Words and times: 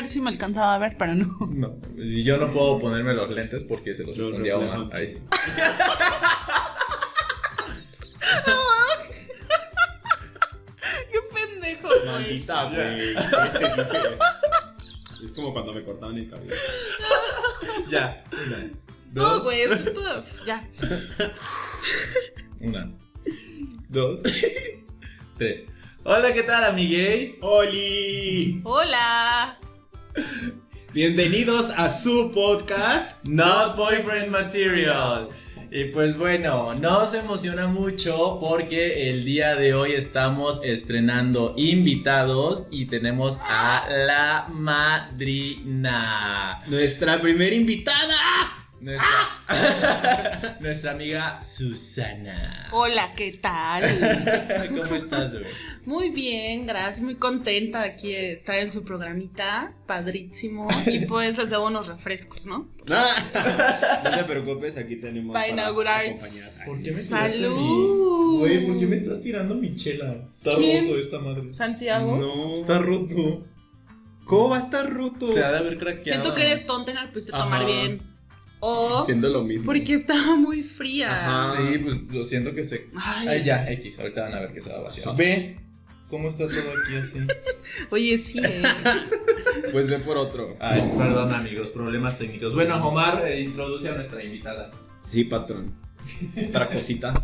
ver 0.00 0.08
si 0.08 0.20
me 0.20 0.30
alcanzaba 0.30 0.74
a 0.74 0.78
ver, 0.78 0.96
pero 0.98 1.14
no. 1.14 1.36
No, 1.50 1.76
yo 1.96 2.36
no 2.38 2.50
puedo 2.52 2.78
ponerme 2.78 3.14
los 3.14 3.30
lentes 3.30 3.64
porque 3.64 3.94
se 3.94 4.04
los 4.04 4.16
Los 4.16 4.28
escondía. 4.28 4.56
Omar. 4.56 4.88
Ahí 4.96 5.06
sí. 5.08 5.18
Qué 11.12 11.18
pendejo. 11.34 11.88
Maldita, 12.06 12.64
güey. 12.70 12.96
Es 15.24 15.32
como 15.36 15.52
cuando 15.52 15.72
me 15.72 15.84
cortaban 15.84 16.16
el 16.18 16.28
cabello. 16.28 16.54
Ya. 17.90 18.24
Una. 18.46 18.70
No, 19.12 19.22
Dos. 19.22 19.42
güey, 19.42 19.60
es 19.62 19.92
todo. 19.94 20.24
Ya. 20.46 20.64
Una. 22.60 22.90
Dos. 23.88 24.20
Tres. 25.36 25.66
Hola, 26.04 26.32
¿qué 26.32 26.42
tal, 26.44 26.64
amigues? 26.64 27.36
¡Oli! 27.42 28.60
Hola. 28.64 29.58
Bienvenidos 30.92 31.70
a 31.76 31.92
su 31.92 32.32
podcast. 32.32 33.24
Not 33.24 33.76
Boyfriend 33.76 34.28
Material. 34.30 35.28
Y 35.70 35.84
pues 35.84 36.18
bueno, 36.18 36.74
nos 36.74 37.14
emociona 37.14 37.68
mucho 37.68 38.38
porque 38.40 39.08
el 39.10 39.24
día 39.24 39.54
de 39.54 39.72
hoy 39.72 39.92
estamos 39.92 40.64
estrenando 40.64 41.54
invitados 41.56 42.66
y 42.72 42.86
tenemos 42.86 43.38
a 43.44 43.86
la 43.88 44.46
madrina. 44.48 45.84
Nuestra 46.66 47.20
primera 47.20 47.54
invitada. 47.54 48.59
Nuestra, 48.80 50.56
nuestra 50.60 50.92
amiga 50.92 51.44
Susana. 51.44 52.68
Hola, 52.72 53.10
¿qué 53.14 53.32
tal? 53.32 53.82
¿Cómo 54.70 54.94
estás, 54.94 55.32
güey? 55.32 55.44
Muy 55.84 56.08
bien, 56.08 56.66
gracias. 56.66 57.02
Muy 57.02 57.16
contenta 57.16 57.82
de 57.82 57.88
aquí 57.90 58.12
de 58.12 58.32
estar 58.32 58.56
en 58.56 58.70
su 58.70 58.82
programita. 58.86 59.74
Padrísimo. 59.86 60.66
Y 60.86 61.00
pues 61.06 61.36
les 61.36 61.50
debo 61.50 61.66
unos 61.66 61.88
refrescos, 61.88 62.46
¿no? 62.46 62.70
Ah, 62.90 64.00
no 64.02 64.10
te 64.16 64.24
preocupes, 64.24 64.78
aquí 64.78 64.96
tenemos 64.96 65.34
Para 65.34 65.48
inaugurar. 65.48 66.06
acompañar. 66.06 66.48
¿Por 66.64 66.82
qué 66.82 66.90
me 66.92 66.96
Salud. 66.96 67.56
mi- 67.58 68.38
Güey, 68.40 68.66
¿por 68.66 68.78
qué 68.78 68.86
me 68.86 68.96
estás 68.96 69.22
tirando 69.22 69.56
mi 69.56 69.76
chela? 69.76 70.26
Está 70.32 70.52
¿Quién? 70.56 70.86
roto 70.88 70.98
esta 71.00 71.18
madre. 71.18 71.52
Santiago. 71.52 72.16
No. 72.16 72.54
Está 72.54 72.78
roto. 72.78 73.44
¿Cómo 74.24 74.48
va 74.50 74.58
a 74.58 74.60
estar 74.60 74.90
roto? 74.90 75.30
Se 75.32 75.44
ha 75.44 75.50
de 75.52 75.58
haber 75.58 75.76
craqueado. 75.76 76.04
Siento 76.04 76.34
que 76.34 76.42
eres 76.42 76.64
tonta 76.64 76.94
la 76.94 77.10
pudiste 77.10 77.32
tomar 77.32 77.66
bien. 77.66 78.08
O 78.60 79.02
Haciendo 79.02 79.30
lo 79.30 79.42
mismo. 79.42 79.64
porque 79.64 79.94
estaba 79.94 80.36
muy 80.36 80.62
fría. 80.62 81.10
Ajá. 81.10 81.56
Sí, 81.56 81.78
pues 81.78 81.96
lo 82.10 82.24
siento 82.24 82.54
que 82.54 82.62
se. 82.64 82.88
Ay, 82.94 83.28
Ay, 83.28 83.44
ya, 83.44 83.70
X. 83.72 83.98
Ahorita 83.98 84.22
van 84.22 84.34
a 84.34 84.40
ver 84.40 84.52
que 84.52 84.60
se 84.60 84.70
va 84.70 84.76
a 84.76 84.80
vaciar. 84.82 85.16
Ve 85.16 85.58
cómo 86.10 86.28
está 86.28 86.46
todo 86.46 86.58
aquí 86.58 86.96
así. 86.96 87.18
Oye, 87.90 88.18
sí, 88.18 88.38
eh. 88.44 88.62
Pues 89.72 89.88
ve 89.88 89.98
por 89.98 90.16
otro. 90.18 90.56
Ay, 90.60 90.80
perdón, 90.98 91.32
amigos, 91.34 91.70
problemas 91.70 92.18
técnicos. 92.18 92.54
Bueno, 92.54 92.86
Omar, 92.86 93.24
eh, 93.26 93.40
introduce 93.40 93.88
a 93.88 93.94
nuestra 93.94 94.22
invitada. 94.22 94.70
Sí, 95.06 95.24
patrón. 95.24 95.72
Otra 96.48 96.68
cosita. 96.70 97.14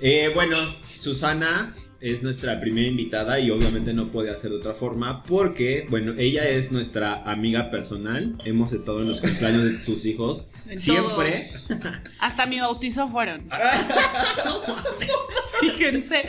Eh, 0.00 0.30
bueno, 0.34 0.56
Susana 0.86 1.72
es 2.00 2.22
nuestra 2.22 2.60
primera 2.60 2.86
invitada 2.86 3.40
y 3.40 3.50
obviamente 3.50 3.92
no 3.92 4.08
puede 4.08 4.30
hacer 4.30 4.50
de 4.50 4.56
otra 4.58 4.74
forma 4.74 5.22
porque, 5.24 5.86
bueno, 5.90 6.14
ella 6.16 6.48
es 6.48 6.70
nuestra 6.70 7.24
amiga 7.30 7.70
personal. 7.70 8.36
Hemos 8.44 8.72
estado 8.72 9.02
en 9.02 9.08
los 9.08 9.20
cumpleaños 9.20 9.64
de 9.64 9.78
sus 9.80 10.04
hijos. 10.04 10.48
En 10.68 10.78
Siempre. 10.78 11.30
todos. 11.32 11.68
Hasta 12.20 12.46
mi 12.46 12.60
bautizo 12.60 13.08
fueron. 13.08 13.48
Fíjense. 15.60 16.22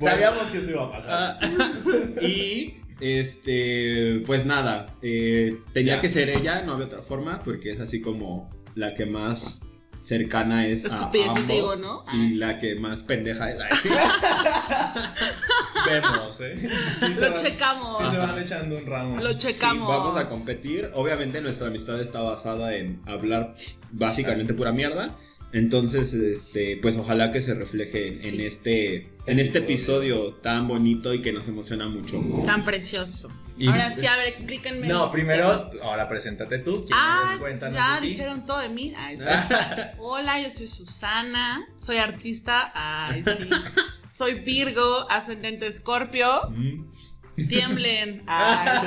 Sabíamos 0.00 0.42
que 0.50 0.58
eso 0.58 0.70
iba 0.70 0.84
a 0.84 0.90
pasar. 0.90 1.38
Ah, 1.40 1.48
y 2.22 2.74
este, 3.00 4.22
pues 4.26 4.44
nada, 4.46 4.94
eh, 5.02 5.58
tenía 5.72 5.96
Ya. 5.96 6.00
que 6.00 6.10
ser 6.10 6.28
ella, 6.28 6.62
no 6.62 6.72
había 6.74 6.86
otra 6.86 7.02
forma, 7.02 7.40
porque 7.44 7.70
es 7.72 7.80
así 7.80 8.00
como 8.00 8.50
la 8.74 8.94
que 8.94 9.06
más 9.06 9.62
cercana 10.02 10.66
es 10.66 10.92
a 10.92 10.98
ambos, 10.98 11.46
digo, 11.48 11.76
¿no? 11.76 12.04
Y 12.12 12.34
la 12.34 12.58
que 12.58 12.74
más 12.74 13.02
pendeja 13.04 13.50
es. 13.50 13.56
Vemos, 15.86 16.40
¿eh? 16.40 16.68
Sí 17.00 17.14
Lo 17.14 17.20
van- 17.20 17.34
checamos. 17.34 17.98
Sí 17.98 18.16
se 18.16 18.26
van 18.26 18.38
echando 18.38 18.76
un 18.78 18.86
ramo. 18.86 19.20
Lo 19.20 19.30
Sí, 19.30 19.36
checamos. 19.38 19.88
vamos 19.88 20.16
a 20.16 20.24
competir. 20.24 20.90
Obviamente 20.94 21.40
nuestra 21.40 21.68
amistad 21.68 22.00
está 22.00 22.20
basada 22.20 22.74
en 22.76 23.00
hablar 23.06 23.54
básicamente 23.92 24.54
pura 24.54 24.72
mierda. 24.72 25.16
Entonces, 25.52 26.14
este, 26.14 26.78
pues 26.80 26.96
ojalá 26.96 27.30
que 27.30 27.42
se 27.42 27.52
refleje 27.54 28.14
Sí. 28.14 28.36
en 28.36 28.40
este, 28.46 29.10
en 29.26 29.38
este 29.38 29.58
episodio 29.58 30.32
tan 30.34 30.66
bonito 30.66 31.12
y 31.12 31.20
que 31.20 31.32
nos 31.32 31.46
emociona 31.46 31.88
mucho. 31.88 32.18
Tan 32.46 32.64
precioso. 32.64 33.30
Y- 33.62 33.68
Ahora 33.68 33.92
sí, 33.92 34.04
a 34.06 34.16
ver, 34.16 34.26
explíquenme. 34.26 34.88
No, 34.88 35.12
primero, 35.12 35.70
ahora 35.84 36.08
preséntate 36.08 36.58
tú. 36.58 36.72
¿Quién 36.84 36.98
Ah, 37.00 37.38
ya 37.72 38.00
dijeron 38.00 38.44
todo 38.44 38.58
de 38.58 38.68
mí. 38.68 38.92
Ay, 38.96 39.16
sí. 39.20 39.24
Hola, 39.98 40.40
yo 40.42 40.50
soy 40.50 40.66
Susana, 40.66 41.64
soy 41.76 41.98
artista. 41.98 42.72
Ay, 42.74 43.22
sí. 43.24 43.48
Soy 44.10 44.40
Virgo, 44.40 45.06
ascendente 45.08 45.66
Escorpio. 45.68 46.28
Mm. 46.50 46.90
Tiemblen. 47.48 48.24
Ay, 48.26 48.80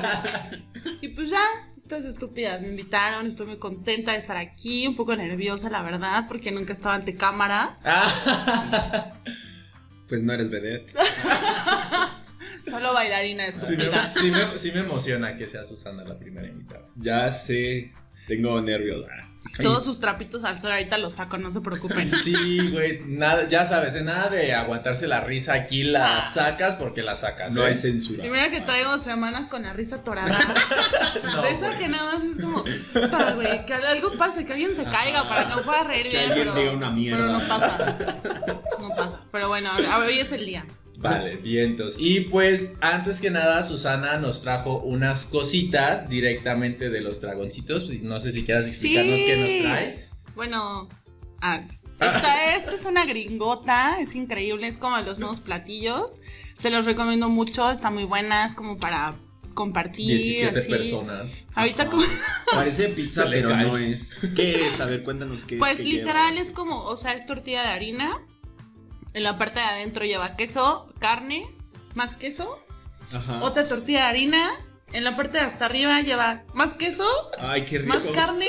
sí. 0.52 0.64
Y 1.02 1.08
pues 1.10 1.30
ya, 1.30 1.42
estas 1.78 2.04
estúpidas 2.06 2.62
me 2.62 2.68
invitaron, 2.68 3.26
estoy 3.26 3.48
muy 3.48 3.58
contenta 3.58 4.12
de 4.12 4.18
estar 4.20 4.38
aquí, 4.38 4.86
un 4.88 4.96
poco 4.96 5.16
nerviosa, 5.16 5.70
la 5.72 5.82
verdad, 5.82 6.26
porque 6.28 6.52
nunca 6.52 6.74
estaba 6.74 6.94
ante 6.96 7.16
cámaras. 7.16 7.86
Ah. 7.88 9.14
Pues 10.08 10.22
no 10.22 10.34
eres 10.34 10.52
vedette. 10.52 10.94
Solo 12.70 12.94
bailarina 12.94 13.52
Sí 13.52 13.76
me, 13.78 13.86
sí 14.10 14.32
me- 14.32 14.58
sí 14.60 14.72
me 14.72 14.80
emociona 14.82 15.36
que 15.38 15.48
sea 15.48 15.66
Susana 15.66 16.04
la 16.04 16.18
primera 16.18 16.48
invitada. 16.48 16.86
Ya 16.96 17.32
sé, 17.32 17.94
tengo 18.28 18.60
nervios. 18.62 19.06
Todos 19.62 19.86
sus 19.86 20.00
trapitos 20.00 20.44
al 20.44 20.60
sol 20.60 20.72
ahorita 20.72 20.98
los 20.98 21.14
saco, 21.16 21.38
no 21.38 21.52
se 21.52 21.62
preocupen. 21.62 22.10
Sí, 22.10 22.72
güey, 22.72 23.02
nada, 23.06 23.48
ya 23.48 23.64
sabes, 23.64 23.94
¿eh? 23.94 24.02
nada 24.02 24.30
de 24.32 24.56
aguantarse 24.56 25.06
la 25.06 25.22
risa 25.22 25.54
aquí, 25.54 25.84
la 25.84 26.18
Ah, 26.18 26.32
sacas 26.34 26.74
porque 26.76 27.04
la 27.04 27.16
sacas. 27.16 27.54
No 27.54 27.62
¿eh? 27.64 27.68
hay 27.68 27.76
censura. 27.76 28.26
Y 28.26 28.30
mira 28.32 28.50
que 28.50 28.62
traigo 28.62 28.98
semanas 28.98 29.48
con 29.48 29.62
la 29.62 29.74
risa 29.74 30.04
torada. 30.04 30.36
No, 31.24 31.42
de 31.44 31.52
esa 31.52 31.68
güey. 31.68 31.80
que 31.80 31.88
nada 31.88 32.14
más 32.14 32.24
es 32.24 32.40
como, 32.40 32.64
puta, 32.64 33.34
güey, 33.34 33.66
que 33.68 33.74
algo 33.76 34.12
pase, 34.18 34.46
que 34.46 34.54
alguien 34.54 34.74
se 34.76 34.84
caiga 34.86 35.28
para 35.30 35.48
que 35.48 35.56
no 35.56 35.62
pueda 35.62 35.84
reír 35.84 36.04
Que 36.04 36.10
bien. 36.10 36.24
alguien 36.32 36.48
pero, 36.48 36.56
diga 36.60 36.72
una 36.74 36.90
mierda. 36.90 37.18
Pero 37.20 37.32
no 37.40 37.48
pasa. 37.48 37.98
No 38.82 38.90
pasa. 38.96 39.20
Pero 39.32 39.48
bueno, 39.48 39.70
hoy 40.00 40.20
es 40.20 40.32
el 40.32 40.46
día. 40.46 40.66
Vale, 40.98 41.36
vientos. 41.38 41.96
Y 41.98 42.22
pues, 42.22 42.66
antes 42.82 43.20
que 43.22 43.30
nada, 43.30 43.64
Susana 43.64 44.18
nos 44.18 44.42
trajo 44.42 44.80
unas 44.80 45.26
cositas 45.26 46.10
directamente 46.10 46.90
de 46.90 47.02
los 47.02 47.22
dragoncitos. 47.22 47.86
Pues, 47.86 48.02
No 48.02 48.20
sé 48.20 48.32
si 48.32 48.44
quieras 48.46 48.66
Sí. 48.66 48.96
explicarnos 48.98 49.20
qué 49.20 49.38
nos 49.62 49.72
traes. 49.72 50.12
Bueno, 50.36 50.90
ah, 51.42 51.62
esta, 52.00 52.56
esta 52.56 52.74
es 52.74 52.86
una 52.86 53.06
gringota, 53.06 53.98
es 54.00 54.16
increíble, 54.16 54.68
es 54.68 54.78
como 54.78 54.98
los 55.00 55.20
nuevos 55.20 55.40
platillos. 55.40 56.20
Se 56.56 56.70
los 56.70 56.86
recomiendo 56.86 57.30
mucho, 57.30 57.70
está 57.72 57.90
muy 57.92 58.04
buena, 58.04 58.46
es 58.46 58.54
como 58.54 58.78
para 58.78 59.16
compartir. 59.54 60.08
17 60.22 60.60
así. 60.60 60.70
personas. 60.70 61.46
Ahorita 61.56 61.84
Ajá. 61.84 61.92
como, 61.92 62.04
Parece 62.52 62.90
pizza, 62.90 63.26
pero 63.30 63.56
no 63.56 63.78
es. 63.78 64.10
¿Qué 64.36 64.68
es? 64.68 64.80
A 64.82 64.86
ver, 64.86 65.04
cuéntanos 65.04 65.44
qué 65.44 65.56
pues 65.58 65.80
qué 65.82 65.88
literal 65.88 66.32
lleva. 66.34 66.42
es 66.42 66.52
como, 66.52 66.84
o 66.84 66.98
sea, 66.98 67.14
es 67.14 67.26
tortilla 67.26 67.64
de 67.64 67.70
harina. 67.70 68.12
En 69.16 69.24
la 69.24 69.38
parte 69.38 69.60
de 69.60 69.66
adentro 69.66 70.06
lleva 70.06 70.36
queso, 70.36 70.94
carne, 71.00 71.48
más 71.96 72.16
queso, 72.16 72.60
Ajá. 73.14 73.40
otra 73.42 73.68
tortilla 73.68 74.00
de 74.02 74.06
harina. 74.10 74.52
En 74.94 75.04
la 75.04 75.16
parte 75.18 75.40
de 75.40 75.40
hasta 75.44 75.66
arriba 75.66 76.00
lleva 76.02 76.44
más 76.54 76.74
queso, 76.74 77.06
Ay, 77.40 77.66
qué 77.66 77.80
rico. 77.80 77.94
más 77.94 78.06
carne 78.08 78.48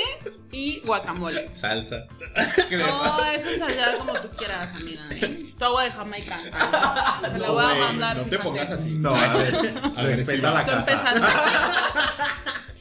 y 0.52 0.80
guacamole. 0.80 1.50
Salsa. 1.56 2.06
No, 2.70 3.24
eso 3.32 3.48
es 3.48 3.62
allá 3.62 3.96
como 3.98 4.12
tú 4.14 4.28
quieras, 4.36 4.74
amiga. 4.74 5.02
¿eh? 5.12 5.46
Tu 5.58 5.64
agua 5.64 5.84
de 5.84 5.90
Jamaica. 5.90 6.36
Te 6.38 7.38
la 7.38 7.46
No, 7.46 7.52
voy 7.54 7.64
a 7.64 7.68
güey, 7.70 7.80
mandar. 7.80 8.16
No 8.18 8.22
te 8.24 8.28
fíjate. 8.30 8.44
pongas 8.44 8.70
así. 8.70 8.94
No, 8.98 9.14
a 9.14 9.32
ver, 9.34 9.54
A 9.96 10.02
ver, 10.02 10.16
respeta 10.16 10.50
la 10.50 10.64
Tú 10.64 10.70
casa. 10.72 10.90
empezaste. 10.92 11.26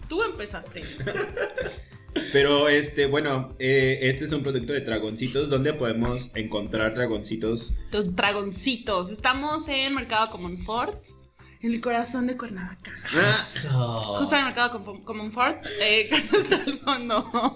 Tú 0.09 0.23
empezaste. 0.23 0.83
Pero 2.31 2.69
este, 2.69 3.05
bueno, 3.07 3.55
eh, 3.59 3.99
este 4.03 4.25
es 4.25 4.31
un 4.31 4.41
producto 4.43 4.73
de 4.73 4.81
dragoncitos. 4.81 5.49
¿Dónde 5.49 5.73
podemos 5.73 6.31
encontrar 6.35 6.93
dragoncitos? 6.95 7.73
Los 7.91 8.15
dragoncitos. 8.15 9.09
Estamos 9.11 9.67
en 9.67 9.93
Mercado 9.93 10.29
Comonfort, 10.29 11.03
en 11.61 11.73
el 11.73 11.81
corazón 11.81 12.25
de 12.27 12.37
Cuernavaca. 12.37 12.91
Ah, 13.13 13.37
Eso. 13.41 13.95
Justo 14.19 14.35
en 14.35 14.39
el 14.41 14.45
Mercado 14.47 14.83
Com- 14.83 15.03
Comonfort, 15.03 15.65
eh, 15.81 16.07
que 16.31 16.37
está 16.37 16.55
al 16.65 16.77
fondo. 16.77 17.55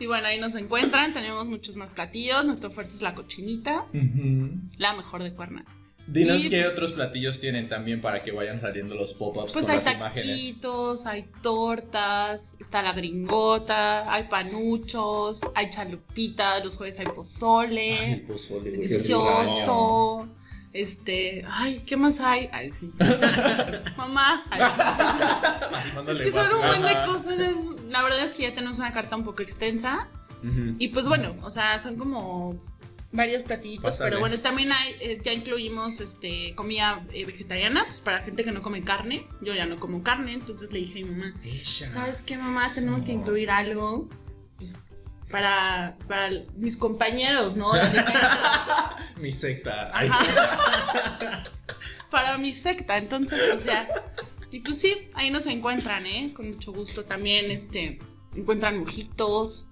Y 0.00 0.06
bueno, 0.06 0.26
ahí 0.28 0.38
nos 0.38 0.54
encuentran. 0.54 1.12
Tenemos 1.12 1.46
muchos 1.46 1.76
más 1.76 1.90
platillos. 1.92 2.44
Nuestro 2.44 2.70
fuerte 2.70 2.94
es 2.94 3.02
la 3.02 3.14
cochinita, 3.14 3.86
la 4.78 4.94
mejor 4.94 5.22
de 5.22 5.32
Cuernavaca. 5.34 5.72
Dinos 6.06 6.44
Y, 6.44 6.50
qué 6.50 6.60
pues- 6.62 6.72
otros 6.74 6.92
platillos 6.92 7.40
tienen 7.40 7.68
también 7.68 8.00
para 8.02 8.22
que 8.22 8.30
vayan 8.30 8.60
saliendo 8.60 8.94
los 8.94 9.14
pop-ups 9.14 9.52
Pues 9.54 9.66
con 9.66 9.78
hay 9.78 9.84
las 9.84 9.94
imágenes. 9.94 10.26
taquitos, 10.36 11.06
hay 11.06 11.24
tortas, 11.42 12.56
está 12.60 12.82
la 12.82 12.92
gringota, 12.92 14.12
hay 14.12 14.24
panuchos, 14.24 15.40
hay 15.54 15.70
chalupitas, 15.70 16.62
los 16.64 16.76
jueves 16.76 16.98
hay 17.00 17.06
pozole, 17.06 17.98
Ay, 17.98 18.16
pozole, 18.28 18.70
delicioso. 18.72 20.28
Este, 20.74 21.44
ay, 21.48 21.82
¿qué 21.86 21.96
más 21.96 22.18
hay? 22.20 22.48
Ay, 22.52 22.70
sí. 22.70 22.90
Mamá. 23.96 24.44
ay. 24.50 24.60
Es 26.10 26.20
que 26.20 26.32
son 26.32 26.52
un 26.52 26.60
buen 26.66 26.82
de 26.82 27.02
cosas. 27.06 27.38
es- 27.38 27.68
la 27.88 28.02
verdad 28.02 28.24
es 28.24 28.34
que 28.34 28.42
ya 28.42 28.54
tenemos 28.54 28.78
una 28.78 28.92
carta 28.92 29.14
un 29.16 29.24
poco 29.24 29.42
extensa. 29.42 30.08
Y 30.78 30.88
pues 30.88 31.08
bueno, 31.08 31.36
o 31.42 31.50
sea, 31.50 31.80
son 31.80 31.96
como 31.96 32.58
varios 33.14 33.44
platillitos. 33.44 33.84
Pásale. 33.84 34.10
Pero 34.10 34.20
bueno, 34.20 34.40
también 34.40 34.72
hay, 34.72 34.94
eh, 35.00 35.20
ya 35.22 35.32
incluimos 35.32 36.00
este 36.00 36.54
comida 36.54 37.02
eh, 37.12 37.24
vegetariana, 37.24 37.84
pues 37.86 38.00
para 38.00 38.20
gente 38.22 38.44
que 38.44 38.52
no 38.52 38.60
come 38.60 38.82
carne. 38.82 39.26
Yo 39.40 39.54
ya 39.54 39.66
no 39.66 39.76
como 39.76 40.02
carne, 40.02 40.34
entonces 40.34 40.72
le 40.72 40.80
dije 40.80 41.02
a 41.02 41.06
mi 41.06 41.10
mamá, 41.12 41.34
¿sabes 41.86 42.22
qué, 42.22 42.36
mamá? 42.36 42.70
Tenemos 42.74 43.04
que 43.04 43.12
incluir 43.12 43.50
algo 43.50 44.08
pues, 44.56 44.76
para, 45.30 45.96
para 46.08 46.30
mis 46.56 46.76
compañeros, 46.76 47.56
¿no? 47.56 47.70
Mi 49.20 49.32
secta. 49.32 49.92
Para 52.10 52.38
mi 52.38 52.52
secta, 52.52 52.96
entonces, 52.96 53.42
pues 53.50 53.64
ya. 53.64 53.88
Y 54.52 54.60
pues 54.60 54.80
sí, 54.80 55.08
ahí 55.14 55.30
nos 55.32 55.46
encuentran, 55.46 56.06
¿eh? 56.06 56.32
Con 56.32 56.48
mucho 56.48 56.72
gusto 56.72 57.04
también, 57.04 57.50
este, 57.50 57.98
encuentran 58.36 58.78
mojitos, 58.78 59.70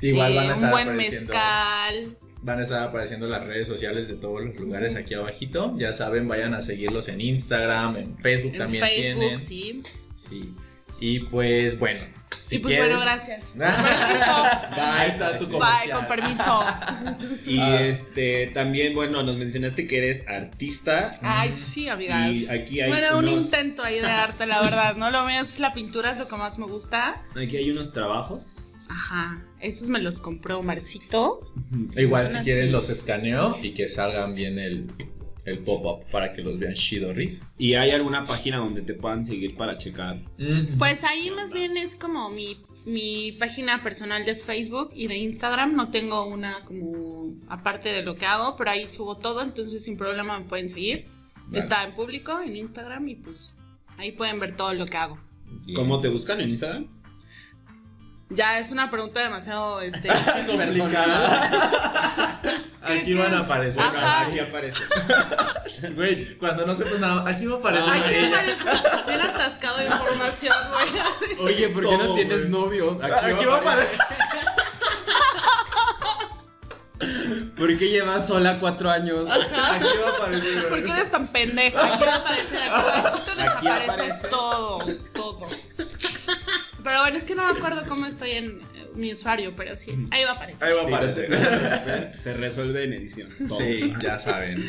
van 0.00 0.32
eh, 0.32 0.54
un 0.54 0.70
buen 0.70 0.96
mezcal. 0.96 2.16
Van 2.46 2.60
a 2.60 2.62
estar 2.62 2.82
apareciendo 2.84 3.26
las 3.26 3.42
redes 3.44 3.66
sociales 3.66 4.06
de 4.06 4.14
todos 4.14 4.42
los 4.44 4.54
lugares 4.56 4.94
aquí 4.94 5.14
abajito. 5.14 5.74
Ya 5.76 5.92
saben, 5.92 6.28
vayan 6.28 6.54
a 6.54 6.62
seguirlos 6.62 7.08
en 7.08 7.20
Instagram, 7.20 7.96
en 7.96 8.16
Facebook 8.18 8.52
En 8.52 8.58
también 8.58 8.84
Facebook, 8.84 9.18
tienen. 9.20 9.38
sí. 9.38 9.82
Sí. 10.14 10.54
Y 11.00 11.18
pues 11.20 11.78
bueno. 11.78 11.98
Si 12.42 12.56
y 12.56 12.58
pues 12.60 12.72
quieren- 12.74 12.88
bueno, 12.90 13.02
gracias. 13.02 13.50
Con 13.56 13.58
permiso. 13.58 14.80
Ahí 14.80 15.10
está 15.10 15.38
tu 15.38 15.46
Bye, 15.48 15.90
con 15.92 16.06
permiso. 16.06 16.64
Y 17.46 17.58
Ah. 17.58 17.82
este 17.82 18.46
también, 18.54 18.94
bueno, 18.94 19.22
nos 19.24 19.36
mencionaste 19.36 19.86
que 19.88 19.98
eres 19.98 20.26
artista. 20.28 21.10
Ay, 21.22 21.52
sí, 21.52 21.88
amigas. 21.88 22.30
Y 22.30 22.48
aquí 22.48 22.80
hay 22.80 22.88
bueno, 22.90 23.18
un 23.18 23.28
intento 23.28 23.82
ahí 23.82 23.98
de 23.98 24.06
arte, 24.06 24.46
la 24.46 24.62
verdad, 24.62 24.94
¿no? 24.96 25.10
Lo 25.10 25.24
mío 25.26 25.40
es 25.42 25.58
la 25.60 25.74
pintura, 25.74 26.12
es 26.12 26.18
lo 26.18 26.28
que 26.28 26.36
más 26.36 26.58
me 26.60 26.66
gusta. 26.66 27.22
Aquí 27.32 27.56
hay 27.56 27.70
unos 27.70 27.92
trabajos. 27.92 28.58
Ajá, 28.88 29.44
esos 29.60 29.88
me 29.88 30.00
los 30.00 30.20
compró 30.20 30.62
Marcito. 30.62 31.40
Igual 31.96 32.30
si 32.30 32.36
así. 32.36 32.44
quieren 32.44 32.72
los 32.72 32.88
escaneo 32.90 33.54
y 33.62 33.70
que 33.72 33.88
salgan 33.88 34.34
bien 34.34 34.58
el, 34.58 34.86
el 35.44 35.60
pop-up 35.60 36.04
para 36.10 36.32
que 36.32 36.42
los 36.42 36.58
vean 36.58 36.74
chidorris. 36.74 37.44
¿Y 37.58 37.74
hay 37.74 37.92
alguna 37.92 38.24
página 38.24 38.58
donde 38.58 38.82
te 38.82 38.94
puedan 38.94 39.24
seguir 39.24 39.56
para 39.56 39.78
checar? 39.78 40.22
Pues 40.78 41.04
ahí 41.04 41.30
más 41.30 41.52
bien 41.52 41.76
es 41.76 41.96
como 41.96 42.30
mi, 42.30 42.58
mi 42.84 43.32
página 43.32 43.82
personal 43.82 44.24
de 44.24 44.34
Facebook 44.36 44.90
y 44.94 45.06
de 45.06 45.16
Instagram. 45.18 45.74
No 45.74 45.90
tengo 45.90 46.26
una 46.26 46.64
como 46.64 47.32
aparte 47.48 47.90
de 47.90 48.02
lo 48.02 48.14
que 48.14 48.26
hago, 48.26 48.56
pero 48.56 48.70
ahí 48.70 48.86
subo 48.90 49.16
todo, 49.18 49.42
entonces 49.42 49.82
sin 49.84 49.96
problema 49.96 50.38
me 50.38 50.44
pueden 50.44 50.68
seguir. 50.68 51.06
Vale. 51.46 51.58
Está 51.60 51.84
en 51.84 51.92
público 51.92 52.40
en 52.40 52.56
Instagram 52.56 53.08
y 53.08 53.14
pues 53.14 53.56
ahí 53.98 54.12
pueden 54.12 54.40
ver 54.40 54.56
todo 54.56 54.74
lo 54.74 54.84
que 54.86 54.96
hago. 54.96 55.18
¿Cómo 55.74 56.00
te 56.00 56.08
buscan 56.08 56.40
en 56.40 56.50
Instagram? 56.50 56.88
Ya 58.28 58.58
es 58.58 58.72
una 58.72 58.90
pregunta 58.90 59.20
demasiado 59.20 59.80
este, 59.80 60.08
complicada. 60.46 62.40
Aquí 62.82 63.14
van 63.14 63.34
a 63.34 63.40
aparecer. 63.40 63.82
Ajá. 63.82 64.22
Aquí 64.22 64.38
aparece. 64.40 64.82
Güey, 65.94 66.36
cuando 66.38 66.66
no 66.66 66.74
sepas 66.74 66.98
nada, 66.98 67.28
aquí 67.28 67.46
va 67.46 67.56
a 67.56 67.58
aparecer. 67.58 67.88
Ay, 67.88 68.02
qué 68.06 68.26
ella. 68.26 68.36
parece 68.36 68.64
bien 69.06 69.20
atascado 69.20 69.78
de 69.78 69.86
información, 69.86 70.56
güey. 70.70 71.38
Oye, 71.40 71.68
¿por 71.68 71.88
qué 71.88 71.98
no 71.98 72.14
tienes 72.14 72.48
novio? 72.48 72.98
Aquí 73.02 73.44
va 73.44 73.56
a 73.56 73.58
aparecer. 73.58 74.00
¿Por 77.56 77.78
qué 77.78 77.88
llevas 77.88 78.26
sola 78.26 78.56
cuatro 78.60 78.90
años? 78.90 79.26
Aquí 79.30 79.88
va 80.02 80.10
a 80.10 80.16
aparecer. 80.16 80.68
¿Por 80.68 80.84
qué 80.84 80.90
eres 80.90 81.10
tan 81.10 81.26
pendeja? 81.28 81.94
Aquí 81.94 82.04
va 82.04 82.14
a 82.14 82.16
aparecer 82.16 82.62
aquí. 82.62 83.40
Aquí 83.40 83.66
aparece 83.66 83.92
aparece. 83.92 84.28
todo, 84.28 84.78
es 87.14 87.24
que 87.24 87.34
no 87.34 87.44
me 87.44 87.56
acuerdo 87.56 87.84
cómo 87.86 88.06
estoy 88.06 88.32
en 88.32 88.60
mi 88.96 89.12
usuario, 89.12 89.54
pero 89.56 89.76
sí, 89.76 89.92
ahí 90.10 90.24
va 90.24 90.30
a 90.30 90.34
aparecer. 90.34 90.64
Ahí 90.64 90.72
va 90.74 90.80
a 90.82 90.86
Sí, 90.86 90.92
aparecer. 90.94 92.12
Se 92.18 92.32
resuelve 92.34 92.84
en 92.84 92.92
edición. 92.94 93.28
todo. 93.48 93.58
Sí, 93.58 93.92
ya 94.02 94.18
saben. 94.18 94.62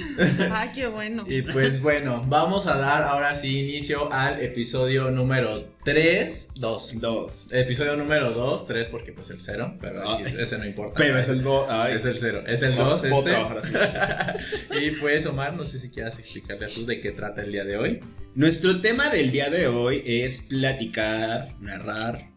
Ay, 0.52 0.70
qué 0.76 0.88
bueno. 0.88 1.24
Y 1.28 1.42
pues 1.42 1.82
bueno, 1.82 2.24
vamos 2.28 2.68
a 2.68 2.78
dar 2.78 3.04
ahora 3.04 3.36
sí 3.36 3.60
inicio 3.60 4.12
al 4.12 4.42
episodio 4.42 5.10
número 5.12 5.50
3, 5.84 6.50
2. 6.56 7.00
Dos. 7.00 7.48
Episodio 7.52 7.96
número 7.96 8.32
2, 8.32 8.68
3 8.68 8.90
porque 8.90 9.14
pues 9.14 9.30
el 9.30 9.40
0, 9.42 9.78
pero 9.80 10.10
aquí 10.12 10.24
Ah. 10.28 10.42
ese 10.42 10.58
no 10.58 10.66
importa. 10.66 10.96
Pero 10.98 11.18
es 11.18 11.30
el 11.30 11.42
dos. 11.42 11.68
Es 11.90 12.06
el 12.06 12.18
0, 12.20 12.44
es 12.46 12.62
el 12.62 12.74
Puedo 12.74 12.98
2 12.98 13.04
este. 13.06 13.24
trabajar 13.30 13.58
así. 13.60 14.78
Y 14.86 14.92
pues 14.92 15.26
Omar, 15.26 15.54
no 15.54 15.64
sé 15.66 15.80
si 15.80 15.90
quieras 15.90 16.20
explicarle 16.20 16.66
a 16.66 16.70
tú 16.70 16.86
de 16.86 17.00
qué 17.00 17.12
trata 17.12 17.42
el 17.42 17.52
día 17.52 17.64
de 17.64 17.78
hoy. 17.78 18.00
Nuestro 18.36 18.82
tema 18.82 19.10
del 19.10 19.32
día 19.32 19.50
de 19.50 19.68
hoy 19.68 20.04
es 20.06 20.42
platicar, 20.42 21.56
narrar, 21.60 22.30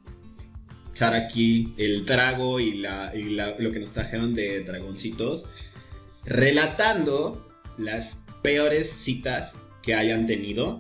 echar 0.92 1.14
aquí 1.14 1.72
el 1.78 2.04
trago 2.04 2.60
y, 2.60 2.75
la, 2.75 3.12
y 3.14 3.25
la- 3.31 3.54
lo 3.58 3.72
que 3.72 3.78
nos 3.78 3.92
trajeron 3.92 4.34
de 4.34 4.62
dragoncitos, 4.64 5.46
relatando 6.25 7.46
las 7.78 8.22
peores 8.42 8.90
citas 8.90 9.56
que 9.82 9.94
hayan 9.94 10.26
tenido. 10.26 10.78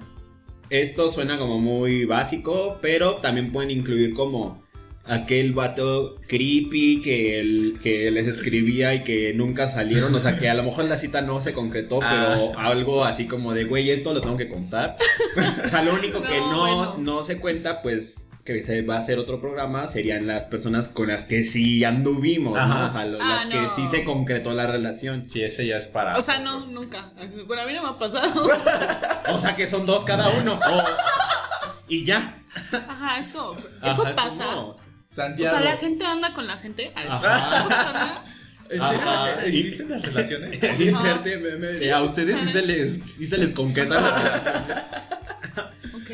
Esto 0.70 1.10
suena 1.10 1.38
como 1.38 1.58
muy 1.58 2.04
básico, 2.04 2.78
pero 2.80 3.14
también 3.16 3.50
pueden 3.50 3.70
incluir 3.70 4.14
como 4.14 4.62
aquel 5.06 5.52
vato 5.52 6.16
creepy 6.28 7.00
que, 7.02 7.40
el, 7.40 7.78
que 7.82 8.10
les 8.12 8.28
escribía 8.28 8.94
y 8.94 9.02
que 9.02 9.32
nunca 9.34 9.68
salieron. 9.68 10.14
O 10.14 10.20
sea, 10.20 10.38
que 10.38 10.48
a 10.48 10.54
lo 10.54 10.62
mejor 10.62 10.84
la 10.84 10.98
cita 10.98 11.22
no 11.22 11.42
se 11.42 11.52
concretó, 11.52 11.98
pero 11.98 12.56
algo 12.58 13.04
así 13.04 13.26
como 13.26 13.52
de, 13.52 13.64
güey, 13.64 13.90
esto 13.90 14.14
lo 14.14 14.20
tengo 14.20 14.36
que 14.36 14.48
contar. 14.48 14.96
o 15.66 15.68
sea, 15.68 15.82
lo 15.82 15.94
único 15.94 16.22
que 16.22 16.38
No, 16.38 16.52
no, 16.52 16.76
bueno. 16.76 16.94
no 16.98 17.24
se 17.24 17.38
cuenta, 17.38 17.82
pues 17.82 18.19
que 18.44 18.62
se 18.62 18.82
va 18.82 18.96
a 18.96 18.98
hacer 18.98 19.18
otro 19.18 19.40
programa 19.40 19.86
serían 19.88 20.26
las 20.26 20.46
personas 20.46 20.88
con 20.88 21.08
las 21.08 21.24
que 21.24 21.44
sí 21.44 21.84
anduvimos. 21.84 22.54
¿no? 22.58 22.86
O 22.86 22.88
sea, 22.88 23.04
lo- 23.04 23.18
Ah, 23.20 23.44
las 23.44 23.54
que 23.54 23.66
sí 23.76 23.86
se 23.90 24.04
concretó 24.04 24.54
la 24.54 24.66
relación. 24.66 25.28
Sí, 25.28 25.42
ese 25.42 25.66
ya 25.66 25.76
es 25.76 25.88
para. 25.88 26.16
O 26.16 26.22
sea, 26.22 26.38
no, 26.40 26.66
nunca. 26.66 27.12
Bueno, 27.46 27.62
a 27.62 27.66
mí 27.66 27.74
no 27.74 27.82
me 27.82 27.88
ha 27.90 27.98
pasado. 27.98 28.48
O 29.28 29.40
sea, 29.40 29.54
que 29.56 29.68
son 29.68 29.86
dos 29.86 30.04
cada 30.04 30.28
uno. 30.40 30.58
o- 30.70 30.84
y 31.88 32.04
ya. 32.04 32.42
Ajá, 32.72 33.18
es 33.20 33.28
como, 33.28 33.56
eso 33.58 33.66
Ajá, 34.02 34.10
es 34.10 34.14
pasa. 34.16 34.56
O 34.58 34.76
sea, 35.12 35.60
la 35.60 35.76
gente 35.76 36.04
anda 36.06 36.32
con 36.32 36.46
la 36.46 36.56
gente. 36.56 36.90
Ay, 36.94 37.06
Ajá. 37.08 37.64
o 37.64 37.68
sea, 37.68 38.24
¿En 38.70 38.78
serio 38.80 39.02
Ajá. 39.10 39.44
¿Existen 39.46 39.88
las 39.90 40.02
relaciones? 40.02 40.80
Inserte 40.80 41.36
meme 41.38 41.66
de, 41.66 41.72
Sí, 41.72 41.90
a 41.90 42.00
ustedes 42.02 42.38
sí 42.40 42.48
se 42.52 42.62
les, 42.62 43.00
sí 43.16 43.26
se 43.26 43.36
les 43.36 43.50
concreta 43.50 44.00
la 44.00 44.10
relación. 44.16 45.94
ok. 45.94 46.10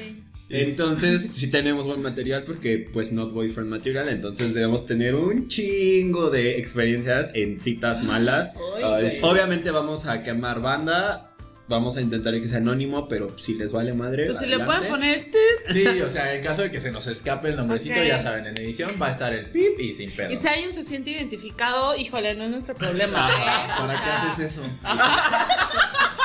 Entonces, 0.48 1.32
sí 1.36 1.48
tenemos 1.48 1.86
buen 1.86 2.02
material 2.02 2.44
porque, 2.44 2.88
pues, 2.92 3.12
not 3.12 3.32
boyfriend 3.32 3.68
material. 3.70 4.08
Entonces, 4.08 4.54
debemos 4.54 4.86
tener 4.86 5.14
un 5.14 5.48
chingo 5.48 6.30
de 6.30 6.58
experiencias 6.58 7.30
en 7.34 7.58
citas 7.60 8.02
malas. 8.02 8.52
Ay, 8.76 8.82
Ay, 8.84 8.90
güey. 9.02 9.10
sí. 9.10 9.18
Obviamente, 9.22 9.70
vamos 9.70 10.06
a 10.06 10.22
quemar 10.22 10.60
banda. 10.60 11.32
Vamos 11.68 11.96
a 11.96 12.00
intentar 12.00 12.32
que 12.40 12.46
sea 12.46 12.58
anónimo, 12.58 13.08
pero 13.08 13.36
si 13.36 13.54
les 13.54 13.72
vale 13.72 13.92
madre. 13.92 14.26
Pues 14.26 14.38
si 14.38 14.46
le 14.46 14.60
pueden 14.60 14.86
poner. 14.86 15.32
tit, 15.32 15.72
Sí, 15.72 16.00
o 16.00 16.08
sea, 16.08 16.32
en 16.36 16.40
caso 16.40 16.62
de 16.62 16.70
que 16.70 16.80
se 16.80 16.92
nos 16.92 17.08
escape 17.08 17.48
el 17.48 17.56
nombrecito, 17.56 18.00
ya 18.04 18.20
saben, 18.20 18.46
en 18.46 18.56
edición 18.56 18.94
va 19.02 19.08
a 19.08 19.10
estar 19.10 19.34
el 19.34 19.46
pip 19.50 19.80
y 19.80 19.92
sin 19.92 20.08
pedo. 20.12 20.30
Y 20.30 20.36
si 20.36 20.46
alguien 20.46 20.72
se 20.72 20.84
siente 20.84 21.10
identificado, 21.10 21.96
híjole, 21.96 22.36
no 22.36 22.44
es 22.44 22.50
nuestro 22.50 22.76
problema. 22.76 23.26
Ajá, 23.26 23.66
¿eh? 23.66 23.82
O 23.82 23.86
¿Para 23.88 23.98
qué 23.98 24.04
sea, 24.04 24.30
haces 24.30 24.52
eso? 24.52 24.62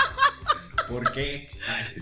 ¿Por 0.92 1.12
qué? 1.14 1.48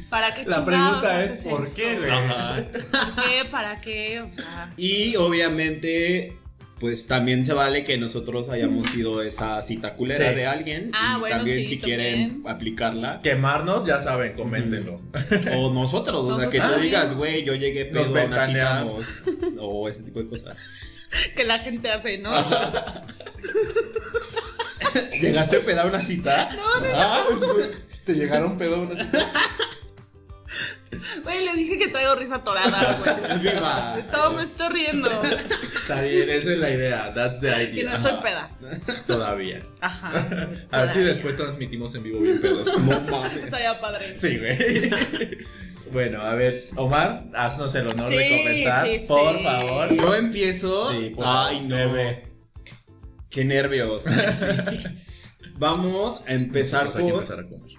¿Para 0.09 0.33
qué 0.33 0.45
La 0.45 0.65
pregunta 0.65 1.19
es, 1.23 1.45
¿por 1.47 1.61
eso? 1.61 1.75
qué, 1.75 1.97
güey? 1.99 2.09
¿Por 2.11 3.15
qué? 3.23 3.45
¿Para 3.51 3.79
qué? 3.81 4.21
O 4.21 4.27
sea. 4.27 4.71
Y 4.77 5.15
obviamente, 5.15 6.37
pues 6.79 7.07
también 7.07 7.43
se 7.45 7.53
vale 7.53 7.83
que 7.83 7.97
nosotros 7.97 8.49
hayamos 8.49 8.89
sido 8.93 9.21
esa 9.21 9.61
cita 9.61 9.95
culera 9.95 10.29
Sí. 10.29 10.35
de 10.35 10.45
alguien. 10.47 10.91
Ah, 10.93 11.15
y 11.17 11.19
bueno, 11.19 11.37
también 11.37 11.57
sí, 11.59 11.65
si 11.67 11.77
también. 11.77 11.99
quieren 12.01 12.43
aplicarla. 12.47 13.21
Quemarnos, 13.21 13.85
ya 13.85 13.99
saben, 13.99 14.33
coméntenlo. 14.33 15.01
O 15.55 15.71
nosotros, 15.71 16.31
o 16.31 16.39
sea, 16.39 16.49
que 16.49 16.57
tú 16.57 16.63
Nosotros. 16.63 16.83
digas, 16.83 17.13
güey, 17.15 17.43
yo 17.43 17.53
llegué 17.55 17.91
Nos 17.91 18.09
pedo 18.09 18.21
a 18.21 18.25
una 18.25 18.45
cita 18.47 18.83
ventaneamos. 18.85 19.05
o, 19.59 19.65
o 19.65 19.89
ese 19.89 20.03
tipo 20.03 20.19
de 20.19 20.27
cosas. 20.27 20.57
Que 21.35 21.43
la 21.43 21.57
gente 21.57 21.89
hace, 21.89 22.19
¿no? 22.19 22.29
¿Llegaste 25.19 25.57
a 25.79 25.85
una 25.85 26.03
cita? 26.05 26.51
No, 26.55 26.79
no, 26.81 26.87
Ah, 26.95 27.25
¿Te 28.09 28.15
llegaron 28.15 28.57
pedo 28.57 28.77
a 28.77 28.79
una 28.79 28.95
cita? 28.97 29.31
Güey, 31.23 31.45
le 31.45 31.53
dije 31.53 31.77
que 31.77 31.89
traigo 31.89 32.15
risa 32.15 32.43
torada, 32.43 32.97
güey. 32.97 33.39
viva. 33.53 33.93
De 33.97 34.03
todo 34.03 34.33
me 34.33 34.41
estoy 34.41 34.69
riendo. 34.69 35.07
Está 35.75 36.01
bien, 36.01 36.27
esa 36.31 36.53
es 36.53 36.57
la 36.57 36.71
idea. 36.71 37.13
That's 37.13 37.39
the 37.39 37.49
idea. 37.49 37.81
Y 37.81 37.83
no 37.83 37.93
estoy 37.93 38.13
peda. 38.23 38.49
Todavía. 39.05 39.61
Ajá. 39.81 40.49
A 40.71 40.81
ver 40.81 40.89
si 40.91 40.99
después 41.01 41.37
transmitimos 41.37 41.93
en 41.93 42.01
vivo 42.01 42.19
bien 42.19 42.41
pedos. 42.41 42.67
Estaría 43.43 43.79
padre. 43.79 44.17
Sí, 44.17 44.39
güey. 44.39 44.89
Bueno, 45.91 46.21
a 46.21 46.33
ver, 46.33 46.63
Omar, 46.77 47.25
haznos 47.35 47.75
el 47.75 47.89
honor 47.89 48.09
de 48.09 48.17
Sí, 48.27 48.37
comenzar, 48.43 48.87
sí, 48.87 49.05
por 49.07 49.37
sí. 49.37 49.43
favor. 49.43 49.93
Yo 49.95 50.15
empiezo. 50.15 50.91
Sí, 50.93 51.09
por 51.15 51.25
Ay, 51.27 51.55
favor, 51.57 51.61
no. 51.69 51.75
bebé. 51.75 52.27
Qué 53.29 53.45
nervios. 53.45 54.01
Vamos 55.59 56.23
a 56.27 56.33
empezar 56.33 56.85
Nosotros 56.85 56.95
aquí 57.03 57.09
en 57.11 57.15
por 57.15 57.25
Zaracomer. 57.25 57.78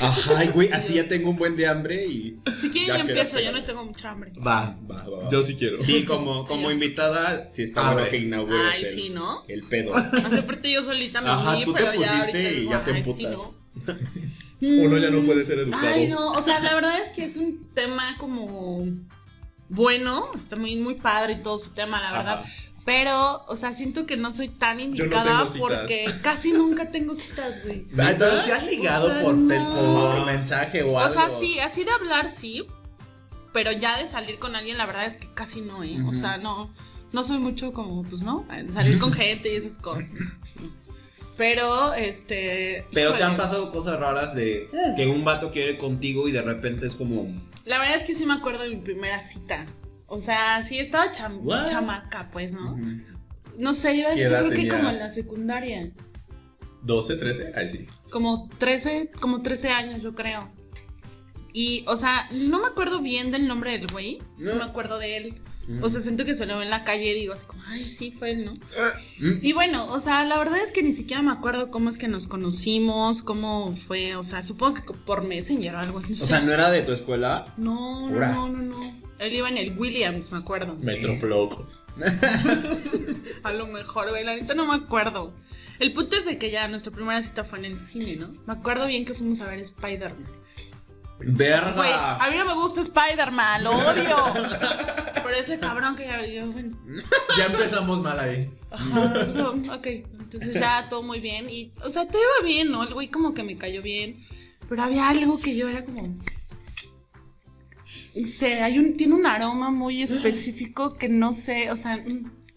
Ajá, 0.00 0.44
güey, 0.52 0.70
así 0.72 0.94
ya 0.94 1.08
tengo 1.08 1.30
un 1.30 1.36
buen 1.36 1.56
de 1.56 1.66
hambre 1.66 2.06
y. 2.06 2.38
Si 2.58 2.70
quieren, 2.70 2.88
Ya 2.88 2.94
yo 2.98 3.00
empiezo. 3.08 3.40
Yo 3.40 3.52
no 3.52 3.64
tengo 3.64 3.84
mucha 3.84 4.10
hambre. 4.10 4.32
Va, 4.38 4.76
Va, 4.90 5.04
va, 5.08 5.18
va. 5.24 5.28
yo 5.30 5.42
sí 5.42 5.56
quiero. 5.56 5.82
Sí, 5.82 6.04
como, 6.04 6.46
como 6.46 6.70
invitada, 6.70 7.50
sí 7.50 7.62
está 7.62 7.92
bueno 7.92 8.08
que 8.10 8.18
inaugures 8.18 8.60
Ay, 8.72 8.80
el, 8.82 8.86
sí, 8.86 9.08
¿no? 9.10 9.42
el 9.48 9.62
pedo. 9.64 9.96
Aparte 9.96 10.72
yo 10.72 10.82
solita 10.82 11.20
me 11.20 11.30
Ajá, 11.30 11.56
uní, 11.56 11.64
tú 11.64 11.72
te 11.72 11.78
pero 11.80 11.92
ya 11.94 11.98
pusiste 11.98 12.18
ahorita 12.20 12.38
y 12.38 12.60
digo, 12.60 12.70
ya 12.72 12.84
te 12.84 12.90
ay, 12.90 12.96
emputas. 12.98 13.18
sí, 13.18 13.36
¿no? 13.36 13.54
Uno 14.84 14.98
ya 14.98 15.10
no 15.10 15.20
puede 15.22 15.44
ser 15.46 15.58
educado. 15.60 15.86
Ay, 15.86 16.08
no, 16.08 16.32
o 16.32 16.42
sea, 16.42 16.60
la 16.60 16.74
verdad 16.74 17.00
es 17.00 17.10
que 17.10 17.24
es 17.24 17.36
un 17.36 17.64
tema 17.72 18.16
como 18.18 18.84
bueno, 19.68 20.24
está 20.36 20.56
muy, 20.56 20.76
muy 20.76 20.94
padre 20.94 21.34
y 21.34 21.42
todo 21.42 21.58
su 21.58 21.72
tema, 21.74 22.00
la 22.02 22.10
verdad. 22.12 22.38
Ajá. 22.40 22.52
Pero, 22.90 23.44
o 23.46 23.54
sea, 23.54 23.72
siento 23.72 24.04
que 24.04 24.16
no 24.16 24.32
soy 24.32 24.48
tan 24.48 24.80
indicada 24.80 25.46
porque 25.60 26.12
casi 26.22 26.50
nunca 26.50 26.90
tengo 26.90 27.14
citas, 27.14 27.62
güey. 27.62 27.82
Pero 27.94 28.42
si 28.42 28.50
has 28.50 28.64
ligado 28.64 29.06
O 29.06 29.10
sea, 29.10 29.22
por, 29.22 29.34
no. 29.36 30.16
por 30.16 30.26
mensaje 30.26 30.82
o 30.82 30.98
algo. 30.98 31.06
O 31.06 31.08
sea, 31.08 31.30
sí, 31.30 31.60
así 31.60 31.84
de 31.84 31.92
hablar 31.92 32.28
sí, 32.28 32.66
pero 33.52 33.70
ya 33.70 33.96
de 33.96 34.08
salir 34.08 34.40
con 34.40 34.56
alguien, 34.56 34.76
la 34.76 34.86
verdad 34.86 35.06
es 35.06 35.14
que 35.14 35.32
casi 35.32 35.60
no, 35.60 35.84
¿eh? 35.84 35.98
O 36.04 36.12
sea, 36.12 36.38
no, 36.38 36.68
no 37.12 37.22
soy 37.22 37.38
mucho 37.38 37.72
como, 37.72 38.02
pues, 38.02 38.24
¿no? 38.24 38.44
De 38.50 38.72
salir 38.72 38.98
con 38.98 39.12
gente 39.12 39.52
y 39.52 39.54
esas 39.54 39.78
cosas. 39.78 40.14
Pero, 41.36 41.94
este... 41.94 42.86
Pero 42.92 43.14
te 43.14 43.22
han 43.22 43.36
pasado 43.36 43.70
cosas 43.70 44.00
raras 44.00 44.34
de 44.34 44.68
que 44.96 45.06
un 45.06 45.24
vato 45.24 45.52
quiere 45.52 45.78
contigo 45.78 46.26
y 46.26 46.32
de 46.32 46.42
repente 46.42 46.88
es 46.88 46.96
como. 46.96 47.32
La 47.66 47.78
verdad 47.78 47.96
es 47.96 48.02
que 48.02 48.16
sí 48.16 48.26
me 48.26 48.34
acuerdo 48.34 48.64
de 48.64 48.70
mi 48.70 48.80
primera 48.80 49.20
cita. 49.20 49.64
O 50.12 50.18
sea, 50.20 50.60
sí 50.64 50.78
estaba 50.78 51.12
cham- 51.12 51.38
What? 51.44 51.66
chamaca, 51.66 52.28
pues, 52.30 52.52
¿no? 52.52 52.76
No 53.58 53.74
sé, 53.74 53.96
yo, 53.96 54.08
¿Qué 54.12 54.20
yo 54.22 54.26
edad 54.26 54.40
creo 54.40 54.50
que 54.52 54.68
como 54.68 54.90
en 54.90 54.98
la 54.98 55.08
secundaria. 55.08 55.92
12, 56.82 57.16
13, 57.16 57.52
ay 57.54 57.68
sí. 57.68 57.86
Como 58.10 58.48
13, 58.58 59.10
como 59.20 59.40
13 59.42 59.68
años, 59.68 60.02
yo 60.02 60.14
creo. 60.14 60.50
Y, 61.52 61.84
o 61.86 61.96
sea, 61.96 62.28
no 62.32 62.58
me 62.60 62.66
acuerdo 62.66 63.00
bien 63.00 63.30
del 63.30 63.46
nombre 63.46 63.72
del 63.78 63.86
güey. 63.86 64.18
Sí 64.40 64.48
No. 64.48 64.56
me 64.56 64.64
acuerdo 64.64 64.98
de 64.98 65.16
él. 65.16 65.34
O 65.82 65.88
sea, 65.88 66.00
siento 66.00 66.24
que 66.24 66.34
se 66.34 66.46
lo 66.46 66.54
veo 66.54 66.62
en 66.64 66.70
la 66.70 66.82
calle 66.82 67.12
y 67.12 67.14
digo 67.14 67.32
así 67.32 67.46
como, 67.46 67.62
ay, 67.68 67.84
sí, 67.84 68.10
fue 68.10 68.32
él, 68.32 68.44
¿no? 68.44 68.54
Mm. 68.54 69.38
Y 69.40 69.52
bueno, 69.52 69.86
o 69.90 70.00
sea, 70.00 70.24
la 70.24 70.36
verdad 70.36 70.58
es 70.58 70.72
que 70.72 70.82
ni 70.82 70.92
siquiera 70.92 71.22
me 71.22 71.30
acuerdo 71.30 71.70
cómo 71.70 71.88
es 71.90 71.98
que 71.98 72.08
nos 72.08 72.26
conocimos, 72.26 73.22
cómo 73.22 73.72
fue, 73.76 74.16
o 74.16 74.24
sea, 74.24 74.42
supongo 74.42 74.74
que 74.74 74.82
por 74.82 75.22
Messenger 75.22 75.76
o 75.76 75.78
algo 75.78 75.98
así. 75.98 76.08
No, 76.14 76.16
O 76.16 76.18
sé. 76.18 76.26
sea, 76.26 76.40
no 76.40 76.50
era 76.52 76.70
de 76.72 76.82
tu 76.82 76.90
escuela. 76.90 77.54
no, 77.56 78.08
no, 78.10 78.16
Ura. 78.16 78.32
no, 78.32 78.48
no, 78.48 78.58
no. 78.62 78.99
Él 79.20 79.34
iba 79.34 79.48
en 79.48 79.58
el 79.58 79.78
Williams, 79.78 80.32
me 80.32 80.38
acuerdo. 80.38 80.74
Metroploco. 80.76 81.66
A 83.42 83.52
lo 83.52 83.66
mejor, 83.66 84.08
güey, 84.08 84.24
la 84.24 84.34
neta 84.34 84.54
no 84.54 84.66
me 84.66 84.74
acuerdo. 84.74 85.34
El 85.78 85.92
punto 85.92 86.16
es 86.16 86.24
de 86.24 86.38
que 86.38 86.50
ya 86.50 86.66
nuestra 86.68 86.90
primera 86.90 87.20
cita 87.20 87.44
fue 87.44 87.58
en 87.58 87.66
el 87.66 87.78
cine, 87.78 88.16
¿no? 88.16 88.28
Me 88.46 88.54
acuerdo 88.54 88.86
bien 88.86 89.04
que 89.04 89.12
fuimos 89.12 89.40
a 89.40 89.46
ver 89.46 89.58
Spider-Man. 89.58 90.26
Verga. 91.18 91.72
Güey, 91.72 91.90
a 91.92 92.28
mí 92.30 92.36
no 92.38 92.46
me 92.46 92.54
gusta 92.54 92.80
Spider-Man, 92.80 93.64
lo 93.64 93.72
odio. 93.72 94.16
Pero 95.22 95.36
ese 95.36 95.58
cabrón 95.58 95.96
que 95.96 96.04
ya 96.04 96.24
yo, 96.24 96.46
bueno. 96.46 96.78
Ya 97.36 97.46
empezamos 97.46 98.00
mal 98.00 98.18
ahí. 98.18 98.50
Ajá, 98.70 99.26
no, 99.34 99.50
ok. 99.74 99.86
Entonces 99.86 100.54
ya 100.54 100.86
todo 100.88 101.02
muy 101.02 101.20
bien. 101.20 101.50
Y, 101.50 101.70
o 101.84 101.90
sea, 101.90 102.06
todo 102.08 102.22
iba 102.22 102.48
bien, 102.48 102.70
¿no? 102.70 102.84
El 102.84 102.94
güey 102.94 103.08
como 103.08 103.34
que 103.34 103.42
me 103.42 103.56
cayó 103.56 103.82
bien. 103.82 104.24
Pero 104.66 104.82
había 104.82 105.10
algo 105.10 105.38
que 105.40 105.56
yo 105.56 105.68
era 105.68 105.84
como. 105.84 106.16
No 108.14 108.24
sé, 108.26 108.62
hay 108.62 108.78
un, 108.78 108.94
tiene 108.94 109.14
un 109.14 109.26
aroma 109.26 109.70
muy 109.70 110.02
específico 110.02 110.96
que 110.96 111.08
no 111.08 111.32
sé, 111.32 111.70
o 111.70 111.76
sea, 111.76 112.02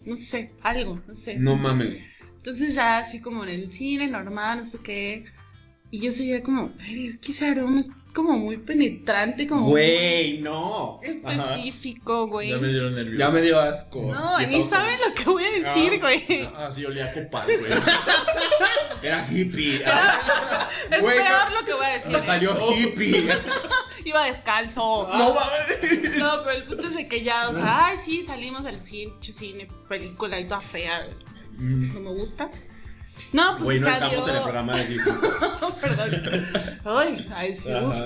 no 0.04 0.16
sé, 0.16 0.52
algo, 0.62 1.00
no 1.06 1.14
sé. 1.14 1.36
No 1.38 1.56
mames. 1.56 1.90
Entonces 2.36 2.74
ya 2.74 2.98
así 2.98 3.20
como 3.20 3.44
en 3.44 3.50
el 3.50 3.70
cine, 3.70 4.06
normal, 4.08 4.58
no 4.58 4.64
sé 4.64 4.78
qué. 4.78 5.24
Y 5.90 6.00
yo 6.00 6.10
seguía 6.10 6.42
como, 6.42 6.72
"Ay, 6.80 7.06
es 7.06 7.18
que 7.18 7.30
ese 7.30 7.46
aroma 7.46 7.78
es 7.78 7.88
como 8.12 8.36
muy 8.36 8.56
penetrante, 8.56 9.46
como 9.46 9.68
Güey, 9.70 10.38
no. 10.38 10.98
específico, 11.04 12.26
güey. 12.26 12.50
Ya 12.50 12.58
me 12.58 12.68
dieron 12.68 12.94
nervios. 12.96 13.16
Ya 13.18 13.30
me 13.30 13.40
dio 13.40 13.60
asco. 13.60 14.02
No, 14.12 14.38
ni 14.40 14.60
saben 14.60 14.96
lo 15.08 15.14
que 15.14 15.24
voy 15.30 15.44
a 15.44 15.50
decir, 15.52 15.92
Ah. 15.94 15.98
güey. 16.00 16.48
Ah, 16.56 16.70
sí, 16.74 16.84
olía 16.84 17.06
a 17.06 17.12
copal, 17.12 17.46
güey. 17.46 17.72
Era 19.02 19.26
hippie. 19.30 19.82
Ah, 19.86 20.68
Es 20.90 21.00
Güey, 21.00 21.16
peor 21.18 21.52
lo 21.60 21.64
que 21.66 21.72
voy 21.74 21.86
a 21.86 21.90
decir. 21.90 22.10
Me 22.12 22.24
salió 22.24 22.56
hippie. 22.74 23.28
Iba 24.04 24.24
descalzo. 24.26 25.08
No 25.12 25.34
mames. 25.34 26.16
No, 26.18 26.42
pero 26.44 26.50
el 26.52 26.64
punto 26.64 26.86
es 26.88 26.94
de 26.96 27.08
que 27.08 27.22
ya, 27.22 27.48
o 27.48 27.54
sea, 27.54 27.86
ay, 27.86 27.98
sí, 27.98 28.22
salimos 28.22 28.64
del 28.64 28.82
cine, 28.84 29.12
cine, 29.20 29.68
película 29.88 30.38
y 30.38 30.44
toda 30.44 30.60
fea. 30.60 31.06
No 31.58 32.00
me 32.00 32.10
gusta. 32.10 32.50
No, 33.32 33.52
pues 33.52 33.64
Güey, 33.64 33.80
no 33.80 33.88
estamos 33.88 34.24
dio- 34.24 34.28
en 34.28 34.36
el 34.36 34.42
programa 34.42 34.76
de 34.76 34.86
Disney. 34.86 35.14
Perdón. 35.80 36.46
Ay, 36.84 37.28
ay, 37.34 37.56
sí, 37.56 37.70
uf. 37.72 37.96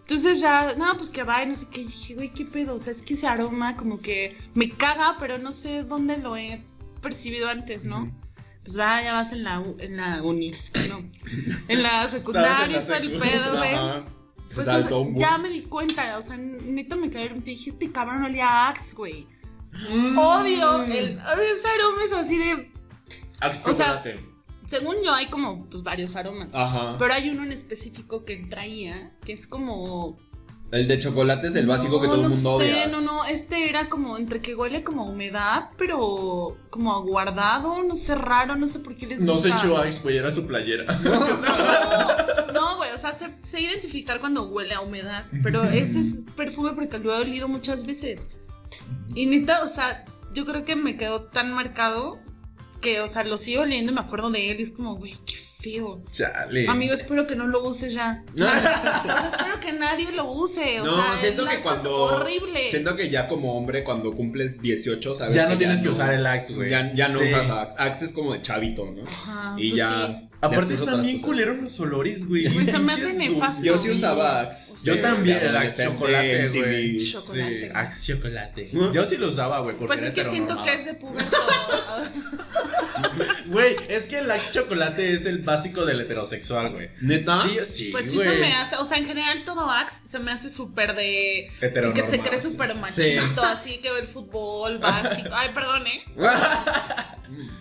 Entonces 0.00 0.40
ya, 0.40 0.74
no, 0.76 0.96
pues 0.96 1.10
que 1.10 1.22
va 1.22 1.42
y 1.42 1.46
no 1.46 1.54
sé 1.56 1.66
qué. 1.70 1.82
Y 1.82 1.84
dije, 1.84 2.14
güey, 2.14 2.30
qué 2.30 2.44
pedo. 2.44 2.74
O 2.74 2.80
sea, 2.80 2.92
es 2.92 3.02
que 3.02 3.14
ese 3.14 3.26
aroma 3.26 3.76
como 3.76 4.00
que 4.00 4.36
me 4.54 4.70
caga, 4.70 5.16
pero 5.18 5.38
no 5.38 5.52
sé 5.52 5.82
dónde 5.84 6.16
lo 6.16 6.36
he 6.36 6.62
percibido 7.02 7.48
antes, 7.48 7.84
¿no? 7.86 8.10
Pues 8.64 8.78
va, 8.78 9.00
ya 9.02 9.12
vas 9.12 9.32
en 9.32 9.44
la, 9.44 9.62
en 9.78 9.96
la 9.96 10.22
uni, 10.22 10.50
no. 10.88 11.02
En 11.68 11.82
la 11.82 12.08
secundaria 12.10 12.82
todo 12.82 12.94
el 12.96 13.18
pedo, 13.18 13.56
güey. 13.56 13.72
Se 14.48 14.54
Pues 14.54 14.66
saltó 14.66 15.00
un 15.02 15.16
ya 15.16 15.38
me 15.38 15.48
di 15.50 15.62
cuenta, 15.62 16.18
o 16.18 16.22
sea, 16.22 16.36
neta 16.36 16.96
me 16.96 17.10
cayó. 17.10 17.34
Te 17.34 17.50
dije, 17.50 17.70
este 17.70 17.92
cabrón 17.92 18.24
olía 18.24 18.48
a 18.48 18.68
Axe, 18.70 18.96
güey. 18.96 19.26
Mm. 19.90 20.18
Odio. 20.18 20.82
El, 20.84 21.18
ese 21.18 21.68
aroma 21.68 22.02
es 22.04 22.12
así 22.12 22.38
de. 22.38 22.72
Axe 23.40 23.62
O 23.64 23.74
sea. 23.74 24.02
Según 24.66 24.96
yo, 25.04 25.14
hay 25.14 25.26
como 25.26 25.64
pues 25.66 25.82
varios 25.82 26.14
aromas. 26.16 26.54
Ajá. 26.54 26.96
Pero 26.98 27.14
hay 27.14 27.30
uno 27.30 27.42
en 27.42 27.52
específico 27.52 28.24
que 28.24 28.36
traía, 28.36 29.14
que 29.24 29.32
es 29.32 29.46
como. 29.46 30.18
El 30.70 30.86
de 30.86 31.00
chocolate 31.00 31.48
es 31.48 31.54
el 31.54 31.66
básico 31.66 31.94
No, 31.94 32.00
que 32.00 32.06
todo 32.08 32.16
el 32.16 32.22
no 32.24 32.28
mundo 32.28 32.58
sé, 32.58 32.64
odia. 32.64 32.86
No, 32.88 33.00
no, 33.00 33.24
este 33.24 33.70
era 33.70 33.88
como 33.88 34.18
entre 34.18 34.42
que 34.42 34.54
huele 34.54 34.84
como 34.84 35.02
a 35.02 35.04
humedad, 35.06 35.70
pero 35.78 36.58
como 36.68 36.92
aguardado, 36.92 37.82
no 37.82 37.96
sé, 37.96 38.14
raro, 38.14 38.54
no 38.54 38.68
sé 38.68 38.80
por 38.80 38.94
qué 38.94 39.06
les 39.06 39.22
No 39.22 39.38
se 39.38 39.48
echó 39.48 39.78
Axe, 39.78 40.00
güey, 40.02 40.18
era 40.18 40.30
su 40.30 40.46
playera. 40.46 40.84
No, 42.52 42.76
güey, 42.76 42.90
o 42.90 42.98
sea, 42.98 43.12
sé, 43.12 43.30
sé 43.42 43.60
identificar 43.60 44.18
cuando 44.18 44.48
huele 44.48 44.74
a 44.74 44.80
humedad, 44.80 45.24
pero 45.44 45.62
ese 45.62 46.00
es 46.00 46.24
perfume 46.34 46.72
porque 46.72 46.98
lo 46.98 47.14
he 47.14 47.20
olido 47.20 47.46
muchas 47.46 47.84
veces. 47.86 48.30
Y 49.14 49.26
neta, 49.26 49.62
o 49.62 49.68
sea, 49.68 50.04
yo 50.34 50.44
creo 50.44 50.64
que 50.64 50.74
me 50.74 50.96
quedó 50.96 51.22
tan 51.22 51.52
marcado 51.52 52.18
que, 52.80 53.00
o 53.00 53.06
sea, 53.06 53.22
lo 53.22 53.38
sigo 53.38 53.62
oliendo 53.62 53.92
y 53.92 53.94
me 53.94 54.00
acuerdo 54.00 54.30
de 54.30 54.50
él 54.50 54.58
y 54.58 54.62
es 54.64 54.70
como, 54.72 54.96
güey, 54.96 55.14
qué 55.24 55.36
feo. 55.60 56.02
Chale. 56.12 56.68
Amigo, 56.68 56.94
espero 56.94 57.26
que 57.26 57.34
no 57.34 57.46
lo 57.46 57.62
uses 57.64 57.92
ya. 57.92 58.22
O 58.34 58.38
sea, 58.38 59.28
espero 59.32 59.58
que 59.60 59.72
nadie 59.72 60.12
lo 60.12 60.30
use. 60.30 60.80
O 60.80 60.84
No, 60.86 60.94
sea, 60.94 61.18
siento 61.20 61.42
el 61.42 61.48
que 61.48 61.54
Axe 61.56 61.58
es 61.58 61.62
cuando- 61.82 61.94
horrible. 61.96 62.70
Siento 62.70 62.96
que 62.96 63.10
ya 63.10 63.26
como 63.26 63.56
hombre, 63.56 63.82
cuando 63.82 64.12
cumples 64.14 64.60
18, 64.62 65.16
sabes 65.16 65.34
Ya 65.34 65.44
no 65.44 65.50
que 65.50 65.56
tienes 65.56 65.82
que 65.82 65.88
usar 65.88 66.12
el 66.14 66.24
Axe, 66.26 66.54
güey. 66.54 66.70
Ya, 66.70 66.92
ya 66.94 67.08
no 67.08 67.18
Sí. 67.18 67.26
usas 67.28 67.50
Axe. 67.50 67.76
Axe 67.78 68.04
es 68.06 68.12
como 68.12 68.32
de 68.34 68.42
chavito, 68.42 68.86
¿no? 68.90 69.02
Ajá, 69.04 69.54
y 69.58 69.70
pues 69.70 69.78
ya. 69.82 70.06
sí. 70.06 70.24
Aparte 70.40 70.74
están 70.74 71.02
bien 71.02 71.20
culeros 71.20 71.58
los 71.58 71.80
olores, 71.80 72.24
güey. 72.28 72.46
Güey, 72.52 72.64
se 72.64 72.78
me 72.78 72.92
hace 72.92 73.12
nefasto. 73.14 73.64
Yo 73.64 73.76
sí 73.76 73.90
usaba 73.90 74.42
Axe. 74.42 74.72
Yo 74.84 75.00
también, 75.00 75.38
el 75.38 75.56
Axe 75.56 75.82
chocolate, 75.86 76.48
güey. 76.50 77.04
Chocolate. 77.04 77.62
Sí, 77.62 77.70
Axe 77.74 78.12
chocolate. 78.14 78.70
Yo 78.94 79.04
sí 79.04 79.16
lo 79.16 79.30
usaba, 79.30 79.58
güey. 79.62 79.74
porque 79.74 79.88
Pues 79.88 80.02
es 80.04 80.12
que 80.12 80.24
siento 80.24 80.62
que 80.62 80.72
heteronormado. 80.72 80.78
es 80.78 80.84
de 80.86 80.94
puberto. 80.94 81.36
Güey, 83.48 83.76
es 83.88 84.06
que 84.06 84.18
el 84.18 84.30
Axe 84.30 84.52
chocolate 84.52 85.14
es 85.14 85.26
el 85.26 85.38
básico 85.38 85.84
del 85.84 86.00
heterosexual, 86.00 86.70
güey. 86.70 86.90
¿Neta? 87.00 87.42
Sí, 87.42 87.58
sí. 87.64 87.88
Pues 87.90 88.10
sí 88.10 88.16
güey. 88.16 88.28
se 88.28 88.36
me 88.36 88.52
hace, 88.54 88.76
o 88.76 88.84
sea, 88.84 88.98
en 88.98 89.06
general 89.06 89.44
todo 89.44 89.70
Axe 89.70 90.06
se 90.06 90.18
me 90.18 90.30
hace 90.30 90.50
súper 90.50 90.94
de... 90.94 91.50
El 91.60 91.92
que 91.92 92.02
se 92.02 92.20
cree 92.20 92.40
súper 92.40 92.74
machito, 92.74 93.42
así 93.42 93.78
que 93.78 93.90
ve 93.90 94.00
el 94.00 94.06
fútbol 94.06 94.78
básico. 94.78 95.30
Ay, 95.32 95.50
perdón, 95.54 95.86
¿eh? 95.86 96.04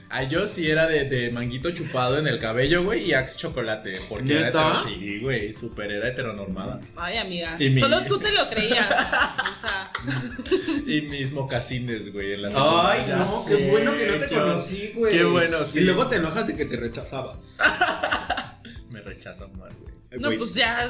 Ah, 0.10 0.24
yo 0.24 0.48
sí 0.48 0.70
era 0.72 0.88
de, 0.88 1.06
de 1.06 1.30
manguito 1.32 1.72
chupado 1.72 2.18
en 2.18 2.28
el 2.28 2.40
cabello, 2.40 2.84
güey, 2.84 3.04
y 3.10 3.14
Axe 3.14 3.38
chocolate. 3.38 3.94
Porque 4.10 4.38
era 4.38 4.46
¿Neta? 4.48 4.72
hetero, 4.80 4.84
sí, 4.88 5.20
güey, 5.20 5.54
súper 5.54 5.92
era 5.92 6.08
heteronormada. 6.08 6.80
Ay, 6.96 7.18
amiga. 7.18 7.56
Y 7.60 7.70
mi- 7.70 7.80
Solo 7.80 8.06
tú 8.06 8.18
te 8.20 8.32
lo 8.32 8.50
creías. 8.50 8.88
O 8.90 9.56
sea, 9.56 9.92
Y 10.88 11.02
mis 11.02 11.34
mocasines, 11.34 12.14
güey, 12.14 12.34
en 12.34 12.42
la 12.44 12.50
Ay, 12.56 13.06
no, 13.10 13.46
qué 13.46 13.70
bueno 13.70 13.92
que 13.98 14.08
no 14.08 14.18
te 14.20 14.30
conocí, 14.30 14.92
güey. 14.96 15.14
Qué 15.18 15.24
bueno, 15.26 15.66
sí. 15.66 15.80
Y 15.80 15.84
luego 15.84 16.08
te 16.08 16.16
enojas 16.18 16.48
de 16.48 16.56
que 16.56 16.66
te 16.66 16.78
rechazaba. 16.78 17.38
Me 18.92 19.02
rechazan 19.02 19.52
mal, 19.58 19.70
güey. 19.82 19.94
no, 20.20 20.28
Güey, 20.30 20.38
pues 20.38 20.54
ya. 20.56 20.88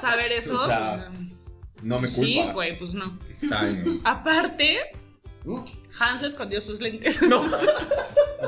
Saber 0.00 0.32
eso. 0.32 0.60
O 0.62 0.66
sea, 0.66 1.08
pues, 1.08 1.82
No 1.82 1.98
me 1.98 2.08
culpa. 2.08 2.22
sí, 2.24 2.42
güey, 2.52 2.76
pues 2.78 2.94
no. 2.94 3.18
Ay, 3.50 3.82
no. 3.84 4.00
Aparte, 4.04 4.78
Hans 5.98 6.22
escondió 6.22 6.60
sus 6.60 6.80
lentes. 6.80 7.20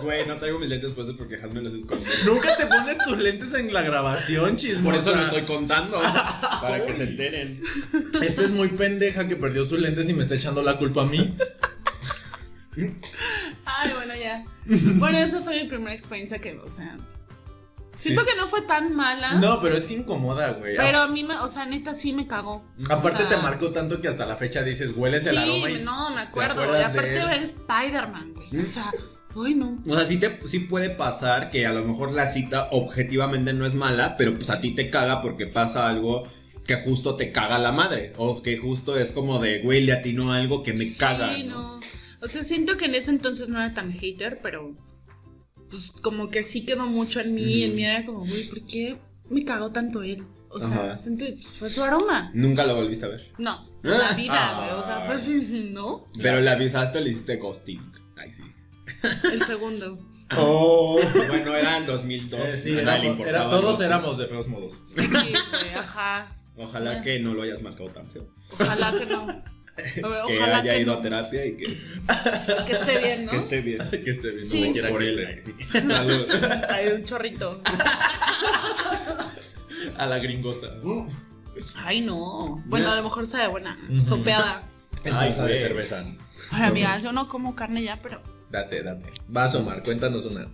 Güey, 0.02 0.26
no 0.26 0.34
traigo 0.36 0.58
mis 0.58 0.68
lentes 0.68 0.92
pues 0.92 1.08
porque 1.16 1.36
Hans 1.36 1.52
me 1.52 1.62
los 1.62 1.74
escondió. 1.74 2.06
Nunca 2.24 2.56
te 2.56 2.66
pones 2.66 2.98
tus 2.98 3.18
lentes 3.18 3.52
en 3.54 3.72
la 3.72 3.82
grabación, 3.82 4.54
chismosa. 4.56 4.84
Por 4.84 4.94
eso 4.94 5.16
lo 5.16 5.22
estoy 5.22 5.42
contando. 5.42 6.00
para 6.62 6.84
que 6.84 6.94
se 6.94 7.02
enteren. 7.04 7.62
Esta 8.22 8.42
es 8.42 8.50
muy 8.50 8.68
pendeja 8.68 9.26
que 9.26 9.34
perdió 9.34 9.64
sus 9.64 9.80
lentes 9.80 10.08
y 10.08 10.12
me 10.12 10.22
está 10.22 10.34
echando 10.34 10.62
la 10.62 10.78
culpa 10.78 11.02
a 11.02 11.06
mí. 11.06 11.34
Ay, 13.64 13.92
bueno, 13.94 14.14
ya. 14.14 14.44
Bueno, 14.66 15.18
esa 15.18 15.40
fue 15.40 15.62
mi 15.62 15.68
primera 15.68 15.94
experiencia 15.94 16.38
que, 16.38 16.58
o 16.58 16.70
sea, 16.70 16.96
Siento 17.98 18.22
Sí. 18.22 18.28
que 18.30 18.36
no 18.36 18.48
fue 18.48 18.62
tan 18.62 18.94
mala. 18.94 19.32
No, 19.34 19.60
pero 19.60 19.76
es 19.76 19.84
que 19.86 19.94
incomoda, 19.94 20.52
güey. 20.52 20.76
Pero 20.76 20.98
a 21.00 21.08
mí, 21.08 21.24
me, 21.24 21.36
o 21.38 21.48
sea, 21.48 21.66
neta 21.66 21.94
sí 21.94 22.12
me 22.12 22.26
cagó. 22.26 22.62
Aparte 22.90 23.24
o 23.24 23.28
sea- 23.28 23.28
te 23.28 23.36
marcó 23.38 23.70
tanto 23.70 24.00
que 24.00 24.08
hasta 24.08 24.24
la 24.24 24.36
fecha 24.36 24.62
dices, 24.62 24.92
hueles 24.96 25.26
el 25.26 25.36
Sí, 25.36 25.42
aroma 25.62 25.70
y... 25.70 25.82
no, 25.82 26.10
me 26.14 26.20
acuerdo. 26.20 26.54
¿te 26.56 26.60
Y 26.60 26.64
acuerdas 26.64 26.92
de 26.92 26.98
aparte 27.00 27.18
de 27.18 27.24
ver 27.26 27.38
Spider-Man, 27.42 28.34
güey. 28.34 28.62
O 28.62 28.66
sea, 28.66 28.90
uy, 29.34 29.54
no. 29.54 29.78
O 29.86 29.94
sea, 29.96 30.06
sí, 30.06 30.16
te, 30.18 30.40
sí 30.48 30.60
puede 30.60 30.90
pasar 30.90 31.50
que 31.50 31.66
a 31.66 31.72
lo 31.72 31.84
mejor 31.84 32.12
la 32.12 32.32
cita 32.32 32.68
objetivamente 32.70 33.52
no 33.52 33.66
es 33.66 33.74
mala, 33.74 34.16
pero 34.16 34.34
pues 34.34 34.48
a 34.50 34.60
ti 34.60 34.74
te 34.74 34.90
caga 34.90 35.20
porque 35.20 35.46
pasa 35.46 35.88
algo 35.88 36.22
que 36.66 36.76
justo 36.76 37.16
te 37.16 37.32
caga 37.32 37.58
la 37.58 37.72
madre. 37.72 38.12
O 38.16 38.42
que 38.42 38.58
justo 38.58 38.96
es 38.96 39.12
como 39.12 39.38
de, 39.40 39.60
güey, 39.62 39.82
le 39.82 39.92
atinó 39.92 40.32
algo 40.32 40.62
que 40.62 40.72
me 40.72 40.84
sí, 40.84 40.98
caga. 40.98 41.36
no. 41.44 41.80
O 42.20 42.28
sea, 42.28 42.42
siento 42.44 42.76
que 42.76 42.86
en 42.86 42.94
ese 42.94 43.10
entonces 43.10 43.48
no 43.48 43.58
era 43.60 43.74
tan 43.74 43.92
hater, 43.92 44.40
pero 44.42 44.72
pues 45.70 45.92
como 46.02 46.30
que 46.30 46.42
sí 46.42 46.64
quedó 46.66 46.86
mucho 46.86 47.20
en 47.20 47.34
mí. 47.34 47.62
En 47.64 47.74
mí 47.76 47.84
era 47.84 48.04
como, 48.04 48.20
güey, 48.20 48.48
¿por 48.48 48.60
qué 48.66 48.98
me 49.30 49.44
cagó 49.44 49.70
tanto 49.70 50.02
él? 50.02 50.24
O 50.50 50.60
sea, 50.60 50.96
que 51.18 51.32
pues, 51.34 51.58
fue 51.58 51.68
su 51.70 51.82
aroma. 51.82 52.30
Nunca 52.34 52.64
lo 52.64 52.74
volviste 52.76 53.04
a 53.04 53.08
ver. 53.10 53.32
No, 53.38 53.68
la 53.82 54.12
vida, 54.12 54.32
Ah. 54.34 54.56
güey. 54.58 54.80
O 54.80 54.82
sea, 54.84 55.00
fue 55.06 55.14
así, 55.16 55.70
¿no? 55.72 56.06
Pero 56.22 56.40
le 56.40 56.50
avisaste 56.50 57.00
le 57.00 57.10
hiciste 57.10 57.36
ghosting. 57.36 57.80
Ay, 58.16 58.32
sí. 58.32 58.42
El 59.32 59.42
segundo. 59.42 59.98
Oh. 60.36 61.00
Bueno, 61.26 61.56
era 61.56 61.78
en 61.78 61.86
2002. 61.86 62.38
Eh, 62.38 62.58
sí, 62.58 62.72
éramos- 62.78 63.26
era- 63.26 63.44
el 63.44 63.48
todos 63.50 63.80
éramos 63.80 64.18
de 64.18 64.26
feos 64.26 64.46
modos. 64.46 64.74
Sí, 64.94 65.06
güey, 65.06 65.74
ajá. 65.74 66.36
Ojalá 66.54 67.00
que 67.02 67.18
no 67.18 67.32
lo 67.32 67.40
hayas 67.44 67.62
marcado 67.62 67.88
tan 67.88 68.10
feo. 68.10 68.28
Ojalá 68.52 68.92
que 68.98 69.06
no. 69.06 69.26
Que 70.28 70.42
haya 70.42 70.62
que, 70.62 70.80
ido 70.80 70.92
no. 70.94 70.98
a 70.98 71.02
terapia 71.02 71.46
y 71.46 71.56
que, 71.56 71.66
que 72.66 72.72
esté 72.72 72.98
bien, 72.98 73.24
¿no? 73.26 73.30
que 73.32 73.36
esté 73.38 73.60
bien. 73.60 73.78
que 73.90 74.10
esté 74.10 74.30
bien, 74.30 74.44
Sí. 74.44 74.60
como 74.60 74.72
quiera 74.72 74.88
Por 74.90 74.98
que 75.00 75.08
él. 75.08 75.18
esté. 75.46 75.86
Salud. 75.88 76.28
Hay 76.70 76.88
un 76.88 77.04
chorrito. 77.04 77.60
A 79.98 80.06
la 80.06 80.18
gringota. 80.18 80.68
Ay, 81.84 82.00
no. 82.00 82.62
Bueno, 82.66 82.90
a 82.90 82.96
lo 82.96 83.02
mejor 83.02 83.26
sabe 83.26 83.48
buena. 83.48 83.76
Sopeada. 84.02 84.62
En 85.04 85.14
Ay, 85.14 85.28
salsa 85.30 85.44
de 85.46 85.58
cerveza. 85.58 86.04
Ay, 86.50 86.62
amiga, 86.64 86.98
yo 86.98 87.12
no 87.12 87.28
como 87.28 87.54
carne 87.54 87.82
ya, 87.82 87.96
pero. 88.02 88.20
Date, 88.50 88.82
date. 88.82 89.12
Vas, 89.28 89.54
Omar, 89.54 89.82
cuéntanos 89.82 90.24
una. 90.24 90.48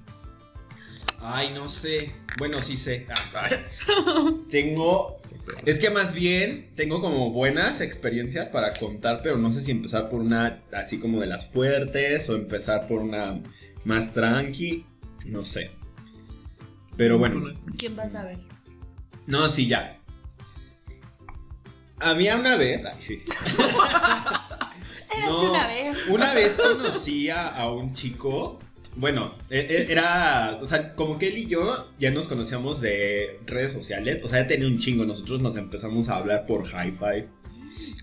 Ay, 1.26 1.54
no 1.54 1.70
sé. 1.70 2.12
Bueno, 2.36 2.60
sí 2.60 2.76
sé. 2.76 3.06
Ah, 3.34 3.48
Tengo. 4.50 5.16
Es 5.64 5.78
que 5.78 5.88
más 5.88 6.12
bien 6.12 6.70
tengo 6.76 7.00
como 7.00 7.30
buenas 7.30 7.80
experiencias 7.80 8.50
para 8.50 8.74
contar, 8.74 9.20
pero 9.22 9.38
no 9.38 9.50
sé 9.50 9.62
si 9.62 9.70
empezar 9.70 10.10
por 10.10 10.20
una 10.20 10.58
así 10.72 10.98
como 10.98 11.20
de 11.20 11.26
las 11.26 11.46
fuertes 11.46 12.28
o 12.28 12.36
empezar 12.36 12.86
por 12.86 13.00
una 13.00 13.40
más 13.84 14.12
tranqui. 14.12 14.84
No 15.24 15.44
sé. 15.44 15.70
Pero 16.98 17.18
bueno. 17.18 17.50
¿Quién 17.78 17.98
va 17.98 18.02
a 18.02 18.10
saber? 18.10 18.38
No, 19.26 19.50
sí, 19.50 19.66
ya. 19.66 19.98
Había 22.00 22.36
una 22.36 22.56
vez. 22.56 22.84
Ay, 22.84 22.98
sí. 23.00 23.22
Érase 25.16 25.30
No, 25.30 25.50
una 25.50 25.66
vez. 25.68 26.08
Una 26.08 26.34
vez 26.34 26.52
conocí 26.52 27.30
a 27.30 27.66
un 27.70 27.94
chico. 27.94 28.58
Bueno, 28.96 29.34
e- 29.50 29.58
e- 29.58 29.90
era. 29.92 30.58
O 30.62 30.66
sea, 30.66 30.94
como 30.94 31.18
que 31.18 31.28
él 31.28 31.38
y 31.38 31.46
yo 31.46 31.88
ya 31.98 32.10
nos 32.10 32.26
conocíamos 32.26 32.80
de 32.80 33.40
redes 33.46 33.72
sociales. 33.72 34.20
O 34.24 34.28
sea, 34.28 34.42
ya 34.42 34.48
tenía 34.48 34.68
un 34.68 34.78
chingo. 34.78 35.04
Nosotros 35.04 35.40
nos 35.40 35.56
empezamos 35.56 36.08
a 36.08 36.16
hablar 36.16 36.46
por 36.46 36.64
hi 36.66 36.92
fi. 36.92 37.28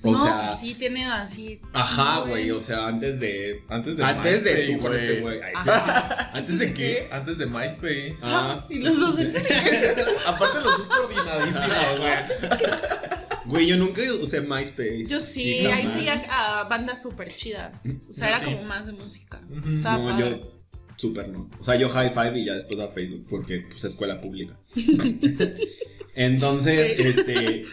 O 0.03 0.11
no, 0.11 0.23
sea. 0.25 0.39
pues 0.39 0.57
sí, 0.59 0.73
tiene 0.73 1.05
así. 1.05 1.61
Ajá, 1.73 2.21
güey. 2.27 2.51
O 2.51 2.59
sea, 2.61 2.87
antes 2.87 3.19
de. 3.19 3.63
Antes 3.69 3.95
de 3.97 4.03
Antes 4.03 4.43
de 4.43 4.67
tú 4.67 4.79
con 4.79 4.95
este 4.95 5.21
güey. 5.21 5.39
¿Antes 6.33 6.59
de 6.59 6.73
qué? 6.73 7.07
Antes 7.11 7.37
de 7.37 7.45
MySpace. 7.45 8.15
Ah. 8.23 8.65
Y 8.69 8.79
los 8.79 8.99
dos 8.99 9.19
Aparte 10.27 10.59
los 10.61 10.77
dos 10.77 10.87
coordinadísimos, 10.89 11.99
güey. 11.99 12.59
Güey, 13.45 13.67
yo 13.67 13.77
nunca 13.77 14.01
usé 14.21 14.41
MySpace. 14.41 15.05
Yo 15.07 15.19
sí, 15.21 15.65
ahí 15.67 15.87
seguía 15.87 16.25
a 16.29 16.63
bandas 16.65 17.01
súper 17.01 17.29
chidas. 17.29 17.87
O 18.09 18.13
sea, 18.13 18.29
Yo 18.29 18.35
era 18.35 18.39
sí. 18.45 18.53
como 18.53 18.65
más 18.67 18.85
de 18.85 18.91
música. 18.93 19.39
Estaba 19.71 19.97
No, 19.97 20.09
padre. 20.09 20.29
yo 20.29 20.60
súper 21.01 21.29
no. 21.29 21.49
O 21.59 21.63
sea, 21.65 21.75
yo 21.75 21.89
high 21.89 22.11
five 22.11 22.39
y 22.39 22.45
ya 22.45 22.53
después 22.53 22.79
a 22.79 22.89
Facebook 22.89 23.25
porque 23.27 23.65
pues 23.69 23.83
escuela 23.83 24.21
pública. 24.21 24.55
Entonces, 26.15 26.99
este, 26.99 27.63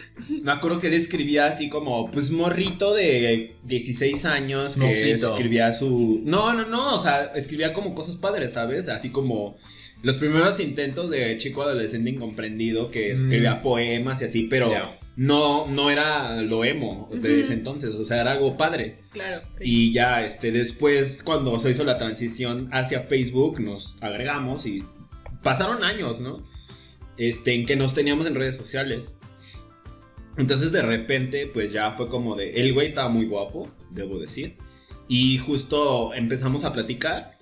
me 0.43 0.51
acuerdo 0.51 0.79
que 0.79 0.87
él 0.87 0.93
escribía 0.93 1.45
así 1.45 1.69
como, 1.69 2.09
pues 2.09 2.31
morrito 2.31 2.93
de 2.93 3.55
16 3.63 4.25
años 4.25 4.75
que 4.75 5.11
escribía 5.11 5.73
su... 5.73 6.21
No, 6.23 6.53
no, 6.53 6.65
no, 6.65 6.95
o 6.95 7.01
sea, 7.01 7.31
escribía 7.35 7.73
como 7.73 7.93
cosas 7.93 8.15
padres, 8.15 8.53
¿sabes? 8.53 8.87
Así 8.87 9.09
como 9.09 9.57
los 10.01 10.15
primeros 10.17 10.59
intentos 10.61 11.09
de 11.09 11.35
chico 11.37 11.63
adolescente 11.63 12.09
incomprendido 12.09 12.89
que 12.89 13.11
escribía 13.11 13.55
Mm. 13.55 13.61
poemas 13.61 14.21
y 14.21 14.25
así, 14.25 14.43
pero. 14.43 14.71
No, 15.19 15.67
no 15.67 15.89
era 15.89 16.41
lo 16.43 16.63
emo 16.63 17.09
de 17.11 17.41
ese 17.41 17.51
entonces, 17.51 17.93
o 17.93 18.05
sea, 18.05 18.21
era 18.21 18.31
algo 18.31 18.55
padre. 18.55 18.95
Claro. 19.11 19.45
Y 19.59 19.91
ya, 19.91 20.23
este, 20.23 20.53
después, 20.53 21.23
cuando 21.23 21.59
se 21.59 21.71
hizo 21.71 21.83
la 21.83 21.97
transición 21.97 22.69
hacia 22.71 23.01
Facebook, 23.01 23.59
nos 23.59 23.97
agregamos 23.99 24.65
y 24.65 24.81
pasaron 25.43 25.83
años, 25.83 26.21
¿no? 26.21 26.41
Este, 27.17 27.53
en 27.53 27.65
que 27.65 27.75
nos 27.75 27.93
teníamos 27.93 28.27
en 28.27 28.35
redes 28.35 28.55
sociales. 28.55 29.13
Entonces, 30.37 30.71
de 30.71 30.83
repente, 30.83 31.51
pues 31.53 31.73
ya 31.73 31.91
fue 31.91 32.07
como 32.07 32.37
de. 32.37 32.53
El 32.53 32.73
güey 32.73 32.87
estaba 32.87 33.09
muy 33.09 33.25
guapo, 33.25 33.69
debo 33.91 34.19
decir. 34.19 34.55
Y 35.09 35.37
justo 35.37 36.13
empezamos 36.13 36.63
a 36.63 36.71
platicar. 36.71 37.37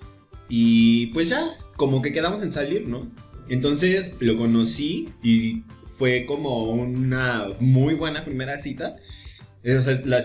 Y 0.49 1.07
pues 1.07 1.29
ya, 1.29 1.45
como 1.75 2.01
que 2.01 2.11
quedamos 2.11 2.41
en 2.41 2.51
salir, 2.51 2.87
¿no? 2.87 3.07
Entonces 3.49 4.15
lo 4.19 4.35
conocí 4.35 5.09
y 5.21 5.61
fue 5.97 6.25
como 6.25 6.65
una 6.71 7.47
muy 7.59 7.95
buena 7.95 8.23
primera 8.23 8.59
cita. 8.59 8.97
Eh, 9.63 9.81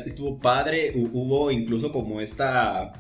estuvo 0.06 0.38
padre, 0.38 0.94
hu- 0.94 1.11
hubo 1.12 1.50
incluso 1.50 1.90
como 1.92 2.20
esta, 2.20 2.92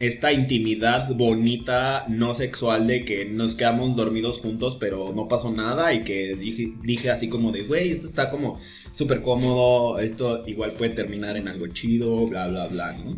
esta 0.00 0.32
intimidad 0.32 1.14
bonita, 1.14 2.06
no 2.08 2.34
sexual, 2.34 2.86
de 2.86 3.04
que 3.04 3.26
nos 3.26 3.54
quedamos 3.54 3.94
dormidos 3.94 4.38
juntos, 4.40 4.78
pero 4.80 5.12
no 5.14 5.28
pasó 5.28 5.52
nada 5.52 5.92
y 5.92 6.02
que 6.04 6.34
dije, 6.34 6.72
dije 6.82 7.10
así 7.10 7.28
como 7.28 7.52
de, 7.52 7.62
güey, 7.62 7.90
esto 7.90 8.06
está 8.06 8.30
como 8.30 8.58
súper 8.94 9.20
cómodo, 9.20 9.98
esto 9.98 10.44
igual 10.46 10.72
puede 10.72 10.94
terminar 10.94 11.36
en 11.36 11.48
algo 11.48 11.66
chido, 11.68 12.26
bla, 12.26 12.48
bla, 12.48 12.66
bla, 12.68 12.92
¿no? 13.04 13.16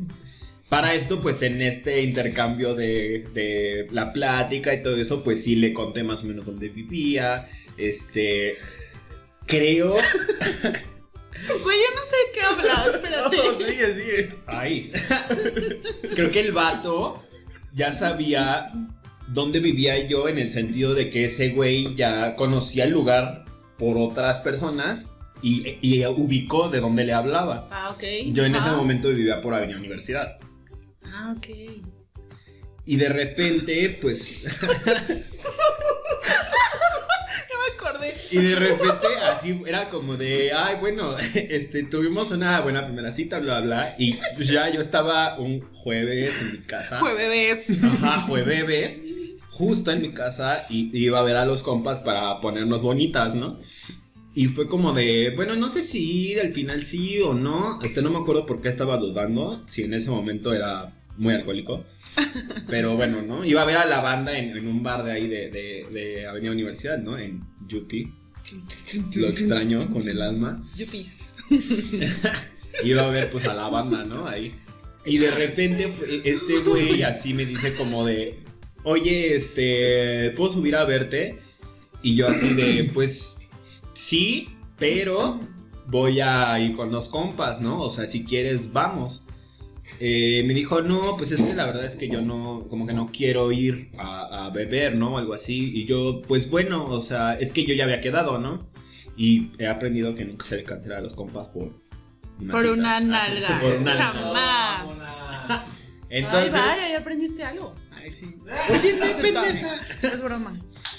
Para 0.68 0.92
esto, 0.92 1.22
pues 1.22 1.40
en 1.40 1.62
este 1.62 2.02
intercambio 2.02 2.74
de, 2.74 3.24
de 3.32 3.86
la 3.90 4.12
plática 4.12 4.74
y 4.74 4.82
todo 4.82 4.96
eso, 5.00 5.24
pues 5.24 5.42
sí 5.44 5.56
le 5.56 5.72
conté 5.72 6.02
más 6.02 6.24
o 6.24 6.26
menos 6.26 6.44
dónde 6.46 6.68
vivía, 6.68 7.46
este... 7.78 8.54
Creo 9.48 9.96
Güey, 11.62 11.78
yo 11.78 11.94
no 11.94 12.04
sé 12.04 12.16
de 12.16 12.32
qué 12.34 12.40
hablas, 12.42 12.86
espérate. 12.94 13.36
No, 13.36 13.58
sigue, 13.58 13.92
sigue. 13.92 14.34
Ay. 14.46 14.92
Creo 16.14 16.30
que 16.30 16.40
el 16.40 16.52
vato 16.52 17.22
ya 17.74 17.94
sabía 17.94 18.70
dónde 19.28 19.60
vivía 19.60 20.06
yo 20.06 20.28
en 20.28 20.38
el 20.38 20.50
sentido 20.50 20.94
de 20.94 21.10
que 21.10 21.24
ese 21.24 21.50
güey 21.50 21.94
ya 21.96 22.36
conocía 22.36 22.84
el 22.84 22.90
lugar 22.90 23.44
por 23.78 23.96
otras 23.96 24.38
personas 24.38 25.12
y, 25.42 25.78
y 25.80 26.04
ubicó 26.06 26.68
de 26.68 26.80
dónde 26.80 27.04
le 27.04 27.12
hablaba. 27.14 27.68
Ah, 27.70 27.90
ok. 27.94 28.04
Yo 28.32 28.44
en 28.44 28.56
ese 28.56 28.70
momento 28.70 29.08
vivía 29.08 29.40
por 29.40 29.54
Avenida 29.54 29.78
Universidad. 29.78 30.38
Ah, 31.04 31.34
ok. 31.36 31.46
Y 32.84 32.96
de 32.96 33.08
repente, 33.08 33.98
pues... 34.02 34.44
Y 38.30 38.38
de 38.38 38.54
repente 38.56 39.06
así 39.22 39.62
era 39.66 39.88
como 39.88 40.16
de, 40.16 40.52
ay, 40.52 40.76
bueno, 40.80 41.16
este, 41.34 41.84
tuvimos 41.84 42.30
una 42.30 42.60
buena 42.60 42.86
primera 42.86 43.12
cita, 43.12 43.38
bla, 43.38 43.60
bla. 43.60 43.94
Y 43.98 44.14
pues 44.36 44.48
ya 44.48 44.68
yo 44.70 44.80
estaba 44.80 45.38
un 45.38 45.60
jueves 45.72 46.34
en 46.40 46.52
mi 46.52 46.58
casa. 46.58 46.98
Fue 47.00 47.14
bebés. 47.14 47.82
Ajá, 47.82 48.22
jueves, 48.22 48.98
justo 49.50 49.90
en 49.92 50.02
mi 50.02 50.12
casa 50.12 50.64
y 50.70 50.90
y 50.92 51.04
iba 51.06 51.18
a 51.18 51.22
ver 51.22 51.36
a 51.36 51.44
los 51.44 51.62
compas 51.62 52.00
para 52.00 52.40
ponernos 52.40 52.82
bonitas, 52.82 53.34
¿no? 53.34 53.58
Y 54.34 54.46
fue 54.46 54.68
como 54.68 54.92
de, 54.92 55.32
bueno, 55.34 55.56
no 55.56 55.68
sé 55.68 55.82
si 55.82 56.30
ir 56.30 56.40
al 56.40 56.52
final 56.52 56.84
sí 56.84 57.20
o 57.20 57.34
no. 57.34 57.80
Este 57.82 58.02
no 58.02 58.10
me 58.10 58.18
acuerdo 58.18 58.46
por 58.46 58.62
qué 58.62 58.68
estaba 58.68 58.96
dudando, 58.96 59.64
si 59.66 59.82
en 59.82 59.94
ese 59.94 60.10
momento 60.10 60.54
era 60.54 60.94
muy 61.16 61.34
alcohólico. 61.34 61.84
Pero 62.68 62.96
bueno, 62.96 63.22
¿no? 63.22 63.44
Iba 63.44 63.62
a 63.62 63.64
ver 63.64 63.76
a 63.76 63.86
la 63.86 64.00
banda 64.00 64.38
en, 64.38 64.56
en 64.56 64.66
un 64.66 64.82
bar 64.82 65.04
de 65.04 65.12
ahí 65.12 65.28
de, 65.28 65.50
de, 65.50 65.86
de 65.92 66.26
Avenida 66.26 66.52
Universidad, 66.52 66.98
¿no? 66.98 67.18
En 67.18 67.42
Yupi. 67.66 68.12
Lo 69.16 69.28
extraño 69.28 69.80
con 69.92 70.08
el 70.08 70.22
alma. 70.22 70.62
Yuppies. 70.76 71.36
Iba 72.84 73.06
a 73.06 73.10
ver 73.10 73.30
pues 73.30 73.46
a 73.46 73.54
la 73.54 73.68
banda, 73.68 74.04
¿no? 74.04 74.26
Ahí. 74.26 74.54
Y 75.04 75.18
de 75.18 75.30
repente 75.30 75.92
este 76.24 76.58
güey 76.60 77.02
así 77.02 77.34
me 77.34 77.44
dice 77.46 77.74
como 77.74 78.06
de, 78.06 78.38
oye, 78.84 79.36
este, 79.36 80.32
¿puedo 80.36 80.52
subir 80.52 80.76
a 80.76 80.84
verte? 80.84 81.38
Y 82.02 82.14
yo 82.14 82.28
así 82.28 82.54
de, 82.54 82.90
pues 82.94 83.36
sí, 83.94 84.50
pero 84.78 85.40
voy 85.86 86.20
a 86.20 86.58
ir 86.60 86.76
con 86.76 86.92
los 86.92 87.08
compas, 87.08 87.60
¿no? 87.60 87.80
O 87.80 87.90
sea, 87.90 88.06
si 88.06 88.24
quieres, 88.24 88.72
vamos. 88.72 89.24
Eh, 90.00 90.42
me 90.46 90.54
dijo, 90.54 90.80
no, 90.82 91.16
pues 91.16 91.32
es 91.32 91.42
que 91.42 91.54
la 91.54 91.66
verdad 91.66 91.84
es 91.84 91.96
que 91.96 92.08
yo 92.08 92.20
no, 92.22 92.66
como 92.68 92.86
que 92.86 92.92
no 92.92 93.10
quiero 93.12 93.50
ir 93.52 93.90
a, 93.98 94.46
a 94.46 94.50
beber, 94.50 94.94
¿no? 94.94 95.18
Algo 95.18 95.34
así. 95.34 95.72
Y 95.74 95.86
yo, 95.86 96.22
pues 96.26 96.48
bueno, 96.50 96.84
o 96.84 97.02
sea, 97.02 97.34
es 97.38 97.52
que 97.52 97.64
yo 97.64 97.74
ya 97.74 97.84
había 97.84 98.00
quedado, 98.00 98.38
¿no? 98.38 98.68
Y 99.16 99.50
he 99.58 99.66
aprendido 99.66 100.14
que 100.14 100.24
nunca 100.24 100.46
se 100.46 100.56
le 100.56 100.64
cancela 100.64 100.98
a 100.98 101.00
los 101.00 101.14
compas 101.14 101.48
por 101.48 101.72
Por 102.50 102.62
cita. 102.62 102.72
una 102.72 103.00
nalga. 103.00 103.60
Por 103.62 103.72
una 103.74 103.94
nalga. 103.94 104.12
Jamás. 104.12 105.18
Entonces, 106.10 106.54
Ay, 106.54 106.70
vaya, 106.70 106.88
ya 106.90 106.98
aprendiste 106.98 107.42
algo. 107.44 107.74
Ay, 107.90 108.10
sí. 108.12 108.26
oye, 108.70 108.94
no 108.94 109.04
Es 109.04 109.16
pendeja. 109.16 109.74
Es 110.02 110.22
broma. 110.22 110.58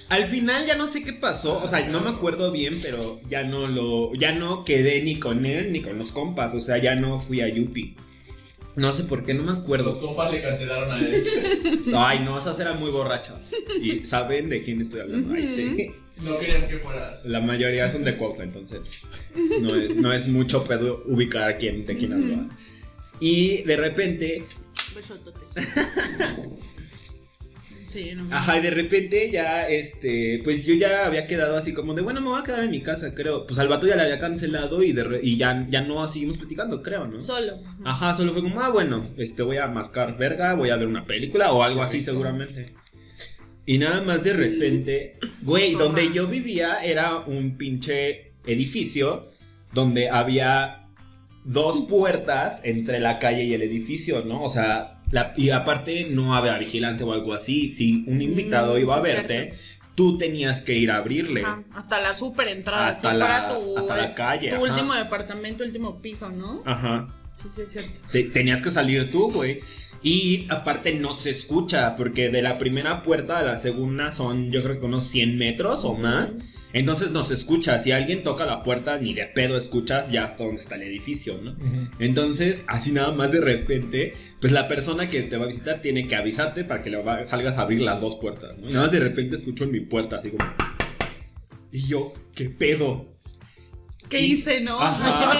Al 0.10 0.26
final 0.26 0.66
ya 0.66 0.76
no 0.76 0.88
sé 0.88 1.04
qué 1.04 1.14
pasó, 1.14 1.60
o 1.64 1.68
sea, 1.68 1.88
no 1.88 2.00
me 2.02 2.10
acuerdo 2.10 2.52
bien, 2.52 2.74
pero 2.82 3.20
ya 3.30 3.44
no 3.44 3.68
lo, 3.68 4.14
ya 4.16 4.34
no 4.34 4.66
quedé 4.66 5.04
ni 5.04 5.20
con 5.20 5.46
él 5.46 5.72
ni 5.72 5.84
con 5.84 6.00
los 6.00 6.12
compas, 6.12 6.56
o 6.56 6.62
sea, 6.62 6.80
ya 6.80 6.96
no 6.96 7.20
fui 7.20 7.42
a 7.42 7.48
Yupi. 7.48 7.96
No 8.80 8.96
sé 8.96 9.04
por 9.04 9.26
qué, 9.26 9.34
no 9.34 9.44
me 9.44 9.52
Los 9.52 9.60
acuerdo. 9.60 10.00
compas 10.00 10.32
le 10.32 10.42
cancelaron 10.42 10.90
a 10.90 11.00
él. 11.00 11.28
Ay, 11.96 12.20
no, 12.20 12.40
esas 12.40 12.58
eran 12.62 12.80
muy 12.80 12.90
borrachas. 12.92 13.52
Y 13.82 14.06
saben 14.06 14.50
de 14.50 14.64
quién 14.64 14.80
estoy 14.82 15.02
hablando. 15.02 15.34
Ay, 15.34 15.48
sí. 15.48 15.92
No 16.24 16.38
querían 16.40 16.66
que 16.68 16.78
fueras. 16.80 17.26
La 17.26 17.42
mayoría 17.42 17.92
son 17.92 18.06
de 18.06 18.16
Cuautla, 18.16 18.46
entonces 18.46 18.88
no 19.62 19.76
es, 19.76 19.96
no 19.98 20.14
es 20.14 20.28
mucho 20.30 20.64
pedo 20.64 21.04
ubicar 21.06 21.44
a 21.44 21.58
quién, 21.58 21.86
de 21.86 21.98
quién 21.98 22.14
hablo. 22.14 22.36
Y 23.20 23.64
de 23.64 23.76
repente, 23.76 24.44
Besototes. 24.96 25.56
Sí, 27.90 28.12
no. 28.16 28.28
ajá, 28.36 28.58
y 28.58 28.62
de 28.62 28.70
repente 28.70 29.32
ya, 29.32 29.68
este, 29.68 30.42
pues 30.44 30.64
yo 30.64 30.76
ya 30.76 31.06
había 31.08 31.26
quedado 31.26 31.58
así 31.58 31.74
como 31.74 31.94
de, 31.96 32.02
bueno, 32.04 32.22
me 32.22 32.28
voy 32.30 32.40
a 32.40 32.44
quedar 32.44 32.64
en 32.64 32.70
mi 32.72 32.82
casa, 32.82 33.14
creo. 33.16 33.48
Pues 33.48 33.58
al 33.60 33.68
vato 33.68 33.88
ya 33.88 33.96
le 33.96 34.04
había 34.04 34.20
cancelado 34.20 34.84
y, 34.84 34.92
de 34.94 35.04
re- 35.04 35.20
y 35.24 35.38
ya, 35.38 35.66
ya 35.70 35.82
no 35.82 36.08
seguimos 36.08 36.38
platicando, 36.38 36.84
creo, 36.84 37.08
¿no? 37.08 37.20
Solo. 37.20 37.54
Ajá, 37.84 38.16
solo 38.16 38.34
fue 38.34 38.44
como, 38.44 38.62
ah, 38.62 38.70
bueno, 38.70 39.04
este, 39.18 39.42
voy 39.42 39.58
a 39.58 39.68
mascar 39.68 40.18
verga, 40.18 40.54
voy 40.54 40.70
a 40.70 40.76
ver 40.76 40.88
una 40.88 41.06
película 41.06 41.52
o 41.52 41.64
algo 41.64 41.82
así 41.82 42.02
seguramente. 42.02 42.68
Y 43.66 43.78
nada 43.78 44.02
más 44.02 44.24
de 44.24 44.34
repente, 44.34 45.18
güey, 45.42 45.74
donde 45.74 46.12
yo 46.14 46.28
vivía 46.28 46.84
era 46.84 47.18
un 47.20 47.58
pinche 47.58 48.34
edificio 48.46 49.32
donde 49.74 50.10
había 50.10 50.88
dos 51.46 51.82
puertas 51.82 52.62
entre 52.64 53.00
la 53.00 53.20
calle 53.20 53.44
y 53.44 53.54
el 53.54 53.62
edificio, 53.62 54.24
¿no? 54.26 54.44
O 54.44 54.50
sea, 54.50 54.99
la- 55.12 55.34
y 55.38 55.50
aparte 55.50 56.06
no 56.10 56.36
había 56.36 56.58
vigilante 56.58 57.04
o 57.04 57.14
algo 57.14 57.34
así. 57.34 57.70
Si 57.72 58.04
un 58.08 58.22
invitado 58.22 58.76
Mm, 58.76 58.80
iba 58.82 58.96
a 58.98 59.02
verte, 59.02 59.54
tú 59.96 60.18
tenías 60.18 60.62
que 60.62 60.76
ir 60.76 60.92
a 60.92 60.98
abrirle. 60.98 61.42
Ajá, 61.44 61.64
hasta 61.74 62.00
la 62.02 62.14
super 62.14 62.48
entrada. 62.48 62.88
Hasta 62.90 63.12
si 63.12 63.18
la- 63.18 63.26
fuera 63.26 63.48
tu, 63.48 63.78
hasta 63.78 63.98
la 63.98 64.14
calle, 64.14 64.50
Tu 64.50 64.56
ajá. 64.56 64.64
último 64.74 64.94
departamento, 64.94 65.64
último 65.64 66.02
piso, 66.02 66.30
¿no? 66.30 66.62
Ajá. 66.66 67.14
Sí, 67.34 67.48
sí, 67.54 67.62
es 67.62 67.72
cierto. 67.72 68.32
Tenías 68.34 68.62
que 68.62 68.72
salir 68.72 69.10
tú, 69.10 69.32
güey. 69.32 69.62
Y 70.02 70.46
aparte 70.50 70.94
no 70.94 71.16
se 71.16 71.30
escucha, 71.32 71.96
porque 71.98 72.30
de 72.30 72.42
la 72.42 72.58
primera 72.58 73.02
puerta 73.02 73.40
a 73.40 73.44
la 73.44 73.58
segunda 73.58 74.12
son 74.14 74.50
yo 74.52 74.64
creo 74.64 74.80
que 74.80 74.86
unos 74.86 75.06
100 75.08 75.38
metros 75.38 75.84
o 75.84 75.94
más. 75.94 76.36
Entonces 76.72 77.10
no 77.12 77.26
se 77.26 77.34
escucha. 77.34 77.80
Si 77.80 77.92
alguien 77.92 78.24
toca 78.24 78.46
la 78.46 78.62
puerta, 78.62 79.00
ni 79.00 79.14
de 79.16 79.26
pedo 79.26 79.58
escuchas 79.58 80.12
ya 80.12 80.26
hasta 80.26 80.44
donde 80.44 80.62
está 80.62 80.76
el 80.76 80.84
edificio, 80.84 81.40
¿no? 81.42 81.56
Entonces, 81.98 82.64
así 82.68 82.92
nada 82.92 83.12
más 83.12 83.32
de 83.32 83.42
repente, 83.42 84.14
pues 84.40 84.54
la 84.54 84.68
persona 84.68 85.08
que 85.08 85.24
te 85.24 85.38
va 85.38 85.46
a 85.46 85.48
visitar 85.48 85.82
tiene 85.82 86.08
que 86.08 86.16
avisarte 86.16 86.64
para 86.64 86.84
que 86.84 86.92
le 86.92 87.02
va- 87.02 87.26
salgas 87.26 87.58
a 87.58 87.62
abrir 87.64 87.82
las 87.82 88.02
dos 88.02 88.16
puertas, 88.18 88.60
¿no? 88.60 88.70
Y 88.70 88.74
nada 88.74 88.84
más 88.86 88.92
de 88.92 89.00
repente 89.00 89.36
escucho 89.38 89.64
en 89.64 89.72
mi 89.72 89.80
puerta 89.80 90.18
así 90.18 90.30
como... 90.32 90.48
Y 91.72 91.88
yo, 91.88 92.14
¿qué 92.36 92.50
pedo? 92.50 93.16
¿Qué 94.10 94.22
Y- 94.22 94.34
hice, 94.34 94.62
no? 94.62 94.80
Ajá. 94.80 95.40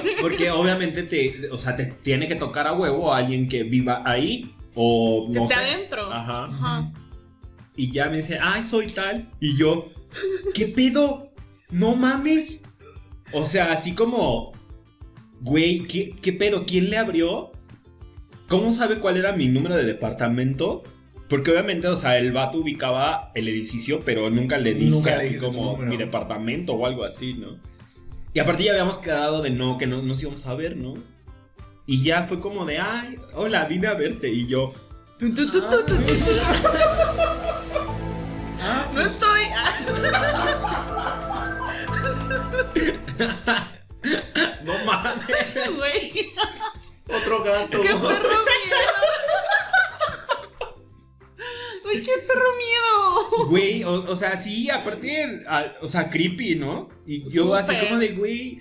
Porque 0.20 0.50
obviamente 0.50 1.02
te, 1.04 1.48
o 1.50 1.58
sea, 1.58 1.76
te 1.76 1.86
tiene 1.86 2.28
que 2.28 2.34
tocar 2.36 2.66
a 2.66 2.72
huevo 2.72 3.12
a 3.12 3.18
alguien 3.18 3.48
que 3.48 3.62
viva 3.62 4.02
ahí 4.06 4.50
o 4.74 5.28
Que 5.32 5.38
no 5.38 5.42
esté 5.44 5.54
sé. 5.54 5.60
adentro. 5.60 6.12
Ajá. 6.12 6.44
Ajá. 6.46 6.92
Y 7.76 7.92
ya 7.92 8.08
me 8.08 8.18
dice, 8.18 8.38
ay, 8.40 8.64
soy 8.64 8.88
tal. 8.88 9.30
Y 9.40 9.56
yo, 9.58 9.90
¿qué 10.54 10.66
pedo? 10.68 11.28
No 11.70 11.94
mames. 11.94 12.62
O 13.32 13.46
sea, 13.46 13.72
así 13.72 13.92
como, 13.92 14.52
güey, 15.40 15.86
¿qué, 15.86 16.14
qué 16.22 16.32
pedo? 16.32 16.64
¿Quién 16.66 16.90
le 16.90 16.98
abrió? 16.98 17.52
¿Cómo 18.48 18.72
sabe 18.72 19.00
cuál 19.00 19.16
era 19.16 19.32
mi 19.32 19.48
número 19.48 19.76
de 19.76 19.84
departamento? 19.84 20.84
Porque 21.28 21.50
obviamente, 21.50 21.88
o 21.88 21.96
sea, 21.96 22.18
el 22.18 22.32
vato 22.32 22.58
ubicaba 22.58 23.32
el 23.34 23.48
edificio, 23.48 24.00
pero 24.04 24.30
nunca 24.30 24.58
le 24.58 24.74
dije 24.74 24.90
Nunca 24.90 25.16
así 25.16 25.36
como 25.38 25.76
mi 25.76 25.96
departamento 25.96 26.74
o 26.74 26.86
algo 26.86 27.04
así, 27.04 27.34
¿no? 27.34 27.58
Y 28.32 28.38
aparte 28.38 28.64
ya 28.64 28.72
habíamos 28.72 28.98
quedado 28.98 29.42
de 29.42 29.50
no, 29.50 29.78
que 29.78 29.86
no 29.86 30.02
nos 30.02 30.22
íbamos 30.22 30.46
a 30.46 30.54
ver, 30.54 30.76
¿no? 30.76 30.94
Y 31.86 32.04
ya 32.04 32.24
fue 32.24 32.40
como 32.40 32.64
de, 32.64 32.78
ay, 32.78 33.16
hola, 33.34 33.64
vine 33.64 33.88
a 33.88 33.94
verte. 33.94 34.28
Y 34.28 34.46
yo, 34.46 34.72
Tu, 35.18 35.34
tu, 35.34 35.50
tu, 35.50 35.60
tu. 35.60 35.94
No 38.92 39.00
estoy. 39.00 39.15
No 43.18 44.84
mames. 44.84 45.26
Güey. 45.76 46.32
Otro 47.08 47.42
gato. 47.44 47.80
¡Qué 47.80 47.88
perro 47.88 48.00
miedo! 48.02 48.76
¡Uy, 51.84 52.02
qué 52.02 52.12
perro 52.26 52.50
miedo! 52.56 53.46
Güey, 53.48 53.84
o, 53.84 53.92
o 54.10 54.16
sea, 54.16 54.40
sí, 54.40 54.68
aparte, 54.70 55.40
a- 55.46 55.72
o 55.80 55.88
sea, 55.88 56.10
creepy, 56.10 56.56
¿no? 56.56 56.88
Y 57.06 57.28
yo 57.30 57.54
así 57.54 57.74
como 57.76 57.98
de, 57.98 58.08
güey, 58.08 58.60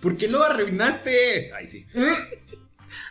¿por 0.00 0.16
qué 0.16 0.28
lo 0.28 0.42
arruinaste? 0.44 1.52
Ay, 1.52 1.66
sí. 1.66 1.84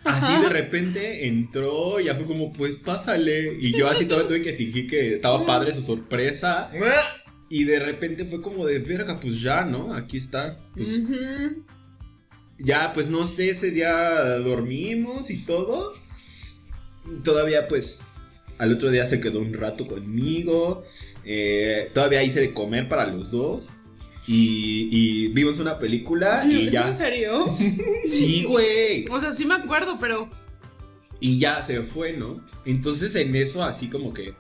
Así 0.03 0.41
de 0.41 0.49
repente 0.49 1.27
entró 1.27 1.99
y 1.99 2.05
ya 2.05 2.15
fue 2.15 2.25
como, 2.25 2.53
pues 2.53 2.77
pásale. 2.77 3.53
Y 3.59 3.77
yo 3.77 3.89
así 3.89 4.05
todavía 4.05 4.27
tuve 4.29 4.41
que 4.43 4.53
fingir 4.53 4.89
que 4.89 5.15
estaba 5.15 5.45
padre 5.45 5.73
su 5.73 5.81
sorpresa. 5.81 6.69
Y 7.49 7.63
de 7.63 7.79
repente 7.79 8.25
fue 8.25 8.41
como 8.41 8.65
de, 8.65 8.79
verga, 8.79 9.19
pues 9.19 9.41
ya, 9.41 9.63
¿no? 9.63 9.93
Aquí 9.95 10.17
está. 10.17 10.57
Pues, 10.75 11.01
ya, 12.59 12.93
pues 12.93 13.09
no 13.09 13.25
sé, 13.25 13.49
ese 13.49 13.71
día 13.71 14.37
dormimos 14.37 15.29
y 15.29 15.43
todo. 15.45 15.93
Todavía, 17.23 17.67
pues, 17.67 18.01
al 18.59 18.73
otro 18.73 18.91
día 18.91 19.05
se 19.05 19.19
quedó 19.19 19.39
un 19.39 19.53
rato 19.53 19.87
conmigo. 19.87 20.83
Eh, 21.23 21.89
todavía 21.93 22.21
hice 22.23 22.39
de 22.39 22.53
comer 22.53 22.87
para 22.87 23.07
los 23.07 23.31
dos. 23.31 23.69
Y, 24.27 24.89
y 24.91 25.27
vimos 25.29 25.57
una 25.57 25.79
película 25.79 26.45
y 26.45 26.67
¿Es 26.67 26.73
ya. 26.73 26.87
en 26.87 26.93
serio? 26.93 27.45
Sí, 28.07 28.43
güey. 28.43 29.05
O 29.09 29.19
sea, 29.19 29.31
sí 29.31 29.43
me 29.45 29.55
acuerdo, 29.55 29.97
pero. 29.99 30.29
Y 31.19 31.39
ya 31.39 31.63
se 31.63 31.81
fue, 31.81 32.13
¿no? 32.13 32.45
Entonces 32.65 33.15
en 33.15 33.35
eso, 33.35 33.63
así 33.63 33.89
como 33.89 34.13
que 34.13 34.35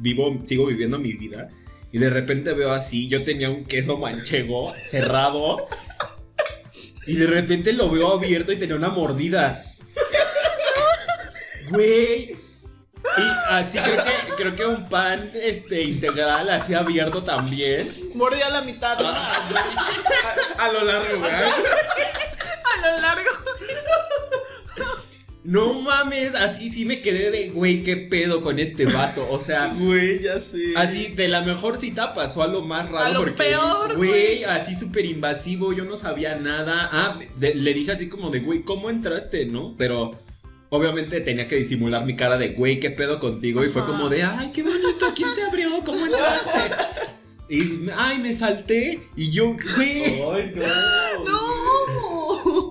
vivo, 0.00 0.38
sigo 0.44 0.66
viviendo 0.66 0.98
mi 0.98 1.14
vida. 1.14 1.48
Y 1.92 1.98
de 1.98 2.08
repente 2.08 2.54
veo 2.54 2.72
así, 2.72 3.08
yo 3.08 3.22
tenía 3.22 3.50
un 3.50 3.66
queso 3.66 3.98
manchego 3.98 4.72
cerrado. 4.88 5.68
Y 7.06 7.16
de 7.16 7.26
repente 7.26 7.72
lo 7.72 7.90
veo 7.90 8.14
abierto 8.14 8.52
y 8.52 8.56
tenía 8.56 8.76
una 8.76 8.88
mordida. 8.88 9.62
Güey. 11.68 12.36
Y 13.18 13.22
así 13.50 13.78
creo 13.78 14.04
que, 14.04 14.12
creo 14.36 14.56
que 14.56 14.64
un 14.64 14.88
pan 14.88 15.30
este, 15.34 15.82
integral 15.82 16.48
así 16.48 16.72
abierto 16.72 17.22
también. 17.24 17.90
Mordí 18.14 18.40
a 18.40 18.48
la 18.48 18.62
mitad. 18.62 18.98
¿no? 18.98 19.08
A, 19.08 19.28
a 20.58 20.72
lo 20.72 20.84
largo, 20.84 21.18
güey. 21.18 21.32
A 21.32 22.90
lo 22.90 23.00
largo. 23.02 23.51
No 25.44 25.74
mames, 25.80 26.36
así 26.36 26.70
sí 26.70 26.84
me 26.84 27.02
quedé 27.02 27.32
de, 27.32 27.48
güey, 27.50 27.82
qué 27.82 27.96
pedo 27.96 28.40
con 28.40 28.60
este 28.60 28.86
vato. 28.86 29.26
O 29.28 29.42
sea, 29.42 29.74
Güey, 29.78 30.22
ya 30.22 30.38
sé. 30.38 30.74
Así, 30.76 31.08
de 31.08 31.26
la 31.26 31.40
mejor 31.42 31.78
cita 31.80 32.14
pasó 32.14 32.42
a 32.44 32.46
lo 32.48 32.62
más 32.62 32.88
raro. 32.90 33.04
A 33.06 33.08
lo 33.10 33.18
porque, 33.20 33.32
peor, 33.44 33.96
güey. 33.96 34.44
Así 34.44 34.76
súper 34.76 35.04
invasivo, 35.04 35.72
yo 35.72 35.84
no 35.84 35.96
sabía 35.96 36.36
nada. 36.36 36.88
Ah, 36.92 37.18
de- 37.38 37.54
le 37.56 37.74
dije 37.74 37.90
así 37.92 38.08
como 38.08 38.30
de, 38.30 38.38
güey, 38.40 38.62
¿cómo 38.62 38.88
entraste, 38.88 39.46
no? 39.46 39.74
Pero 39.76 40.12
obviamente 40.70 41.20
tenía 41.20 41.48
que 41.48 41.56
disimular 41.56 42.04
mi 42.04 42.14
cara 42.14 42.38
de, 42.38 42.50
güey, 42.50 42.78
¿qué 42.78 42.90
pedo 42.90 43.18
contigo? 43.18 43.64
Y 43.64 43.68
fue 43.68 43.84
como 43.84 44.08
de, 44.08 44.22
ay, 44.22 44.52
qué 44.54 44.62
bonito, 44.62 45.12
¿quién 45.14 45.28
te 45.34 45.42
abrió? 45.42 45.70
¿Cómo 45.84 46.06
entraste? 46.06 46.50
Y, 47.48 47.90
ay, 47.94 48.16
me 48.18 48.32
salté. 48.34 48.98
Y 49.14 49.30
yo, 49.30 49.54
güey. 49.76 50.04
Ay, 50.04 50.52
no. 50.54 51.24
¡No! 51.26 52.01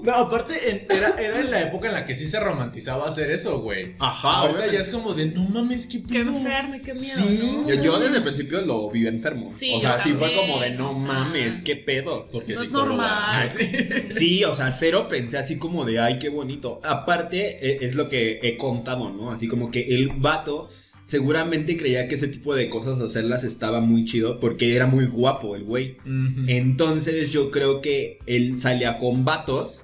No, 0.04 0.14
aparte, 0.14 0.56
en- 0.70 0.86
era, 0.90 1.10
era 1.20 1.40
en 1.42 1.52
la 1.52 1.62
época 1.62 1.88
en 1.90 1.94
la 1.94 2.06
que 2.06 2.16
sí 2.16 2.28
se 2.28 2.40
romantizaba 2.40 3.08
hacer 3.08 3.30
eso, 3.32 3.60
güey. 3.60 3.96
Ajá, 4.00 4.30
Ahorita 4.38 4.52
obviamente. 4.60 4.76
ya 4.76 4.82
es 4.82 4.90
como 4.90 5.14
de, 5.14 5.26
no 5.28 5.44
mames, 5.50 5.86
qué 5.88 6.02
¡Qué 6.04 6.20
pedo. 6.24 6.36
enfermo, 6.38 6.76
y 6.76 6.80
qué 6.82 6.94
miedo! 6.94 7.16
Sí. 7.28 7.40
¿no? 7.64 7.70
Yo, 7.70 7.84
yo 7.84 8.00
desde 8.00 8.18
el 8.18 8.24
principio 8.24 8.62
lo 8.62 8.90
vi 8.90 9.08
enfermo. 9.08 9.48
Sí, 9.48 9.74
o 9.76 9.80
sea, 9.82 9.98
yo 9.98 10.04
sí 10.04 10.10
fue 10.14 10.20
también, 10.30 10.40
como 10.48 10.60
de, 10.62 10.70
no 10.72 10.92
o 10.92 10.96
sea. 10.96 11.06
mames, 11.08 11.62
qué 11.62 11.76
pedo. 11.76 12.28
Porque 12.32 12.54
No 12.54 12.62
es 12.62 12.68
psicóloga. 12.68 12.90
normal. 12.90 13.10
Ay, 13.44 13.50
sí. 13.50 14.14
Sí, 14.18 14.44
o 14.44 14.56
sea, 14.56 14.72
cero 14.72 15.08
pensé 15.10 15.38
así 15.38 15.58
como 15.58 15.86
de, 15.86 16.00
ay, 16.00 16.20
qué 16.20 16.30
bonito. 16.30 16.80
Aparte, 16.84 17.60
e- 17.66 17.86
es 17.86 17.96
lo 17.96 18.10
que 18.10 18.40
he 18.44 18.58
contado, 18.58 19.10
¿no? 19.12 19.32
Así 19.32 19.48
como 19.48 19.72
que 19.72 19.96
el 19.96 20.10
vato 20.10 20.70
seguramente 21.06 21.76
creía 21.76 22.08
que 22.08 22.16
ese 22.16 22.30
tipo 22.30 22.56
de 22.56 22.70
cosas 22.70 23.00
hacerlas 23.02 23.44
estaba 23.44 23.82
muy 23.82 24.06
chido 24.06 24.40
porque 24.40 24.76
era 24.78 24.88
muy 24.88 25.08
guapo 25.08 25.56
el 25.58 25.64
güey. 25.66 25.98
Ujú. 26.06 26.46
Entonces 26.48 27.32
yo 27.32 27.52
creo 27.52 27.82
que 27.82 28.20
él 28.28 28.60
salía 28.62 28.98
con 28.98 29.26
vatos 29.26 29.81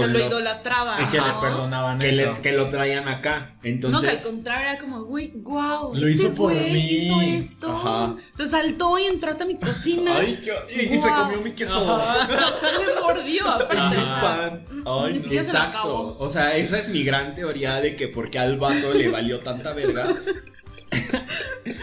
que 0.00 0.06
lo 0.06 0.18
los- 0.18 0.28
idolatraba. 0.28 1.02
Y 1.02 1.06
que 1.06 1.20
le 1.20 1.32
perdonaban 1.40 1.98
que, 1.98 2.10
eso. 2.10 2.32
le- 2.34 2.40
que 2.40 2.52
lo 2.52 2.68
traían 2.68 3.08
acá. 3.08 3.54
Entonces, 3.62 4.00
No, 4.00 4.02
que 4.02 4.10
al 4.16 4.22
contrario 4.22 4.68
era 4.70 4.78
como, 4.78 5.04
güey, 5.04 5.32
wow. 5.36 5.94
Lo 5.94 6.06
este 6.06 6.10
hizo 6.24 6.34
por 6.34 6.52
güey 6.52 6.72
mí. 6.72 6.80
hizo 6.80 7.20
esto. 7.20 7.76
Ajá. 7.76 8.16
Se 8.32 8.48
saltó 8.48 8.98
y 8.98 9.04
entró 9.04 9.30
hasta 9.30 9.44
mi 9.44 9.58
cocina. 9.58 10.12
Ay, 10.18 10.40
qué... 10.42 10.52
Y, 10.74 10.94
y 10.94 10.96
se 10.96 11.08
comió 11.08 11.40
mi 11.40 11.50
queso. 11.52 11.80
Me 11.84 13.00
mordió, 13.02 13.48
aparte. 13.48 13.96
Pan. 13.96 14.64
Ay, 14.86 15.12
Ni 15.12 15.18
siquiera 15.18 15.44
se 15.44 15.52
lo 15.52 15.58
Exacto. 15.58 15.78
acabó. 15.78 16.16
O 16.18 16.30
sea, 16.30 16.56
esa 16.56 16.78
es 16.78 16.88
mi 16.88 17.04
gran 17.04 17.34
teoría 17.34 17.80
de 17.80 17.94
que 17.96 18.08
porque 18.08 18.38
al 18.38 18.56
vato 18.58 18.94
le 18.94 19.08
valió 19.08 19.38
tanta 19.40 19.72
verga. 19.72 20.08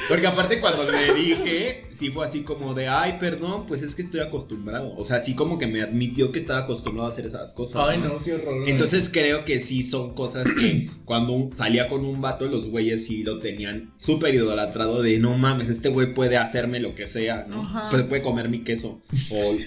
Porque 0.08 0.28
aparte 0.28 0.60
cuando 0.60 0.90
le 0.90 1.14
dije, 1.14 1.86
sí 1.94 2.10
fue 2.10 2.26
así 2.26 2.42
como 2.42 2.74
de, 2.74 2.88
ay, 2.88 3.18
perdón, 3.20 3.66
pues 3.68 3.84
es 3.84 3.94
que 3.96 4.02
estoy 4.02 4.22
acostumbrado. 4.22 4.94
O 4.96 5.06
sea, 5.06 5.18
así 5.18 5.36
como 5.36 5.58
que 5.60 5.68
me 5.68 5.82
admitió 5.82 6.32
que 6.32 6.40
estaba 6.40 6.60
acostumbrado 6.60 7.10
a 7.10 7.12
hacer 7.12 7.26
esas 7.26 7.54
cosas. 7.54 7.84
Ay, 7.88 8.00
no, 8.00 8.22
qué 8.24 8.34
horror. 8.34 8.68
Entonces 8.68 9.10
creo 9.12 9.46
que 9.46 9.62
sí 9.62 9.84
son 9.84 10.16
cosas 10.16 10.48
que 10.60 10.90
cuando 11.06 11.50
salía 11.56 11.88
con 11.88 12.06
un 12.06 12.22
vato, 12.22 12.48
los 12.48 12.68
güeyes 12.70 13.06
sí 13.06 13.24
lo 13.24 13.40
tenían 13.40 13.94
súper 13.98 14.34
idolatrado 14.36 15.02
de 15.02 15.20
no 15.20 15.38
mames, 15.38 15.70
este 15.70 15.90
güey 15.90 16.14
puede 16.14 16.38
hacerme 16.38 16.80
lo 16.80 16.96
que 16.96 17.08
sea, 17.08 17.46
¿no? 17.48 17.62
Ajá. 17.62 17.90
Pues 17.92 18.04
puede 18.04 18.22
comer 18.22 18.50
mi 18.50 18.64
queso 18.64 19.02
o, 19.32 19.58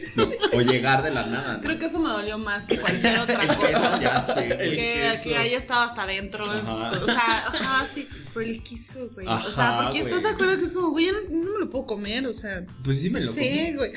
o 0.56 0.60
llegar 0.60 1.02
de 1.02 1.10
la 1.10 1.26
nada. 1.26 1.56
¿no? 1.58 1.62
Creo 1.62 1.78
que 1.78 1.86
eso 1.86 1.98
me 2.00 2.08
dolió 2.08 2.38
más 2.38 2.66
que 2.66 2.78
cualquier 2.78 3.18
otra 3.18 3.42
El 3.42 3.48
queso, 3.48 3.58
cosa. 3.80 4.00
ya 4.00 4.34
sé. 4.34 4.48
El 4.48 4.70
que, 4.72 4.76
queso. 4.76 5.22
que 5.28 5.36
haya 5.36 5.58
estado 5.58 5.82
hasta 5.82 6.02
adentro. 6.02 6.44
Ajá. 6.50 6.92
O 7.02 7.06
sea, 7.06 7.46
ajá, 7.46 7.86
sí. 7.86 8.08
Pero 8.34 8.46
el 8.48 8.62
queso, 8.62 9.10
güey. 9.14 9.26
o 9.26 9.50
sea, 9.50 9.80
porque 9.82 10.00
estás 10.00 10.22
de 10.24 10.28
acuerdo 10.30 10.58
que 10.58 10.64
es 10.64 10.72
como, 10.72 10.90
güey, 10.90 11.06
yo 11.06 11.12
no, 11.12 11.44
no 11.44 11.52
me 11.52 11.58
lo 11.60 11.70
puedo 11.70 11.86
comer. 11.86 12.26
O 12.26 12.32
sea, 12.32 12.64
Pues 12.84 13.00
sí 13.00 13.10
me 13.10 13.20
lo 13.20 13.26
comí. 13.26 13.42
sí, 13.48 13.74
güey. 13.74 13.92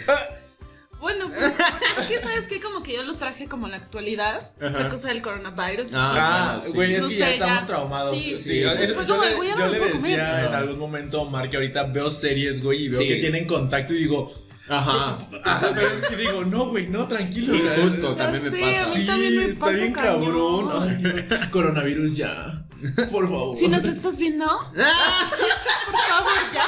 Bueno, 0.99 1.27
pues, 1.29 1.53
es 1.99 2.07
que 2.07 2.19
sabes 2.19 2.47
que 2.47 2.59
como 2.59 2.81
que 2.81 2.93
yo 2.93 3.03
lo 3.03 3.15
traje 3.15 3.47
como 3.47 3.67
la 3.67 3.75
actualidad, 3.77 4.51
esta 4.59 4.89
cosa 4.89 5.09
del 5.09 5.21
coronavirus. 5.21 5.91
Ah, 5.93 6.61
sí, 6.65 6.71
güey, 6.73 6.95
es 6.95 7.01
No 7.01 7.07
que 7.09 7.13
sé, 7.13 7.19
ya 7.19 7.29
estamos 7.31 7.59
ya. 7.61 7.67
traumados. 7.67 8.11
Sí, 8.17 8.37
Sí, 8.37 8.43
sí, 8.43 8.59
yo, 8.61 8.73
le, 8.73 8.87
yo 8.87 8.95
puedo 8.95 9.21
decía 9.23 9.91
comer. 9.91 10.45
en 10.47 10.53
algún 10.55 10.79
momento 10.79 11.19
a 11.19 11.21
Omar 11.23 11.49
que 11.49 11.57
ahorita 11.57 11.83
veo 11.83 12.09
series, 12.09 12.63
güey, 12.63 12.85
y 12.85 12.89
veo 12.89 13.01
Sí. 13.01 13.07
que 13.09 13.15
tienen 13.17 13.45
contacto 13.45 13.93
y 13.93 13.97
digo, 13.99 14.33
Ajá. 14.67 15.19
ajá, 15.43 15.71
pero 15.75 15.87
es 15.89 16.01
que 16.01 16.15
digo, 16.15 16.43
no, 16.45 16.69
güey, 16.69 16.87
no, 16.87 17.07
tranquilo. 17.07 17.53
Sí, 17.53 17.61
justo, 17.83 18.15
también 18.15 18.43
me 18.45 18.49
pasa. 18.51 18.83
a 18.83 18.87
mí 18.87 18.95
Sí, 18.95 19.05
también 19.05 19.35
me 19.35 19.45
está 19.45 19.59
pasa 19.65 19.77
bien 19.77 19.93
cañón. 19.93 20.25
cabrón. 20.25 21.29
Ay. 21.29 21.49
Coronavirus 21.51 22.15
ya. 22.15 22.64
Por 23.11 23.29
favor. 23.29 23.55
Si 23.55 23.67
nos 23.67 23.85
estás 23.85 24.19
viendo, 24.19 24.45
por 24.45 26.01
favor, 26.07 26.33
ya. 26.53 26.65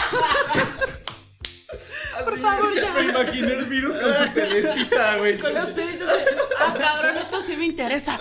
por 2.24 2.39
favor, 2.39 2.76
ya. 2.76 2.93
Me 2.93 3.02
imaginé 3.10 3.54
el 3.54 3.65
virus 3.65 3.98
con 3.98 4.13
su 4.13 4.30
telecita, 4.34 5.17
güey. 5.17 5.38
Con 5.38 5.54
los 5.54 5.70
pelitos. 5.70 6.08
Ah, 6.60 6.74
cabrón, 6.80 7.17
esto 7.17 7.41
sí 7.41 7.58
me 7.58 7.65
interesa. 7.65 8.17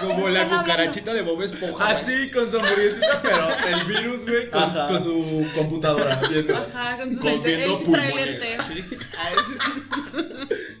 Como 0.00 0.28
la 0.28 0.42
hablando. 0.42 0.64
cucarachita 0.64 1.14
de 1.14 1.22
Bob 1.22 1.42
Esponja. 1.42 1.88
Así, 1.88 2.30
con 2.30 2.48
su 2.50 2.58
hamburguesita, 2.58 3.22
pero 3.22 3.48
el 3.66 3.84
virus, 3.86 4.26
güey, 4.26 4.50
con, 4.50 5.02
su 5.02 5.46
computadora. 5.54 6.16
Viendo. 6.28 6.56
Ajá, 6.56 6.98
con 6.98 7.10
sus 7.10 7.24
lentes. 7.24 7.58
Él 7.60 7.76
sí 7.76 7.84
trae 7.90 8.14
lentes. 8.14 8.84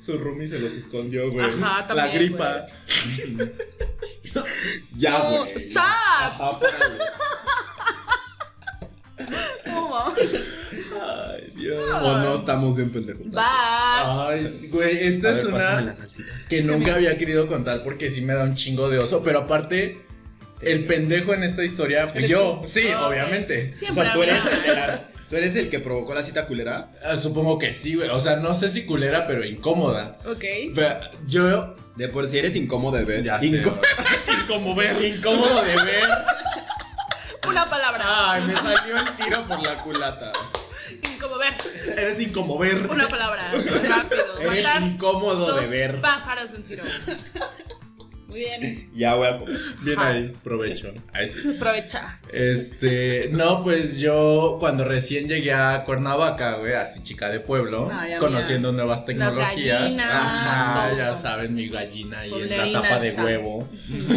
Su 0.00 0.18
roomie 0.18 0.46
se 0.46 0.58
los 0.60 0.72
escondió, 0.72 1.30
güey. 1.30 1.46
Ajá, 1.46 1.80
La 1.82 1.86
también, 2.04 2.12
gripa. 2.32 2.66
Ya, 4.96 5.18
No, 5.18 5.38
güey. 5.44 5.52
stop. 5.56 5.82
Ajá, 5.84 6.60
párale. 6.60 6.98
No, 9.66 9.88
mames. 9.88 10.28
Ay, 11.02 11.52
Dios. 11.56 11.76
O 11.76 12.18
no 12.18 12.36
estamos 12.36 12.76
bien 12.76 12.90
pendejos. 12.90 13.30
Vas. 13.30 13.46
Ay, 14.30 14.46
güey, 14.72 15.06
esta 15.08 15.28
A 15.28 15.32
es 15.32 15.44
ver, 15.44 15.54
una 15.54 15.80
la 15.80 15.96
salsita. 15.96 16.32
que 16.48 16.62
Sí, 16.62 16.68
nunca 16.68 16.94
había 16.94 17.16
querido 17.18 17.46
contar 17.48 17.82
porque 17.82 18.10
sí 18.10 18.20
me 18.22 18.34
da 18.34 18.44
un 18.44 18.54
chingo 18.54 18.88
de 18.88 18.98
oso. 18.98 19.22
Pero 19.24 19.40
aparte, 19.40 19.98
el 20.60 20.86
pendejo 20.86 21.34
en 21.34 21.42
esta 21.42 21.64
historia 21.64 22.06
fui 22.08 22.18
¿Eres 22.18 22.30
yo. 22.30 22.60
tú? 22.62 22.68
Sí, 22.68 22.86
obviamente. 22.92 23.70
O 23.72 23.74
Siempre 23.74 24.04
sea, 24.04 24.12
¿tú 24.12 24.22
eres, 24.22 24.38
el 24.44 24.62
de 24.62 24.68
la- 24.74 25.08
¿tú 25.28 25.36
eres 25.36 25.54
el 25.56 25.70
que 25.70 25.78
provocó 25.80 26.14
la 26.14 26.22
cita 26.22 26.46
culera? 26.46 26.90
Ah, 27.04 27.16
supongo 27.16 27.58
que 27.58 27.74
sí, 27.74 27.94
güey. 27.94 28.08
O 28.10 28.20
sea, 28.20 28.36
no 28.36 28.54
sé 28.54 28.70
si 28.70 28.84
culera, 28.86 29.26
pero 29.26 29.44
incómoda. 29.44 30.10
Ok. 30.26 30.44
Pero 30.74 31.00
yo. 31.26 31.74
De 31.96 32.08
por 32.08 32.28
si 32.28 32.38
eres 32.38 32.54
incómodo 32.54 32.96
de 32.96 33.04
ver. 33.04 33.24
Ya 33.24 33.40
sé. 33.40 33.46
Incó- 33.46 33.80
Incómodo 34.42 34.74
ver. 34.76 35.02
Incómodo 35.02 35.62
de 35.62 35.76
ver. 35.76 36.08
Una 37.48 37.66
palabra. 37.66 38.04
Ay, 38.32 38.42
me 38.42 38.54
salió 38.54 38.96
el 38.98 39.16
tiro 39.16 39.46
por 39.48 39.62
la 39.66 39.82
culata. 39.82 40.32
Como 41.20 41.36
ver. 41.38 41.54
Eres 41.96 42.20
incómodo 42.20 42.58
ver. 42.58 42.86
Una 42.88 43.08
palabra. 43.08 43.50
Rápido. 43.52 44.38
Eres 44.40 44.64
Matar 44.64 44.82
incómodo 44.82 45.46
dos 45.46 45.70
de 45.70 45.78
ver. 45.78 46.00
pájaros 46.00 46.52
un 46.52 46.62
tiro. 46.62 46.84
Muy 48.28 48.40
bien. 48.40 48.90
Ya 48.94 49.14
voy 49.14 49.26
a 49.28 49.38
comer. 49.38 49.56
Bien 49.82 49.98
ahí, 49.98 50.36
provecho. 50.44 50.92
Ahí 51.12 51.28
sí. 51.28 51.52
Aprovecha. 51.56 52.18
Este, 52.32 53.30
no, 53.32 53.62
pues 53.64 53.98
yo 53.98 54.56
cuando 54.60 54.84
recién 54.84 55.28
llegué 55.28 55.52
a 55.52 55.82
Cuernavaca, 55.84 56.54
güey, 56.56 56.74
así 56.74 57.02
chica 57.02 57.28
de 57.30 57.40
pueblo, 57.40 57.88
Ah, 57.92 58.06
ya, 58.08 58.18
conociendo 58.18 58.72
nuevas 58.72 59.04
tecnologías. 59.06 59.80
gallinas, 59.82 60.06
Ajá, 60.12 60.88
todo. 60.88 60.98
ya 60.98 61.14
saben, 61.16 61.54
mi 61.54 61.68
gallina 61.68 62.26
y 62.26 62.32
en 62.34 62.72
la 62.72 62.82
tapa 62.82 62.98
de 62.98 63.08
está. 63.10 63.24
huevo. 63.24 63.68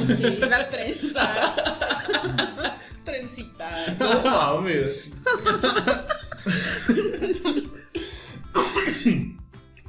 Sí, 0.04 0.38
las 0.40 0.70
trenzas. 0.70 1.52
Trencitas. 3.06 3.98
No 4.00 4.22
mames. 4.24 5.12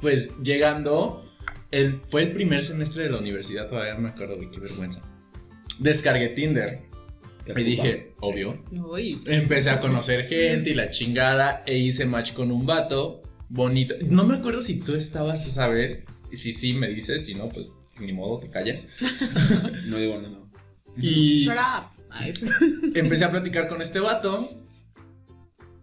Pues 0.01 0.37
llegando, 0.43 1.25
el, 1.73 2.01
fue 2.07 2.21
el 2.23 2.31
primer 2.33 2.63
semestre 2.63 3.03
de 3.03 3.09
la 3.09 3.17
universidad, 3.17 3.67
todavía 3.67 3.95
me 3.95 4.09
acuerdo, 4.09 4.35
güey, 4.35 4.51
qué 4.51 4.59
vergüenza. 4.59 5.01
Descargué 5.79 6.29
Tinder 6.29 6.83
y 7.47 7.63
dije, 7.63 8.13
obvio, 8.19 8.63
Uy. 8.85 9.19
Empecé 9.25 9.71
a 9.71 9.81
conocer 9.81 10.25
gente 10.25 10.69
y 10.69 10.73
la 10.75 10.91
chingada 10.91 11.63
e 11.65 11.75
hice 11.77 12.05
match 12.05 12.33
con 12.33 12.51
un 12.51 12.67
vato 12.67 13.23
bonito. 13.49 13.95
No 14.07 14.23
me 14.23 14.35
acuerdo 14.35 14.61
si 14.61 14.79
tú 14.79 14.93
estabas 14.93 15.47
esa 15.47 15.67
vez. 15.67 16.05
Si 16.31 16.53
sí, 16.53 16.73
me 16.73 16.87
dices. 16.87 17.25
Si 17.25 17.33
no, 17.33 17.49
pues 17.49 17.73
ni 17.99 18.13
modo, 18.13 18.39
te 18.39 18.49
callas. 18.49 18.87
No 19.87 19.97
digo 19.97 20.21
nada. 20.21 20.29
No. 20.29 20.51
Y 20.95 21.45
Shut 21.45 21.55
up. 21.57 22.93
Empecé 22.95 23.25
a 23.25 23.31
platicar 23.31 23.67
con 23.67 23.81
este 23.81 23.99
vato. 23.99 24.47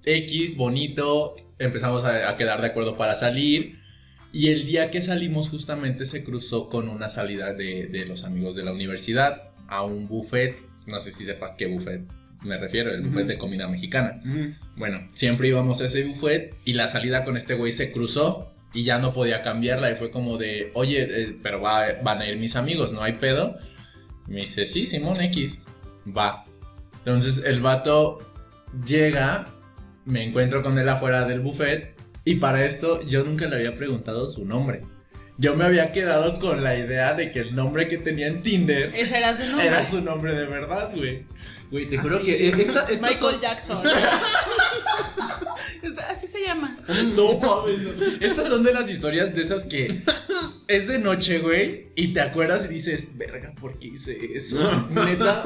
X, 0.05 0.57
bonito. 0.57 1.35
Empezamos 1.59 2.05
a, 2.05 2.31
a 2.31 2.37
quedar 2.37 2.61
de 2.61 2.69
acuerdo 2.69 2.97
para 2.97 3.17
salir. 3.17 3.80
Y 4.33 4.49
el 4.49 4.67
día 4.67 4.91
que 4.91 5.03
salimos 5.03 5.49
justamente 5.51 6.05
se 6.05 6.23
cruzó 6.25 6.69
con 6.69 6.89
una 6.89 7.09
salida 7.09 7.53
de, 7.53 7.87
de 7.89 8.07
los 8.07 8.25
amigos 8.25 8.55
de 8.57 8.65
la 8.65 8.73
universidad 8.73 9.51
a 9.69 9.83
un 9.83 10.07
buffet. 10.09 10.57
No 10.87 11.01
sé 11.01 11.11
si 11.13 11.25
sepas 11.25 11.57
qué 11.57 11.67
buffet 11.67 12.03
me 12.43 12.57
refiero, 12.57 12.91
el 12.91 13.03
buffet 13.03 13.27
de 13.27 13.37
comida 13.37 13.69
mexicana. 13.69 14.19
Bueno, 14.77 15.07
siempre 15.13 15.49
íbamos 15.49 15.83
a 15.83 15.85
ese 15.85 16.05
buffet 16.05 16.55
y 16.65 16.73
la 16.73 16.89
salida 16.89 17.23
con 17.27 17.37
este 17.37 17.53
güey 17.53 17.71
se 17.71 17.93
cruzó 17.93 18.55
y 18.73 18.85
ya 18.85 18.99
no 18.99 19.13
podía 19.13 19.43
cambiarla 19.43 19.91
y 19.91 19.97
fue 19.97 20.11
como 20.11 20.39
de, 20.39 20.71
oye, 20.73 21.03
eh, 21.03 21.37
pero 21.43 21.61
va- 21.61 21.93
van 22.03 22.23
a 22.23 22.27
ir 22.27 22.39
mis 22.39 22.57
amigos, 22.57 22.95
¿no 22.95 23.03
hay 23.03 23.13
pedo? 23.13 23.59
Me 24.27 24.41
dice, 24.41 24.65
sí, 24.67 24.87
Simón 24.87 25.21
X, 25.21 25.61
va. 26.17 26.43
Entonces 27.05 27.43
el 27.45 27.61
vato 27.61 28.19
llega, 28.87 29.45
me 30.07 30.23
encuentro 30.25 30.63
con 30.63 30.79
él 30.79 30.89
afuera 30.89 31.27
del 31.27 31.41
buffet 31.41 31.95
y 32.31 32.37
para 32.37 32.65
esto 32.65 33.03
yo 33.07 33.25
nunca 33.25 33.47
le 33.47 33.57
había 33.57 33.77
preguntado 33.77 34.29
su 34.29 34.45
nombre. 34.45 34.83
Yo 35.39 35.57
me 35.57 35.65
había 35.65 35.91
quedado 35.91 36.39
con 36.39 36.63
la 36.63 36.77
idea 36.79 37.15
de 37.15 37.31
que 37.33 37.39
el 37.41 37.55
nombre 37.55 37.89
que 37.89 37.97
tenía 37.97 38.27
en 38.27 38.43
Tinder 38.43 38.93
Ese 38.95 39.17
era 39.17 39.35
su 39.35 39.45
nombre. 39.47 39.67
era 39.67 39.85
su 39.85 40.01
nombre 40.03 40.35
de 40.35 40.45
verdad, 40.47 40.95
güey. 40.95 41.25
Güey, 41.71 41.87
te 41.87 41.97
juro 41.99 42.17
Así. 42.19 42.27
que 42.27 42.49
esta, 42.49 42.83
estas 42.83 43.01
Michael 43.01 43.19
son- 43.19 43.41
Jackson. 43.41 43.83
Esta- 45.83 46.11
Así 46.11 46.27
se 46.27 46.43
llama. 46.45 46.77
No 47.17 47.39
mames. 47.39 47.81
no. 47.81 48.27
Estas 48.27 48.49
son 48.49 48.63
de 48.63 48.73
las 48.75 48.91
historias 48.91 49.35
de 49.35 49.41
esas 49.41 49.67
que 49.67 50.03
es 50.69 50.89
de 50.89 50.99
noche, 50.99 51.39
güey, 51.39 51.89
y 51.97 52.13
te 52.13 52.21
acuerdas 52.21 52.67
y 52.67 52.69
dices, 52.69 53.17
verga, 53.17 53.55
¿por 53.61 53.79
qué 53.79 53.89
hice 53.89 54.19
eso? 54.35 54.59
Neta, 54.91 55.43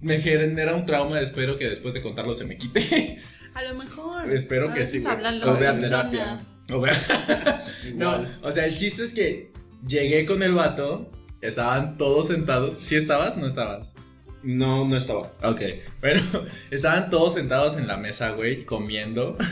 me 0.00 0.20
genera 0.20 0.74
un 0.74 0.84
trauma. 0.86 1.20
Espero 1.20 1.56
que 1.58 1.68
después 1.68 1.94
de 1.94 2.02
contarlo 2.02 2.34
se 2.34 2.44
me 2.44 2.56
quite. 2.56 3.18
A 3.54 3.62
lo 3.62 3.74
mejor. 3.74 4.30
Espero 4.32 4.70
A 4.70 4.74
que 4.74 4.86
sí, 4.86 4.98
O 5.06 5.56
vea 5.56 5.72
funciona. 5.72 6.10
terapia. 6.10 6.40
O 6.72 6.84
sea, 6.84 7.62
no, 7.94 8.26
o 8.42 8.52
sea, 8.52 8.66
el 8.66 8.74
chiste 8.76 9.02
es 9.04 9.14
que 9.14 9.52
llegué 9.86 10.26
con 10.26 10.42
el 10.42 10.52
vato, 10.52 11.10
estaban 11.40 11.96
todos 11.96 12.28
sentados. 12.28 12.74
¿Sí 12.74 12.96
estabas? 12.96 13.36
¿No 13.36 13.46
estabas? 13.46 13.94
No, 14.42 14.86
no 14.86 14.96
estaba. 14.96 15.32
Ok, 15.42 15.62
bueno, 16.00 16.22
estaban 16.70 17.10
todos 17.10 17.34
sentados 17.34 17.76
en 17.76 17.86
la 17.86 17.96
mesa, 17.96 18.30
güey, 18.32 18.64
comiendo. 18.64 19.36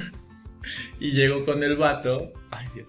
Y 0.98 1.12
llego 1.12 1.44
con 1.44 1.62
el 1.62 1.76
vato. 1.76 2.32
Ay, 2.50 2.66
Dios. 2.74 2.88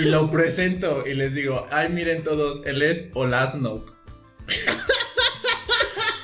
Y 0.00 0.04
lo 0.04 0.30
presento 0.30 1.04
y 1.04 1.14
les 1.14 1.34
digo, 1.34 1.66
ay, 1.72 1.88
miren 1.88 2.22
todos, 2.22 2.64
él 2.64 2.80
es 2.80 3.10
Olasnok. 3.14 3.92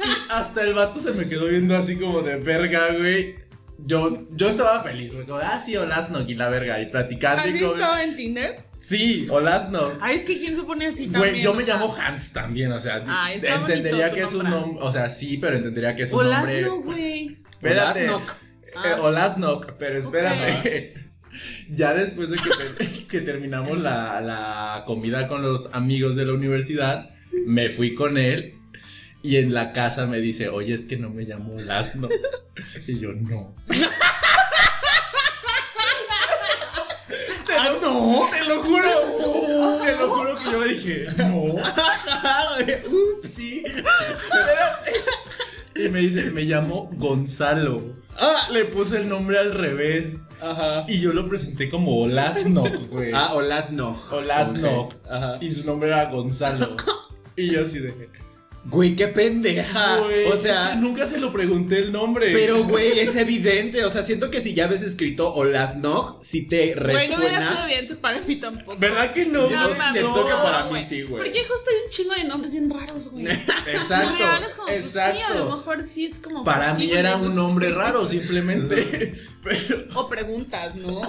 Y 0.05 0.31
hasta 0.31 0.63
el 0.63 0.75
vato 0.75 1.01
se 1.01 1.13
me 1.15 1.29
quedó 1.29 1.49
viendo 1.49 1.77
así 1.77 1.99
como 1.99 2.23
de 2.23 2.37
verga, 2.37 2.93
güey. 2.97 3.35
Yo, 3.79 4.25
yo 4.33 4.49
estaba 4.49 4.83
feliz, 4.83 5.15
güey. 5.15 5.27
Como, 5.27 5.39
ah, 5.39 5.61
sí, 5.65 5.77
Olasnog 5.77 6.29
y 6.29 6.35
la 6.35 6.49
verga. 6.49 6.81
Y 6.81 6.87
platicando. 6.87 7.43
¿Has 7.43 7.49
y 7.49 7.59
como- 7.61 7.75
estado 7.75 7.99
en 7.99 8.17
Tinder? 8.17 8.57
Sí, 8.81 9.27
Olasnog. 9.31 9.95
Ay, 10.01 10.17
es 10.17 10.25
que 10.25 10.39
quién 10.39 10.55
se 10.55 10.63
pone 10.63 10.87
así 10.87 11.09
también. 11.09 11.33
Güey, 11.35 11.43
yo 11.43 11.53
me 11.55 11.65
sea, 11.65 11.75
llamo 11.75 11.95
Hans 11.97 12.33
también, 12.33 12.71
o 12.71 12.79
sea, 12.79 13.03
Ay, 13.09 13.39
está 13.39 13.57
entendería 13.57 14.11
que 14.13 14.23
es 14.23 14.35
un 14.35 14.49
nombre. 14.49 14.79
o 14.81 14.93
sea, 14.93 15.09
sí, 15.09 15.37
pero 15.39 15.57
entendería 15.57 15.97
que 15.97 16.03
es 16.03 16.13
un 16.13 16.19
nombre. 16.31 16.65
Olasno, 16.65 16.81
güey. 16.83 17.39
Espérate. 17.51 18.09
Olasnog. 18.09 18.23
Eh, 18.63 18.73
Ah. 18.77 18.99
Olasnog, 19.03 19.73
pero 19.79 19.99
espérame. 19.99 20.93
Ya 21.69 21.95
después 21.95 22.31
de 22.31 22.37
que, 22.37 23.07
que 23.09 23.21
terminamos 23.21 23.79
la, 23.79 24.21
la 24.21 24.85
comida 24.87 25.29
con 25.29 25.43
los 25.43 25.73
amigos 25.75 26.17
de 26.17 26.25
la 26.25 26.33
universidad, 26.33 27.11
me 27.47 27.69
fui 27.71 27.95
con 27.95 28.17
él 28.19 28.55
y 29.29 29.37
en 29.37 29.53
la 29.53 29.73
casa 29.73 30.07
me 30.07 30.19
dice, 30.21 30.49
oye, 30.49 30.73
es 30.75 30.85
que 30.85 30.97
no 30.97 31.11
me 31.11 31.25
llamo 31.25 31.55
Olasnog. 31.57 32.11
Y 32.87 32.99
yo, 32.99 33.13
no. 33.13 33.55
Ah, 37.59 37.77
no. 37.83 38.23
Te 38.31 38.45
lo 38.49 38.63
juro, 38.63 39.81
te 39.85 39.97
lo 39.97 40.11
juro 40.11 40.39
que 40.39 40.45
yo 40.45 40.65
le 40.65 40.75
dije, 40.75 41.07
no. 41.19 41.43
Ups, 42.91 43.31
sí. 43.31 43.63
Y 45.75 45.89
me 45.89 46.01
dice, 46.01 46.31
me 46.33 46.43
llamo 46.43 46.89
Gonzalo. 46.95 47.83
Ah, 48.19 48.49
Le 48.51 48.65
puse 48.67 48.99
el 48.99 49.09
nombre 49.09 49.39
al 49.39 49.53
revés. 49.55 50.17
ajá. 50.41 50.85
Y 50.89 51.01
yo 51.01 51.13
lo 51.13 51.29
presenté 51.29 51.69
como 51.69 52.01
Olasnog, 52.03 52.89
güey. 52.89 53.13
Ah, 53.15 53.33
Olasnog. 53.35 54.13
Olasnog. 54.13 54.87
Ok, 54.87 54.95
Ajá. 55.11 55.37
Y 55.41 55.51
su 55.51 55.65
nombre 55.65 55.89
era 55.91 56.07
Gonzalo. 56.07 56.77
Y 57.37 57.51
yo 57.51 57.63
así 57.63 57.79
de. 57.79 58.09
Güey, 58.71 58.97
qué 58.97 59.09
pendeja. 59.09 59.99
Güey, 60.01 60.27
o 60.27 60.35
es 60.35 60.43
sea, 60.43 60.71
que 60.71 60.77
nunca 60.77 61.07
se 61.07 61.19
lo 61.19 61.33
pregunté 61.33 61.79
el 61.79 61.91
nombre. 61.91 62.33
pero 62.33 62.65
güey, 62.65 62.99
es 62.99 63.17
evidente. 63.17 63.85
O 63.85 63.91
sea, 63.91 64.05
siento 64.05 64.31
que 64.31 64.43
si 64.43 64.53
ya 64.53 64.67
ves 64.67 64.83
escrito 64.83 65.33
Olasnog, 65.33 66.23
si 66.23 66.47
te 66.47 66.75
Güey, 66.75 67.09
no 67.09 67.17
hubiera 67.17 67.41
sido 67.41 67.51
resuena. 67.51 67.65
evidente 67.65 67.97
para 67.97 68.21
mí 68.21 68.37
tampoco. 68.37 68.79
¿Verdad 68.79 69.13
que 69.13 69.25
no? 69.27 69.49
No, 69.49 69.69
no 69.69 69.93
siento 69.93 70.27
que 70.27 70.33
para 70.33 70.65
mí 70.71 70.85
sí, 70.87 71.03
güey. 71.03 71.25
Porque 71.25 71.45
justo 71.45 71.71
hay 71.71 71.85
un 71.85 71.91
chingo 71.91 72.15
de 72.15 72.25
nombres 72.25 72.53
bien 72.53 72.71
raros, 72.71 73.11
güey. 73.11 73.27
Exacto. 73.27 74.15
Y 74.15 74.19
real 74.19 74.45
es 74.45 74.55
como, 74.55 74.69
pues 74.69 74.85
sí, 74.93 74.99
a 74.99 75.09
lo 75.09 75.17
exacto. 75.17 75.57
mejor 75.57 75.83
sí 75.83 76.05
es 76.05 76.19
como. 76.19 76.45
Para 76.45 76.75
mí 76.75 76.83
posible, 76.83 76.99
era 77.01 77.19
pues, 77.19 77.31
un 77.31 77.37
nombre 77.37 77.71
raro, 77.71 78.07
simplemente. 78.07 79.15
Pero. 79.43 79.85
O 79.95 80.09
preguntas, 80.09 80.77
¿no? 80.77 81.01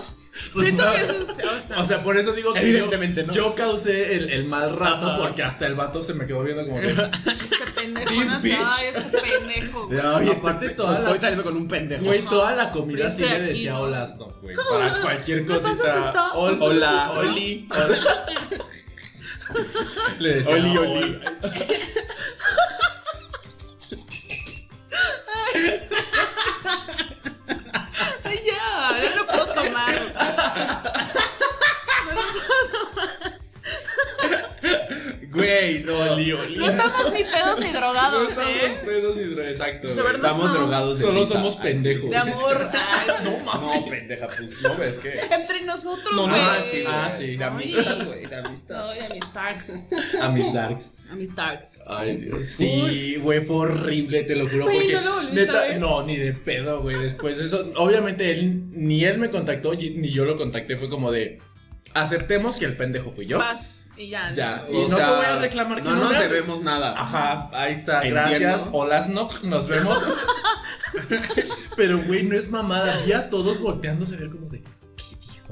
Pues, 0.54 0.66
Siento 0.66 0.86
no. 0.86 0.92
que 0.92 1.02
eso 1.04 1.14
es. 1.14 1.30
O 1.30 1.62
sea, 1.62 1.80
O 1.82 1.86
sea, 1.86 2.02
por 2.04 2.18
eso 2.18 2.32
digo 2.34 2.54
que 2.54 2.62
Evidentemente 2.62 3.22
yo, 3.22 3.28
no. 3.28 3.34
yo 3.34 3.56
causé 3.56 4.16
el, 4.16 4.30
el 4.32 4.46
mal 4.46 4.76
rato 4.76 5.08
Ajá. 5.12 5.18
porque 5.20 5.44
hasta 5.44 5.68
el 5.68 5.76
vato 5.76 6.02
se 6.02 6.14
me 6.14 6.26
quedó 6.26 6.44
viendo 6.44 6.66
como 6.66 6.80
que. 6.82 6.90
este 7.46 7.66
pendejo, 7.76 8.10
This 8.10 8.28
no 8.30 8.40
bitch. 8.40 8.58
Ay, 8.60 8.86
este 8.88 9.02
pendejo, 9.20 9.88
güey. 9.88 10.00
Ay, 10.04 10.30
Aparte, 10.30 10.66
este- 10.68 10.78
toda 10.78 10.98
estoy 10.98 11.14
la- 11.16 11.20
saliendo 11.20 11.44
con 11.44 11.56
un 11.58 11.68
pendejo. 11.68 12.04
Güey, 12.06 12.22
toda 12.24 12.56
la 12.56 12.72
comida 12.72 13.12
sí 13.12 13.24
Estoy 13.24 13.38
me 13.40 13.44
aquí, 13.46 13.54
decía 13.54 13.74
¿no? 13.74 13.80
hola, 13.82 14.16
no, 14.18 14.26
güey. 14.42 14.56
Para 14.72 15.02
cualquier 15.02 15.42
¿Me 15.44 15.54
pasas 15.56 15.76
cosita. 15.76 16.32
Ol- 16.34 16.58
Hola, 16.62 17.12
Oli. 17.18 17.68
hola. 17.72 17.98
Le 20.20 20.36
decía 20.36 20.54
Oli, 20.56 20.78
hola. 20.78 20.90
oli. 20.90 21.20
Ay, 28.24 29.06
ya, 29.64 29.70
ya 29.94 30.00
lo 32.14 32.22
puedo 32.22 32.86
tomar. 32.86 33.40
Güey, 35.32 35.84
no, 35.84 35.96
Oli, 36.14 36.34
oli. 36.34 36.58
No 36.58 36.66
estamos 36.68 37.14
ni 37.14 37.24
pedos 37.24 37.60
ni 37.60 37.68
No 37.68 37.74
drogados, 37.80 38.30
estamos 38.30 38.52
¿eh? 38.52 38.82
pedos 38.84 39.16
ni 39.16 39.24
dro- 39.26 39.48
Exacto. 39.48 39.88
De 39.88 39.94
verdad. 40.02 40.16
Estamos 40.32 40.48
no. 40.48 40.54
drogados. 40.54 41.00
de 41.00 41.06
Solo 41.06 41.20
risa. 41.22 41.34
somos 41.34 41.56
pendejos. 41.58 42.10
De 42.10 42.18
amor. 42.18 42.70
Ay, 42.74 43.08
no 43.24 43.60
No, 43.62 43.86
pendeja, 43.88 44.26
pues 44.28 44.62
no 44.62 44.76
ves 44.76 44.98
que. 44.98 45.20
Entre 45.32 45.62
nosotros, 45.66 46.14
No, 46.16 46.24
güey. 46.28 46.42
ah, 46.42 46.58
sí, 46.70 46.84
Ah, 46.88 47.12
sí. 47.16 47.38
De 47.38 47.44
amistad, 47.46 48.06
güey, 48.06 48.26
de 48.26 48.36
amistad. 48.36 48.90
Ay, 48.90 49.00
a 49.02 49.14
mis 49.14 49.24
Starks. 49.26 49.86
A 50.22 50.28
mis 50.30 50.52
darks. 50.54 50.92
A 51.12 51.16
mis 51.16 51.30
Starks. 51.32 51.84
Ay, 51.88 52.18
Dios. 52.18 52.46
Sí, 52.46 53.18
güey, 53.22 53.42
fue 53.42 53.56
horrible, 53.56 54.24
te 54.24 54.36
lo 54.36 54.48
juro. 54.48 54.66
Porque 54.66 54.94
no 54.94 55.02
lo 55.02 55.16
volviste 55.16 55.42
a 55.42 55.46
neta, 55.46 55.62
ver. 55.62 55.80
no, 55.80 56.04
ni 56.04 56.16
de 56.18 56.34
pedo, 56.34 56.82
güey. 56.82 56.98
Después 57.00 57.38
de 57.38 57.46
eso, 57.46 57.72
obviamente 57.78 58.30
él, 58.32 58.66
ni 58.72 59.04
él 59.06 59.18
me 59.18 59.30
contactó, 59.30 59.74
ni 59.74 60.10
yo 60.12 60.26
lo 60.26 60.38
contacté. 60.38 60.78
Fue 60.78 60.88
como 60.90 61.12
de, 61.12 61.40
aceptemos 61.96 62.58
que 62.58 62.66
el 62.66 62.78
pendejo 62.78 63.12
fui 63.12 63.26
yo. 63.26 63.40
Vas 63.40 63.90
y 63.98 64.10
ya. 64.10 64.32
Ya, 64.36 64.62
¿no? 64.72 64.84
y 64.86 64.88
no 64.88 64.96
te 64.98 65.04
voy 65.04 65.26
a 65.26 65.40
reclamar 65.40 65.80
que 65.82 65.90
no 65.90 65.96
no 65.96 66.04
nos 66.04 66.14
me- 66.14 66.20
debemos 66.20 66.62
nada. 66.64 66.92
Ajá, 66.96 67.50
ahí 67.54 67.72
está, 67.72 68.04
Entiendo. 68.04 68.22
gracias. 68.40 68.66
Hola, 68.72 69.02
Snock, 69.02 69.42
nos 69.44 69.68
vemos. 69.68 69.98
Pero, 71.76 72.04
güey, 72.04 72.24
no 72.24 72.36
es 72.38 72.50
mamada. 72.52 72.94
Vi 73.06 73.14
a 73.14 73.30
todos 73.30 73.60
volteándose 73.60 74.16
a 74.16 74.20
ver 74.20 74.30
como 74.30 74.48
de. 74.50 74.62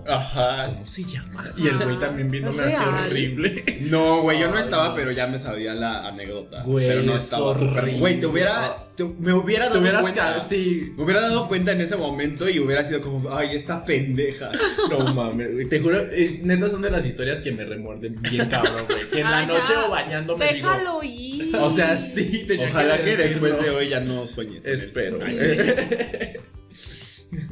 Ajá. 0.06 0.68
¿Cómo 0.68 0.86
se 0.88 1.04
llama? 1.04 1.44
Y 1.58 1.68
el 1.68 1.78
güey 1.80 2.00
también 2.00 2.30
viéndome 2.30 2.68
Es 2.68 2.76
así 2.76 2.84
real. 2.86 3.06
horrible. 3.08 3.78
No, 3.82 4.22
güey, 4.22 4.40
yo 4.40 4.50
no 4.50 4.58
estaba, 4.60 4.94
pero 4.96 5.12
ya 5.12 5.28
me 5.28 5.40
sabía 5.40 5.74
la 5.74 6.08
anécdota. 6.08 6.62
Güey, 6.64 6.88
pero 6.88 7.04
no 7.04 7.16
es 7.18 7.24
estaba 7.24 7.58
súper. 7.58 7.98
Güey, 7.98 8.20
te 8.20 8.26
hubiera. 8.28 8.78
te- 8.96 9.04
me 9.20 9.34
hubiera 9.34 9.66
Te 9.66 9.70
dado 9.70 9.82
hubieras 9.82 10.02
cuenta. 10.02 10.34
ca- 10.36 10.40
sí. 10.40 10.94
Me 10.98 11.04
hubiera 11.04 11.22
dado 11.22 11.48
cuenta 11.48 11.72
en 11.72 11.82
ese 11.82 11.96
momento 11.96 12.48
y 12.50 12.60
hubiera 12.60 12.84
sido 12.86 13.02
como, 13.02 13.36
ay, 13.36 13.56
esta 13.56 13.84
pendeja. 13.86 14.52
No 14.90 15.00
mames, 15.14 15.54
güey. 15.54 15.68
Te 15.68 15.80
juro, 15.82 16.00
es, 16.00 16.42
neta 16.44 16.70
son 16.70 16.82
de 16.82 16.90
las 16.92 17.06
historias 17.06 17.40
que 17.40 17.52
me 17.52 17.66
remuerden 17.66 18.16
bien 18.22 18.48
cabrón, 18.50 18.84
güey. 18.88 19.10
Que 19.10 19.20
en 19.20 19.30
la 19.32 19.46
noche 19.46 19.74
ya. 19.74 19.86
o 19.86 19.90
bañándome 19.92 20.46
Déjalo 20.46 21.04
ir. 21.04 21.46
digo. 21.46 21.64
O 21.64 21.70
sea, 21.72 21.98
sí, 21.98 22.46
tenía 22.48 22.68
Ojalá 22.68 23.02
que 23.02 23.18
después 23.18 23.62
de 23.62 23.70
hoy 23.72 23.90
ya 23.90 24.00
no 24.00 24.28
sueñes. 24.28 24.64
con 24.64 24.72
él. 24.72 24.80
Espero. 24.80 25.20
Ay, 25.26 26.38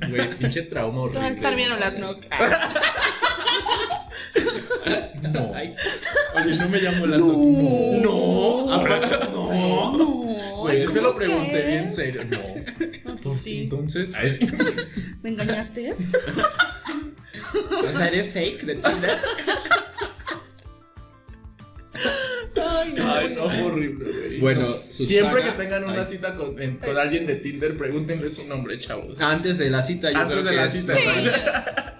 Güey, 0.09 0.37
pinche 0.37 0.63
trauma 0.63 1.01
horrible. 1.01 1.19
Todo 1.19 1.29
estar 1.29 1.55
bien 1.55 1.71
o 1.71 1.77
las 1.77 1.97
no. 1.99 2.15
No. 5.21 5.51
Oye, 6.35 6.55
no 6.57 6.69
me 6.69 6.79
llamo 6.79 7.05
las 7.05 7.19
No. 7.19 7.27
No. 7.27 8.65
No. 8.65 8.83
No. 9.29 9.97
No. 9.97 10.57
Güey, 10.57 10.75
es 10.77 10.83
yo 10.83 10.89
se 10.89 11.01
lo 11.01 11.15
pregunté 11.15 11.65
bien 11.67 11.91
serio. 11.91 12.21
No. 12.29 12.39
No, 13.11 13.15
pues 13.17 13.41
sí. 13.41 13.63
Entonces. 13.63 14.09
¿Me 15.21 15.29
engañaste? 15.29 15.91
O 15.91 15.95
sea, 17.91 18.07
eres 18.07 18.33
fake 18.33 18.61
de 18.63 18.75
Tinder. 18.75 19.17
Ay, 22.55 22.93
no. 22.95 23.13
Ay, 23.13 23.35
no, 23.35 23.43
horrible. 23.65 24.05
Bueno, 24.45 24.69
siempre 24.91 25.43
que 25.43 25.51
tengan 25.51 25.83
una 25.85 26.05
cita 26.05 26.35
con, 26.35 26.61
en- 26.61 26.77
con 26.77 26.97
alguien 26.97 27.25
de 27.25 27.35
Tinder, 27.35 27.75
pregúntenle 27.77 28.29
su 28.31 28.45
nombre, 28.47 28.79
chavos. 28.79 29.19
Antes 29.21 29.57
de 29.57 29.69
la 29.69 29.81
cita, 29.83 30.11
yo 30.11 30.17
Antes 30.17 30.33
creo 30.33 30.43
de 30.43 30.49
que 30.51 30.55
la 30.55 30.65
es- 30.65 30.71
cita. 30.71 30.93
Sí. 30.93 31.01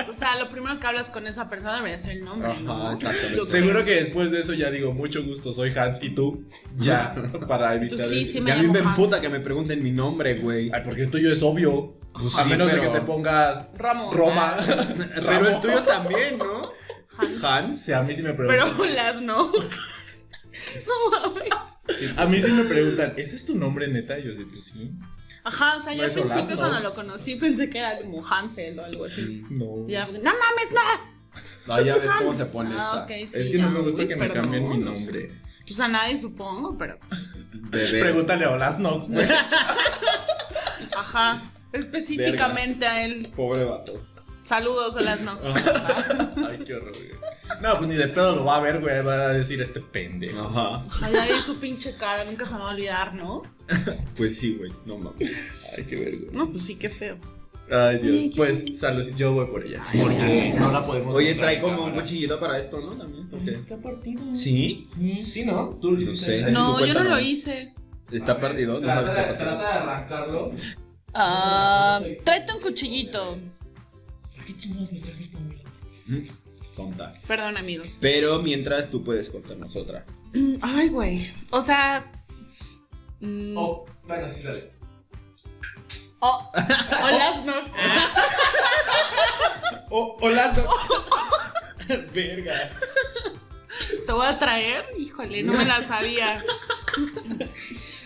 O 0.08 0.14
sea, 0.14 0.38
lo 0.38 0.48
primero 0.48 0.80
que 0.80 0.88
hablas 0.88 1.12
con 1.12 1.28
esa 1.28 1.50
persona 1.50 1.76
debería 1.76 2.00
ser 2.00 2.14
el 2.18 2.24
nombre, 2.26 2.50
Ajá, 2.52 2.62
¿no? 2.62 2.92
exactamente. 2.94 3.52
Seguro 3.52 3.84
que 3.84 3.96
después 3.96 4.32
de 4.32 4.40
eso 4.40 4.54
ya 4.54 4.70
digo, 4.72 4.94
mucho 4.94 5.24
gusto, 5.24 5.52
soy 5.52 5.72
Hans 5.78 6.02
y 6.04 6.12
tú, 6.12 6.46
ya, 6.78 7.14
para 7.48 7.76
evitar 7.76 7.98
Tú 7.98 8.04
sí, 8.06 8.26
sí 8.26 8.38
Y 8.38 8.42
me 8.42 8.52
a 8.52 8.56
mí 8.58 8.68
me 8.68 8.80
emputa 8.80 9.20
que 9.20 9.28
me 9.30 9.40
pregunten 9.42 9.84
mi 9.84 9.92
nombre, 9.92 10.36
güey. 10.36 10.72
Ay, 10.74 10.82
porque 10.86 11.02
el 11.02 11.10
tuyo 11.12 11.32
es 11.32 11.42
obvio. 11.44 11.98
Pues 12.14 12.34
a 12.38 12.44
sí, 12.44 12.50
menos 12.50 12.72
de 12.72 12.80
que 12.80 12.88
te 12.88 13.02
pongas 13.02 13.66
Ramo. 13.78 14.14
Roma. 14.14 14.58
Pero 15.28 15.50
el 15.50 15.60
tuyo 15.60 15.84
también, 15.84 16.38
¿no? 16.38 16.72
Hans. 17.18 17.44
Hans. 17.44 17.82
Sí, 17.82 17.92
a 17.92 18.02
mí 18.04 18.16
sí 18.16 18.22
me 18.22 18.34
preguntan. 18.34 18.72
Pero 18.78 18.86
las 18.94 19.22
no. 19.22 19.52
No 20.88 21.10
mames. 21.12 21.50
A 22.18 22.26
mí 22.26 22.42
sí 22.42 22.52
me 22.52 22.64
preguntan, 22.64 23.14
¿ese 23.18 23.36
es 23.36 23.46
tu 23.46 23.56
nombre 23.56 23.88
neta? 23.88 24.18
Y 24.20 24.26
yo 24.26 24.34
sí, 24.34 24.44
pues 24.50 24.66
sí. 24.66 24.92
Ajá, 25.44 25.78
o 25.78 25.80
sea, 25.80 25.94
yo 25.94 26.00
No 26.00 26.04
al 26.06 26.12
principio 26.12 26.56
¿no? 26.56 26.58
cuando 26.58 26.80
lo 26.80 26.96
conocí 26.96 27.36
pensé 27.36 27.70
que 27.70 27.78
era 27.78 27.98
como 28.00 28.26
Hansel 28.26 28.80
o 28.80 28.86
algo 28.86 29.06
así. 29.06 29.44
No. 29.50 29.86
Ya, 29.88 30.06
no 30.08 30.14
mames, 30.14 30.72
no. 30.72 31.16
Ah, 31.68 31.82
ya 31.82 31.96
ves 31.96 32.10
cómo 32.18 32.34
se 32.34 32.46
pone 32.48 32.70
Ah, 32.78 33.06
esta. 33.10 33.28
sí, 33.28 33.40
es 33.40 33.50
que 33.52 33.58
ya. 33.58 33.66
no 33.66 33.72
me 33.72 33.80
gusta 33.82 34.02
Uy, 34.04 34.08
que 34.08 34.16
me 34.16 34.30
cambien 34.30 34.68
mi 34.70 34.78
no 34.80 34.92
nombre. 34.92 35.32
Pues 35.68 35.80
a 35.80 35.88
nadie 35.88 36.18
supongo, 36.18 36.78
pero. 36.78 36.98
Bebé. 37.54 38.00
Pregúntale 38.02 38.46
a 38.46 38.52
Olasno. 38.52 39.08
Ajá. 40.98 41.52
Específicamente 41.74 42.86
a 42.88 43.06
él. 43.06 43.32
Pobre 43.36 43.66
vato. 43.66 44.02
Saludos, 44.46 44.96
Olas 44.96 45.22
no. 45.22 45.32
Ay, 46.48 46.60
qué 46.66 46.76
horror, 46.76 46.92
güey. 46.94 47.62
No, 47.62 47.78
pues 47.78 47.90
ni 47.90 47.96
de 47.96 48.08
pedo 48.10 48.36
lo 48.36 48.46
va 48.46 48.58
a 48.58 48.60
ver, 48.60 48.80
güey. 48.80 49.02
Va 49.04 49.14
a 49.14 49.34
decir 49.34 49.60
este 49.62 49.80
pendejo. 49.82 50.40
Ajá. 50.48 50.84
Ojalá 50.86 51.26
vi 51.26 51.42
su 51.42 51.58
pinche 51.60 51.96
cara, 51.98 52.24
nunca 52.26 52.46
se 52.46 52.54
me 52.54 52.60
va 52.60 52.70
a 52.70 52.74
olvidar, 52.74 53.16
¿no? 53.16 53.42
Pues 54.16 54.38
sí, 54.38 54.56
güey. 54.56 54.72
No 54.86 54.98
mames. 54.98 55.32
Ay, 55.76 55.84
qué 55.86 55.96
vergüenza. 55.96 56.38
No, 56.38 56.52
pues 56.52 56.64
sí, 56.64 56.76
qué 56.76 56.90
feo. 56.90 57.18
Ay, 57.72 57.98
Sí, 57.98 58.04
Dios. 58.04 58.36
qué- 58.36 58.38
Pues, 58.38 58.80
salud. 58.80 59.04
Yo 59.18 59.34
voy 59.34 59.48
por 59.48 59.66
ella. 59.66 59.84
Ay, 59.88 60.00
porque 60.00 60.18
gracias. 60.36 60.60
no 60.62 60.72
la 60.72 60.86
podemos 60.86 61.16
Oye, 61.16 61.34
trae 61.34 61.60
como 61.60 61.84
un 61.84 61.94
cuchillito 61.94 62.40
para 62.40 62.60
esto, 62.60 62.80
¿no? 62.80 62.90
También. 62.92 63.28
Está 63.56 63.78
partido. 63.78 64.22
¿Sí? 64.36 64.86
Sí, 64.88 65.26
sí, 65.26 65.44
¿no? 65.46 65.70
Tú 65.82 65.92
lo 65.92 65.98
No 65.98 66.04
hiciste. 66.04 66.46
sé. 66.46 66.52
No, 66.52 66.86
yo 66.86 66.94
no 66.94 67.04
lo 67.04 67.20
hice. 67.20 67.74
Está 68.12 68.40
partido. 68.40 68.74
No 68.74 68.82
Trata, 68.82 69.06
partido. 69.16 69.38
trata 69.38 69.64
de 69.64 69.80
arrancarlo. 69.80 70.52
Ah, 71.16 72.00
tráete 72.24 72.54
un 72.54 72.62
cuchillito. 72.62 73.40
¿Qué 74.46 74.56
chingados 74.58 74.92
me 74.92 75.00
trajiste? 75.00 75.38
Mm, 76.08 76.20
Tonta. 76.76 77.14
Perdón, 77.28 77.58
amigos. 77.58 77.98
Pero 78.02 78.42
mientras 78.42 78.90
tú 78.90 79.04
puedes 79.04 79.30
cortarnos 79.30 79.76
otra. 79.76 80.06
Ay, 80.62 80.90
güey. 80.90 81.32
O 81.52 81.62
sea. 81.62 82.04
mm, 83.22 83.56
Oh, 83.58 83.86
bueno, 84.08 84.28
sí, 84.30 84.42
dale. 84.44 84.72
Oh, 86.20 86.52
hola, 86.56 87.42
no. 87.46 87.54
Oh, 89.90 90.18
hola. 90.22 90.54
Verga. 92.14 92.72
Te 94.06 94.12
voy 94.14 94.26
a 94.26 94.38
traer, 94.38 94.86
híjole, 94.98 95.44
no 95.44 95.54
me 95.54 95.66
la 95.66 95.82
sabía. 95.84 96.44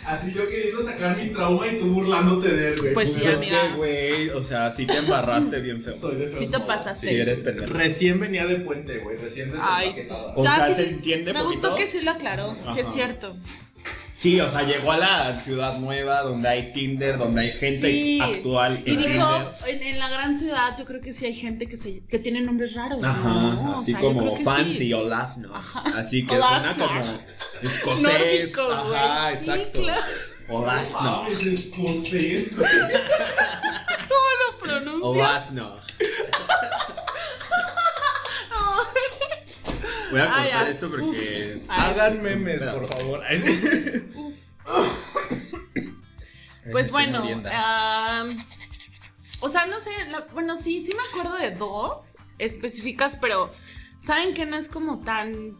Así 0.06 0.34
yo 0.34 0.47
queriendo 0.47 0.84
sacar 0.84 1.16
mi 1.18 1.30
trauma 1.32 1.68
y 1.68 1.78
tú 1.78 1.88
burlándote 1.88 2.50
de 2.54 2.68
él, 2.70 2.76
güey. 2.80 2.93
Pues 2.93 3.14
sí, 3.14 3.22
Es 3.24 3.36
amiga. 3.36 3.62
que, 3.70 3.74
güey, 3.76 4.30
o 4.30 4.43
sea, 4.43 4.72
sí 4.72 4.86
te 4.86 4.97
embarraste 4.97 5.60
bien 5.60 5.84
feo. 5.84 5.95
Soy 6.00 6.16
de 6.16 6.34
Sí 6.34 6.47
te 6.47 6.60
pasaste. 6.62 7.10
Sí, 7.10 7.16
eres 7.16 7.39
pendejo. 7.43 7.74
Recién 7.74 8.20
venía 8.20 8.45
de 8.47 8.56
puente, 8.58 8.97
güey. 9.00 9.18
Recién 9.18 9.54
Ay, 9.60 9.89
desempaquetado. 9.91 10.34
O 10.36 10.41
sea, 10.41 10.66
sí, 10.66 10.74
¿se 10.76 10.89
entiende 10.89 11.34
Me 11.34 11.41
poquito? 11.43 11.70
gustó 11.70 11.76
que 11.76 11.86
sí 11.88 12.02
lo 12.02 12.12
aclaró, 12.12 12.56
sí 12.74 12.80
es 12.80 12.86
Ajá. 12.88 12.93
cierto. 12.93 13.38
Sí, 14.18 14.38
o 14.41 14.52
sea, 14.52 14.64
llegó 14.64 14.91
a 14.91 14.97
la 14.97 15.38
ciudad 15.41 15.78
nueva 15.80 16.24
donde 16.24 16.50
hay 16.50 16.74
Tinder, 16.74 17.18
donde 17.18 17.39
hay 17.41 17.52
gente 17.54 17.89
Sí. 17.89 18.20
actual 18.20 18.84
Y 18.86 18.91
en 18.91 18.97
dijo, 18.97 19.28
Tinder. 19.64 19.82
en, 19.82 19.84
en 19.93 20.00
la 20.00 20.10
gran 20.10 20.36
ciudad 20.36 20.76
yo 20.78 20.84
creo 20.84 21.00
que 21.00 21.14
sí 21.14 21.26
hay 21.26 21.34
gente 21.34 21.68
que, 21.68 21.78
se, 21.78 22.02
que 22.02 22.20
tiene 22.20 22.41
nombres 22.41 22.74
raros, 22.74 23.00
Ajá, 23.02 23.30
¿no? 23.30 23.78
O 23.78 23.80
así 23.80 23.91
sea, 23.93 24.02
yo 24.02 24.08
como 24.10 24.22
creo 24.24 24.34
que 24.34 24.43
Fancy 24.43 24.76
sí. 24.78 24.93
o 24.93 25.08
Lasno. 25.08 25.56
Ajá. 25.56 25.84
Así 25.97 26.26
que 26.26 26.36
Olasno. 26.36 26.74
suena 26.74 26.88
como 26.88 27.02
escocés. 27.64 28.03
Nórdico, 28.03 28.72
Ajá. 28.72 29.36
Sí, 29.38 29.49
exacto. 29.51 29.82
claro. 29.82 30.05
O 30.51 30.66
Lasno. 30.66 31.24
Mames, 31.24 31.45
escocés, 31.45 32.57
güey. 32.57 32.70
¿Cómo 34.10 34.28
lo 34.41 34.57
pronuncias? 34.57 35.03
O 35.03 35.16
Lasno. 35.16 35.78
Voy 40.12 40.22
a 40.22 40.24
Ah, 40.24 40.28
cortar 40.28 40.47
ya. 40.49 40.70
esto 40.70 40.89
porque. 40.89 41.62
Ay. 41.68 41.91
Hagan 41.91 42.22
memes, 42.24 42.64
por 42.64 42.88
favor. 42.88 43.22
Pues 46.72 46.91
bueno, 46.91 47.24
o 49.41 49.49
sea, 49.49 49.66
no 49.68 49.80
sé, 49.80 49.89
la- 50.10 50.28
bueno, 50.34 50.57
sí, 50.57 50.82
sí 50.84 50.93
me 50.93 51.01
acuerdo 51.10 51.38
de 51.38 51.51
dos 51.51 52.18
específicas, 52.38 53.16
pero 53.16 53.49
saben 53.99 54.34
que 54.34 54.45
no 54.45 54.57
es 54.57 54.68
como 54.68 54.99
tan... 54.99 55.57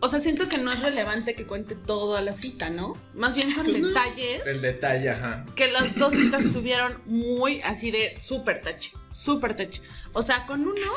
O 0.00 0.08
sea, 0.08 0.20
siento 0.20 0.48
que 0.48 0.58
no 0.58 0.70
es 0.72 0.80
relevante 0.80 1.34
que 1.34 1.44
cuente 1.44 1.74
todo 1.74 2.16
a 2.16 2.20
la 2.22 2.32
cita, 2.32 2.70
¿no? 2.70 2.96
Más 3.14 3.34
bien 3.34 3.52
son 3.52 3.66
Pues 3.66 3.80
no. 3.80 3.88
detalles 3.88 4.42
El 4.46 4.60
detalle, 4.60 5.10
ajá. 5.10 5.44
que 5.56 5.66
las 5.72 5.96
dos 5.96 6.14
citas 6.14 6.52
tuvieron 6.52 7.02
muy 7.06 7.60
así 7.62 7.90
de 7.90 8.14
súper 8.20 8.62
touch, 8.62 8.90
súper 9.10 9.56
touch. 9.56 9.80
O 10.12 10.22
sea, 10.22 10.46
con 10.46 10.60
uno 10.62 10.92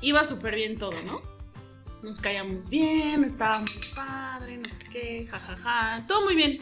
iba 0.00 0.24
súper 0.24 0.54
bien 0.54 0.78
todo, 0.78 0.94
¿no? 1.04 1.20
Nos 2.02 2.20
caíamos 2.20 2.70
bien, 2.70 3.22
estaba 3.24 3.58
muy 3.58 3.68
padre, 3.94 4.56
no 4.56 4.68
sé 4.68 4.78
qué, 4.90 5.26
jajaja, 5.30 6.04
todo 6.06 6.22
muy 6.24 6.34
bien. 6.34 6.58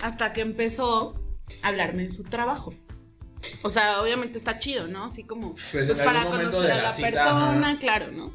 Hasta 0.00 0.32
que 0.32 0.40
empezó 0.40 1.20
a 1.62 1.68
hablarme 1.68 2.04
de 2.04 2.10
su 2.10 2.24
trabajo. 2.24 2.72
O 3.62 3.68
sea, 3.68 4.00
obviamente 4.00 4.38
está 4.38 4.58
chido, 4.58 4.86
¿no? 4.88 5.04
Así 5.04 5.24
como 5.24 5.54
Pues, 5.72 5.86
pues, 5.86 6.00
para 6.00 6.24
conocer 6.24 6.70
a 6.72 6.76
la 6.76 6.82
la 6.84 6.92
cita, 6.92 7.10
persona, 7.10 7.68
ajá. 7.68 7.78
claro, 7.78 8.10
¿no? 8.12 8.32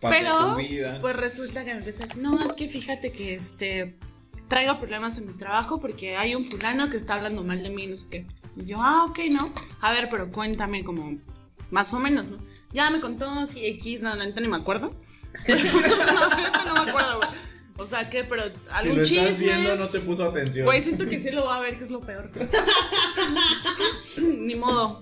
Pero, 0.00 0.56
pues 1.00 1.16
resulta 1.16 1.64
que 1.64 1.72
me 1.72 1.78
empieza 1.78 2.04
a 2.04 2.06
decir, 2.06 2.22
no, 2.22 2.40
es 2.44 2.52
que 2.54 2.68
fíjate 2.68 3.10
que 3.10 3.34
este 3.34 3.96
traigo 4.48 4.78
problemas 4.78 5.18
en 5.18 5.26
mi 5.26 5.32
trabajo 5.34 5.80
porque 5.80 6.16
hay 6.16 6.34
un 6.34 6.44
fulano 6.44 6.88
que 6.88 6.96
está 6.96 7.14
hablando 7.14 7.42
mal 7.44 7.62
de 7.62 7.70
mí, 7.70 7.86
no 7.86 7.96
sé 7.96 8.06
qué. 8.08 8.26
Y 8.56 8.66
yo, 8.66 8.78
ah, 8.80 9.04
ok, 9.08 9.18
¿no? 9.30 9.52
A 9.80 9.92
ver, 9.92 10.08
pero 10.08 10.30
cuéntame 10.30 10.84
como 10.84 11.18
más 11.70 11.92
o 11.92 11.98
menos, 11.98 12.30
¿no? 12.30 12.38
Ya 12.72 12.90
me 12.90 13.00
contó 13.00 13.28
así 13.30 13.66
X, 13.66 14.02
no, 14.02 14.14
neta 14.14 14.40
ni 14.40 14.48
me 14.48 14.56
acuerdo. 14.56 14.94
no, 15.48 16.64
no 16.64 16.84
me 16.84 16.90
acuerdo, 16.90 17.18
güey. 17.18 17.30
O 17.78 17.86
sea, 17.86 18.10
¿qué? 18.10 18.24
Pero 18.24 18.42
Si 18.44 18.50
algún 18.70 18.98
lo 18.98 19.04
chisme. 19.04 19.24
estás 19.24 19.40
viendo, 19.40 19.76
no 19.76 19.86
te 19.86 20.00
puso 20.00 20.24
atención. 20.24 20.66
Güey, 20.66 20.82
siento 20.82 21.08
que 21.08 21.20
sí 21.20 21.30
lo 21.30 21.44
va 21.44 21.56
a 21.56 21.60
ver, 21.60 21.76
que 21.78 21.84
es 21.84 21.90
lo 21.90 22.00
peor. 22.00 22.30
Ni 24.20 24.56
modo. 24.56 25.00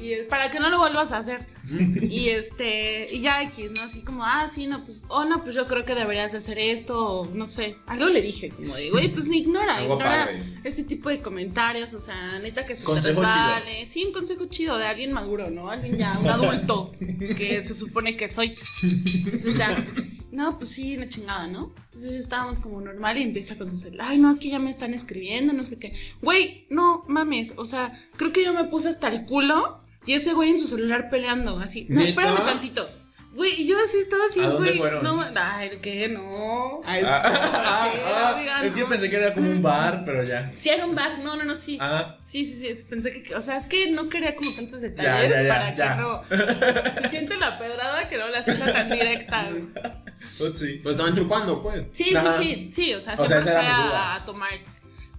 Y 0.00 0.12
es 0.12 0.24
para 0.24 0.50
que 0.50 0.58
no 0.58 0.68
lo 0.68 0.78
vuelvas 0.78 1.12
a 1.12 1.18
hacer. 1.18 1.46
Y 1.70 2.30
este, 2.30 3.06
y 3.14 3.20
ya 3.20 3.42
X, 3.44 3.72
¿no? 3.76 3.82
Así 3.82 4.02
como, 4.02 4.24
ah, 4.24 4.48
sí, 4.48 4.66
no, 4.66 4.84
pues, 4.84 5.04
oh, 5.08 5.24
no, 5.24 5.44
pues 5.44 5.54
yo 5.54 5.66
creo 5.66 5.84
que 5.84 5.94
deberías 5.94 6.32
de 6.32 6.38
hacer 6.38 6.58
esto, 6.58 7.20
o 7.20 7.26
no 7.34 7.46
sé. 7.46 7.76
Algo 7.86 8.06
le 8.06 8.20
dije, 8.20 8.50
como 8.50 8.74
de, 8.74 8.90
güey, 8.90 9.12
pues 9.12 9.28
ignora, 9.28 9.76
Algo 9.76 9.94
ignora 9.94 10.24
padre. 10.26 10.42
ese 10.64 10.84
tipo 10.84 11.08
de 11.08 11.20
comentarios, 11.20 11.94
o 11.94 12.00
sea, 12.00 12.38
neta 12.40 12.66
que 12.66 12.74
se 12.74 12.80
te 12.84 12.86
Consejo 12.86 13.20
resbale. 13.20 13.88
Sí, 13.88 14.04
un 14.04 14.12
consejo 14.12 14.46
chido 14.46 14.76
de 14.76 14.86
alguien 14.86 15.12
maduro, 15.12 15.50
¿no? 15.50 15.70
Alguien 15.70 15.98
ya, 15.98 16.18
un 16.18 16.28
adulto, 16.28 16.90
que 17.36 17.62
se 17.62 17.74
supone 17.74 18.16
que 18.16 18.28
soy. 18.28 18.54
Entonces 18.82 19.56
ya, 19.56 19.86
no, 20.32 20.58
pues 20.58 20.70
sí, 20.70 20.96
una 20.96 21.08
chingada, 21.08 21.46
¿no? 21.46 21.72
Entonces 21.84 22.14
ya 22.14 22.18
estábamos 22.18 22.58
como 22.58 22.80
normal 22.80 23.18
y 23.18 23.22
empieza 23.22 23.56
con 23.56 23.70
su 23.70 23.76
celular. 23.76 24.08
Ay, 24.10 24.18
no, 24.18 24.30
es 24.32 24.38
que 24.38 24.48
ya 24.48 24.58
me 24.58 24.70
están 24.70 24.94
escribiendo, 24.94 25.52
no 25.52 25.64
sé 25.64 25.78
qué. 25.78 25.94
Güey, 26.22 26.66
no 26.70 27.04
mames, 27.06 27.54
o 27.56 27.66
sea, 27.66 27.92
creo 28.16 28.32
que 28.32 28.44
yo 28.44 28.52
me 28.52 28.64
puse 28.64 28.88
hasta 28.88 29.08
el 29.08 29.26
culo 29.26 29.81
y 30.06 30.14
ese 30.14 30.32
güey 30.34 30.50
en 30.50 30.58
su 30.58 30.68
celular 30.68 31.10
peleando, 31.10 31.58
así. 31.58 31.86
No, 31.88 31.96
¿Neta? 32.00 32.08
espérame 32.10 32.44
tantito. 32.44 32.88
Güey, 33.34 33.62
y 33.62 33.66
yo 33.66 33.76
así 33.82 33.96
estaba 33.96 34.24
así, 34.26 34.40
¿A 34.40 34.48
dónde 34.48 34.68
güey. 34.72 34.78
fueron? 34.78 35.02
No, 35.04 35.24
ay, 35.36 35.78
¿qué? 35.80 36.06
No. 36.06 36.80
Ay, 36.84 37.02
Ah, 37.06 37.22
ah, 37.24 37.32
ah, 37.64 37.90
¿qué? 37.90 38.00
ah, 38.04 38.36
Oigan, 38.38 38.64
es 38.66 38.74
que 38.74 38.80
no. 38.82 38.88
pensé 38.90 39.08
que 39.08 39.16
era 39.16 39.32
como 39.32 39.48
un 39.50 39.62
bar, 39.62 40.02
pero 40.04 40.22
ya. 40.22 40.52
Sí, 40.54 40.68
era 40.68 40.84
un 40.84 40.94
bar, 40.94 41.18
no, 41.20 41.36
no, 41.36 41.44
no, 41.44 41.56
sí. 41.56 41.78
Ah, 41.80 42.18
Sí, 42.20 42.44
sí, 42.44 42.56
sí, 42.74 42.84
pensé 42.90 43.22
que, 43.22 43.34
o 43.34 43.40
sea, 43.40 43.56
es 43.56 43.66
que 43.68 43.90
no 43.90 44.10
quería 44.10 44.36
como 44.36 44.52
tantos 44.52 44.82
detalles 44.82 45.30
Ya, 45.30 45.36
ya, 45.36 45.42
ya, 45.44 45.48
para 45.48 45.74
ya. 45.74 45.96
que 45.96 46.02
no, 46.02 47.02
si 47.02 47.08
siente 47.08 47.36
la 47.38 47.58
pedrada 47.58 48.06
que 48.06 48.18
no 48.18 48.28
la 48.28 48.42
sienta 48.42 48.70
tan 48.70 48.90
directa. 48.90 49.48
güey. 49.48 49.62
sí. 50.54 50.80
Pues 50.82 50.92
estaban 50.96 51.16
chupando, 51.16 51.62
pues. 51.62 51.84
Sí, 51.92 52.14
Ajá. 52.14 52.36
sí, 52.36 52.70
sí, 52.70 52.84
sí, 52.84 52.94
o 52.94 53.00
sea, 53.00 53.14
O 53.14 53.26
sea, 53.26 53.40
siempre 53.42 53.52
esa 53.52 53.60
fue 53.62 53.96
a, 53.96 54.14
a 54.16 54.24
tomar. 54.26 54.50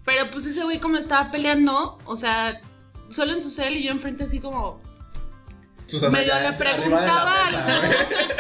Pero 0.06 0.30
pues 0.30 0.46
ese 0.46 0.64
güey 0.64 0.80
como 0.80 0.98
estaba 0.98 1.32
peleando, 1.32 1.98
o 2.06 2.16
sea, 2.16 2.62
solo 3.14 3.34
en 3.34 3.42
su 3.42 3.50
cel 3.50 3.78
y 3.78 3.84
yo 3.84 3.92
enfrente 3.92 4.24
así 4.24 4.40
como 4.40 4.82
Susana 5.86 6.18
medio 6.18 6.34
le 6.40 6.54
preguntaba 6.54 7.48
algo. 7.48 7.60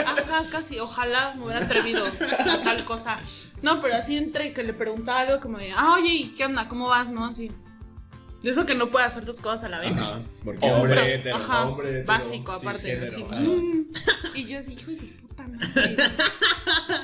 Ajá, 0.05 0.49
casi, 0.49 0.79
ojalá 0.79 1.35
me 1.35 1.43
hubiera 1.43 1.65
atrevido 1.65 2.05
a 2.05 2.63
tal 2.63 2.85
cosa. 2.85 3.19
No, 3.61 3.79
pero 3.79 3.95
así 3.95 4.17
entre 4.17 4.53
que 4.53 4.63
le 4.63 4.73
preguntaba 4.73 5.21
algo 5.21 5.39
como 5.39 5.57
de, 5.57 5.71
ah, 5.71 5.93
oye, 5.99 6.13
¿y 6.13 6.27
¿qué 6.35 6.45
onda? 6.45 6.67
¿Cómo 6.67 6.87
vas? 6.87 7.11
¿No? 7.11 7.25
Así. 7.25 7.51
De 8.41 8.49
eso 8.49 8.65
que 8.65 8.75
no 8.75 8.91
puede 8.91 9.05
hacer 9.05 9.23
dos 9.23 9.39
cosas 9.39 9.63
a 9.63 9.69
la 9.69 9.79
vez. 9.79 9.93
Ajá. 9.93 10.19
Porque 10.43 10.71
hombre, 10.71 11.15
hetero. 11.15 11.35
ajá, 11.35 11.65
hombre 11.65 11.89
hetero, 11.89 12.05
básico 12.05 12.51
aparte. 12.51 13.07
así, 13.07 13.23
mm. 13.23 13.93
Y 14.35 14.45
yo 14.45 14.59
así, 14.59 14.73
hijo 14.73 14.91
de 14.91 14.97
su 14.97 15.07
puta 15.17 15.47
madre. 15.47 15.97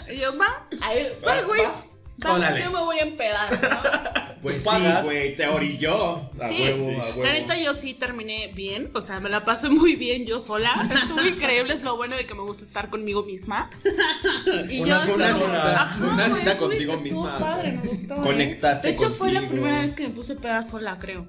Y 0.10 0.18
yo, 0.18 0.38
va, 0.38 0.68
ahí, 0.82 1.08
va, 1.26 1.42
güey. 1.44 1.62
Va, 1.62 1.84
Órale. 2.28 2.64
yo 2.64 2.72
me 2.72 2.80
voy 2.80 2.98
a 3.00 3.04
empedar, 3.04 3.62
¿no? 3.62 4.20
Pues 4.40 4.64
Tú 4.64 4.70
sí, 4.70 4.78
güey, 5.04 5.36
te 5.36 5.48
orilló. 5.50 6.16
A 6.40 6.48
Sí, 6.48 6.64
huevo, 6.64 7.02
a 7.02 7.06
huevo. 7.10 7.24
la 7.26 7.34
neta 7.34 7.58
yo 7.58 7.74
sí 7.74 7.94
terminé 7.94 8.50
bien, 8.56 8.90
o 8.96 9.02
sea, 9.02 9.20
me 9.20 9.28
la 9.28 9.44
pasé 9.44 9.68
muy 9.68 9.96
bien 9.98 10.26
yo 10.26 10.40
sola. 10.40 10.88
Estuvo 11.04 11.22
increíble, 11.28 11.74
es 11.74 11.84
lo 11.84 11.98
bueno 11.98 12.16
de 12.16 12.26
que 12.26 12.34
me 12.36 12.44
gusta 12.44 12.64
estar 12.64 12.90
conmigo 12.90 13.26
misma. 13.26 13.70
Y 14.70 14.80
Una- 14.80 15.06
yo 15.06 15.14
una 15.16 15.34
cita- 15.34 15.82
ajá, 15.84 16.06
una 16.14 16.28
güey, 16.30 16.40
cita 16.40 16.52
estuve- 16.54 16.58
contigo 16.70 16.94
estuvo 16.94 17.24
misma. 17.24 17.38
padre, 17.38 17.72
me 17.74 17.90
gustó. 17.90 18.16
¿eh? 18.16 18.20
Conectaste 18.24 18.88
De 18.88 18.94
hecho, 18.94 19.10
fue 19.10 19.32
la 19.34 19.46
primera 19.46 19.80
vez 19.80 19.94
que 19.94 20.04
me 20.08 20.14
puse 20.14 20.36
peda 20.38 20.64
sola, 20.64 20.98
creo. 21.00 21.28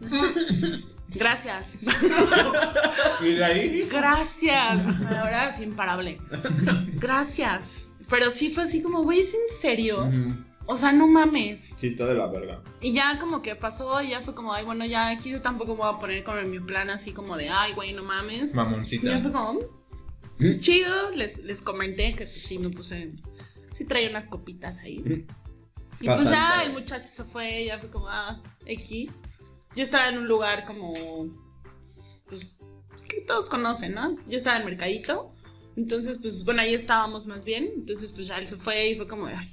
Gracias. 1.09 1.79
Y 3.23 3.31
de 3.35 3.45
ahí. 3.45 3.89
Gracias. 3.91 5.03
Ahora 5.19 5.49
es 5.49 5.59
imparable. 5.59 6.21
Gracias. 6.95 7.89
Pero 8.09 8.31
sí 8.31 8.51
fue 8.51 8.63
así 8.65 8.81
como, 8.83 9.03
güey, 9.03 9.19
¿es 9.21 9.35
en 9.35 9.51
serio? 9.57 10.09
O 10.73 10.77
sea, 10.77 10.93
no 10.93 11.09
mames. 11.09 11.75
Sí, 11.81 11.89
está 11.89 12.07
de 12.07 12.15
la 12.15 12.29
verga. 12.29 12.63
Y 12.81 12.93
ya 12.93 13.19
como 13.19 13.43
que 13.43 13.57
pasó, 13.57 14.01
y 14.03 14.11
ya 14.11 14.21
fue 14.21 14.37
como, 14.37 14.53
ay, 14.55 14.65
bueno, 14.65 14.87
ya 14.87 15.09
aquí 15.09 15.31
yo 15.31 15.43
tampoco 15.43 15.73
me 15.75 15.81
voy 15.83 15.93
a 15.95 15.99
poner 15.99 16.23
como 16.23 16.39
en 16.39 16.49
mi 16.49 16.61
plan 16.61 16.89
así 16.91 17.13
como 17.13 17.37
de, 17.37 17.49
ay, 17.49 17.73
güey, 17.73 17.93
no 17.93 18.05
mames. 18.05 18.55
Y 18.55 18.57
Mamoncita. 18.57 19.11
ya 19.11 19.19
fue 19.21 19.33
como, 19.33 19.55
"Mm, 19.55 19.59
pues 20.39 20.61
chido. 20.61 21.11
Les, 21.17 21.43
les 21.43 21.61
comenté 21.61 22.15
que 22.15 22.25
pues 22.25 22.41
sí 22.41 22.61
me 22.61 22.69
puse, 22.71 23.13
sí 23.73 23.85
traía 23.85 24.11
unas 24.11 24.29
copitas 24.29 24.79
ahí. 24.79 25.27
Y 26.01 26.07
pues 26.07 26.31
ya 26.31 26.63
el 26.65 26.73
muchacho 26.73 27.07
se 27.07 27.25
fue, 27.25 27.65
ya 27.65 27.79
fue 27.81 27.91
como, 27.91 28.09
ah, 28.09 28.41
X. 28.65 29.23
Yo 29.75 29.83
estaba 29.83 30.09
en 30.09 30.19
un 30.19 30.29
lugar 30.29 30.67
como, 30.67 30.95
pues, 32.29 32.65
que 33.09 33.23
todos 33.23 33.49
conocen, 33.49 33.95
¿no? 33.95 34.09
Yo 34.29 34.37
estaba 34.37 34.57
en 34.59 34.67
Mercadito. 34.67 35.33
Entonces, 35.77 36.19
pues, 36.19 36.45
bueno, 36.45 36.63
ahí 36.63 36.75
estábamos 36.75 37.27
más 37.27 37.45
bien. 37.45 37.71
Entonces, 37.75 38.13
pues 38.13 38.29
ya 38.29 38.39
él 38.39 38.47
se 38.47 38.57
fue 38.57 38.91
y 38.91 38.95
fue 38.95 39.09
como, 39.09 39.27
ay, 39.27 39.49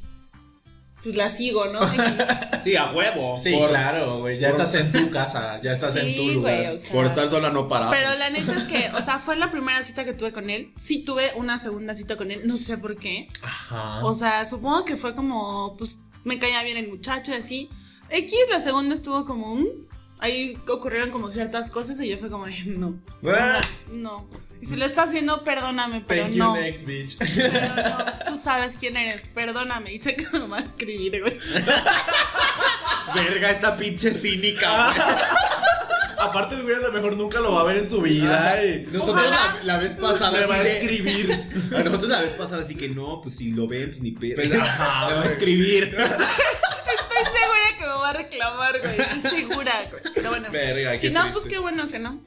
pues 1.07 1.15
la 1.17 1.29
sigo, 1.29 1.65
¿no? 1.67 1.79
Sí, 2.63 2.75
a 2.75 2.91
huevo. 2.91 3.35
Sí, 3.37 3.53
por, 3.53 3.69
claro, 3.69 4.19
güey. 4.19 4.39
Ya 4.39 4.49
por- 4.51 4.59
estás 4.61 4.73
en 4.81 4.91
tu 4.91 5.09
casa, 5.09 5.59
ya 5.61 5.71
estás 5.71 5.95
en 5.95 6.17
tu 6.17 6.27
lugar. 6.33 6.73
o 6.75 6.79
sea. 6.79 6.91
Por 6.93 7.05
estar 7.05 7.29
sola 7.29 7.49
no 7.49 7.69
paraba. 7.69 7.91
Pero 7.91 8.13
la 8.15 8.29
neta 8.29 8.53
es 8.57 8.65
que, 8.65 8.89
o 8.97 9.01
sea, 9.01 9.19
fue 9.19 9.37
la 9.37 9.49
primera 9.51 9.81
cita 9.83 10.03
que 10.03 10.13
tuve 10.13 10.33
con 10.33 10.49
él. 10.49 10.73
Sí 10.75 11.05
tuve 11.05 11.31
una 11.35 11.59
segunda 11.59 11.95
cita 11.95 12.17
con 12.17 12.29
él, 12.29 12.41
no 12.45 12.57
sé 12.57 12.77
por 12.77 12.97
qué. 12.97 13.29
Ajá. 13.41 14.03
O 14.03 14.13
sea, 14.13 14.45
supongo 14.45 14.83
que 14.83 14.97
fue 14.97 15.15
como, 15.15 15.77
pues, 15.77 16.01
me 16.25 16.37
caía 16.39 16.61
bien 16.63 16.77
el 16.77 16.89
muchacho 16.89 17.31
y 17.31 17.35
así. 17.35 17.69
X, 18.09 18.37
la 18.51 18.59
segunda 18.59 18.95
estuvo 18.95 19.23
como, 19.23 19.55
"Mm". 19.55 19.65
ahí 20.19 20.57
ocurrieron 20.67 21.09
como 21.11 21.31
ciertas 21.31 21.69
cosas 21.69 21.99
y 22.01 22.09
yo 22.09 22.17
fue 22.17 22.29
como, 22.29 22.45
"Ay, 22.45 22.63
no, 22.65 22.99
Ah, 23.25 23.61
no. 23.93 24.27
Y 24.61 24.65
si 24.65 24.75
lo 24.75 24.85
estás 24.85 25.11
viendo, 25.11 25.43
perdóname, 25.43 26.03
pero 26.07 26.23
Thank 26.23 26.35
no. 26.35 26.55
you, 26.55 26.61
next 26.61 26.85
bitch. 26.85 27.17
Pero 27.17 27.51
no, 27.75 27.97
tú 28.31 28.37
sabes 28.37 28.75
quién 28.77 28.97
eres, 28.97 29.27
perdóname. 29.27 29.93
Y 29.93 29.99
sé 29.99 30.15
que 30.15 30.27
me 30.31 30.47
va 30.47 30.57
a 30.57 30.61
escribir, 30.61 31.21
güey. 31.21 31.37
Verga, 33.13 33.51
esta 33.51 33.77
pinche 33.77 34.13
cínica, 34.13 34.93
güey. 34.93 35.01
aparte 36.19 36.55
el 36.55 36.63
güey 36.63 36.75
a 36.75 36.79
lo 36.79 36.91
mejor 36.91 37.15
nunca 37.15 37.39
lo 37.39 37.53
va 37.53 37.61
a 37.61 37.63
ver 37.65 37.77
en 37.77 37.89
su 37.89 38.01
vida. 38.01 38.63
y 38.65 38.83
Nosotros 38.91 39.29
la, 39.29 39.59
la 39.63 39.77
vez 39.77 39.95
pasada 39.95 40.31
me 40.31 40.45
va 40.45 40.55
a 40.55 40.59
así 40.61 40.67
de- 40.69 40.79
escribir. 40.79 41.31
A 41.75 41.83
nosotros 41.83 42.09
la 42.09 42.21
vez 42.21 42.31
pasada 42.31 42.61
así 42.63 42.75
que 42.75 42.89
no, 42.89 43.21
pues 43.21 43.35
si 43.35 43.51
lo 43.51 43.67
ven, 43.67 43.89
pues 43.89 44.01
ni 44.01 44.11
pedo. 44.11 44.35
Pues, 44.37 44.49
Le 44.49 44.57
ajá, 44.57 45.13
va 45.15 45.21
a 45.23 45.25
escribir. 45.25 45.83
Estoy 45.85 47.23
segura 47.33 47.77
que 47.77 47.85
me 47.85 47.93
va 47.93 48.09
a 48.09 48.13
güey. 48.81 48.99
Estoy 48.99 49.39
segura, 49.39 49.73
güey. 49.89 50.03
Pero 50.15 50.29
bueno. 50.29 50.49
Verga, 50.51 50.97
Si 50.99 51.09
no, 51.09 51.21
triste. 51.21 51.33
pues 51.33 51.45
qué 51.45 51.59
bueno 51.59 51.87
que 51.87 51.99
no. 51.99 52.21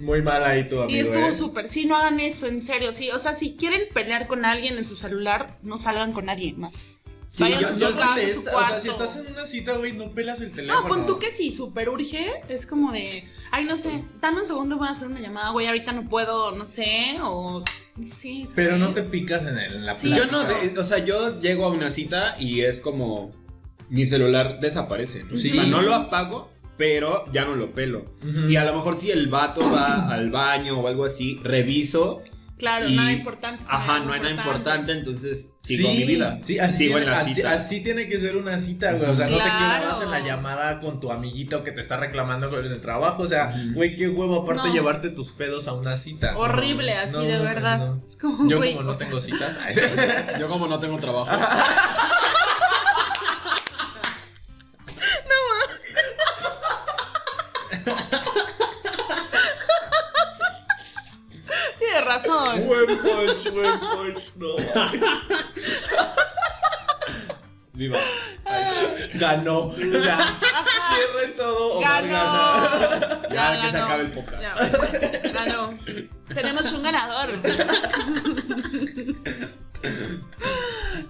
Muy 0.00 0.22
mal 0.22 0.44
ahí 0.44 0.68
tu 0.68 0.80
amigo. 0.80 0.96
Y 0.96 1.00
estuvo 1.00 1.26
¿eh? 1.26 1.34
súper. 1.34 1.68
Sí, 1.68 1.86
no 1.86 1.96
hagan 1.96 2.20
eso, 2.20 2.46
en 2.46 2.60
serio. 2.60 2.92
Sí, 2.92 3.10
o 3.10 3.18
sea, 3.18 3.34
si 3.34 3.56
quieren 3.56 3.82
pelear 3.94 4.26
con 4.26 4.44
alguien 4.44 4.78
en 4.78 4.84
su 4.84 4.96
celular, 4.96 5.58
no 5.62 5.78
salgan 5.78 6.12
con 6.12 6.26
nadie 6.26 6.54
más. 6.54 6.90
Sí, 7.32 7.42
Vayan 7.42 7.60
yo- 7.60 7.68
a 7.68 7.72
yo 7.74 7.88
su 7.90 7.96
casa, 7.96 8.14
a 8.14 8.28
su 8.32 8.44
cuarto. 8.44 8.58
O 8.60 8.66
sea, 8.68 8.80
si 8.80 8.88
estás 8.88 9.16
en 9.16 9.26
una 9.32 9.44
cita, 9.46 9.72
güey, 9.76 9.92
no 9.92 10.10
pelas 10.12 10.40
el 10.40 10.52
teléfono. 10.52 10.82
No, 10.82 10.88
pon 10.88 11.04
tú 11.04 11.18
que 11.18 11.30
sí, 11.30 11.52
súper 11.52 11.90
urge. 11.90 12.40
Es 12.48 12.64
como 12.64 12.92
de, 12.92 13.24
ay, 13.50 13.66
no 13.66 13.76
sé, 13.76 14.02
dame 14.22 14.40
un 14.40 14.46
segundo, 14.46 14.78
voy 14.78 14.88
a 14.88 14.92
hacer 14.92 15.06
una 15.06 15.20
llamada, 15.20 15.50
güey, 15.50 15.66
ahorita 15.66 15.92
no 15.92 16.08
puedo, 16.08 16.52
no 16.52 16.64
sé, 16.64 17.18
o 17.22 17.62
sí. 18.00 18.40
¿sabes? 18.40 18.52
Pero 18.56 18.78
no 18.78 18.94
te 18.94 19.02
picas 19.04 19.42
en, 19.42 19.58
el- 19.58 19.74
en 19.74 19.84
la 19.86 19.92
Sí, 19.92 20.08
Yo 20.16 20.24
no, 20.26 20.44
de- 20.44 20.78
o 20.78 20.84
sea, 20.86 20.98
yo 21.04 21.38
llego 21.40 21.66
a 21.66 21.68
una 21.68 21.90
cita 21.90 22.36
y 22.38 22.62
es 22.62 22.80
como 22.80 23.32
mi 23.88 24.06
celular 24.06 24.58
desaparece. 24.60 25.24
¿no? 25.24 25.36
Sí. 25.36 25.50
O 25.50 25.54
sea, 25.54 25.64
no 25.64 25.82
lo 25.82 25.94
apago, 25.94 26.50
pero 26.76 27.24
ya 27.32 27.44
no 27.44 27.54
lo 27.56 27.72
pelo. 27.72 28.04
Y 28.48 28.56
a 28.56 28.64
lo 28.64 28.74
mejor 28.74 28.96
si 28.96 29.10
el 29.10 29.28
vato 29.28 29.60
va 29.72 30.08
al 30.12 30.30
baño 30.30 30.78
o 30.80 30.88
algo 30.88 31.04
así, 31.04 31.40
reviso. 31.42 32.22
Claro, 32.58 32.88
y- 32.88 32.96
nada 32.96 33.12
importante. 33.12 33.62
sí, 33.64 33.70
Ajá, 33.70 33.98
no 33.98 34.14
hay 34.14 34.20
nada 34.20 34.34
importante, 34.34 34.92
entonces 34.92 35.52
Sí, 35.62 35.76
sigo 35.76 35.90
mi 35.90 36.04
vida. 36.04 36.38
Sí, 36.42 36.58
así, 36.58 36.78
sigo 36.78 36.92
tiene, 36.96 37.04
en 37.06 37.10
la 37.10 37.20
así, 37.20 37.34
cita. 37.34 37.52
así 37.52 37.80
tiene 37.82 38.06
que 38.08 38.18
ser 38.18 38.36
una 38.36 38.58
cita, 38.58 38.92
güey. 38.92 39.10
O 39.10 39.14
sea, 39.14 39.26
no 39.26 39.36
te 39.36 39.42
quedas 39.42 40.00
en 40.02 40.10
la 40.10 40.20
llamada 40.20 40.80
con 40.80 40.98
tu 41.00 41.10
amiguito 41.12 41.64
que 41.64 41.72
te 41.72 41.80
está 41.82 41.98
reclamando 41.98 42.48
con 42.48 42.64
el 42.64 42.80
trabajo. 42.80 43.24
O 43.24 43.26
sea, 43.26 43.52
güey, 43.74 43.94
qué 43.96 44.08
huevo 44.08 44.42
aparte 44.42 44.68
No. 44.68 44.72
llevarte 44.72 45.10
tus 45.10 45.32
pedos 45.32 45.66
a 45.68 45.74
una 45.74 45.96
cita. 45.98 46.34
Horrible, 46.38 46.94
No, 46.94 47.00
así 47.02 47.16
no, 47.16 47.22
de 47.24 47.38
verdad. 47.40 47.78
no. 47.78 48.02
Es 48.06 48.16
como, 48.20 48.48
Yo 48.48 48.56
güey, 48.58 48.72
como 48.74 48.84
no 48.84 48.90
o 48.92 48.94
sea, 48.94 49.06
tengo 49.08 49.20
citas. 49.20 49.56
Yo 50.40 50.48
como 50.48 50.66
no 50.66 50.78
tengo 50.78 50.96
trabajo. 50.98 51.26
Buen 62.66 62.86
punch, 62.98 63.50
buen 63.52 63.80
punch, 63.80 64.36
no. 64.36 64.56
Viva. 67.72 67.98
Ganó. 69.14 69.76
Ya. 69.76 70.18
Ajá. 70.18 70.94
Cierren 70.94 71.34
todo. 71.36 71.80
Ganó. 71.80 73.28
Ya, 73.30 73.60
que 73.60 73.70
se 73.70 73.76
acabe 73.78 74.02
el 74.02 74.10
podcast. 74.12 74.42
Ya, 74.42 74.54
ganó. 75.32 75.78
Tenemos 76.34 76.72
un 76.72 76.82
ganador. 76.82 77.30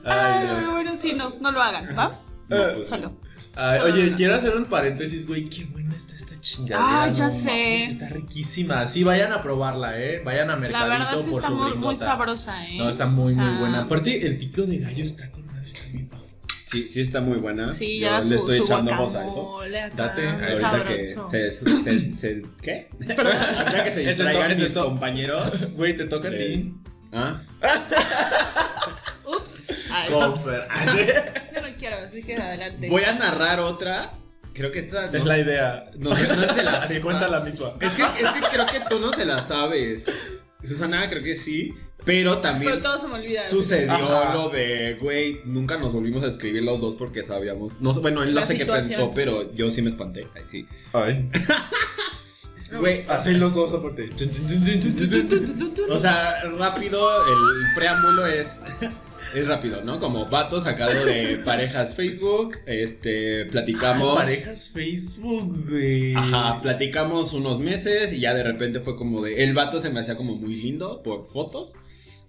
Ay, 0.04 0.34
Ay, 0.44 0.46
Dios. 0.46 0.70
bueno, 0.72 0.96
sí, 0.96 1.12
no, 1.14 1.34
no 1.40 1.50
lo 1.52 1.62
hagan, 1.62 1.96
¿va? 1.96 2.18
No, 2.48 2.74
pues, 2.74 2.88
Solo. 2.88 3.12
Ay, 3.56 3.80
oye, 3.80 4.06
una. 4.08 4.16
quiero 4.16 4.34
hacer 4.34 4.54
un 4.54 4.66
paréntesis, 4.66 5.26
güey. 5.26 5.46
Qué 5.46 5.64
buena 5.64 5.94
está 5.96 6.14
esta 6.14 6.40
chingadera. 6.40 7.02
Ay, 7.04 7.12
ya 7.14 7.24
no 7.26 7.30
sé. 7.30 7.46
mames, 7.48 7.88
Está 7.90 8.08
riquísima. 8.10 8.86
Sí, 8.88 9.02
vayan 9.04 9.32
a 9.32 9.42
probarla, 9.42 9.98
¿eh? 10.00 10.20
Vayan 10.24 10.50
a 10.50 10.54
La 10.54 10.58
Mercadito 10.58 10.88
verdad 10.90 11.22
sí 11.22 11.30
por 11.30 11.40
está 11.40 11.48
su 11.48 11.76
muy, 11.76 11.96
sabrosa, 11.96 12.66
¿eh? 12.68 12.76
No, 12.78 12.88
está 12.90 13.06
muy, 13.06 13.32
O 13.32 13.34
sea, 13.34 13.44
muy 13.44 13.58
buena. 13.60 13.80
Aparte, 13.82 14.26
el 14.26 14.38
pico 14.38 14.62
de 14.62 14.78
gallo 14.78 15.04
está 15.04 15.30
con 15.30 15.46
madre 15.46 15.72
también. 15.72 16.10
Sí, 16.70 16.88
sí 16.88 17.00
está 17.00 17.20
muy 17.20 17.38
buena. 17.38 17.72
Sí, 17.72 18.00
Yo 18.00 18.06
ya 18.10 18.18
le 18.18 18.24
su, 18.24 18.34
estoy 18.34 18.56
su 18.58 18.64
echando 18.64 18.94
voz 18.96 19.14
a 19.14 19.24
eso. 19.26 19.60
Date, 19.96 20.28
Ahorita 20.28 20.46
que 20.84 21.06
sabroso. 21.06 21.30
se, 21.30 21.52
se, 21.52 22.16
se- 22.16 22.42
¿Qué? 22.60 22.88
Perdón. 23.06 23.26
Ahorita 23.58 23.84
que 23.84 23.92
se 23.92 24.00
distraigan 24.00 24.58
mis 24.60 24.72
compañeros. 24.72 25.72
Güey, 25.72 25.96
te 25.96 26.04
toca 26.04 26.28
a 26.28 26.30
ti. 26.32 26.36
Eh, 26.38 26.72
¿Ah? 27.12 27.42
Ups. 29.36 29.78
Ay, 29.90 30.10
Comper. 30.12 30.62
yo 31.54 31.62
no 31.62 31.68
quiero, 31.78 31.96
así 31.98 32.22
que 32.22 32.36
adelante. 32.36 32.88
Voy 32.88 33.04
a 33.04 33.12
narrar 33.14 33.60
otra. 33.60 34.12
Creo 34.54 34.72
que 34.72 34.78
esta. 34.80 35.06
Es 35.10 35.24
la 35.24 35.38
idea. 35.38 35.90
No, 35.98 36.10
no 36.10 36.16
se 36.16 36.62
la 36.62 36.86
sepa. 36.88 37.02
cuenta 37.02 37.28
la 37.28 37.40
misma. 37.40 37.68
Es 37.80 37.92
que, 37.94 38.02
es 38.02 38.30
que 38.32 38.40
creo 38.52 38.66
que 38.66 38.80
tú 38.88 38.98
no 38.98 39.12
se 39.12 39.24
la 39.24 39.44
sabes. 39.44 40.04
Susana, 40.64 41.08
creo 41.10 41.22
que 41.22 41.36
sí. 41.36 41.74
Pero 42.04 42.38
también 42.38 42.70
Pero 42.70 42.82
todo 42.82 42.98
se 43.00 43.08
me 43.08 43.14
olvida. 43.14 43.48
sucedió 43.48 43.92
Ajá. 43.92 44.32
lo 44.34 44.48
de, 44.48 44.94
güey, 45.00 45.40
nunca 45.44 45.76
nos 45.76 45.92
volvimos 45.92 46.22
a 46.24 46.28
escribir 46.28 46.62
los 46.62 46.80
dos 46.80 46.94
porque 46.94 47.24
sabíamos. 47.24 47.80
No, 47.80 47.92
bueno, 47.94 48.22
él 48.22 48.32
no 48.32 48.42
sé 48.44 48.54
qué 48.54 48.60
situación. 48.60 49.00
pensó, 49.00 49.12
pero 49.14 49.52
yo 49.54 49.70
sí 49.72 49.82
me 49.82 49.90
espanté. 49.90 50.26
Ay, 50.34 50.42
sí. 50.46 50.66
Ay. 50.92 51.30
Güey, 52.80 53.04
Así 53.08 53.32
los 53.34 53.54
dos 53.54 53.72
aparte. 53.72 54.10
O 55.88 56.00
sea, 56.00 56.42
rápido, 56.58 57.24
el 57.24 57.74
preámbulo 57.76 58.26
es. 58.26 58.58
Es 59.34 59.46
rápido, 59.46 59.82
¿no? 59.82 59.98
Como 59.98 60.26
vato 60.26 60.60
sacado 60.60 61.04
de 61.04 61.36
parejas 61.44 61.94
Facebook. 61.94 62.56
Este. 62.66 63.46
Platicamos. 63.46 64.16
Parejas 64.16 64.70
Facebook, 64.70 65.68
güey. 65.68 66.14
Ajá, 66.14 66.60
platicamos 66.60 67.32
unos 67.32 67.58
meses 67.58 68.12
y 68.12 68.20
ya 68.20 68.34
de 68.34 68.44
repente 68.44 68.80
fue 68.80 68.96
como 68.96 69.22
de. 69.22 69.44
El 69.44 69.54
vato 69.54 69.80
se 69.80 69.90
me 69.90 70.00
hacía 70.00 70.16
como 70.16 70.36
muy 70.36 70.54
lindo 70.54 71.02
por 71.02 71.28
fotos. 71.32 71.74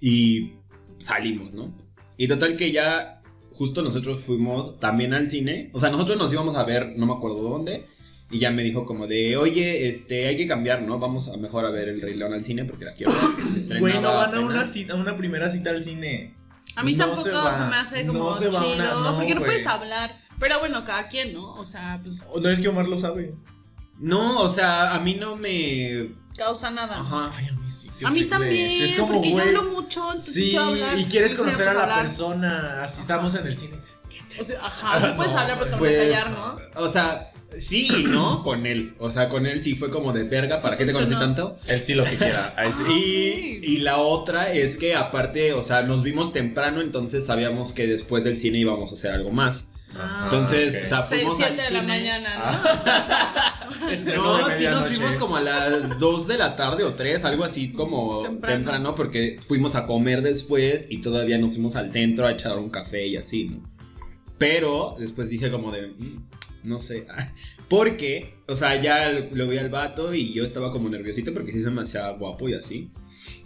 Y 0.02 0.54
salimos, 1.00 1.54
¿no? 1.54 1.74
Y 2.18 2.28
total 2.28 2.58
que 2.58 2.72
ya. 2.72 3.14
Justo 3.52 3.82
nosotros 3.82 4.20
fuimos 4.20 4.80
también 4.80 5.16
al 5.16 5.30
cine. 5.30 5.72
O 5.74 5.80
sea, 5.80 5.89
nosotros 5.89 6.20
nos 6.20 6.32
íbamos 6.32 6.56
a 6.58 6.64
ver, 6.64 6.93
no 6.95 7.08
me 7.08 7.14
acuerdo 7.14 7.41
dónde. 7.41 7.86
Y 8.30 8.39
ya 8.39 8.52
me 8.52 8.62
dijo 8.62 8.86
como 8.86 9.08
de, 9.08 9.38
oye, 9.38 9.88
este, 9.88 10.28
hay 10.28 10.36
que 10.36 10.48
cambiar, 10.48 10.82
¿no? 10.82 11.00
Vamos 11.00 11.30
a 11.30 11.38
mejor 11.38 11.66
a 11.66 11.70
ver 11.72 11.88
el 11.88 12.02
Rey 12.02 12.14
León 12.14 12.34
al 12.34 12.43
cine 12.43 12.66
porque 12.66 12.86
la 12.86 12.93
quiero 12.93 13.14
ver. 13.14 13.80
Güey, 13.80 13.93
no 14.02 14.14
van 14.14 14.36
a 14.36 14.41
una, 14.41 14.66
cita, 14.66 14.93
a 14.93 14.95
una 14.98 15.18
primera 15.18 15.50
cita 15.50 15.70
al 15.70 15.84
cine. 15.84 16.34
A 16.78 16.84
mí 16.84 16.94
No 16.94 17.06
tampoco 17.06 17.24
se 17.24 17.30
se, 17.32 17.36
va. 17.36 17.68
me 17.70 17.76
hace 17.76 18.06
como 18.08 18.20
No 18.20 18.38
se 18.38 18.50
chido. 18.50 18.74
una- 18.76 18.94
no, 18.94 19.16
porque 19.16 19.36
no 19.36 19.42
puedes 19.42 19.66
hablar. 19.68 20.16
Pero 20.40 20.60
bueno, 20.60 20.86
cada 20.86 21.08
quien, 21.08 21.34
¿no? 21.34 21.56
O 21.56 21.66
sea, 21.66 22.00
pues 22.02 22.24
No 22.40 22.50
es 22.50 22.60
que 22.60 22.68
Omar 22.68 22.88
lo 22.88 22.98
sabe. 23.00 23.34
No, 24.00 24.40
o 24.42 24.50
sea, 24.54 24.94
a 24.94 25.00
mí 25.00 25.16
no 25.16 25.36
me. 25.36 26.12
causa 26.38 26.70
nada. 26.70 27.00
Ajá. 27.00 27.32
Ay, 27.36 27.48
a 27.48 27.54
mí 27.54 27.72
sí. 27.72 27.90
A 28.06 28.12
mí 28.12 28.26
también, 28.26 28.84
es. 28.84 28.94
Como, 28.96 29.14
porque 29.16 29.32
güey. 29.32 29.52
yo 29.54 29.60
hablo 29.60 29.72
mucho, 29.72 30.06
entonces 30.12 30.34
Sí, 30.36 30.50
quiero 30.52 30.66
hablar. 30.66 31.00
y 31.00 31.06
quieres 31.06 31.34
conocer 31.34 31.68
a 31.68 31.74
la 31.74 31.82
hablar. 31.84 32.02
persona. 32.04 32.84
Así 32.84 33.02
estamos 33.02 33.34
en 33.34 33.48
el 33.48 33.58
cine. 33.58 33.78
O 34.40 34.44
sea, 34.44 34.60
ajá, 34.62 35.02
sí 35.02 35.08
puedes 35.16 35.34
No, 35.34 35.40
hablar, 35.40 35.58
pero 35.58 35.72
te 35.72 35.78
Pues, 35.78 35.98
callar, 35.98 36.30
¿no? 36.30 36.56
O 36.76 36.90
sea, 36.90 37.32
sí 37.60 37.88
y 37.91 38.04
no 38.04 38.43
con 38.43 38.66
él. 38.66 38.93
O 39.00 39.12
sea, 39.12 39.30
con 39.30 39.45
él 39.45 39.62
sí 39.62 39.76
fue 39.76 39.89
como 39.89 40.14
de 40.14 40.24
verga, 40.24 40.58
Sí 40.58 40.64
¿para 40.64 40.78
qué 40.78 40.86
te 40.86 40.93
conocí 40.93 41.14
tanto? 41.16 41.58
Él 41.68 41.82
sí 41.82 41.93
lo 41.95 42.04
que 42.04 42.16
quiera. 42.18 42.54
Sí. 42.88 43.60
Y, 43.64 43.66
y 43.74 43.78
la 43.80 43.98
otra 43.98 44.52
es 44.54 44.78
que 44.78 44.95
aparte, 44.95 45.54
o 45.54 45.64
sea, 45.64 45.82
nos 45.84 46.04
vimos 46.04 46.34
temprano, 46.34 46.82
entonces 46.82 47.26
sabíamos 47.26 47.72
que 47.72 47.88
después 47.88 48.24
del 48.24 48.38
cine 48.39 48.60
íbamos 48.60 48.91
a 48.91 48.95
hacer 48.95 49.12
algo 49.12 49.32
más. 49.32 49.66
Ah. 49.95 50.24
Entonces, 50.26 50.76
ok. 50.76 50.82
o 50.84 50.88
sea, 50.88 51.02
Seis, 51.02 51.22
fuimos 51.24 51.39
al 51.39 51.48
siete 51.56 51.64
de 51.64 51.72
la 51.72 51.82
mañana, 51.82 52.38
¿no? 52.38 53.88
De 53.88 54.16
No, 54.18 54.38
sí 54.58 54.64
nos 54.66 54.88
fuimos 54.98 55.16
como 55.18 55.36
a 55.38 55.41
las 55.41 55.98
2 56.00 56.28
de 56.28 56.38
la 56.38 56.56
tarde 56.56 56.84
o 56.84 56.93
3, 56.93 57.24
algo 57.26 57.43
así 57.45 57.72
como 57.72 58.22
Temprano. 58.24 58.56
temprano. 58.58 58.95
porque 58.95 59.39
fuimos 59.41 59.76
a 59.76 59.86
comer 59.88 60.22
después 60.22 60.88
y 60.89 61.00
todavía 61.02 61.38
nos 61.38 61.54
fuimos 61.54 61.76
al 61.76 61.91
centro 61.91 62.28
a 62.28 62.32
echar 62.32 62.58
un 62.58 62.70
café 62.70 63.08
y 63.08 63.18
así, 63.18 63.45
¿no? 63.45 63.62
Pero 64.38 64.95
después 65.00 65.30
dije 65.30 65.50
como 65.52 65.72
de, 65.72 65.88
"Mm, 65.88 66.24
no 66.68 66.80
sé, 66.80 67.07
porque, 67.70 68.36
o 68.47 68.55
sea, 68.55 68.82
ya 68.82 69.09
lo 69.32 69.47
vi 69.47 69.57
al 69.57 69.70
vato 69.70 70.13
y 70.13 70.34
yo 70.34 70.43
estaba 70.43 70.72
como 70.72 70.89
nerviosito 70.89 71.34
porque 71.34 71.51
sí 71.51 71.63
se 71.63 71.72
me 71.72 71.82
hacía 71.82 72.09
guapo 72.11 72.47
y 72.49 72.53
así. 72.53 72.91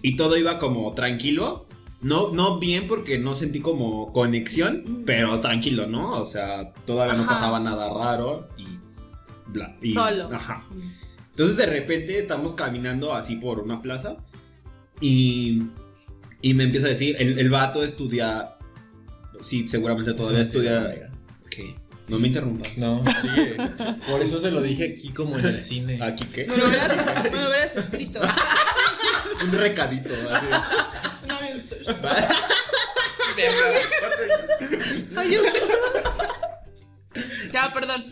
Y 0.02 0.16
todo 0.16 0.38
iba 0.38 0.60
como 0.60 0.94
tranquilo. 0.94 1.68
No, 2.02 2.32
no 2.34 2.58
bien 2.60 2.88
porque 2.88 3.20
no 3.20 3.36
sentí 3.36 3.60
como 3.60 4.12
conexión, 4.12 5.04
pero 5.06 5.40
tranquilo, 5.40 5.86
¿no? 5.86 6.14
O 6.20 6.26
sea, 6.26 6.74
todavía 6.86 7.14
no 7.14 7.26
pasaba 7.28 7.60
nada 7.60 7.90
raro 7.94 8.50
y 8.58 8.66
bla. 9.52 9.78
y- 9.84 9.92
Solo. 9.92 10.28
Ajá. 10.34 10.66
Entonces 11.30 11.58
de 11.58 11.68
repente 11.68 12.18
estamos 12.18 12.54
caminando 12.56 13.14
así 13.14 13.36
por 13.36 13.60
una 13.60 13.82
plaza 13.84 14.18
y, 15.00 15.62
y 16.42 16.54
me 16.56 16.64
empieza 16.66 16.88
a 16.88 16.90
decir, 16.90 17.16
el, 17.20 17.38
el 17.40 17.50
vato 17.52 17.84
estudia, 17.84 18.56
sí, 19.42 19.68
seguramente 19.68 20.14
todavía 20.16 20.42
estudia... 20.42 21.11
No 22.08 22.20
me 22.20 22.28
interrumpas. 22.28 22.78
No, 22.78 23.04
sigue. 23.22 23.56
Por 24.10 24.22
eso 24.22 24.40
se 24.40 24.52
lo 24.52 24.62
dije 24.62 24.96
aquí 24.98 25.14
como 25.14 25.38
en 25.40 25.46
el 25.46 25.60
cine. 25.60 26.00
¿Aquí 26.02 26.26
qué? 26.26 26.46
Me 26.46 26.58
lo 26.58 26.68
hubieras, 26.68 27.24
me 27.24 27.30
lo 27.30 27.48
hubieras 27.50 27.76
escrito. 27.76 28.22
Un 29.44 29.52
recadito. 29.54 30.14
así. 30.32 30.46
No 31.28 31.42
me 31.42 31.54
gustó. 31.54 31.76
Ay, 35.16 35.32
yo- 35.34 35.42
Ya, 37.54 37.72
perdón. 37.74 38.06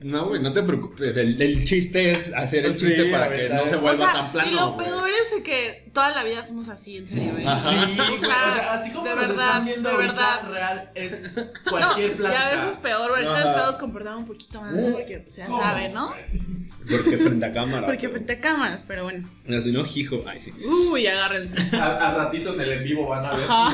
No, 0.00 0.26
güey, 0.26 0.40
no 0.40 0.52
te 0.52 0.62
preocupes. 0.62 1.16
El, 1.16 1.42
el 1.42 1.64
chiste 1.64 2.12
es 2.12 2.32
hacer 2.32 2.64
el 2.66 2.74
Sí, 2.74 2.86
chiste 2.86 3.06
para 3.06 3.28
que 3.34 3.48
no 3.48 3.66
se 3.66 3.74
O 3.74 3.80
vuelva 3.80 3.96
sea, 3.96 4.12
tan 4.12 4.30
plano. 4.32 4.50
y 4.50 4.54
lo 4.54 4.76
peor 4.76 5.08
es 5.10 5.42
que 5.42 5.90
toda 5.92 6.10
la 6.10 6.22
vida 6.22 6.44
somos 6.44 6.68
así, 6.68 6.98
en 6.98 7.06
serio, 7.08 7.36
¿eh? 7.36 7.44
Ajá. 7.44 7.68
Sí, 7.68 7.76
O 7.76 7.94
güey, 7.96 8.14
o 8.14 8.18
sea, 8.18 8.28
sea, 8.54 8.72
así 8.74 8.90
como 8.92 9.04
de 9.08 9.10
nos 9.16 9.20
verdad, 9.28 9.46
están 9.46 9.64
viendo 9.64 9.88
de 9.88 9.94
ahorita, 9.96 10.14
verdad. 10.14 10.50
real 10.52 10.90
es 10.94 11.36
No, 11.64 11.70
cualquier 11.70 12.10
y 12.12 12.14
plática. 12.14 12.42
a 12.48 12.54
veces 12.54 12.76
peor, 12.76 13.10
ahorita 13.10 13.32
Ajá. 13.32 13.40
nos 13.44 13.50
estamos 13.56 13.78
comportando 13.78 14.18
un 14.20 14.26
poquito 14.26 14.60
más, 14.60 14.72
porque 14.92 15.18
pues 15.18 15.34
ya 15.36 15.46
¿Cómo? 15.46 15.60
saben, 15.62 15.92
¿no? 15.94 16.14
Porque 16.88 17.18
frente 17.18 17.46
a 17.46 17.52
cámara. 17.52 17.86
Porque 17.86 18.08
frente 18.08 18.32
a 18.34 18.40
cámaras, 18.40 18.84
pero 18.86 19.02
bueno. 19.02 19.28
Así 19.48 19.72
no, 19.72 19.84
hijo. 19.94 20.22
Ay, 20.28 20.40
sí. 20.40 20.52
Uy, 20.92 21.06
agárrense. 21.08 21.56
Al, 21.76 22.14
ratito 22.14 22.54
en 22.54 22.60
el 22.60 22.72
en 22.72 22.84
vivo 22.84 23.08
van 23.08 23.24
a 23.26 23.30
ver. 23.30 23.40
Ajá. 23.40 23.68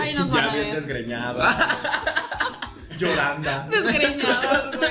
Ahí 0.00 0.14
nos 0.14 0.30
van 0.30 0.44
Ya 0.44 0.50
a 0.50 0.54
bien 0.54 0.66
ver. 0.68 0.76
desgreñada. 0.76 1.78
Llorando. 2.98 3.50
Desgreñados, 3.70 4.76
güey. 4.76 4.90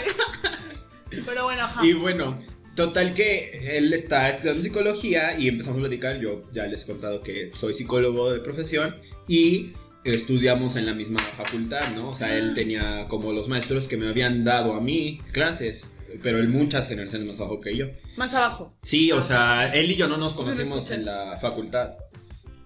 Pero 1.25 1.43
bueno, 1.45 1.63
ajá. 1.63 1.85
y 1.85 1.93
bueno, 1.93 2.37
total 2.75 3.13
que 3.13 3.77
él 3.77 3.91
está 3.93 4.29
estudiando 4.29 4.61
psicología 4.61 5.37
y 5.37 5.47
empezamos 5.47 5.79
a 5.79 5.81
platicar. 5.81 6.19
Yo 6.19 6.43
ya 6.53 6.65
les 6.65 6.83
he 6.83 6.85
contado 6.85 7.21
que 7.21 7.51
soy 7.53 7.73
psicólogo 7.73 8.31
de 8.31 8.39
profesión 8.39 8.95
y 9.27 9.73
estudiamos 10.03 10.75
en 10.75 10.85
la 10.85 10.93
misma 10.93 11.19
facultad, 11.33 11.91
¿no? 11.93 12.09
O 12.09 12.13
sea, 12.13 12.37
él 12.37 12.53
tenía 12.53 13.05
como 13.09 13.33
los 13.33 13.49
maestros 13.49 13.87
que 13.87 13.97
me 13.97 14.07
habían 14.07 14.43
dado 14.43 14.73
a 14.73 14.81
mí 14.81 15.19
clases, 15.31 15.91
pero 16.23 16.39
él 16.39 16.47
muchas 16.47 16.87
generaciones 16.87 17.27
más 17.27 17.37
bajo 17.37 17.59
que 17.59 17.75
yo. 17.75 17.87
Más 18.17 18.33
abajo. 18.33 18.73
Sí, 18.81 19.11
o 19.11 19.21
sea, 19.23 19.73
él 19.73 19.91
y 19.91 19.95
yo 19.95 20.07
no 20.07 20.17
nos 20.17 20.33
conocimos 20.33 20.89
en 20.91 21.05
la 21.05 21.37
facultad. 21.37 21.91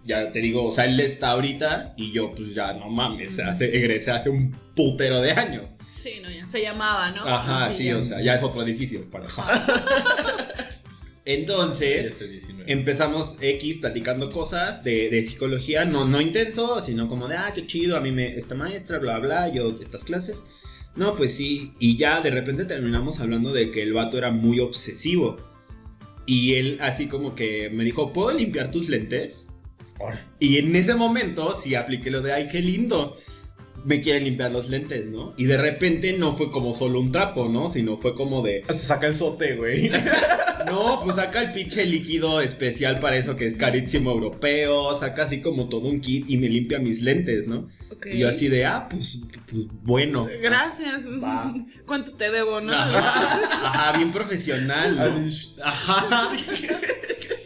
Ya 0.05 0.31
te 0.31 0.39
digo, 0.39 0.65
o 0.65 0.73
sea, 0.73 0.85
él 0.85 0.99
está 0.99 1.29
ahorita 1.29 1.93
y 1.97 2.11
yo 2.11 2.33
pues 2.35 2.53
ya 2.53 2.73
no 2.73 2.89
mames, 2.89 3.39
hace, 3.39 3.75
egresé 3.75 4.11
hace 4.11 4.29
un 4.29 4.51
putero 4.75 5.21
de 5.21 5.31
años. 5.31 5.75
Sí, 5.95 6.19
no, 6.21 6.29
ya. 6.29 6.47
Se 6.47 6.61
llamaba, 6.61 7.11
¿no? 7.11 7.27
Ajá, 7.27 7.71
sí, 7.71 7.85
ya. 7.85 7.97
o 7.97 8.03
sea, 8.03 8.21
ya 8.21 8.35
es 8.35 8.43
otro 8.43 8.61
edificio 8.63 9.09
para. 9.09 9.25
Entonces, 11.25 12.19
19. 12.19 12.69
empezamos 12.71 13.37
X 13.39 13.77
platicando 13.77 14.29
cosas 14.29 14.83
de, 14.83 15.09
de 15.09 15.25
psicología, 15.25 15.85
no, 15.85 16.05
no 16.05 16.19
intenso, 16.19 16.81
sino 16.81 17.07
como 17.07 17.29
de, 17.29 17.37
ah, 17.37 17.53
qué 17.55 17.65
chido, 17.65 17.95
a 17.95 18.01
mí 18.01 18.11
me, 18.11 18.35
esta 18.35 18.55
maestra, 18.55 18.99
bla, 18.99 19.19
bla, 19.19 19.47
yo, 19.47 19.73
estas 19.79 20.03
clases. 20.03 20.43
No, 20.95 21.15
pues 21.15 21.33
sí, 21.35 21.73
y 21.79 21.97
ya 21.97 22.21
de 22.21 22.29
repente 22.29 22.65
terminamos 22.65 23.19
hablando 23.19 23.51
de 23.51 23.71
que 23.71 23.81
el 23.81 23.93
vato 23.93 24.17
era 24.17 24.31
muy 24.31 24.59
obsesivo. 24.59 25.37
Y 26.25 26.55
él 26.55 26.77
así 26.81 27.07
como 27.07 27.35
que 27.35 27.69
me 27.69 27.83
dijo, 27.83 28.13
¿puedo 28.13 28.31
limpiar 28.31 28.71
tus 28.71 28.89
lentes? 28.89 29.49
Ahora. 29.99 30.25
Y 30.39 30.57
en 30.57 30.75
ese 30.75 30.93
momento 30.95 31.55
sí 31.55 31.75
apliqué 31.75 32.11
lo 32.11 32.21
de, 32.21 32.33
ay, 32.33 32.47
qué 32.47 32.61
lindo. 32.61 33.17
Me 33.85 34.01
quieren 34.01 34.23
limpiar 34.23 34.51
los 34.51 34.69
lentes, 34.69 35.05
¿no? 35.05 35.33
Y 35.37 35.45
de 35.45 35.57
repente 35.57 36.13
no 36.13 36.35
fue 36.35 36.51
como 36.51 36.75
solo 36.75 36.99
un 36.99 37.11
trapo, 37.11 37.49
¿no? 37.49 37.69
Sino 37.69 37.97
fue 37.97 38.15
como 38.15 38.41
de, 38.41 38.63
Se 38.67 38.77
saca 38.79 39.07
el 39.07 39.13
sote, 39.13 39.55
güey. 39.55 39.89
no, 40.65 41.01
pues 41.03 41.17
saca 41.17 41.41
el 41.41 41.51
pinche 41.51 41.85
líquido 41.85 42.41
especial 42.41 42.99
para 42.99 43.17
eso 43.17 43.35
que 43.35 43.47
es 43.47 43.55
carísimo 43.55 44.11
europeo, 44.11 44.99
saca 44.99 45.23
así 45.23 45.41
como 45.41 45.69
todo 45.69 45.87
un 45.87 45.99
kit 45.99 46.29
y 46.29 46.37
me 46.37 46.47
limpia 46.49 46.79
mis 46.79 47.01
lentes, 47.01 47.47
¿no? 47.47 47.69
Ok. 47.91 48.07
Y 48.11 48.19
yo 48.19 48.29
así 48.29 48.47
de, 48.47 48.65
ah, 48.65 48.87
pues, 48.89 49.19
pues 49.49 49.63
bueno. 49.83 50.27
Gracias. 50.41 51.05
Va. 51.21 51.53
¿Cuánto 51.85 52.13
te 52.13 52.31
debo, 52.31 52.61
no? 52.61 52.73
Ajá, 52.73 53.67
ajá, 53.67 53.97
bien 53.97 54.11
profesional, 54.11 55.29
Ajá. 55.63 56.31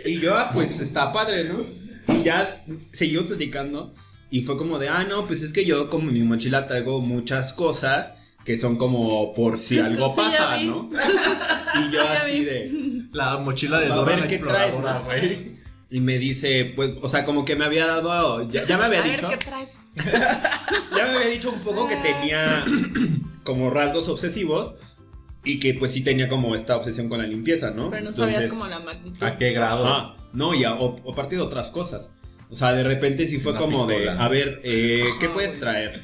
Y 0.05 0.19
yo, 0.19 0.37
ah, 0.37 0.49
pues 0.53 0.79
está 0.79 1.11
padre, 1.11 1.45
¿no? 1.45 1.65
Y 2.13 2.23
ya 2.23 2.47
seguimos 2.91 3.25
platicando 3.25 3.93
y 4.29 4.41
fue 4.41 4.57
como 4.57 4.77
de, 4.79 4.89
ah, 4.89 5.03
no, 5.07 5.25
pues 5.25 5.41
es 5.41 5.53
que 5.53 5.65
yo 5.65 5.89
como 5.89 6.09
en 6.09 6.13
mi 6.13 6.21
mochila 6.21 6.67
traigo 6.67 7.01
muchas 7.01 7.53
cosas 7.53 8.13
que 8.45 8.57
son 8.57 8.77
como 8.77 9.33
por 9.33 9.59
si 9.59 9.79
algo 9.79 10.07
Sí, 10.09 10.21
ya 10.31 10.37
pasa, 10.37 10.55
vi. 10.57 10.65
¿no? 10.67 10.89
Y 11.75 11.91
yo 11.91 12.01
Sí, 12.01 12.07
ya 12.07 12.13
así 12.13 12.31
vi. 12.39 12.45
de... 12.45 12.71
La 13.11 13.37
mochila 13.37 13.79
de 13.79 13.87
A 13.87 13.95
Dora 13.95 14.11
ver 14.11 14.19
la 14.21 14.27
qué 14.27 14.37
traes, 14.39 14.73
exploradora, 14.73 14.99
¿no? 14.99 15.05
güey. 15.05 15.57
Y 15.89 16.01
me 16.01 16.17
dice, 16.17 16.73
pues, 16.75 16.95
o 17.01 17.07
sea, 17.07 17.23
como 17.23 17.45
que 17.45 17.55
me 17.55 17.63
había 17.63 17.87
dado, 17.87 18.45
ya, 18.49 18.65
ya 18.67 18.77
me 18.77 18.85
había 18.85 18.99
A 19.01 19.03
ver, 19.03 19.15
dicho, 19.15 19.29
¿qué 19.29 19.37
traes? 19.37 19.91
ya 19.95 21.05
me 21.05 21.15
había 21.17 21.27
dicho 21.29 21.49
un 21.49 21.59
poco 21.61 21.87
que 21.87 21.95
tenía 21.97 22.65
como 23.43 23.69
rasgos 23.69 24.09
obsesivos 24.09 24.75
y 25.45 25.59
que 25.59 25.73
pues 25.73 25.93
sí 25.93 26.01
tenía 26.03 26.27
como 26.27 26.55
esta 26.55 26.75
obsesión 26.75 27.07
con 27.07 27.19
la 27.19 27.25
limpieza, 27.27 27.71
¿no? 27.71 27.89
Pero 27.89 28.03
no 28.03 28.11
sabías 28.11 28.41
Entonces- 28.43 28.49
como 28.59 28.67
la 28.69 28.79
magnitud. 28.81 29.23
¿A 29.23 29.37
qué 29.37 29.51
grado? 29.53 29.87
Ajá, 29.87 30.15
no, 30.33 30.53
y 30.53 30.65
a, 30.65 30.73
o, 30.73 30.97
o 31.03 31.15
partir 31.15 31.37
de 31.39 31.45
otras 31.45 31.69
cosas. 31.69 32.09
O 32.49 32.55
sea, 32.55 32.73
de 32.73 32.83
repente 32.83 33.27
sí 33.27 33.37
fue 33.37 33.55
como 33.55 33.85
de, 33.85 34.09
a 34.09 34.27
ver, 34.29 34.61
eh, 34.63 35.03
¿qué 35.19 35.27
puedes 35.29 35.59
traer? 35.59 36.01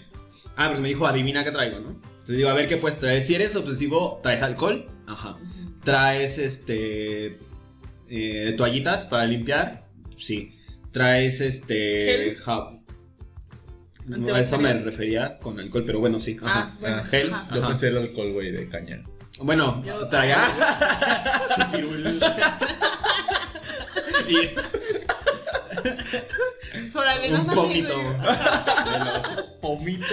Ah, 0.58 0.66
porque 0.68 0.82
me 0.82 0.90
dijo, 0.90 1.08
adivina 1.08 1.44
qué 1.44 1.52
traigo, 1.52 1.80
¿no? 1.80 1.90
Entonces 1.92 2.38
digo, 2.38 2.50
a 2.50 2.54
ver, 2.54 2.68
¿qué 2.68 2.78
puedes 2.78 3.00
traer? 3.00 3.24
Si 3.24 3.34
eres 3.36 3.56
obsesivo, 3.56 4.20
¿traes 4.24 4.42
alcohol? 4.42 4.86
Ajá. 5.08 5.38
¿Traes, 5.84 6.38
este, 6.38 7.40
eh, 8.10 8.54
toallitas 8.58 9.06
para 9.06 9.26
limpiar? 9.26 9.86
Sí. 10.18 10.58
¿Traes, 10.92 11.42
este, 11.42 11.76
Gel. 12.06 12.36
ja- 12.38 12.70
No, 14.06 14.36
a 14.36 14.42
eso 14.42 14.58
me 14.60 14.74
refería 14.74 15.38
con 15.40 15.60
alcohol, 15.60 15.84
pero 15.86 16.00
bueno, 16.00 16.20
sí. 16.20 16.38
Ajá. 16.44 16.72
Ah, 16.74 16.78
bueno. 16.80 16.96
Ah, 16.98 17.04
gel. 17.06 17.34
ajá. 17.34 17.50
Yo 17.56 17.68
pensé 17.68 17.88
el 17.88 17.98
alcohol, 17.98 18.32
güey, 18.34 18.52
de 18.52 18.68
caña. 18.68 19.02
Bueno, 19.42 19.82
Yo- 19.86 20.08
traía 20.10 20.40
chupirul. 21.56 22.22
y 24.30 24.50
No 27.30 27.62
un. 27.62 28.18
Bueno, 28.86 29.22
Pomito. 29.62 30.06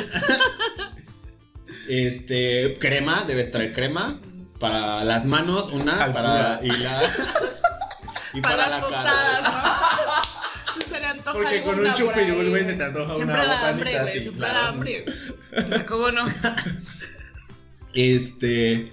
este, 1.88 2.76
crema, 2.78 3.24
debes 3.24 3.50
traer 3.50 3.72
crema 3.72 4.18
para 4.58 5.04
las 5.04 5.24
manos, 5.24 5.68
una 5.72 6.12
para 6.12 6.60
y 6.62 6.68
la 6.70 7.02
y 8.34 8.40
Para, 8.40 8.56
las 8.56 8.70
la 8.70 8.80
tostadas, 8.80 9.40
cara. 9.40 10.22
¿no? 10.76 10.84
Se 10.88 11.00
le 11.00 11.06
antoja 11.06 11.32
Porque 11.32 11.62
con 11.62 11.80
un 11.80 11.94
chupirul, 11.94 12.48
güey, 12.50 12.64
se 12.64 12.74
te 12.74 12.84
antoja 12.84 13.14
Siempre 13.14 13.34
una 13.34 13.44
da 13.44 13.54
botanita 13.54 13.70
hambre, 13.70 13.90
güey. 13.92 14.08
así, 14.08 14.20
Siempre 14.20 14.38
claro. 14.46 14.54
da 14.54 14.68
hambre. 14.68 15.04
¿Cómo 15.86 16.10
no? 16.10 16.24
Este 17.92 18.90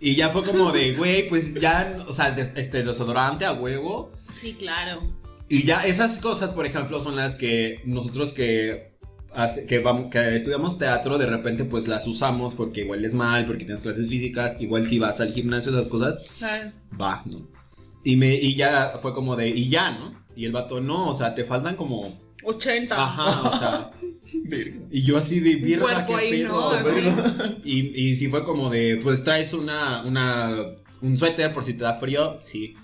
y 0.00 0.14
ya 0.14 0.28
fue 0.28 0.44
como 0.44 0.70
de, 0.70 0.94
güey, 0.94 1.28
pues 1.28 1.54
ya, 1.54 2.04
o 2.06 2.12
sea, 2.12 2.28
este 2.28 2.84
desodorante 2.84 3.44
a 3.44 3.52
huevo. 3.52 4.12
Sí, 4.30 4.54
claro. 4.54 5.02
Y 5.48 5.64
ya 5.64 5.86
esas 5.86 6.18
cosas, 6.18 6.52
por 6.52 6.66
ejemplo, 6.66 7.02
son 7.02 7.16
las 7.16 7.36
que 7.36 7.80
nosotros 7.86 8.32
que, 8.32 8.98
hace- 9.34 9.66
que, 9.66 9.78
vamos, 9.78 10.10
que 10.10 10.36
estudiamos 10.36 10.78
teatro, 10.78 11.16
de 11.18 11.26
repente 11.26 11.64
pues 11.64 11.88
las 11.88 12.06
usamos 12.06 12.54
porque 12.54 12.82
igual 12.82 13.04
es 13.04 13.14
mal, 13.14 13.46
porque 13.46 13.64
tienes 13.64 13.82
clases 13.82 14.08
físicas, 14.08 14.60
igual 14.60 14.86
si 14.86 14.98
vas 14.98 15.20
al 15.20 15.32
gimnasio, 15.32 15.72
esas 15.72 15.88
cosas, 15.88 16.18
Claro. 16.38 16.70
va, 17.00 17.22
¿no? 17.24 17.48
Y, 18.04 18.16
me, 18.16 18.34
y 18.34 18.54
ya 18.56 18.92
fue 19.00 19.14
como 19.14 19.36
de, 19.36 19.48
y 19.48 19.68
ya, 19.68 19.90
¿no? 19.92 20.22
Y 20.36 20.44
el 20.44 20.52
vato, 20.52 20.80
no, 20.80 21.08
o 21.08 21.14
sea, 21.14 21.34
te 21.34 21.44
faltan 21.44 21.76
como, 21.76 22.06
80. 22.44 22.94
ajá, 23.02 23.48
o 23.48 23.58
sea, 23.58 23.90
y 24.90 25.02
yo 25.02 25.16
así 25.18 25.40
de, 25.40 25.78
cuerpo 25.78 26.16
qué 26.18 26.30
pedo, 26.30 26.48
¿no? 26.48 26.70
Así. 26.70 26.84
verga". 26.84 27.56
Y, 27.64 27.78
y 28.10 28.16
sí 28.16 28.28
fue 28.28 28.44
como 28.44 28.70
de, 28.70 29.00
pues 29.02 29.24
traes 29.24 29.52
una, 29.52 30.02
una, 30.04 30.54
un 31.02 31.18
suéter 31.18 31.52
por 31.52 31.64
si 31.64 31.72
te 31.74 31.84
da 31.84 31.94
frío, 31.94 32.38
sí. 32.40 32.74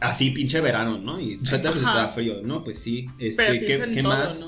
Así 0.00 0.30
pinche 0.30 0.60
verano, 0.60 0.98
¿no? 0.98 1.18
Y 1.20 1.40
Ajá. 1.46 1.94
da 1.94 2.08
frío, 2.08 2.36
¿no? 2.42 2.62
Pues 2.64 2.78
sí. 2.78 3.06
Este, 3.18 3.42
Pero 3.44 3.60
¿qué, 3.60 3.66
piensa 3.66 3.84
en 3.86 3.94
qué 3.94 4.02
todo, 4.02 4.12
más? 4.16 4.44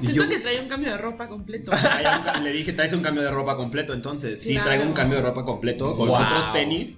Siento 0.00 0.22
yo- 0.24 0.28
que 0.28 0.38
trae 0.40 0.60
un 0.60 0.68
cambio 0.68 0.90
de 0.90 0.98
ropa 0.98 1.28
completo. 1.28 1.70
Le 2.42 2.52
dije, 2.52 2.72
traes 2.72 2.92
un 2.92 3.00
cambio 3.02 3.22
de 3.22 3.30
ropa 3.30 3.54
completo, 3.56 3.92
entonces. 3.92 4.42
Sí, 4.42 4.52
Claro. 4.54 4.66
traigo 4.66 4.84
un 4.84 4.92
cambio 4.92 5.18
de 5.18 5.22
ropa 5.24 5.44
completo 5.44 5.96
con 5.96 6.08
Wow. 6.08 6.16
otros 6.22 6.52
tenis. 6.52 6.96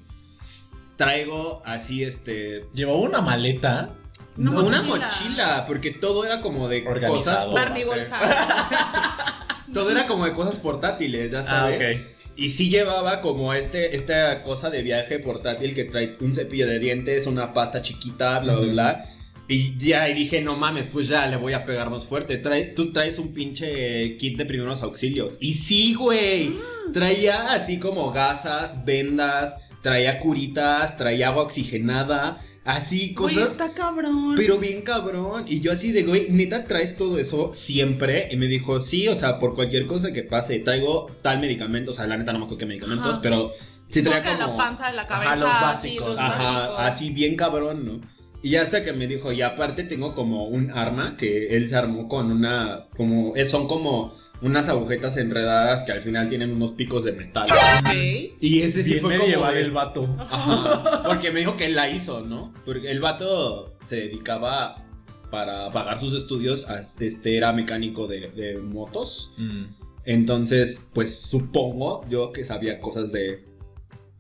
Traigo 0.97 1.63
así, 1.67 2.03
este... 2.05 2.65
Llevaba 2.73 2.99
una 3.01 3.21
maleta. 3.21 3.91
Una 4.39 4.51
no, 4.51 4.65
una 4.65 4.83
mochila. 4.83 5.65
porque 5.67 5.91
todo 5.91 6.25
era 6.25 6.41
como 6.41 6.69
de 6.69 6.85
cosas... 6.85 6.97
Organizado. 6.97 7.53
Barbie 7.53 7.85
bolsa. 7.85 8.21
Todo 9.75 9.91
era 9.91 10.07
como 10.07 10.25
de 10.25 10.33
cosas 10.33 10.59
portátiles, 10.59 11.31
ya 11.33 11.41
Ah, 11.41 11.45
sabes. 11.45 12.01
Y 12.37 12.51
sí 12.51 12.69
llevaba 12.69 13.23
como 13.23 13.55
este, 13.55 13.97
esta 13.97 14.43
cosa 14.43 14.69
de 14.69 14.83
viaje 14.83 15.19
portátil 15.19 15.75
que 15.75 15.85
trae 15.85 16.17
un 16.21 16.35
cepillo 16.35 16.67
de 16.67 16.79
dientes, 16.79 17.27
una 17.27 17.55
pasta 17.55 17.83
chiquita, 17.83 18.39
bla, 18.41 18.57
bla, 18.57 18.73
bla. 18.73 19.05
Y 19.49 19.79
ya 19.79 20.09
y 20.09 20.15
dije, 20.15 20.41
no 20.41 20.57
mames, 20.57 20.89
pues 20.89 21.09
ya 21.09 21.27
le 21.29 21.37
voy 21.37 21.53
a 21.53 21.65
pegar 21.65 21.89
más 21.89 22.05
fuerte. 22.05 22.37
Trae, 22.37 22.65
tú 22.67 22.93
traes 22.93 23.19
un 23.19 23.33
pinche 23.33 24.17
kit 24.19 24.37
de 24.37 24.45
primeros 24.45 24.83
auxilios. 24.83 25.39
Y 25.41 25.55
sí, 25.55 25.95
güey. 25.95 26.53
Traía 26.93 27.53
así 27.53 27.79
como 27.79 28.11
gasas, 28.11 28.85
vendas, 28.85 29.55
traía 29.83 30.19
curitas, 30.19 30.97
traía 30.97 31.29
agua 31.29 31.45
oxigenada, 31.45 32.39
así 32.67 33.15
Güey, 33.17 33.35
cosas. 33.37 33.53
está 33.53 33.73
cabrón. 33.73 34.35
Pero 34.37 34.59
bien 34.59 34.83
cabrón. 34.83 35.45
Y 35.47 35.61
yo 35.61 35.73
así 35.73 35.93
de, 35.93 36.03
güey, 36.03 36.29
neta, 36.31 36.65
traes 36.65 36.97
todo 36.97 37.19
eso 37.19 37.53
siempre. 37.55 38.29
Y 38.31 38.37
me 38.37 38.47
dijo, 38.49 38.81
sí, 38.81 39.09
o 39.09 39.17
sea, 39.17 39.39
por 39.39 39.55
cualquier 39.55 39.87
cosa 39.87 40.13
que 40.13 40.23
pase, 40.23 40.59
traigo 40.59 41.07
tal 41.23 41.41
medicamento. 41.41 41.93
O 41.93 41.95
sea, 41.95 42.07
la 42.07 42.17
neta 42.19 42.33
no 42.33 42.41
me 42.41 42.45
acuerdo 42.45 42.59
qué 42.59 42.67
medicamentos, 42.67 43.13
Ajá. 43.13 43.23
pero 43.23 43.51
sí 43.89 44.03
traía 44.03 44.21
que 44.21 44.33
como. 44.37 44.47
la 44.53 44.57
panza 44.57 44.91
de 44.91 44.97
la 44.97 45.07
cabeza, 45.07 45.33
Ajá, 45.33 45.41
los 45.41 45.51
así, 45.51 45.89
básicos. 45.99 46.09
los 46.09 46.19
Ajá, 46.19 46.53
básicos. 46.59 46.79
así 46.81 47.11
bien 47.11 47.37
cabrón, 47.37 47.87
¿no? 47.87 48.01
Y 48.43 48.51
ya 48.51 48.63
hasta 48.63 48.85
que 48.85 48.93
me 48.93 49.07
dijo, 49.09 49.33
y 49.33 49.43
aparte 49.43 49.83
tengo 49.83 50.15
como 50.15 50.47
un 50.47 50.71
arma 50.71 51.17
que 51.17 51.57
él 51.57 51.69
se 51.69 51.75
armó 51.75 52.07
con 52.07 52.31
una, 52.31 52.87
como, 52.97 53.33
son 53.47 53.67
como 53.67 54.13
unas 54.43 54.69
agujetas 54.69 55.17
enredadas 55.17 55.85
que 55.85 55.93
al 55.93 56.03
final 56.03 56.29
tienen 56.29 56.53
unos 56.53 56.73
picos 56.73 57.05
de 57.05 57.13
metal. 57.13 57.47
Ok. 57.81 57.95
Y 58.41 58.63
ese 58.63 58.85
sí 58.85 58.91
Bien 58.91 59.03
fue 59.03 59.19
como 59.19 59.51
de- 59.51 59.61
el 59.61 59.71
vato. 59.71 60.09
Ajá, 60.19 61.03
porque 61.07 61.31
me 61.33 61.41
dijo 61.41 61.57
que 61.57 61.67
él 61.67 61.75
la 61.75 61.89
hizo, 61.89 62.21
¿no? 62.21 62.53
Porque 62.65 62.91
el 62.91 63.01
vato 63.01 63.77
se 63.87 63.97
dedicaba 63.97 64.83
para 65.31 65.71
pagar 65.71 65.99
sus 65.99 66.15
estudios, 66.15 66.69
a, 66.69 66.81
este 66.81 67.37
era 67.37 67.53
mecánico 67.53 68.07
de, 68.07 68.31
de 68.31 68.59
motos. 68.59 69.33
Mm. 69.39 69.65
Entonces, 70.05 70.87
pues 70.95 71.19
supongo 71.21 72.05
yo 72.09 72.33
que 72.33 72.45
sabía 72.45 72.81
cosas 72.81 73.11
de 73.11 73.45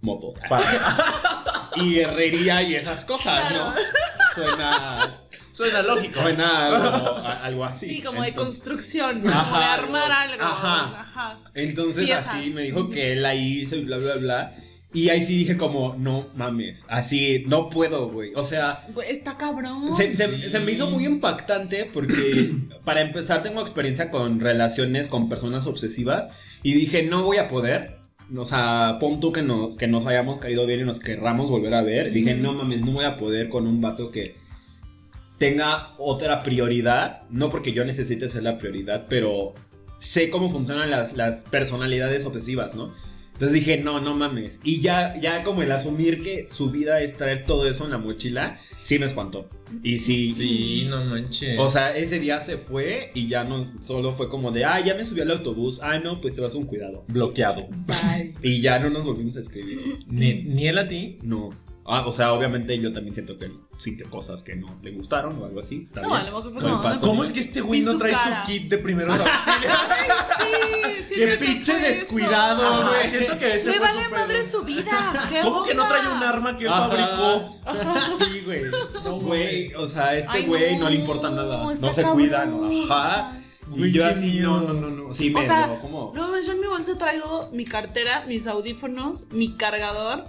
motos. 0.00 0.34
y 1.76 1.98
herrería 2.00 2.62
y 2.62 2.74
esas 2.74 3.04
cosas, 3.04 3.54
¿no? 3.54 3.72
Suena, 4.34 5.20
Suena 5.56 5.82
lógico. 5.82 6.20
suena 6.20 6.66
algo, 6.68 7.16
algo 7.42 7.64
así. 7.64 7.86
Sí, 7.86 8.02
como 8.02 8.22
de 8.22 8.34
construcción, 8.34 9.20
como 9.22 9.58
de 9.58 9.64
armar 9.64 10.12
algo. 10.12 10.42
ajá. 10.44 11.00
Ajá. 11.00 11.38
Entonces 11.54 12.04
Piezas. 12.04 12.26
así 12.26 12.50
me 12.50 12.62
dijo 12.62 12.90
que 12.90 13.12
él 13.14 13.22
la 13.22 13.34
hizo 13.34 13.74
y 13.76 13.84
bla, 13.84 13.96
bla, 13.98 14.16
bla. 14.16 14.52
Y 14.92 15.08
ahí 15.10 15.24
sí 15.26 15.36
dije 15.38 15.56
como, 15.58 15.94
no 15.98 16.26
mames, 16.36 16.82
así 16.88 17.44
no 17.48 17.68
puedo, 17.68 18.08
güey. 18.10 18.32
O 18.34 18.44
sea, 18.44 18.86
Está 19.08 19.36
cabrón. 19.36 19.94
se, 19.94 20.14
se- 20.14 20.28
Sí. 20.44 20.50
se 20.50 20.60
me 20.60 20.72
hizo 20.72 20.90
muy 20.90 21.04
impactante 21.04 21.90
porque 21.92 22.52
para 22.84 23.00
empezar 23.02 23.42
tengo 23.42 23.60
experiencia 23.62 24.10
con 24.10 24.40
relaciones 24.40 25.08
con 25.08 25.28
personas 25.28 25.66
obsesivas 25.66 26.28
y 26.62 26.74
dije, 26.74 27.02
no 27.02 27.24
voy 27.24 27.38
a 27.38 27.48
poder. 27.48 27.96
O 28.36 28.44
sea, 28.44 28.96
pon 29.00 29.20
tú 29.20 29.32
que 29.32 29.42
nos, 29.42 29.76
que 29.76 29.86
nos 29.86 30.04
hayamos 30.06 30.38
caído 30.38 30.66
bien 30.66 30.80
y 30.80 30.84
nos 30.84 30.98
querramos 30.98 31.48
volver 31.48 31.74
a 31.74 31.82
ver. 31.82 32.12
Dije, 32.12 32.34
no 32.34 32.52
mames, 32.52 32.80
no 32.82 32.92
voy 32.92 33.04
a 33.04 33.16
poder 33.16 33.48
con 33.48 33.66
un 33.66 33.80
vato 33.80 34.10
que 34.10 34.36
tenga 35.38 35.94
otra 35.98 36.42
prioridad. 36.42 37.22
No 37.30 37.50
porque 37.50 37.72
yo 37.72 37.84
necesite 37.84 38.28
ser 38.28 38.42
la 38.42 38.58
prioridad, 38.58 39.06
pero 39.08 39.54
sé 39.98 40.30
cómo 40.30 40.50
funcionan 40.50 40.90
las, 40.90 41.14
las 41.14 41.42
personalidades 41.42 42.24
obsesivas, 42.26 42.74
¿no? 42.74 42.92
Entonces 43.34 43.52
dije, 43.52 43.76
no, 43.76 44.00
no 44.00 44.14
mames. 44.14 44.60
Y 44.64 44.80
ya, 44.80 45.14
ya 45.20 45.42
como 45.42 45.60
el 45.60 45.70
asumir 45.70 46.22
que 46.22 46.48
su 46.50 46.70
vida 46.70 47.02
es 47.02 47.18
traer 47.18 47.44
todo 47.44 47.68
eso 47.68 47.84
en 47.84 47.90
la 47.90 47.98
mochila, 47.98 48.56
sí 48.82 48.98
me 48.98 49.04
espantó. 49.04 49.50
Y 49.82 49.98
sí, 49.98 50.32
Sí, 50.34 50.86
no 50.88 51.04
manches. 51.04 51.58
o 51.58 51.70
sea, 51.70 51.94
ese 51.94 52.18
día 52.18 52.40
se 52.40 52.56
fue 52.56 53.10
y 53.14 53.28
ya 53.28 53.44
no 53.44 53.70
solo 53.82 54.12
fue 54.12 54.30
como 54.30 54.52
de, 54.52 54.64
ah, 54.64 54.80
ya 54.80 54.94
me 54.94 55.04
subí 55.04 55.20
al 55.20 55.30
autobús, 55.32 55.80
ah, 55.82 55.98
no, 55.98 56.18
pues 56.22 56.34
te 56.34 56.40
vas 56.40 56.52
con 56.54 56.64
cuidado. 56.64 57.04
bloqueado. 57.08 57.68
Bye. 57.86 58.34
Y 58.42 58.62
ya 58.62 58.78
no 58.78 58.88
nos 58.88 59.04
volvimos 59.04 59.36
a 59.36 59.40
escribir. 59.40 59.76
Ni, 60.06 60.42
ni 60.44 60.68
él 60.68 60.78
a 60.78 60.88
ti. 60.88 61.18
No. 61.22 61.50
Ah, 61.88 62.02
o 62.06 62.12
sea, 62.12 62.32
obviamente 62.32 62.78
yo 62.80 62.92
también 62.92 63.14
siento 63.14 63.38
que 63.38 63.50
sintió 63.78 64.10
cosas 64.10 64.42
que 64.42 64.56
no 64.56 64.78
le 64.82 64.90
gustaron 64.90 65.40
o 65.40 65.44
algo 65.44 65.60
así. 65.60 65.82
Está 65.82 66.02
No, 66.02 66.08
bien. 66.08 66.20
a 66.20 66.24
lo 66.24 66.36
mejor 66.38 66.52
fue 66.52 66.62
Soy 66.62 66.70
como, 66.70 66.82
pasto. 66.82 67.00
no, 67.00 67.08
¿Cómo 67.12 67.24
es 67.24 67.32
que 67.32 67.40
este 67.40 67.60
güey 67.60 67.80
no 67.82 67.96
trae 67.98 68.12
cara. 68.12 68.44
su 68.44 68.50
kit 68.52 68.68
de 68.70 68.78
primeros 68.78 69.18
auxilios? 69.18 69.78
Sí, 70.38 71.04
sí, 71.04 71.14
¡Qué 71.16 71.26
pinche 71.38 71.78
descuidado, 71.78 72.88
güey! 72.88 73.08
siento 73.08 73.38
que 73.38 73.54
ese 73.54 73.70
Le 73.70 73.78
vale 73.78 74.08
madre 74.08 74.46
su 74.46 74.62
vida. 74.62 75.26
¿Qué 75.30 75.40
¿Cómo 75.42 75.62
que 75.62 75.74
no 75.74 75.86
trae 75.86 76.08
un 76.08 76.22
arma 76.22 76.56
que 76.56 76.64
él 76.64 76.72
Ajá. 76.72 76.88
fabricó? 76.88 77.60
Ajá. 77.64 78.06
Sí, 78.18 78.40
güey. 78.44 78.62
No, 79.04 79.20
Güey, 79.20 79.74
o 79.74 79.86
sea, 79.88 80.16
este 80.16 80.30
Ay, 80.32 80.46
güey 80.46 80.74
no, 80.76 80.84
no, 80.84 80.90
le 80.90 80.96
importa 80.96 81.30
nada. 81.30 81.62
No 81.80 81.92
se 81.92 82.02
cuida, 82.02 82.44
¿no? 82.46 82.92
Ajá. 82.92 83.32
Y 83.74 83.90
yo 83.92 84.06
así, 84.06 84.38
no, 84.40 84.60
no, 84.60 84.72
no, 84.72 84.88
no. 84.90 85.12
Sí, 85.14 85.30
me 85.30 85.40
O 85.40 85.42
sea, 85.42 85.78
como... 85.80 86.12
No, 86.14 86.40
yo 86.40 86.52
en 86.52 86.60
mi 86.60 86.66
bolsa 86.68 86.96
traigo 86.98 87.50
mi 87.52 87.64
cartera, 87.64 88.24
mis 88.26 88.46
audífonos, 88.46 89.26
mi 89.32 89.56
cargador, 89.56 90.24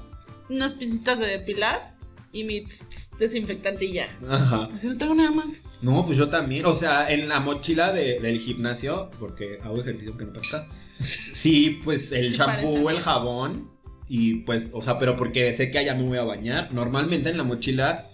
unas 0.49 0.73
pincitas 0.73 1.19
de 1.19 1.27
depilar 1.27 1.95
y 2.31 2.43
mi 2.43 2.61
tss, 2.65 2.89
tss, 2.89 3.09
desinfectante 3.19 3.85
y 3.85 3.93
ya. 3.93 4.07
Ajá. 4.29 4.69
Así 4.73 4.87
no 4.87 4.97
tengo 4.97 5.15
nada 5.15 5.31
más. 5.31 5.63
No, 5.81 6.05
pues 6.05 6.17
yo 6.17 6.29
también. 6.29 6.65
O 6.65 6.75
sea, 6.75 7.09
en 7.11 7.27
la 7.29 7.39
mochila 7.39 7.91
de- 7.91 8.19
del 8.19 8.39
gimnasio, 8.39 9.09
porque 9.19 9.59
hago 9.63 9.79
ejercicio 9.81 10.09
aunque 10.11 10.25
no 10.25 10.33
parezca. 10.33 10.65
Sí, 10.99 11.79
pues 11.83 12.11
el 12.11 12.29
Sí 12.29 12.35
shampoo, 12.35 12.89
el 12.89 12.99
jabón. 13.01 13.69
Y 14.09 14.35
pues, 14.41 14.69
o 14.73 14.81
sea, 14.81 14.97
pero 14.97 15.15
porque 15.17 15.53
sé 15.53 15.69
que 15.69 15.79
allá 15.79 15.93
me 15.93 16.03
voy 16.03 16.17
a 16.17 16.23
bañar. 16.23 16.73
Normalmente 16.73 17.29
en 17.29 17.37
la 17.37 17.43
mochila, 17.43 18.07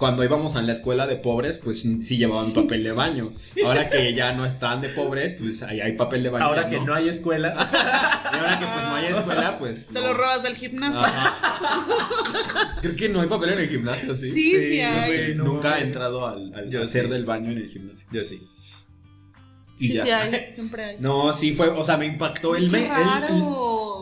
cuando 0.00 0.24
íbamos 0.24 0.56
a 0.56 0.62
la 0.62 0.72
escuela 0.72 1.06
de 1.06 1.14
pobres, 1.16 1.58
pues 1.62 1.80
sí 1.82 2.16
llevaban 2.16 2.52
papel 2.54 2.82
de 2.82 2.90
baño. 2.92 3.32
Ahora 3.64 3.88
que 3.90 4.12
ya 4.14 4.32
no 4.32 4.44
están 4.46 4.80
de 4.80 4.88
pobres, 4.88 5.34
pues 5.34 5.62
ahí 5.62 5.80
hay 5.80 5.92
papel 5.92 6.22
de 6.24 6.30
baño. 6.30 6.46
Ahora 6.46 6.68
que 6.68 6.80
no 6.80 6.92
hay 6.94 7.08
escuela. 7.08 7.50
Y 8.32 8.36
ahora 8.36 8.58
que 8.58 8.64
pues 8.64 8.84
no 8.86 8.94
hay 8.94 9.06
escuela, 9.06 9.58
pues. 9.58 9.86
Te 9.88 9.92
no. 9.94 10.00
lo 10.00 10.14
robas 10.14 10.42
del 10.42 10.56
gimnasio. 10.56 11.02
Ajá. 11.04 12.78
Creo 12.80 12.96
que 12.96 13.08
no 13.08 13.20
hay 13.20 13.28
papel 13.28 13.50
en 13.50 13.58
el 13.58 13.68
gimnasio, 13.68 14.14
sí. 14.14 14.30
Sí, 14.30 14.50
sí, 14.52 14.62
Sí, 14.72 14.80
hay. 14.80 15.34
no 15.34 15.44
Nunca 15.44 15.78
he 15.78 15.82
entrado 15.84 16.26
al, 16.26 16.52
al 16.54 16.70
Yo 16.70 16.82
hacer 16.82 17.04
sí. 17.06 17.10
del 17.10 17.24
baño 17.26 17.50
en 17.50 17.58
el 17.58 17.68
gimnasio. 17.68 18.06
Yo 18.10 18.24
sí. 18.24 18.40
Y 19.78 19.88
Sí, 19.88 19.94
ya. 19.94 20.02
sí 20.04 20.10
hay. 20.10 20.50
Siempre 20.50 20.84
hay. 20.84 20.96
No, 21.00 21.32
sí 21.34 21.52
fue, 21.54 21.68
o 21.68 21.84
sea, 21.84 21.96
me 21.98 22.06
impactó. 22.06 22.56
Él 22.56 22.68
qué 22.70 22.78
me, 22.78 22.86
él- 22.86 22.92
él- 23.30 23.44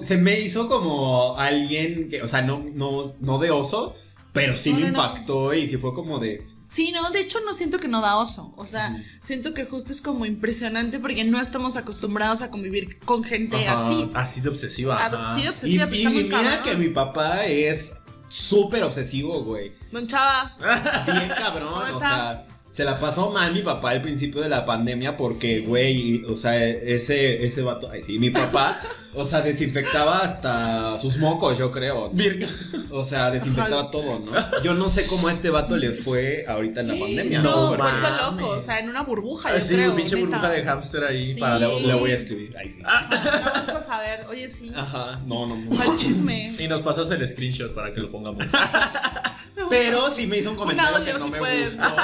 se 0.06 0.16
me 0.16 0.38
hizo 0.38 0.68
como 0.68 1.36
alguien 1.38 2.08
que, 2.08 2.22
o 2.22 2.28
sea, 2.28 2.42
no, 2.42 2.64
no, 2.74 3.02
no 3.20 3.38
de 3.38 3.50
oso, 3.50 3.96
pero 4.38 4.58
sí 4.58 4.72
No, 4.72 4.80
me 4.80 4.90
no, 4.90 4.92
no. 4.92 5.04
impactó 5.04 5.54
y 5.54 5.68
sí 5.68 5.76
fue 5.76 5.94
como 5.94 6.18
de. 6.18 6.46
Sí, 6.68 6.92
no, 6.92 7.10
de 7.10 7.20
hecho 7.20 7.38
no 7.46 7.54
siento 7.54 7.78
que 7.78 7.88
no 7.88 8.00
da 8.02 8.16
oso. 8.16 8.52
O 8.56 8.66
sea, 8.66 9.02
siento 9.22 9.54
que 9.54 9.64
justo 9.64 9.90
es 9.90 10.02
como 10.02 10.26
impresionante 10.26 10.98
porque 10.98 11.24
no 11.24 11.40
estamos 11.40 11.76
acostumbrados 11.76 12.42
a 12.42 12.50
convivir 12.50 12.98
con 13.00 13.24
gente 13.24 13.66
Ajá. 13.66 13.86
así. 13.86 14.10
Así 14.14 14.40
de 14.42 14.50
obsesiva. 14.50 15.02
Así 15.02 15.40
de 15.40 15.46
Y, 15.46 15.48
obsesiva, 15.48 15.88
y 15.90 15.96
está 15.98 16.10
muy 16.10 16.24
mira 16.24 16.42
cabrón. 16.42 16.62
que 16.64 16.74
mi 16.76 16.88
papá 16.90 17.46
es 17.46 17.92
súper 18.28 18.82
obsesivo, 18.82 19.42
güey. 19.44 19.72
Don 19.92 20.06
Chava, 20.06 20.54
Bien 21.06 21.28
cabrón, 21.36 21.68
¿Cómo 21.72 21.84
o 21.84 21.86
está? 21.86 21.98
sea. 21.98 22.46
Se 22.78 22.84
la 22.84 22.96
pasó 23.00 23.32
mal 23.32 23.52
mi 23.52 23.62
papá 23.62 23.90
al 23.90 24.00
principio 24.00 24.40
de 24.40 24.48
la 24.48 24.64
pandemia 24.64 25.12
porque, 25.12 25.58
Sí. 25.58 25.66
güey, 25.66 26.24
o 26.26 26.36
sea, 26.36 26.56
ese, 26.64 27.44
ese 27.44 27.60
vato, 27.62 27.90
ay 27.92 28.04
sí, 28.04 28.20
mi 28.20 28.30
papá, 28.30 28.80
o 29.14 29.26
sea, 29.26 29.40
desinfectaba 29.40 30.18
hasta 30.20 30.96
sus 31.00 31.16
mocos, 31.16 31.58
yo 31.58 31.72
creo. 31.72 32.12
¿no? 32.14 32.96
O 32.96 33.04
sea, 33.04 33.32
desinfectaba 33.32 33.90
todo, 33.90 34.20
¿no? 34.20 34.62
Yo 34.62 34.74
no 34.74 34.90
sé 34.90 35.08
cómo 35.08 35.26
a 35.26 35.32
este 35.32 35.50
vato 35.50 35.76
le 35.76 35.90
fue 35.90 36.44
ahorita 36.46 36.82
en 36.82 36.86
la 36.86 36.94
pandemia. 37.04 37.42
no, 37.42 37.50
No 37.72 37.76
vuelto 37.76 37.84
mames. 37.84 38.40
loco. 38.40 38.48
O 38.50 38.60
sea, 38.60 38.78
en 38.78 38.90
una 38.90 39.02
burbuja, 39.02 39.50
yo 39.50 39.56
Así, 39.56 39.74
creo. 39.74 39.90
un 39.90 39.96
pinche 39.96 40.14
neta. 40.14 40.28
burbuja 40.28 40.50
de 40.52 40.62
hámster 40.64 41.02
ahí 41.02 41.18
Sí. 41.34 41.40
para 41.40 41.58
Le, 41.58 41.80
le 41.80 41.94
voy 41.94 42.12
a 42.12 42.14
escribir, 42.14 42.56
ahí 42.56 42.70
sí. 42.70 42.78
Nada 42.80 43.08
más 43.54 43.62
para 43.66 43.82
saber. 43.82 44.24
Oye, 44.30 44.48
sí. 44.48 44.70
Ajá, 44.76 45.20
no, 45.26 45.48
no, 45.48 45.56
no. 45.56 45.80
Al 45.82 45.96
chisme. 45.96 46.54
Y 46.56 46.68
nos 46.68 46.80
pasas 46.82 47.10
el 47.10 47.26
screenshot 47.26 47.74
para 47.74 47.92
que 47.92 48.00
lo 48.00 48.12
pongamos. 48.12 48.46
Pero 49.68 50.10
sí 50.12 50.28
me 50.28 50.38
hizo 50.38 50.50
un 50.52 50.56
comentario 50.56 51.04
que 51.04 51.12
no 51.18 51.26
me 51.28 51.38
puedes. 51.38 51.76
gustó. 51.76 51.94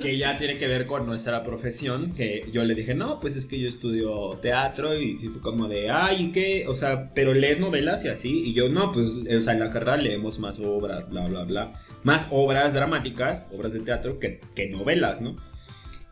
Que 0.00 0.16
ya 0.16 0.38
tiene 0.38 0.58
que 0.58 0.68
ver 0.68 0.86
con 0.86 1.06
nuestra 1.06 1.42
profesión. 1.44 2.12
Que 2.12 2.48
yo 2.52 2.64
le 2.64 2.74
dije, 2.74 2.94
no, 2.94 3.20
pues 3.20 3.36
es 3.36 3.46
que 3.46 3.58
yo 3.58 3.68
estudio 3.68 4.38
teatro. 4.40 4.98
Y 4.98 5.16
sí 5.16 5.28
fue 5.28 5.40
como 5.40 5.68
de, 5.68 5.90
ay, 5.90 6.26
¿y 6.26 6.32
qué? 6.32 6.66
O 6.68 6.74
sea, 6.74 7.12
pero 7.14 7.34
lees 7.34 7.60
novelas 7.60 8.04
y 8.04 8.08
así. 8.08 8.42
Y 8.44 8.54
yo, 8.54 8.68
no, 8.68 8.92
pues, 8.92 9.08
o 9.08 9.42
sea, 9.42 9.52
en 9.52 9.60
la 9.60 9.70
carrera 9.70 9.96
leemos 9.96 10.38
más 10.38 10.58
obras, 10.58 11.10
bla, 11.10 11.26
bla, 11.26 11.44
bla. 11.44 11.72
Más 12.02 12.28
obras 12.30 12.74
dramáticas, 12.74 13.50
obras 13.52 13.72
de 13.72 13.80
teatro, 13.80 14.18
que, 14.18 14.40
que 14.54 14.68
novelas, 14.68 15.20
¿no? 15.20 15.36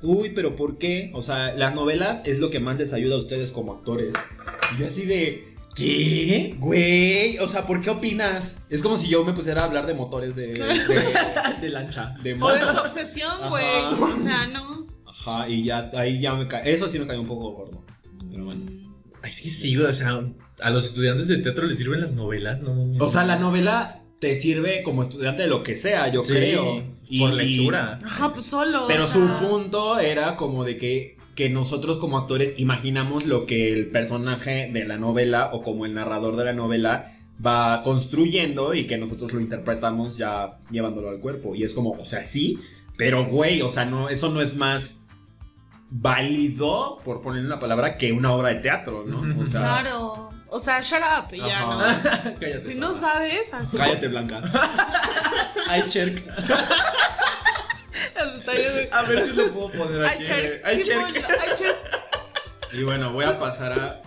Uy, 0.03 0.31
pero 0.31 0.57
¿por 0.57 0.79
qué? 0.79 1.11
O 1.15 1.23
sea, 1.23 1.55
las 1.55 1.75
novelas 1.75 2.23
es 2.25 2.39
lo 2.39 2.51
que 2.51 2.59
más 2.59 2.79
les 2.79 2.93
ayuda 2.93 3.17
a 3.17 3.19
ustedes 3.19 3.51
como 3.51 3.75
actores. 3.75 4.15
Y 4.75 4.81
yo 4.81 4.87
así 4.87 5.05
de, 5.05 5.50
¿qué? 5.75 6.57
Güey, 6.59 7.39
o 7.39 7.49
sea, 7.49 7.67
¿por 7.67 7.81
qué 7.81 7.91
opinas? 7.91 8.57
Es 8.69 8.83
como 8.83 8.99
si 8.99 9.09
yo 9.09 9.25
me 9.25 9.33
pusiera 9.33 9.63
a 9.63 9.65
hablar 9.65 9.87
de 9.87 9.95
motores 9.95 10.35
de... 10.37 10.49
de, 10.55 11.05
de 11.61 11.69
lancha. 11.69 12.15
de 12.23 12.35
O 12.41 12.49
de 12.53 12.61
su 12.67 12.77
obsesión, 12.77 13.49
güey. 13.49 13.65
O 14.01 14.19
sea, 14.19 14.47
no. 14.49 14.87
Ajá, 15.07 15.49
y 15.49 15.65
ya, 15.65 15.89
ahí 15.97 16.21
ya 16.21 16.35
me 16.35 16.47
cae. 16.49 16.73
Eso 16.73 16.89
sí 16.89 16.99
me 16.99 17.07
cayó 17.07 17.21
un 17.21 17.27
poco 17.27 17.51
gordo. 17.53 17.85
Pero 18.31 18.45
bueno. 18.45 18.63
Ay, 19.23 19.31
es 19.31 19.41
que 19.43 19.51
sí, 19.51 19.75
güey, 19.77 19.87
o 19.89 19.93
sea, 19.93 20.23
a 20.63 20.71
los 20.71 20.85
estudiantes 20.87 21.29
de 21.29 21.39
teatro 21.39 21.67
les 21.67 21.77
sirven 21.79 22.01
las 22.01 22.15
novelas, 22.15 22.63
¿no? 22.63 22.93
O 23.05 23.11
sea, 23.11 23.25
la 23.25 23.37
novela 23.37 24.03
te 24.19 24.37
sirve 24.37 24.83
como 24.83 25.03
estudiante 25.03 25.43
de 25.43 25.49
lo 25.49 25.63
que 25.63 25.77
sea, 25.77 26.09
yo 26.09 26.23
Sí, 26.25 26.33
creo. 26.33 26.85
por 27.19 27.33
lectura. 27.33 27.99
Ajá, 28.05 28.33
pues 28.33 28.47
solo. 28.47 28.85
Pero 28.87 29.05
o 29.05 29.09
su 29.09 29.27
punto 29.39 29.99
era 29.99 30.37
como 30.37 30.65
de 30.65 30.77
que, 30.79 31.17
que 31.41 31.49
nosotros 31.49 31.97
como 31.97 32.19
actores 32.19 32.59
imaginamos 32.59 33.25
lo 33.25 33.47
que 33.47 33.73
el 33.73 33.91
personaje 33.91 34.69
de 34.71 34.85
la 34.85 34.99
novela 34.99 35.49
o 35.53 35.63
como 35.63 35.87
el 35.87 35.95
narrador 35.95 36.37
de 36.37 36.45
la 36.45 36.53
novela 36.53 37.07
va 37.45 37.81
construyendo 37.83 38.75
y 38.75 38.87
que 38.87 38.99
nosotros 38.99 39.33
lo 39.33 39.41
interpretamos 39.41 40.19
ya 40.19 40.59
llevándolo 40.71 41.09
al 41.09 41.19
cuerpo. 41.19 41.55
Y 41.55 41.65
es 41.65 41.73
como, 41.73 41.93
o 41.93 42.05
sea, 42.05 42.23
sí, 42.25 42.59
pero 42.99 43.25
güey, 43.25 43.63
o 43.63 43.71
sea, 43.71 43.87
no, 43.87 44.11
eso 44.11 44.29
no 44.29 44.43
es 44.43 44.55
más 44.55 45.01
válido, 45.89 46.99
por 47.07 47.23
poner 47.23 47.43
una 47.43 47.59
palabra, 47.59 47.97
que 47.97 48.13
una 48.13 48.33
obra 48.35 48.51
de 48.51 48.57
teatro, 48.57 49.07
¿no? 49.07 49.21
O 49.41 49.47
sea, 49.47 49.61
Claro. 49.63 50.29
O 50.53 50.61
sea, 50.61 50.83
shut 50.83 50.99
up 50.99 51.33
y 51.33 51.39
ya. 51.39 51.61
¿no? 51.61 51.79
Cállate, 52.39 52.61
Si 52.61 52.75
no 52.75 52.93
sabes, 52.93 53.55
así. 53.55 53.79
cállate, 53.79 54.09
Blanca. 54.09 54.43
Ay, 55.69 55.85
Cherk. 55.89 56.23
A 58.93 59.03
ver 59.03 59.23
si 59.27 59.33
lo 59.33 59.51
puedo 59.53 59.71
poner 59.73 60.05
Ay, 60.05 60.15
aquí. 60.17 60.25
Cherk. 60.25 60.63
Ay, 60.65 60.83
Cherk. 60.83 61.15
Ay. 61.17 62.79
Y 62.79 62.83
bueno, 62.85 63.13
voy 63.13 63.25
a 63.25 63.39
pasar 63.39 63.73
a 63.73 64.03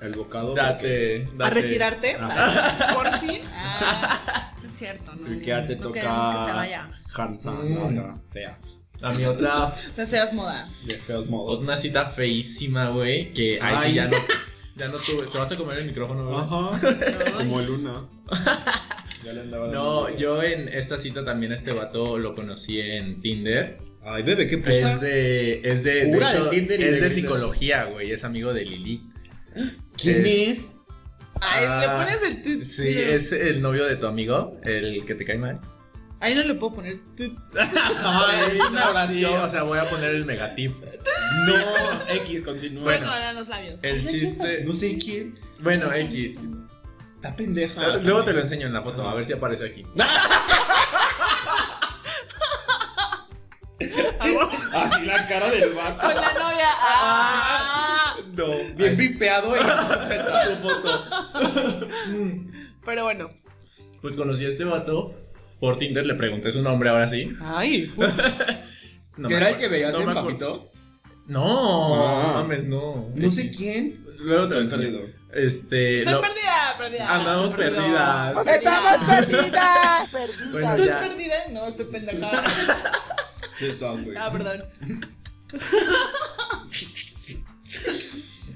el 0.00 0.12
bocado. 0.12 0.54
porque- 0.54 0.62
Date, 0.62 1.24
A 1.32 1.36
date. 1.36 1.54
retirarte. 1.54 2.14
Ajá. 2.16 2.94
Por 2.94 3.18
fin. 3.18 3.40
Ah, 3.54 4.52
es 4.64 4.72
cierto, 4.72 5.12
¿no? 5.14 5.26
Porque 5.28 5.44
ya 5.46 5.66
te 5.66 5.76
no 5.76 5.82
toca 5.82 6.00
que 6.00 6.38
se 6.46 6.52
vaya. 6.52 6.90
Hansa, 7.14 7.50
Mm. 7.52 8.20
fea. 8.32 8.58
A 9.00 9.12
mi 9.12 9.24
otra, 9.26 9.72
De 9.96 10.06
feas 10.06 10.34
modas. 10.34 10.86
De 10.86 10.98
feos 10.98 11.26
modos. 11.28 11.58
una 11.60 11.76
cita 11.76 12.06
feísima, 12.06 12.88
güey, 12.88 13.32
que 13.32 13.60
ahí 13.62 13.76
sí 13.78 13.84
Ay. 13.86 13.94
ya 13.94 14.08
no, 14.08 14.16
ya 14.74 14.88
no 14.88 14.98
tuve. 14.98 15.26
Te 15.28 15.38
vas 15.38 15.52
a 15.52 15.56
comer 15.56 15.78
el 15.78 15.86
micrófono, 15.86 16.26
güey. 16.28 16.40
Ajá. 16.40 17.36
Como 17.36 17.60
Luna. 17.60 18.08
Ya 19.24 19.32
le 19.32 19.40
andaba 19.40 19.66
No, 19.66 20.08
yo 20.16 20.42
en 20.44 20.68
esta 20.68 20.96
cita 20.96 21.24
también 21.24 21.50
este 21.52 21.72
vato 21.72 22.18
lo 22.18 22.36
conocí 22.36 22.80
en 22.80 23.20
Tinder. 23.20 23.78
Ay, 24.10 24.22
bebé, 24.22 24.46
qué 24.48 24.58
puta. 24.58 24.70
Es 24.94 25.00
de, 25.00 25.60
es 25.64 25.84
de, 25.84 26.06
de 26.06 26.12
Pura 26.12 26.32
de 26.32 26.38
hecho, 26.38 26.48
Tinder 26.50 26.80
y 26.80 26.84
es 26.84 27.00
de 27.00 27.10
psicología, 27.10 27.84
güey, 27.84 28.10
es 28.12 28.24
amigo 28.24 28.52
de 28.52 28.64
Lili. 28.64 29.02
¿Quién 29.96 30.24
es? 30.26 30.58
Ay, 31.40 31.64
Ah, 31.68 31.80
le 31.80 31.88
pones 31.88 32.22
el 32.22 32.42
tut. 32.42 32.64
Sí, 32.64 32.88
es 32.98 33.32
el 33.32 33.60
novio 33.60 33.84
de 33.84 33.96
tu 33.96 34.06
amigo, 34.06 34.58
el 34.64 35.04
que 35.04 35.14
te 35.14 35.24
cae 35.24 35.38
mal. 35.38 35.60
Ahí 36.20 36.34
no 36.34 36.42
le 36.42 36.54
puedo 36.54 36.74
poner 36.74 36.98
tut. 37.16 37.38
Ay, 37.58 38.50
Sí, 38.52 38.58
no, 38.72 39.06
sí, 39.08 39.24
o 39.24 39.48
sea, 39.48 39.62
voy 39.62 39.78
a 39.78 39.84
poner 39.84 40.10
el 40.14 40.24
megatip. 40.24 40.74
No, 41.46 42.14
X, 42.14 42.42
continúa. 42.42 42.82
Voy 42.82 42.94
a 42.94 42.96
Bueno, 42.96 43.06
colorear 43.06 43.34
los 43.34 43.48
labios. 43.48 43.84
El 43.84 44.06
chiste. 44.06 44.64
No 44.64 44.72
sé 44.72 44.98
quién. 44.98 45.38
Bueno, 45.60 45.92
X. 45.92 46.36
Está 47.16 47.34
pendeja. 47.36 47.98
Luego 47.98 48.24
te 48.24 48.32
lo 48.32 48.40
enseño 48.40 48.66
en 48.66 48.72
la 48.72 48.82
foto, 48.82 49.08
a 49.08 49.14
ver 49.14 49.24
si 49.24 49.32
aparece 49.32 49.66
aquí. 49.66 49.84
Así 54.20 55.04
la 55.06 55.26
cara 55.26 55.50
del 55.50 55.72
vato. 55.74 56.02
Con 56.06 56.14
la 56.14 56.32
novia. 56.32 56.68
Ah. 56.80 58.16
No, 58.36 58.46
Bien 58.76 58.96
vipeado 58.96 59.56
y 59.56 59.60
su 59.60 60.56
foto. 60.62 61.06
Pero 62.84 63.04
bueno. 63.04 63.30
Pues 64.00 64.16
conocí 64.16 64.44
a 64.44 64.48
este 64.48 64.64
vato 64.64 65.12
por 65.60 65.78
Tinder, 65.78 66.06
le 66.06 66.14
pregunté 66.14 66.52
su 66.52 66.62
nombre 66.62 66.88
ahora 66.90 67.08
sí. 67.08 67.32
Ay. 67.42 67.92
No 69.16 69.28
¿Era 69.30 69.48
el 69.48 69.56
que 69.56 69.66
veías 69.66 69.92
No 69.94 70.02
en 70.02 70.14
papitos? 70.14 70.68
No, 71.26 72.04
Ah. 72.06 72.32
mames, 72.34 72.62
no. 72.68 73.04
No 73.16 73.32
sé 73.32 73.50
quién. 73.50 74.04
Luego 74.18 74.48
te 74.48 74.54
lo 74.54 74.60
Estoy 74.60 74.78
enseño. 74.84 74.98
perdido. 75.00 75.18
Este. 75.32 75.98
Estoy 75.98 76.12
lo- 76.14 76.20
perdida, 76.20 76.74
perdida. 76.78 77.14
Andamos 77.16 77.52
Perdido. 77.54 77.82
perdidas. 77.82 78.34
Perdida. 78.44 78.98
perdidas, 79.08 80.10
perdidas. 80.10 80.52
Bueno, 80.52 80.68
¿Estás 80.74 80.86
ya. 80.86 81.00
perdida? 81.00 81.34
No, 81.52 81.66
estoy 81.66 81.86
pendejada. 81.86 82.44
Güey. 84.04 84.16
Ah, 84.16 84.30
perdón. 84.30 84.64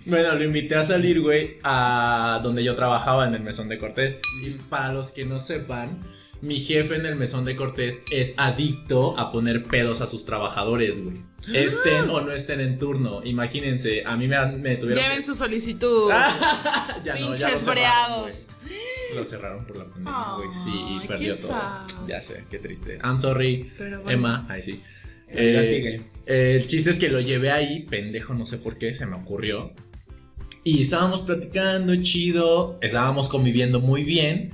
Bueno, 0.07 0.35
lo 0.35 0.45
invité 0.45 0.75
a 0.75 0.85
salir, 0.85 1.21
güey, 1.21 1.59
a 1.63 2.41
donde 2.43 2.65
yo 2.65 2.75
trabajaba 2.75 3.27
en 3.27 3.35
el 3.35 3.41
mesón 3.43 3.69
de 3.69 3.79
Cortés. 3.79 4.21
Y 4.43 4.51
para 4.51 4.93
los 4.93 5.13
que 5.13 5.25
no 5.25 5.39
sepan, 5.39 6.01
mi 6.41 6.59
jefe 6.59 6.97
en 6.97 7.07
el 7.07 7.15
mesón 7.17 7.45
de 7.45 7.55
Cortés 7.55 8.03
es 8.11 8.35
adicto 8.37 9.17
a 9.19 9.31
poner 9.31 9.63
pedos 9.63 10.01
a 10.01 10.09
sus 10.09 10.25
trabajadores, 10.25 11.05
güey. 11.05 11.23
Estén 11.53 12.09
o 12.11 12.21
no 12.21 12.33
estén 12.33 12.61
en 12.61 12.79
turno. 12.79 13.23
Imagínense, 13.25 14.03
a 14.05 14.17
mí 14.17 14.29
me, 14.29 14.45
me 14.53 14.77
tuvieron. 14.77 15.03
Lleven 15.03 15.25
su 15.25 15.35
solicitud. 15.35 16.09
ya 16.11 16.35
no, 16.39 17.05
ya 17.05 17.15
lo 17.15 17.27
Pinches 17.31 17.61
cerraron, 17.61 17.75
breados. 17.75 18.49
güey. 18.63 18.77
Lo 19.17 19.25
cerraron 19.25 19.65
por 19.67 19.77
la 19.77 19.85
pandemia, 19.85 20.35
güey. 20.37 20.49
Sí, 20.53 20.71
y 21.03 21.07
perdió 21.07 21.37
todo. 21.37 21.61
Ya 22.09 22.21
sé, 22.21 22.45
qué 22.51 22.59
triste. 22.59 22.99
I'm 23.05 23.19
sorry, 23.19 23.71
Pero 23.79 24.03
bueno. 24.03 24.11
Emma. 24.19 24.47
Ahí 24.49 24.63
sí. 24.63 24.81
Eh, 25.29 25.65
sigue. 25.67 26.01
eh, 26.27 26.57
el 26.61 26.67
chiste 26.67 26.91
es 26.91 26.99
que 26.99 27.09
lo 27.09 27.21
llevé 27.21 27.51
ahí, 27.51 27.85
pendejo, 27.89 28.35
no 28.35 28.45
sé 28.47 28.59
por 28.59 28.77
qué, 28.79 28.95
se 28.95 29.07
me 29.07 29.17
ocurrió. 29.17 29.73
Y 30.65 30.83
estábamos 30.83 31.23
platicando, 31.23 31.95
chido, 32.03 32.79
estábamos 32.83 33.29
conviviendo 33.29 33.81
muy 33.81 34.05
bien. 34.05 34.53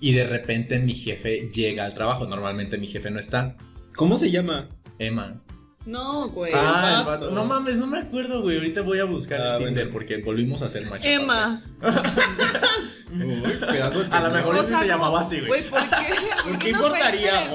Y 0.00 0.12
de 0.12 0.26
repente 0.26 0.78
mi 0.78 0.94
jefe 0.94 1.50
llega 1.52 1.84
al 1.84 1.92
trabajo. 1.94 2.26
Normalmente 2.26 2.78
mi 2.78 2.86
jefe 2.86 3.10
no 3.10 3.20
está. 3.20 3.56
¿Cómo 3.96 4.18
se 4.18 4.30
llama? 4.30 4.70
Emma. 4.98 5.42
No, 5.84 6.28
güey. 6.30 6.52
ah, 6.54 7.00
el 7.00 7.06
vato. 7.06 7.26
vato. 7.26 7.30
No 7.34 7.44
mames, 7.44 7.76
no 7.76 7.86
me 7.86 7.98
acuerdo, 7.98 8.40
güey. 8.40 8.56
Ahorita 8.56 8.80
voy 8.82 8.98
a 9.00 9.04
buscar 9.04 9.40
Ah, 9.42 9.52
en 9.58 9.64
Tinder 9.64 9.74
bueno. 9.86 9.90
porque 9.92 10.16
volvimos 10.18 10.62
a 10.62 10.70
ser 10.70 10.86
machos. 10.88 11.04
Emma. 11.06 11.62
Uy, 13.12 13.42
pedazo 13.60 14.04
de 14.04 14.16
A 14.16 14.20
lo 14.20 14.30
mejor 14.30 14.54
O 14.54 14.58
ese 14.58 14.66
sea, 14.68 14.78
se 14.80 14.84
¿cómo- 14.86 14.96
llamaba 14.98 15.20
así, 15.20 15.36
güey. 15.40 15.48
Güey, 15.48 15.70
¿por 15.70 15.80
qué? 15.80 15.86
¿Por 16.44 16.58
qué 16.58 16.72
va 16.72 16.78
a 16.78 16.82
importaría, 16.82 17.50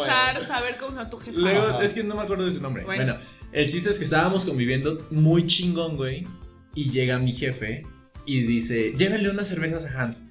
saber 0.46 0.78
cómo 0.78 0.92
se 0.92 0.98
llama 0.98 1.10
tu 1.10 1.18
jefa? 1.18 1.40
Luego, 1.40 1.82
es 1.82 1.94
que 1.94 2.04
no 2.04 2.16
me 2.16 2.22
acuerdo 2.22 2.46
de 2.46 2.52
su 2.52 2.62
nombre. 2.62 2.84
Bueno. 2.84 3.04
Bueno. 3.14 3.20
el 3.52 3.66
chiste 3.68 3.90
es 3.90 3.98
que 3.98 4.04
estábamos 4.06 4.46
conviviendo 4.46 5.06
muy 5.12 5.48
chingón, 5.48 5.96
güey. 5.98 6.28
Y 6.74 6.90
llega 6.90 7.18
mi 7.20 7.32
jefe 7.32 7.86
y 8.26 8.42
dice: 8.44 8.94
Llévenle 8.98 9.30
unas 9.30 9.48
cervezas 9.48 9.86
a 9.86 10.02
Hans. 10.02 10.24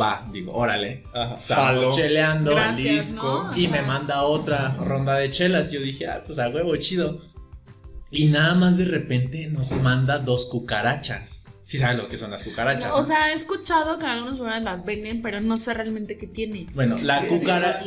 Va, 0.00 0.28
digo, 0.32 0.52
órale. 0.52 1.02
Jalo. 1.46 1.94
cheleando. 1.94 2.52
Gracias, 2.54 3.06
Jalisco. 3.08 3.50
¿no? 3.52 3.56
Y 3.58 3.68
me 3.68 3.82
manda 3.82 4.22
otra 4.22 4.76
ronda 4.78 5.14
de 5.16 5.30
chelas. 5.30 5.70
Yo 5.72 5.80
dije, 5.80 6.06
ah, 6.06 6.22
pues 6.24 6.38
a 6.38 6.48
huevo, 6.48 6.76
chido. 6.76 7.20
Y 8.10 8.26
nada 8.26 8.54
más 8.54 8.76
de 8.76 8.84
repente 8.84 9.48
nos 9.48 9.72
manda 9.72 10.18
dos 10.18 10.46
cucarachas. 10.46 11.43
Sí 11.64 11.78
saben 11.78 11.96
lo 11.96 12.08
que 12.08 12.18
son 12.18 12.30
las 12.30 12.44
cucarachas. 12.44 12.92
O 12.92 12.98
¿no? 12.98 13.04
sea, 13.04 13.32
he 13.32 13.34
escuchado 13.34 13.98
que 13.98 14.04
en 14.04 14.10
algunos 14.10 14.38
lugares 14.38 14.62
las 14.62 14.84
venden, 14.84 15.22
pero 15.22 15.40
no 15.40 15.56
sé 15.58 15.72
realmente 15.74 16.18
qué 16.18 16.26
tiene. 16.26 16.66
bueno, 16.74 16.96
la 17.02 17.20
cucaracha. 17.26 17.84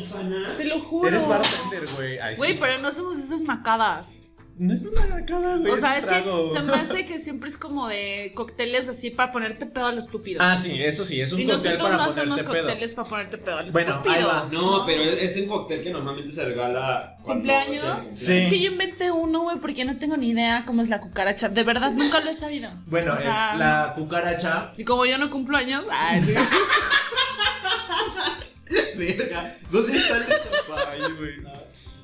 Te 0.58 0.66
lo 0.66 0.80
juro. 0.82 1.08
Eres 1.08 1.28
bartender, 1.28 1.88
güey. 1.96 2.18
Sí. 2.18 2.38
Güey, 2.38 2.60
pero 2.60 2.80
no 2.80 2.92
somos 2.92 3.20
esas 3.20 3.44
macadas. 3.44 4.24
No 4.60 4.74
es 4.74 4.86
una 4.86 5.06
nacada, 5.06 5.58
güey. 5.58 5.72
O 5.72 5.78
sea, 5.78 5.98
es 5.98 6.06
que 6.08 6.24
se 6.52 6.62
me 6.64 6.74
hace 6.74 7.06
que 7.06 7.20
siempre 7.20 7.50
es 7.50 7.58
como 7.58 7.88
de 7.88 8.32
cócteles 8.36 8.90
así 8.90 9.12
para 9.12 9.32
ponerte 9.32 9.68
pedo 9.68 9.86
a 9.86 9.92
lo 9.92 10.00
estúpido. 10.00 10.40
Ah, 10.42 10.58
sí, 10.58 10.82
eso 10.84 11.06
sí, 11.06 11.22
es 11.22 11.32
un 11.32 11.42
y 11.42 11.46
cóctel 11.46 11.74
nosotros 11.74 11.90
para 11.92 11.98
no 11.98 12.04
hacemos 12.10 12.44
ponerte 12.44 12.52
pedo. 12.54 12.64
cócteles 12.66 12.94
para 12.96 13.10
ponerte 13.10 13.38
pedo 13.38 13.58
a 13.58 13.64
lo 13.64 13.72
Bueno, 13.72 13.92
estúpido. 13.98 14.28
va. 14.28 14.50
No, 14.52 14.84
pero 14.86 15.04
es, 15.04 15.36
es 15.36 15.44
un 15.44 15.48
cóctel 15.48 15.84
que 15.84 15.92
normalmente 15.92 16.32
se 16.32 16.44
regala 16.44 17.16
cuando 17.24 17.44
¿Cumpleaños? 17.44 18.04
Sí. 18.04 18.34
Es 18.34 18.50
que 18.50 18.60
yo 18.60 18.72
inventé 18.72 19.12
uno, 19.12 19.42
güey, 19.42 19.58
porque 19.58 19.86
no 19.86 19.96
tengo 19.98 20.18
ni 20.18 20.30
idea 20.30 20.64
cómo 20.66 20.82
es 20.82 20.90
la 20.90 21.02
cucaracha. 21.02 21.50
De 21.50 21.64
verdad, 21.64 21.92
nunca 21.94 22.20
lo 22.20 22.32
he 22.32 22.36
sabido. 22.36 22.72
Bueno, 22.88 23.14
o 23.14 23.18
sea, 23.18 23.54
eh, 23.54 23.58
la 23.60 23.94
cucaracha. 23.96 24.72
Y 24.76 24.84
como 24.84 25.06
yo 25.06 25.18
no 25.20 25.30
cumplo 25.30 25.56
años, 25.58 25.86
ay, 25.92 26.24
sí. 26.26 26.34
Verga, 28.98 29.56
¿Dónde 29.72 29.98
está 29.98 30.18
el 30.18 31.16
güey. 31.16 31.36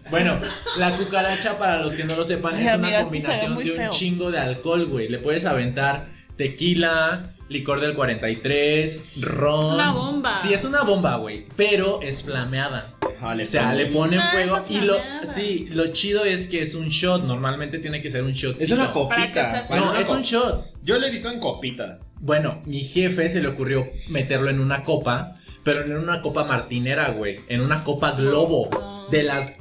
Bueno, 0.10 0.38
la 0.78 0.96
cucaracha, 0.98 1.58
para 1.58 1.82
los 1.82 1.96
que 1.96 2.04
no 2.04 2.16
lo 2.16 2.26
sepan, 2.26 2.56
Ay, 2.56 2.68
es 2.68 2.74
amiga, 2.74 2.98
una 2.98 3.04
combinación 3.04 3.58
de 3.58 3.64
un 3.72 3.78
feo. 3.78 3.92
chingo 3.92 4.32
de 4.32 4.40
alcohol, 4.40 4.86
güey. 4.88 5.08
Le 5.08 5.18
puedes 5.20 5.46
aventar 5.46 6.06
tequila, 6.38 7.32
licor 7.50 7.80
del 7.80 7.94
43, 7.96 9.22
ron. 9.22 9.66
Es 9.66 9.72
una 9.72 9.92
bomba. 9.92 10.38
Sí, 10.42 10.54
es 10.54 10.66
una 10.66 10.84
bomba, 10.84 11.16
güey. 11.18 11.46
Pero 11.56 12.02
es 12.02 12.24
flameada. 12.24 12.94
O 13.22 13.46
sea, 13.46 13.74
le 13.74 13.86
ponen 13.86 14.20
Ah, 14.20 14.30
fuego 14.34 14.62
y 14.70 14.82
lo 14.82 14.98
sí, 15.24 15.68
lo 15.72 15.88
chido 15.94 16.26
es 16.26 16.48
que 16.48 16.62
es 16.62 16.76
un 16.76 16.90
shot, 16.90 17.24
normalmente 17.24 17.80
tiene 17.80 18.02
que 18.02 18.10
ser 18.12 18.24
un 18.24 18.34
shot. 18.34 18.60
Es 18.60 18.70
una 18.70 18.92
copita. 18.92 19.64
No, 19.70 19.92
una 19.92 20.00
es 20.02 20.08
co- 20.08 20.16
un 20.16 20.24
shot. 20.24 20.66
Yo 20.84 21.00
lo 21.00 21.08
he 21.08 21.10
visto 21.10 21.32
en 21.32 21.40
copita. 21.40 22.00
Bueno, 22.20 22.62
mi 22.66 22.82
jefe 22.82 23.30
se 23.30 23.42
le 23.42 23.48
ocurrió 23.48 23.86
meterlo 24.10 24.50
en 24.50 24.60
una 24.60 24.84
copa, 24.84 25.32
pero 25.64 25.86
no 25.86 25.96
en 25.96 26.04
una 26.04 26.22
copa 26.22 26.44
martinera, 26.44 27.12
güey, 27.12 27.38
en 27.48 27.62
una 27.62 27.86
copa 27.86 28.12
globo, 28.12 28.70
Ah. 28.74 29.06
de 29.10 29.24
las 29.24 29.54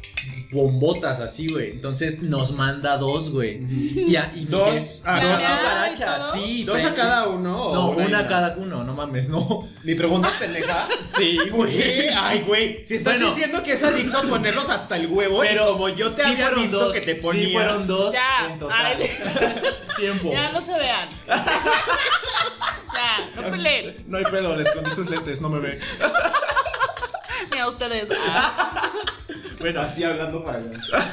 bombotas 0.51 1.18
así, 1.20 1.49
güey. 1.49 1.70
Entonces 1.70 2.20
nos 2.23 2.53
manda 2.53 2.99
dos, 2.99 3.31
güey. 3.31 3.61
Y, 3.70 4.14
a- 4.16 4.31
y 4.35 4.45
Dos 4.45 4.68
jefe- 4.68 5.03
a 5.07 5.23
dos 5.25 5.41
cada- 5.41 5.59
cucarachas, 5.59 6.18
¿todo? 6.18 6.33
sí. 6.35 6.64
¿Dos 6.64 6.77
pe- 6.77 6.83
a 6.87 6.95
cada 6.95 7.29
uno? 7.29 7.62
o 7.62 7.75
No, 7.75 7.91
una 7.91 8.18
a 8.20 8.29
cada 8.29 8.55
uno, 8.59 8.85
no 8.85 8.93
mames, 8.95 9.29
no. 9.31 9.66
Mi 9.83 9.95
pregunta 9.95 10.29
es 10.29 10.35
pendeja. 10.35 10.87
Sí, 11.16 11.39
¿Qué? 11.70 12.11
Ay, 12.16 12.41
güey. 12.43 12.85
Si 12.89 12.95
estás 12.97 13.14
Bueno. 13.14 13.31
diciendo 13.35 13.62
que 13.62 13.73
es 13.75 13.83
adicto 13.83 14.16
a 14.18 14.23
ponerlos 14.23 14.68
hasta 14.70 14.97
el 14.97 15.07
huevo, 15.09 15.41
Pero 15.41 15.64
y 15.64 15.73
como 15.73 15.89
yo 15.91 16.11
te 16.11 16.23
sí 16.23 16.31
había 16.31 16.47
fueron 16.47 16.62
visto 16.62 16.79
dos, 16.81 16.93
que 16.95 17.01
te 17.03 17.14
ponía. 17.16 17.47
Sí, 17.47 17.53
fueron 17.53 17.87
dos 17.87 18.12
Ya, 18.14 18.47
en 18.51 18.59
total. 18.59 18.97
ay. 18.99 19.07
Tiempo. 19.99 20.31
Ya 20.33 20.53
no 20.53 20.62
se 20.62 20.73
vean. 20.79 21.09
ya, 22.95 23.31
no 23.37 23.51
peleen. 23.51 24.05
No 24.07 24.18
hay 24.18 24.25
pedo, 24.25 24.55
le 24.57 24.62
escondí 24.62 24.91
sus 24.91 25.09
lentes, 25.09 25.41
no 25.41 25.49
me 25.49 25.59
ve. 25.61 25.79
Mira 27.51 27.68
ustedes. 27.68 28.09
Ah. 28.27 28.91
Bueno, 29.62 29.80
Así 29.80 30.04
hablando 30.04 30.44
para 30.44 30.58
allá. 30.58 30.70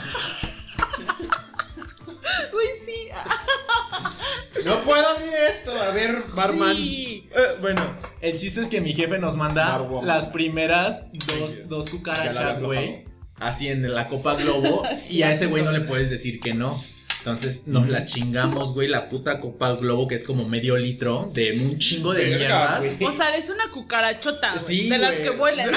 Uy, 2.54 2.66
sí. 2.86 3.10
No 4.66 4.76
puedo 4.82 5.08
abrir 5.08 5.32
esto. 5.34 5.72
A 5.82 5.92
ver, 5.92 6.22
barman. 6.36 6.76
sí. 6.76 7.30
Eh, 7.34 7.58
bueno, 7.62 7.96
el 8.22 8.38
chiste 8.38 8.60
es 8.60 8.68
que 8.68 8.82
mi 8.82 8.94
jefe 8.94 9.18
nos 9.18 9.38
manda 9.38 9.70
Barwoman. 9.70 10.06
las 10.08 10.28
primeras 10.28 11.04
dos, 11.14 11.52
Thank 11.52 11.58
you. 11.62 11.68
dos 11.70 11.90
cucarachas, 11.90 12.60
güey. 12.62 13.06
Así 13.40 13.70
en 13.70 13.94
la 13.94 14.08
copa 14.08 14.36
globo. 14.36 14.84
y 15.10 15.22
a 15.22 15.32
ese 15.32 15.46
güey 15.46 15.64
no 15.64 15.72
le 15.72 15.82
puedes 15.82 16.10
decir 16.10 16.40
que 16.42 16.54
no. 16.54 16.78
Entonces 17.20 17.68
nos 17.68 17.88
la 17.88 18.04
chingamos, 18.06 18.74
güey, 18.74 18.88
la 18.90 19.08
puta 19.10 19.40
copa 19.40 19.72
globo 19.74 20.08
que 20.08 20.16
es 20.16 20.24
como 20.26 20.48
medio 20.48 20.76
litro 20.78 21.30
de 21.34 21.52
un 21.54 21.78
chingo 21.80 22.14
de 22.14 22.26
Verga, 22.30 22.38
mierda. 22.38 22.96
güey. 22.98 23.04
O 23.06 23.12
sea, 23.14 23.36
es 23.38 23.50
una 23.50 23.70
cucarachota. 23.72 24.52
güey, 24.54 24.60
Sí, 24.66 24.90
de 24.90 24.98
las 24.98 25.12
güey. 25.12 25.22
que 25.24 25.30
vuelan. 25.32 25.70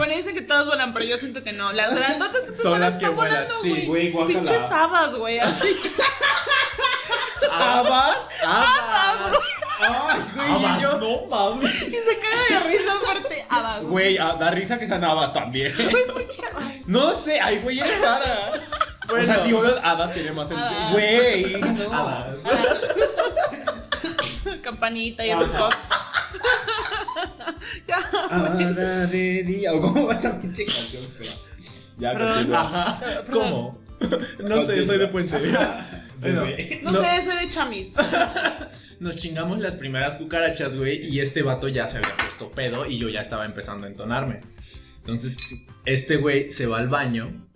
Bueno, 0.00 0.14
dicen 0.16 0.34
que 0.34 0.40
todas 0.40 0.66
vuelan, 0.66 0.94
pero 0.94 1.04
yo 1.04 1.18
siento 1.18 1.42
que 1.42 1.52
no. 1.52 1.72
Las 1.74 1.94
grandotas 1.94 2.42
siempre 2.42 2.62
Son 2.62 2.80
las 2.80 2.98
que 2.98 3.06
vuelan, 3.10 3.44
volando, 3.44 3.62
sí, 3.62 3.84
güey. 3.86 4.10
Pinches 4.26 4.70
habas, 4.70 5.14
güey, 5.14 5.38
así. 5.38 5.68
¿Habas? 7.52 8.16
¡Habas! 8.42 9.32
Ay, 9.78 9.90
güey. 10.34 10.54
¡Habas! 10.54 10.78
y 10.78 10.82
yo- 10.82 10.98
¡No 10.98 11.26
mames! 11.26 11.82
Y 11.88 11.94
se 11.94 12.18
caga 12.18 12.60
de 12.64 12.70
risa 12.70 12.92
aparte. 13.02 13.44
Habas. 13.50 13.82
Güey, 13.82 14.16
ah, 14.16 14.36
da 14.40 14.50
risa 14.50 14.78
que 14.78 14.86
sean 14.86 15.04
habas 15.04 15.34
también. 15.34 15.70
Güey, 15.90 16.06
¿por 16.06 16.26
qué? 16.26 16.44
Ay, 16.58 16.82
No 16.86 17.14
sé, 17.14 17.38
ay, 17.38 17.58
güey, 17.58 17.80
es 17.80 18.00
rara. 18.00 18.52
O 19.06 19.16
sea, 19.26 19.44
si 19.44 19.52
obvio, 19.52 19.78
Hadas 19.84 20.14
tiene 20.14 20.32
más 20.32 20.48
sentido. 20.48 20.66
Hadas. 20.66 20.92
Güey, 20.92 21.60
no. 21.60 21.92
Hadas. 21.92 22.38
Campanita 24.62 25.26
y 25.26 25.30
esas 25.30 25.48
cosas. 25.50 25.78
Ya. 27.88 29.06
De 29.06 29.42
día. 29.44 29.72
¿O 29.74 29.80
cómo 29.80 30.06
va 30.06 30.14
esa 30.14 30.40
pinche 30.40 30.64
canción? 30.66 31.02
Espera. 31.02 31.32
Ya. 31.98 32.10
Ajá. 32.60 33.22
¿Cómo? 33.30 33.80
No 34.46 34.62
sé, 34.62 34.84
soy 34.84 34.98
de 34.98 35.08
puente. 35.08 35.36
Bueno. 36.20 36.44
No 36.82 36.92
No. 36.92 37.00
sé, 37.00 37.22
soy 37.22 37.46
de 37.46 37.48
chamis. 37.48 37.94
Nos 39.00 39.16
chingamos 39.16 39.58
las 39.58 39.74
primeras 39.76 40.16
cucarachas, 40.16 40.76
güey, 40.76 41.02
y 41.06 41.20
este 41.20 41.40
vato 41.40 41.66
ya 41.68 41.86
se 41.86 41.96
había 41.96 42.14
puesto 42.18 42.50
pedo 42.50 42.84
y 42.84 42.98
yo 42.98 43.08
ya 43.08 43.22
estaba 43.22 43.46
empezando 43.46 43.86
a 43.86 43.90
entonarme. 43.90 44.40
Entonces, 44.98 45.38
este 45.86 46.16
güey 46.16 46.50
se 46.50 46.66
va 46.66 46.78
al 46.78 46.88
baño 46.88 47.48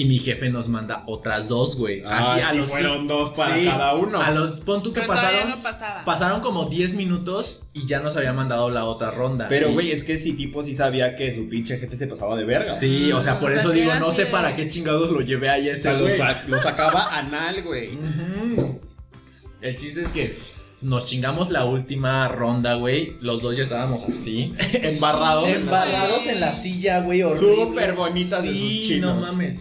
y 0.00 0.04
mi 0.04 0.18
jefe 0.18 0.48
nos 0.48 0.68
manda 0.68 1.02
otras 1.06 1.48
dos, 1.48 1.76
güey. 1.76 2.02
Así 2.04 2.40
Ah, 2.40 2.48
a 2.48 2.50
sí, 2.52 2.58
los 2.58 2.70
fueron 2.70 3.08
dos 3.08 3.30
para 3.30 3.56
sí, 3.56 3.64
cada 3.64 3.94
uno. 3.94 4.20
A 4.20 4.30
los 4.30 4.60
pon 4.60 4.82
tú 4.82 4.92
que 4.92 5.00
Pero 5.00 5.12
pasaron 5.14 5.50
no 5.50 5.56
pasaba. 5.62 6.04
pasaron 6.04 6.40
como 6.40 6.66
10 6.66 6.94
minutos 6.94 7.64
y 7.72 7.86
ya 7.86 7.98
nos 8.00 8.16
había 8.16 8.32
mandado 8.32 8.70
la 8.70 8.84
otra 8.84 9.10
ronda. 9.10 9.46
Pero, 9.48 9.70
Y- 9.70 9.72
güey, 9.74 9.90
es 9.90 10.04
que 10.04 10.14
ese 10.14 10.32
tipo 10.34 10.62
sí 10.64 10.76
sabía 10.76 11.16
que 11.16 11.34
su 11.34 11.48
pinche 11.48 11.78
jefe 11.78 11.96
se 11.96 12.06
pasaba 12.06 12.36
de 12.36 12.44
verga. 12.44 12.64
Sí, 12.74 13.10
o 13.12 13.20
sea, 13.20 13.40
por 13.40 13.48
O 13.48 13.52
sea, 13.52 13.60
eso 13.60 13.70
digo, 13.72 13.92
no 13.94 14.06
así 14.08 14.16
sé 14.16 14.24
de- 14.26 14.30
para 14.30 14.54
qué 14.54 14.68
chingados 14.68 15.10
lo 15.10 15.20
llevé 15.20 15.48
ahí 15.50 15.68
a 15.68 15.72
O 15.72 15.74
ese 15.74 15.82
sea, 15.82 15.92
lo, 15.94 16.04
güey. 16.04 16.16
sa- 16.16 16.42
lo 16.46 16.60
sacaba 16.62 17.06
anal, 17.16 17.62
güey. 17.64 17.98
El 19.60 19.76
chiste 19.76 20.02
es 20.02 20.10
que 20.10 20.36
nos 20.80 21.06
chingamos 21.06 21.50
la 21.50 21.64
última 21.64 22.28
ronda, 22.28 22.74
güey. 22.74 23.16
Los 23.20 23.42
dos 23.42 23.56
ya 23.56 23.64
estábamos 23.64 24.04
así. 24.04 24.54
Embarrados 24.74 25.48
Embarrados 25.48 26.26
en 26.28 26.40
la 26.40 26.52
silla, 26.52 27.00
güey. 27.00 27.22
horrible. 27.22 27.64
Súper 27.64 27.92
bonitas 27.94 28.42
de 28.44 28.52
Sí, 28.52 28.78
sus 28.78 28.88
chinos. 28.88 29.14
no 29.16 29.20
mames. 29.22 29.58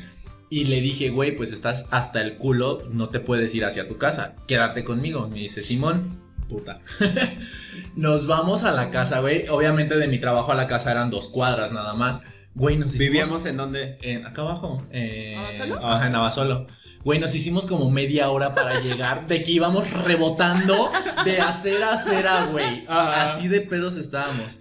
Y 0.50 0.66
le 0.66 0.80
dije, 0.80 1.10
güey, 1.10 1.36
pues 1.36 1.52
estás 1.52 1.86
hasta 1.91 2.22
el 2.22 2.38
culo, 2.38 2.82
no 2.91 3.10
te 3.10 3.20
puedes 3.20 3.54
ir 3.54 3.66
hacia 3.66 3.88
tu 3.88 3.98
casa. 3.98 4.36
Quédate 4.48 4.84
conmigo. 4.84 5.28
Me 5.28 5.39
dice, 5.39 5.62
Simón, 5.62 6.22
puta. 6.48 6.80
nos 7.95 8.28
vamos 8.28 8.64
a 8.64 8.72
la 8.72 8.89
casa, 8.89 9.20
güey. 9.20 9.48
Obviamente 9.50 9.98
de 9.98 10.08
mi 10.08 10.20
trabajo 10.20 10.52
a 10.52 10.56
la 10.56 10.68
casa 10.68 10.91
eran 10.91 11.10
dos 11.10 11.28
cuadras 11.28 11.72
nada 11.74 11.93
más. 11.93 12.24
Güey, 12.56 12.78
nos 12.78 12.95
hicimos... 12.95 13.12
Vivíamos 13.12 13.45
en 13.45 13.58
donde. 13.58 13.98
En- 14.02 14.26
acá 14.26 14.41
abajo. 14.41 14.82
Eh, 14.91 15.34
¿Navasolo? 15.36 15.86
Ajá, 15.86 16.06
en 16.08 16.12
Navasolo. 16.14 16.68
Güey, 17.04 17.20
nos 17.20 17.36
hicimos 17.36 17.66
como 17.66 17.91
media 17.91 18.30
hora 18.30 18.56
para 18.56 18.80
llegar, 18.82 19.28
de 19.28 19.43
que 19.43 19.52
íbamos 19.52 19.89
rebotando 19.91 20.91
de 21.26 21.39
acera 21.39 21.91
a 21.91 21.93
acera, 21.95 22.45
güey. 22.52 22.86
Ajá. 22.88 23.32
Así 23.32 23.48
de 23.48 23.62
pedos 23.62 23.95
estábamos. 23.98 24.60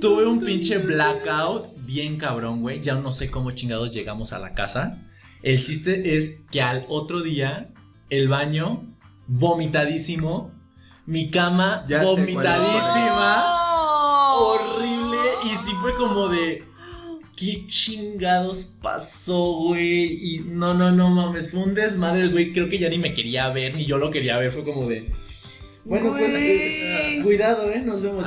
Tuve 0.00 0.26
un 0.26 0.40
pinche 0.40 0.78
blackout 0.78 1.68
bien 1.84 2.16
cabrón, 2.16 2.60
güey. 2.62 2.80
Ya 2.80 2.94
no 2.96 3.12
sé 3.12 3.30
cómo 3.30 3.50
chingados 3.50 3.92
llegamos 3.92 4.32
a 4.32 4.38
la 4.38 4.54
casa. 4.54 4.98
El 5.42 5.62
chiste 5.62 6.16
es 6.16 6.42
que 6.50 6.62
al 6.62 6.86
otro 6.88 7.22
día, 7.22 7.70
el 8.10 8.28
baño, 8.28 8.84
vomitadísimo. 9.26 10.52
Mi 11.06 11.30
cama, 11.30 11.84
Ya 11.86 12.02
vomitadísima 12.02 13.36
No. 13.36 14.36
horrible 14.38 15.18
y 15.44 15.48
sí 15.56 15.72
fue 15.82 15.94
como 15.96 16.28
de 16.28 16.64
¿Qué 17.36 17.66
chingados 17.66 18.64
pasó, 18.80 19.54
güey? 19.54 20.34
Y 20.36 20.38
no, 20.46 20.72
no, 20.72 20.92
no 20.92 21.10
mames, 21.10 21.50
fue 21.50 21.64
un 21.64 21.74
desmadre, 21.74 22.28
güey. 22.28 22.52
Creo 22.52 22.68
que 22.68 22.78
ya 22.78 22.88
ni 22.88 22.96
me 22.98 23.12
quería 23.12 23.48
ver, 23.50 23.74
ni 23.74 23.84
yo 23.86 23.98
lo 23.98 24.10
quería 24.12 24.38
ver. 24.38 24.52
Fue 24.52 24.62
como 24.62 24.86
de. 24.86 25.12
Bueno, 25.84 26.12
pues, 26.12 26.32
eh, 26.32 27.20
cuidado, 27.24 27.70
¿eh? 27.70 27.82
Nos 27.84 28.02
vemos. 28.02 28.24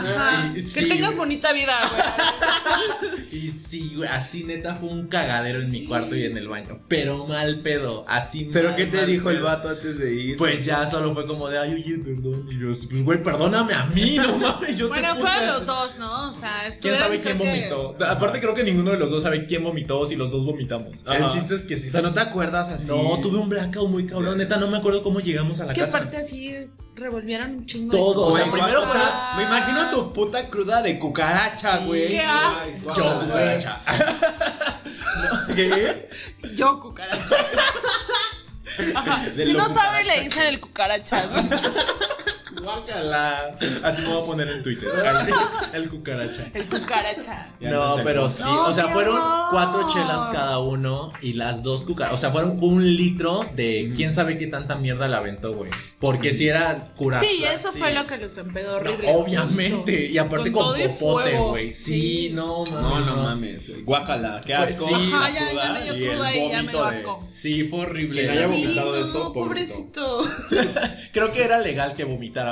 Que 0.53 0.59
sí, 0.61 0.89
tengas 0.89 1.15
güey. 1.15 1.19
bonita 1.19 1.53
vida, 1.53 1.73
güey. 1.89 3.15
Y 3.37 3.49
sí, 3.49 3.93
güey, 3.95 4.09
así 4.09 4.43
neta 4.43 4.75
fue 4.75 4.89
un 4.89 5.07
cagadero 5.07 5.61
en 5.61 5.69
mi 5.71 5.85
cuarto 5.85 6.15
y 6.15 6.23
en 6.25 6.37
el 6.37 6.47
baño. 6.47 6.79
Pero 6.87 7.27
mal 7.27 7.61
pedo, 7.61 8.03
así 8.07 8.49
¿Pero 8.51 8.69
mal, 8.69 8.77
qué 8.77 8.85
te 8.87 8.97
mal 8.97 9.05
dijo 9.05 9.29
el 9.29 9.41
vato 9.41 9.69
antes 9.69 9.99
de 9.99 10.13
ir? 10.13 10.37
Pues 10.37 10.65
ya 10.65 10.85
solo 10.85 11.13
fue 11.13 11.27
como 11.27 11.47
de, 11.49 11.59
ay, 11.59 11.73
oye, 11.73 11.97
perdón. 11.99 12.47
Y 12.49 12.59
yo, 12.59 12.67
pues, 12.67 13.03
güey, 13.03 13.21
perdóname 13.21 13.73
a 13.73 13.85
mí, 13.85 14.17
no 14.17 14.37
mames. 14.37 14.77
Yo 14.77 14.85
te 14.87 14.93
Bueno, 14.93 15.09
puse 15.15 15.21
fue 15.21 15.29
a 15.29 15.39
a- 15.39 15.45
los 15.53 15.65
dos, 15.65 15.99
¿no? 15.99 16.29
O 16.29 16.33
sea, 16.33 16.51
¿Quién 16.59 16.71
estuvieron, 16.71 16.99
sabe 17.03 17.19
quién 17.19 17.37
creo 17.37 17.51
que- 17.53 17.69
vomitó? 17.69 18.05
Aparte 18.05 18.39
creo 18.39 18.53
que 18.53 18.63
ninguno 18.63 18.91
de 18.91 18.97
los 18.97 19.11
dos 19.11 19.23
sabe 19.23 19.45
quién 19.45 19.63
vomitó 19.63 20.05
si 20.05 20.15
los 20.15 20.29
dos 20.31 20.45
vomitamos. 20.45 21.03
Ajá. 21.05 21.17
El 21.17 21.25
chiste 21.25 21.53
es 21.55 21.65
que 21.65 21.77
sí. 21.77 21.89
O 21.89 21.91
sea, 21.91 22.01
¿no 22.01 22.13
te 22.13 22.19
acuerdas 22.19 22.69
así? 22.69 22.87
No, 22.87 23.19
tuve 23.21 23.37
un 23.37 23.49
blackout 23.49 23.89
muy 23.89 24.05
cabrón. 24.07 24.37
Neta, 24.37 24.57
no 24.57 24.67
me 24.67 24.77
acuerdo 24.77 25.03
cómo 25.03 25.19
llegamos 25.19 25.59
a 25.59 25.65
la 25.65 25.71
Es 25.71 25.75
que 25.75 25.81
casa. 25.81 25.97
aparte 25.97 26.17
así 26.17 26.67
revolvieron 26.95 27.51
un 27.51 27.65
chingo. 27.67 27.91
de 27.91 27.97
Todo, 27.99 28.25
o 28.27 28.35
sea, 28.35 28.49
primero 28.51 28.81
fue- 28.87 28.99
Me 29.37 29.43
imagino 29.43 29.91
tu 29.91 30.13
puta 30.13 30.49
cruda 30.49 30.81
de 30.81 30.97
cucaracha, 30.97 31.77
Sí. 31.79 31.85
güey. 31.85 32.07
Qué 32.07 32.21
asco. 32.21 32.93
Yo, 32.95 33.26
Cucaracha. 33.27 33.79
¿Qué? 35.55 36.09
Yo, 36.55 36.79
cucaracha. 36.79 37.35
Ajá. 38.95 39.25
Si 39.43 39.53
no 39.53 39.67
sabe, 39.69 40.03
le 40.03 40.21
dicen 40.21 40.43
el 40.47 40.59
cucarachas. 40.59 41.27
Guácala. 42.63 43.57
Así 43.83 44.01
me 44.01 44.07
voy 44.09 44.23
a 44.23 44.25
poner 44.25 44.47
en 44.49 44.63
Twitter. 44.63 44.89
El, 45.73 45.81
el 45.83 45.89
cucaracha. 45.89 46.49
El 46.53 46.65
cucaracha. 46.65 47.47
Ya 47.59 47.69
No, 47.69 47.89
no 47.89 47.97
sé 47.97 48.03
pero 48.03 48.21
cómo. 48.21 48.29
sí, 48.29 48.43
No, 48.43 48.65
o 48.67 48.73
sea, 48.73 48.85
fueron 48.89 49.21
cuatro 49.51 49.87
chelas 49.89 50.27
cada 50.31 50.59
uno 50.59 51.11
y 51.21 51.33
las 51.33 51.63
dos 51.63 51.83
cucarachas. 51.83 52.15
O 52.15 52.21
sea, 52.21 52.31
fueron 52.31 52.57
un 52.63 52.85
litro 52.97 53.45
de 53.55 53.91
quién 53.95 54.13
sabe 54.13 54.37
qué 54.37 54.47
tanta 54.47 54.75
mierda 54.75 55.07
le 55.07 55.15
aventó, 55.15 55.53
güey. 55.53 55.71
Porque 55.99 56.33
si 56.33 56.47
era 56.47 56.91
curar. 56.95 57.19
Sí, 57.23 57.43
eso 57.43 57.71
fue 57.73 57.93
lo 57.93 58.05
que 58.05 58.17
los 58.17 58.37
empedó 58.37 58.71
No, 58.71 58.77
horrible. 58.77 59.07
obviamente. 59.13 59.75
justo. 59.75 59.91
Y 59.91 60.17
aparte 60.17 60.51
con, 60.51 60.79
y 60.79 60.87
popote, 60.87 61.37
güey. 61.37 61.71
Sí, 61.71 62.31
no, 62.33 62.63
mames. 62.65 62.81
No, 62.81 62.99
no 63.01 63.15
mames, 63.23 63.67
güey. 63.67 63.81
Guácala, 63.83 64.41
qué 64.45 64.55
Pues 64.55 64.71
asco. 64.71 64.87
sí. 64.99 65.11
Ajá, 65.13 65.29
la 65.29 65.33
ya, 65.33 65.53
ya 65.53 65.71
me 65.73 65.83
dio 65.83 66.11
cruda 66.13 66.35
y 66.35 66.49
ya 66.49 66.63
me 66.63 66.71
dio 66.71 66.83
de- 66.83 66.89
asco. 66.95 67.27
Sí, 67.31 67.63
fue 67.63 67.79
horrible. 67.81 68.25
Quien 68.25 68.31
haya 68.37 68.47
Sí, 68.47 68.63
vomitado 68.63 68.91
no, 68.99 69.05
eso, 69.05 69.33
pobrecito. 69.33 70.21
Creo 71.13 71.31
que 71.31 71.43
era 71.43 71.59
legal 71.59 71.95
que 71.95 72.03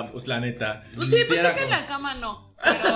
vomitáramos, 0.01 0.27
la 0.27 0.39
neta. 0.39 0.83
Pues 0.95 1.09
sí, 1.09 1.17
pero 1.27 1.41
era 1.41 1.53
que 1.55 1.63
en 1.63 1.69
la 1.69 1.85
cama 1.85 2.13
no. 2.15 2.45
Pero 2.63 2.89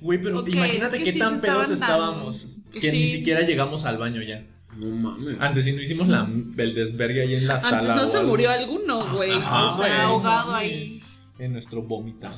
Güey, 0.00 0.20
pero 0.22 0.44
imagínate 0.46 0.96
es 0.96 1.00
que 1.00 1.04
qué 1.04 1.12
sí 1.12 1.18
tan 1.18 1.40
pedos 1.40 1.64
tan- 1.64 1.72
estábamos. 1.74 2.58
pues 2.70 2.82
que 2.82 2.92
ni 2.92 2.98
sí. 3.06 3.08
siquiera 3.18 3.40
llegamos 3.42 3.84
al 3.84 3.98
baño 3.98 4.22
ya. 4.22 4.46
No 4.76 4.86
mames. 4.88 5.36
Antes, 5.40 5.64
si 5.64 5.72
no 5.72 5.80
hicimos 5.82 6.08
la, 6.08 6.26
el 6.56 6.74
desvergue 6.74 7.22
ahí 7.22 7.34
en 7.34 7.46
la 7.46 7.58
sala. 7.58 7.78
antes 7.78 7.94
no 7.96 8.06
se 8.06 8.18
algo. 8.18 8.30
murió 8.30 8.50
alguno, 8.50 9.04
güey. 9.16 9.32
Ajá, 9.32 9.66
O 9.66 9.76
sea, 9.76 9.86
güey. 9.86 10.00
ahogado 10.00 10.54
ahí. 10.54 11.00
En 11.38 11.52
nuestro 11.52 11.82
vómito. 11.82 12.28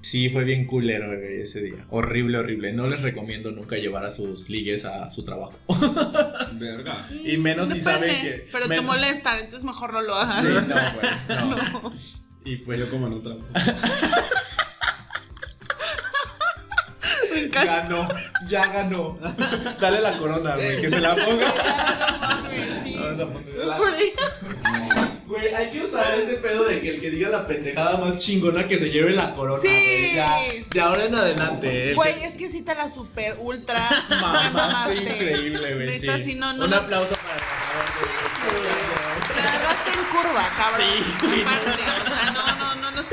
Sí, 0.00 0.30
fue 0.30 0.44
bien 0.44 0.66
culero 0.66 1.06
güey, 1.08 1.42
ese 1.42 1.60
día. 1.62 1.84
Horrible, 1.90 2.38
horrible. 2.38 2.72
No 2.72 2.88
les 2.88 3.02
recomiendo 3.02 3.50
nunca 3.50 3.76
llevar 3.76 4.06
a 4.06 4.10
sus 4.10 4.48
ligues 4.48 4.84
a 4.86 5.10
su 5.10 5.24
trabajo. 5.24 5.54
Verga. 6.54 7.06
Y 7.24 7.36
menos 7.36 7.68
si 7.68 7.80
saben 7.82 8.10
que- 8.22 8.46
Pero 8.50 8.68
te 8.68 8.80
molestan, 8.80 9.36
entonces 9.40 9.64
mejor 9.64 9.92
no 9.92 10.00
lo 10.00 10.14
hagas. 10.14 10.40
Sí, 10.42 10.48
no, 10.66 10.74
güey. 10.94 11.50
No. 11.50 11.92
Y 12.44 12.56
pues. 12.56 12.80
Yo 12.80 12.90
como 12.90 13.06
en 13.06 13.14
otra. 13.14 13.34
Ganó, 17.50 18.08
ya 18.48 18.66
ganó. 18.66 19.18
Dale 19.80 20.00
la 20.00 20.18
corona, 20.18 20.54
güey, 20.56 20.80
que 20.80 20.90
se 20.90 21.00
la 21.00 21.14
ponga. 21.14 21.52
Sí. 22.82 22.96
No, 22.96 23.26
la 23.64 23.78
la-. 23.78 23.78
Güey, 25.26 25.54
hay 25.54 25.70
que 25.70 25.80
usar 25.82 26.06
ese 26.20 26.34
pedo 26.34 26.64
de 26.64 26.80
que 26.80 26.90
el 26.90 27.00
que 27.00 27.10
diga 27.10 27.28
la 27.30 27.46
pendejada 27.46 27.96
más 27.96 28.18
chingona 28.18 28.68
que 28.68 28.76
se 28.76 28.90
lleve 28.90 29.12
la 29.12 29.32
corona. 29.34 29.58
Sí. 29.58 29.68
güey. 29.68 30.14
Ya, 30.14 30.28
de 30.70 30.80
ahora 30.80 31.04
en 31.06 31.14
adelante. 31.14 31.90
el 31.90 31.96
Güey, 31.96 32.22
es 32.24 32.36
que 32.36 32.50
sí 32.50 32.62
te 32.62 32.74
la 32.74 32.88
super 32.88 33.36
ultra 33.40 34.04
Mamaste 34.10 34.94
increíble, 34.96 35.74
güey. 35.74 35.86
Neta, 35.86 36.18
sí. 36.18 36.24
sí, 36.24 36.34
no, 36.34 36.52
no, 36.52 36.64
Un 36.64 36.70
no. 36.70 36.76
aplauso 36.76 37.14
para 37.16 37.36
Te 39.34 39.40
agarraste 39.40 39.90
en 39.92 40.04
curva, 40.06 40.48
cabrón. 40.56 40.86
Sí, 41.20 41.44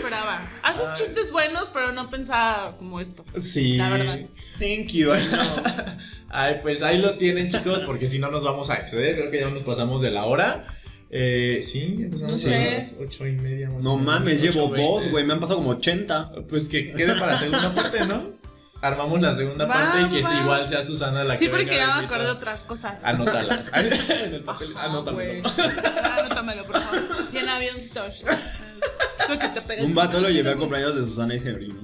esperaba. 0.01 0.49
Haces 0.63 0.87
Ay. 0.87 0.93
chistes 0.95 1.31
buenos, 1.31 1.69
pero 1.73 1.91
no 1.91 2.09
pensaba 2.09 2.75
como 2.77 2.99
esto. 2.99 3.23
Sí. 3.37 3.77
La 3.77 3.89
verdad. 3.89 4.19
Thank 4.59 4.87
you, 4.93 5.13
I 5.13 5.19
know. 5.27 5.63
Ay, 6.29 6.55
pues 6.61 6.81
ahí 6.81 6.97
lo 6.97 7.17
tienen, 7.17 7.49
chicos, 7.49 7.81
porque 7.85 8.07
si 8.07 8.19
no 8.19 8.29
nos 8.31 8.43
vamos 8.43 8.69
a 8.69 8.75
exceder. 8.75 9.15
Creo 9.15 9.31
que 9.31 9.39
ya 9.41 9.49
nos 9.49 9.63
pasamos 9.63 10.01
de 10.01 10.11
la 10.11 10.25
hora. 10.25 10.65
Eh, 11.09 11.59
sí, 11.61 11.97
ya 11.99 12.09
pasamos 12.09 12.31
No 12.31 12.35
a 12.37 12.39
sé. 12.39 12.77
las 12.77 12.93
ocho 12.99 13.27
y 13.27 13.33
media 13.33 13.69
más 13.69 13.83
No 13.83 13.93
o 13.93 13.97
menos, 13.97 14.13
mames, 14.13 14.41
llevo 14.41 14.69
8:20. 14.69 14.77
dos, 14.77 15.11
güey. 15.11 15.25
Me 15.25 15.33
han 15.33 15.39
pasado 15.41 15.57
como 15.59 15.71
80. 15.71 16.31
Pues 16.47 16.69
que 16.69 16.91
quede 16.93 17.15
para 17.19 17.33
la 17.33 17.39
segunda 17.39 17.75
parte, 17.75 18.05
¿no? 18.05 18.29
Armamos 18.83 19.21
la 19.21 19.31
segunda 19.35 19.65
Va, 19.65 19.73
parte 19.75 20.01
y 20.01 20.09
que 20.09 20.21
va. 20.23 20.31
si 20.31 20.37
igual 20.37 20.67
sea 20.67 20.83
Susana 20.83 21.23
la 21.23 21.35
Sí, 21.35 21.45
que 21.45 21.51
porque 21.51 21.65
venga 21.65 21.77
ya 21.85 21.97
me 21.99 22.05
acordé 22.05 22.23
de 22.25 22.31
otras 22.31 22.63
cosas. 22.63 23.03
Anótalas. 23.03 23.65
en 23.75 24.33
el 24.33 24.41
papel, 24.43 24.69
Ajá, 24.75 24.85
anótamelo. 24.85 25.41
güey. 25.41 25.53
Anótamelo, 26.17 26.63
por 26.65 26.81
favor. 26.81 26.99
Y 27.31 27.37
en 27.37 27.49
avioncitos. 27.49 28.23
Es 29.19 29.29
lo 29.29 29.37
que 29.39 29.47
te 29.49 29.61
pega. 29.61 29.83
Un 29.83 29.93
vato 29.93 30.19
lo 30.19 30.29
llevé 30.29 30.49
al 30.49 30.57
cumpleaños 30.57 30.95
de 30.95 31.01
Susana 31.03 31.35
y 31.35 31.39
se 31.39 31.53
orinó. 31.53 31.75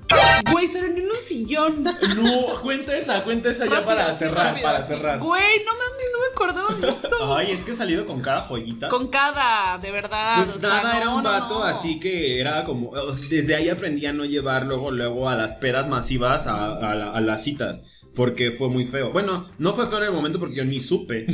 Güey, 0.51 0.67
se 0.67 0.81
reunió 0.81 1.03
en 1.03 1.09
un 1.09 1.15
sillón. 1.21 1.83
No, 1.83 2.61
cuenta 2.61 2.97
esa, 2.97 3.23
cuenta 3.23 3.51
esa 3.51 3.65
ya 3.65 3.71
Rápido, 3.71 3.85
para 3.85 4.13
cerrar, 4.13 4.43
rápido, 4.45 4.63
para 4.63 4.83
cerrar. 4.83 5.19
Güey, 5.19 5.63
no 5.65 5.71
mames, 5.73 6.05
no 6.13 6.19
me 6.19 6.27
acordaba 6.33 6.73
de 6.75 7.07
eso. 7.07 7.35
Ay, 7.35 7.51
es 7.51 7.63
que 7.63 7.71
he 7.71 7.75
salido 7.75 8.05
con 8.05 8.21
cada 8.21 8.41
joyita. 8.41 8.89
Con 8.89 9.07
cada, 9.09 9.77
de 9.77 9.91
verdad. 9.91 10.43
Pues 10.45 10.55
o 10.55 10.59
sea, 10.59 10.69
nada, 10.69 10.91
no, 10.93 10.97
era 10.97 11.09
un 11.09 11.23
no, 11.23 11.29
vato 11.29 11.59
no. 11.59 11.63
así 11.65 11.99
que 11.99 12.39
era 12.39 12.63
como. 12.65 12.89
o 12.89 13.15
sea, 13.15 13.29
Desde 13.29 13.55
ahí 13.55 13.69
aprendí 13.69 14.05
a 14.07 14.13
no 14.13 14.25
llevar 14.25 14.65
luego, 14.65 14.89
luego 14.91 15.29
a 15.29 15.35
las 15.35 15.53
pedas 15.55 15.87
masivas 15.87 16.47
a, 16.47 16.73
a 16.77 16.95
la- 16.95 17.11
a 17.11 17.21
las 17.21 17.43
citas. 17.43 17.81
porque 18.15 18.49
fue 18.51 18.67
muy 18.69 18.85
feo. 18.85 19.11
Bueno, 19.11 19.47
no 19.59 19.73
fue 19.75 19.85
feo 19.85 19.99
en 19.99 20.05
el 20.05 20.11
momento 20.11 20.39
porque 20.39 20.55
yo 20.55 20.65
ni 20.65 20.81
supe, 20.81 21.27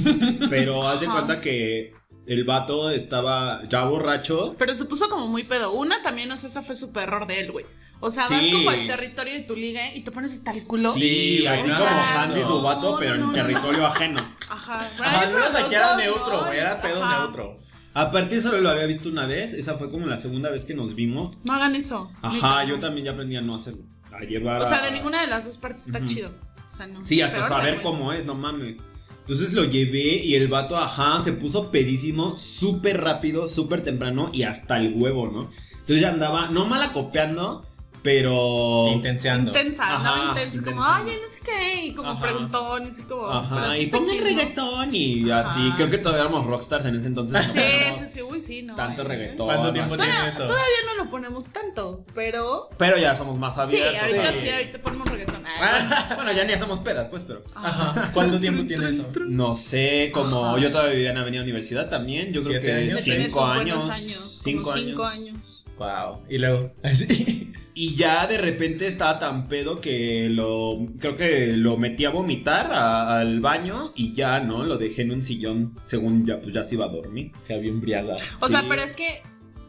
pero 0.49 0.85
haz 0.87 0.99
de 0.99 1.05
Ajá. 1.07 1.15
cuenta 1.15 1.39
que 1.41 1.93
el 2.25 2.43
vato 2.45 2.89
estaba 2.89 3.61
ya 3.69 3.83
borracho. 3.83 4.55
Pero 4.57 4.75
se 4.75 4.85
puso 4.85 5.09
como 5.09 5.27
muy 5.27 5.43
pedo. 5.43 5.73
Una 5.73 6.01
también, 6.01 6.31
o 6.31 6.37
sea, 6.37 6.49
ese 6.49 6.61
fue 6.61 6.75
súper 6.75 7.03
error 7.03 7.27
de 7.27 7.39
él, 7.39 7.51
güey. 7.51 7.65
O 7.99 8.11
sea, 8.11 8.27
vas 8.27 8.41
Sí. 8.41 8.51
como 8.51 8.69
al 8.69 8.85
territorio 8.87 9.33
de 9.33 9.41
tu 9.41 9.55
liga 9.55 9.93
y 9.95 10.01
te 10.01 10.11
pones 10.11 10.33
hasta 10.33 10.51
el 10.51 10.65
culo. 10.65 10.93
Sí, 10.93 11.45
así 11.47 11.69
o 11.71 11.75
como 11.77 11.89
Handy 11.89 12.41
su 12.41 12.49
no, 12.49 12.61
vato, 12.61 12.95
pero 12.99 13.15
no, 13.15 13.21
en 13.23 13.27
no, 13.27 13.33
territorio 13.33 13.87
ajeno. 13.87 14.19
Ajá. 14.49 14.89
Ajá, 14.99 15.19
al 15.21 15.33
menos 15.33 15.55
aquí 15.55 15.75
era 15.75 15.95
neutro, 15.95 16.41
¿no? 16.41 16.45
güey, 16.47 16.59
era 16.59 16.81
pedo 16.81 17.03
Ajá. 17.03 17.23
neutro. 17.23 17.59
Aparte 17.93 18.41
solo 18.41 18.59
lo 18.59 18.69
había 18.69 18.85
visto 18.87 19.07
una 19.07 19.25
vez, 19.25 19.53
esa 19.53 19.75
fue 19.75 19.91
como 19.91 20.07
la 20.07 20.19
segunda 20.19 20.49
vez 20.49 20.65
que 20.65 20.73
nos 20.73 20.95
vimos. 20.95 21.37
No 21.43 21.53
hagan 21.53 21.75
eso. 21.75 22.11
Ajá, 22.21 22.63
yo 22.63 22.75
no. 22.75 22.79
también 22.81 23.05
ya 23.05 23.11
aprendí 23.11 23.35
a 23.37 23.41
no 23.41 23.55
hacerlo. 23.55 23.83
A 24.11 24.23
llevar 24.23 24.61
O 24.61 24.65
sea, 24.65 24.81
de 24.81 24.91
ninguna 24.91 25.21
de 25.21 25.27
las 25.27 25.45
dos 25.45 25.57
partes 25.57 25.87
está 25.87 26.05
chido. 26.05 26.31
O 26.73 26.77
sea, 26.77 26.87
no. 26.87 27.05
Sí, 27.05 27.21
hasta 27.21 27.47
saber 27.47 27.81
cómo 27.81 28.11
es, 28.11 28.25
no 28.25 28.33
mames. 28.33 28.77
Entonces 29.23 29.53
lo 29.53 29.63
llevé 29.63 30.17
y 30.17 30.35
el 30.35 30.49
vato, 30.49 30.77
ajá, 30.77 31.21
se 31.21 31.31
puso 31.31 31.71
pedísimo 31.71 32.35
súper 32.35 32.99
rápido, 32.99 33.47
súper 33.47 33.81
temprano 33.81 34.29
y 34.33 34.43
hasta 34.43 34.77
el 34.77 34.95
huevo, 34.99 35.27
¿no? 35.27 35.49
Entonces 35.71 36.01
ya 36.01 36.09
andaba, 36.09 36.49
no 36.49 36.65
mal 36.65 36.81
acopeando, 36.81 37.65
pero... 38.03 38.87
Intenseando. 38.91 39.51
Intensa, 39.51 39.95
Ajá, 39.95 40.29
intensa, 40.29 40.61
como, 40.63 40.81
intensa. 40.81 40.95
ay, 40.97 41.17
no 41.21 41.27
sé 41.27 41.39
qué, 41.43 41.85
y 41.85 41.93
como 41.93 42.11
Ajá. 42.11 42.21
preguntón, 42.21 42.83
y 42.83 42.87
así 42.87 43.03
como. 43.03 43.29
Ajá, 43.29 43.77
y 43.77 43.85
pongan 43.87 44.17
reggaetón 44.23 44.93
y 44.95 45.31
así. 45.31 45.71
Creo 45.77 45.89
que 45.89 45.97
todavía 45.97 46.23
éramos 46.25 46.45
rockstars 46.45 46.85
en 46.85 46.95
ese 46.95 47.07
entonces. 47.07 47.45
Sí, 47.53 47.59
no 47.89 47.95
sí, 47.95 48.07
sí, 48.07 48.21
uy, 48.21 48.41
sí, 48.41 48.61
no. 48.63 48.75
Tanto 48.75 49.01
eh. 49.03 49.05
reggaetón. 49.05 49.47
¿Cuánto 49.47 49.73
tiempo 49.73 49.95
tiene 49.97 50.27
eso? 50.27 50.45
Todavía 50.45 50.77
no 50.95 51.03
lo 51.03 51.09
ponemos 51.09 51.47
tanto, 51.47 52.05
pero. 52.13 52.69
Pero 52.77 52.97
ya 52.97 53.15
somos 53.15 53.37
más 53.39 53.53
Sí, 53.69 53.77
abiertos. 53.77 54.01
ahorita 54.03 54.33
sí. 54.33 54.39
sí, 54.45 54.49
ahorita 54.49 54.79
ponemos 54.81 55.09
reggaetón. 55.09 55.43
Ah, 55.45 56.11
bueno, 56.15 56.31
ya 56.33 56.43
ni 56.43 56.53
hacemos 56.53 56.79
pedas, 56.79 57.07
pues, 57.09 57.23
pero... 57.23 57.43
Ajá. 57.55 58.09
¿Cuánto 58.13 58.39
tiempo 58.39 58.65
tiene 58.65 58.89
eso? 58.89 59.05
No 59.27 59.55
sé, 59.55 60.11
como 60.13 60.45
Ajá. 60.45 60.59
yo 60.59 60.71
todavía 60.71 60.93
vivía 60.93 61.11
en 61.11 61.17
Avenida 61.17 61.41
Universidad 61.43 61.89
también. 61.89 62.31
Yo 62.33 62.43
creo 62.43 62.59
¿Siete 62.61 62.65
que 62.67 62.73
años? 62.73 63.01
cinco 63.01 63.45
años. 63.45 63.89
años. 63.89 64.41
Cinco 64.43 64.63
como 64.63 64.75
cinco 64.77 65.03
años. 65.05 65.62
Wow. 65.83 66.23
Y 66.29 66.37
luego, 66.37 66.73
así. 66.83 67.51
Y 67.75 67.95
ya 67.95 68.27
de 68.27 68.37
repente 68.37 68.87
estaba 68.87 69.17
tan 69.19 69.47
pedo 69.47 69.81
que 69.81 70.29
lo. 70.29 70.77
Creo 70.99 71.17
que 71.17 71.53
lo 71.57 71.75
metí 71.77 72.05
a 72.05 72.11
vomitar 72.11 72.71
a- 72.71 73.19
al 73.19 73.39
baño 73.39 73.91
y 73.95 74.13
ya, 74.13 74.39
¿no? 74.39 74.63
Lo 74.63 74.77
dejé 74.77 75.01
en 75.01 75.11
un 75.11 75.23
sillón. 75.25 75.75
Según 75.87 76.25
ya, 76.25 76.39
pues 76.39 76.53
ya 76.53 76.63
se 76.63 76.75
iba 76.75 76.85
a 76.85 76.89
dormir. 76.89 77.31
Se 77.43 77.55
había 77.55 77.69
embriagado. 77.69 78.17
O 78.41 78.49
sea, 78.49 78.63
pero 78.69 78.83
es 78.83 78.95
que 78.95 79.23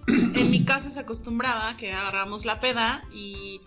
en 0.06 0.50
mi 0.50 0.64
casa 0.64 0.90
se 0.90 1.00
acostumbraba 1.00 1.76
que 1.78 1.92
agarramos 1.92 2.44
la 2.44 2.60
peda 2.60 3.04
y 3.10 3.60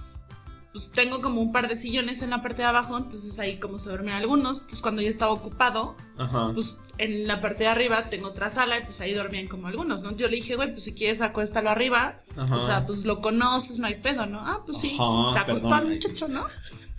pues 0.78 0.92
tengo 0.92 1.22
como 1.22 1.42
un 1.42 1.52
par 1.52 1.68
de 1.68 1.76
sillones 1.76 2.22
en 2.22 2.30
la 2.30 2.44
parte 2.44 2.62
de 2.62 2.68
abajo, 2.68 2.96
entonces 2.96 3.40
ahí 3.40 3.58
como 3.58 3.80
se 3.80 3.90
dormían 3.90 4.18
algunos, 4.18 4.58
entonces 4.62 4.80
cuando 4.80 5.02
ya 5.02 5.10
estaba 5.10 5.32
ocupado, 5.32 5.98
Ajá. 6.20 6.52
pues 6.54 6.80
en 7.00 7.26
la 7.26 7.42
parte 7.42 7.64
de 7.64 7.70
arriba 7.70 8.12
tengo 8.12 8.28
otra 8.28 8.52
sala 8.52 8.78
y 8.78 8.84
pues 8.84 9.02
ahí 9.02 9.12
dormían 9.12 9.48
como 9.48 9.66
algunos, 9.66 10.04
¿no? 10.04 10.16
Yo 10.16 10.28
le 10.28 10.36
dije, 10.36 10.56
güey, 10.56 10.72
pues 10.72 10.84
si 10.84 10.94
quieres 10.94 11.22
acuéstalo 11.22 11.72
arriba, 11.72 12.20
Ajá. 12.36 12.56
o 12.56 12.62
sea, 12.62 12.86
pues 12.86 13.06
lo 13.06 13.22
conoces, 13.22 13.80
no 13.80 13.88
hay 13.88 13.96
pedo, 13.96 14.28
¿no? 14.28 14.40
Ah, 14.40 14.62
pues 14.68 14.78
sí, 14.78 14.96
Ajá, 15.00 15.34
se 15.34 15.40
acostó 15.40 15.68
perdón. 15.68 15.80
al 15.80 15.94
muchacho, 15.96 16.28
¿no? 16.28 16.46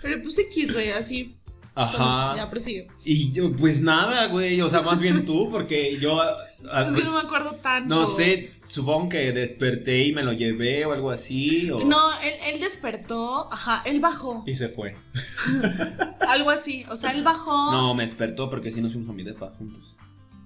Pero 0.02 0.22
pues 0.22 0.36
X, 0.40 0.72
güey, 0.72 0.90
así, 0.90 1.36
Ajá. 1.76 2.34
ya 2.36 2.50
prosigue. 2.50 2.88
Y 3.04 3.30
yo, 3.30 3.48
pues 3.52 3.80
nada, 3.80 4.26
güey. 4.26 4.60
O 4.60 4.68
sea, 4.68 4.82
más 4.82 4.98
bien 4.98 5.24
tú, 5.24 5.50
porque 5.52 5.96
yo. 6.00 6.20
Es 6.20 6.94
que 6.96 7.04
no 7.04 7.10
me 7.10 7.12
pues, 7.12 7.24
acuerdo 7.24 7.52
tanto. 7.62 7.94
no 7.94 8.08
sé, 8.08 8.50
supongo 8.68 9.08
que 9.08 9.32
desperté 9.32 10.04
y 10.04 10.12
me 10.12 10.22
lo 10.22 10.32
llevé 10.32 10.86
o 10.86 10.92
algo 10.92 11.10
así. 11.10 11.70
O... 11.70 11.80
No, 11.84 11.98
él, 12.20 12.32
él 12.54 12.60
despertó, 12.60 13.52
ajá, 13.52 13.82
él 13.84 13.98
bajó, 14.00 14.44
Y 14.46 14.54
se 14.54 14.68
fue. 14.68 14.96
algo 16.28 16.50
así, 16.50 16.84
o 16.90 16.96
sea, 16.96 17.12
él 17.12 17.22
bajó. 17.24 17.72
No, 17.72 17.94
me 17.94 18.04
despertó 18.04 18.48
porque 18.50 18.70
sí 18.72 18.80
nos 18.80 18.92
fuimos 18.92 19.10
a 19.10 19.14
mi 19.14 19.22
depa 19.24 19.50
juntos. 19.58 19.96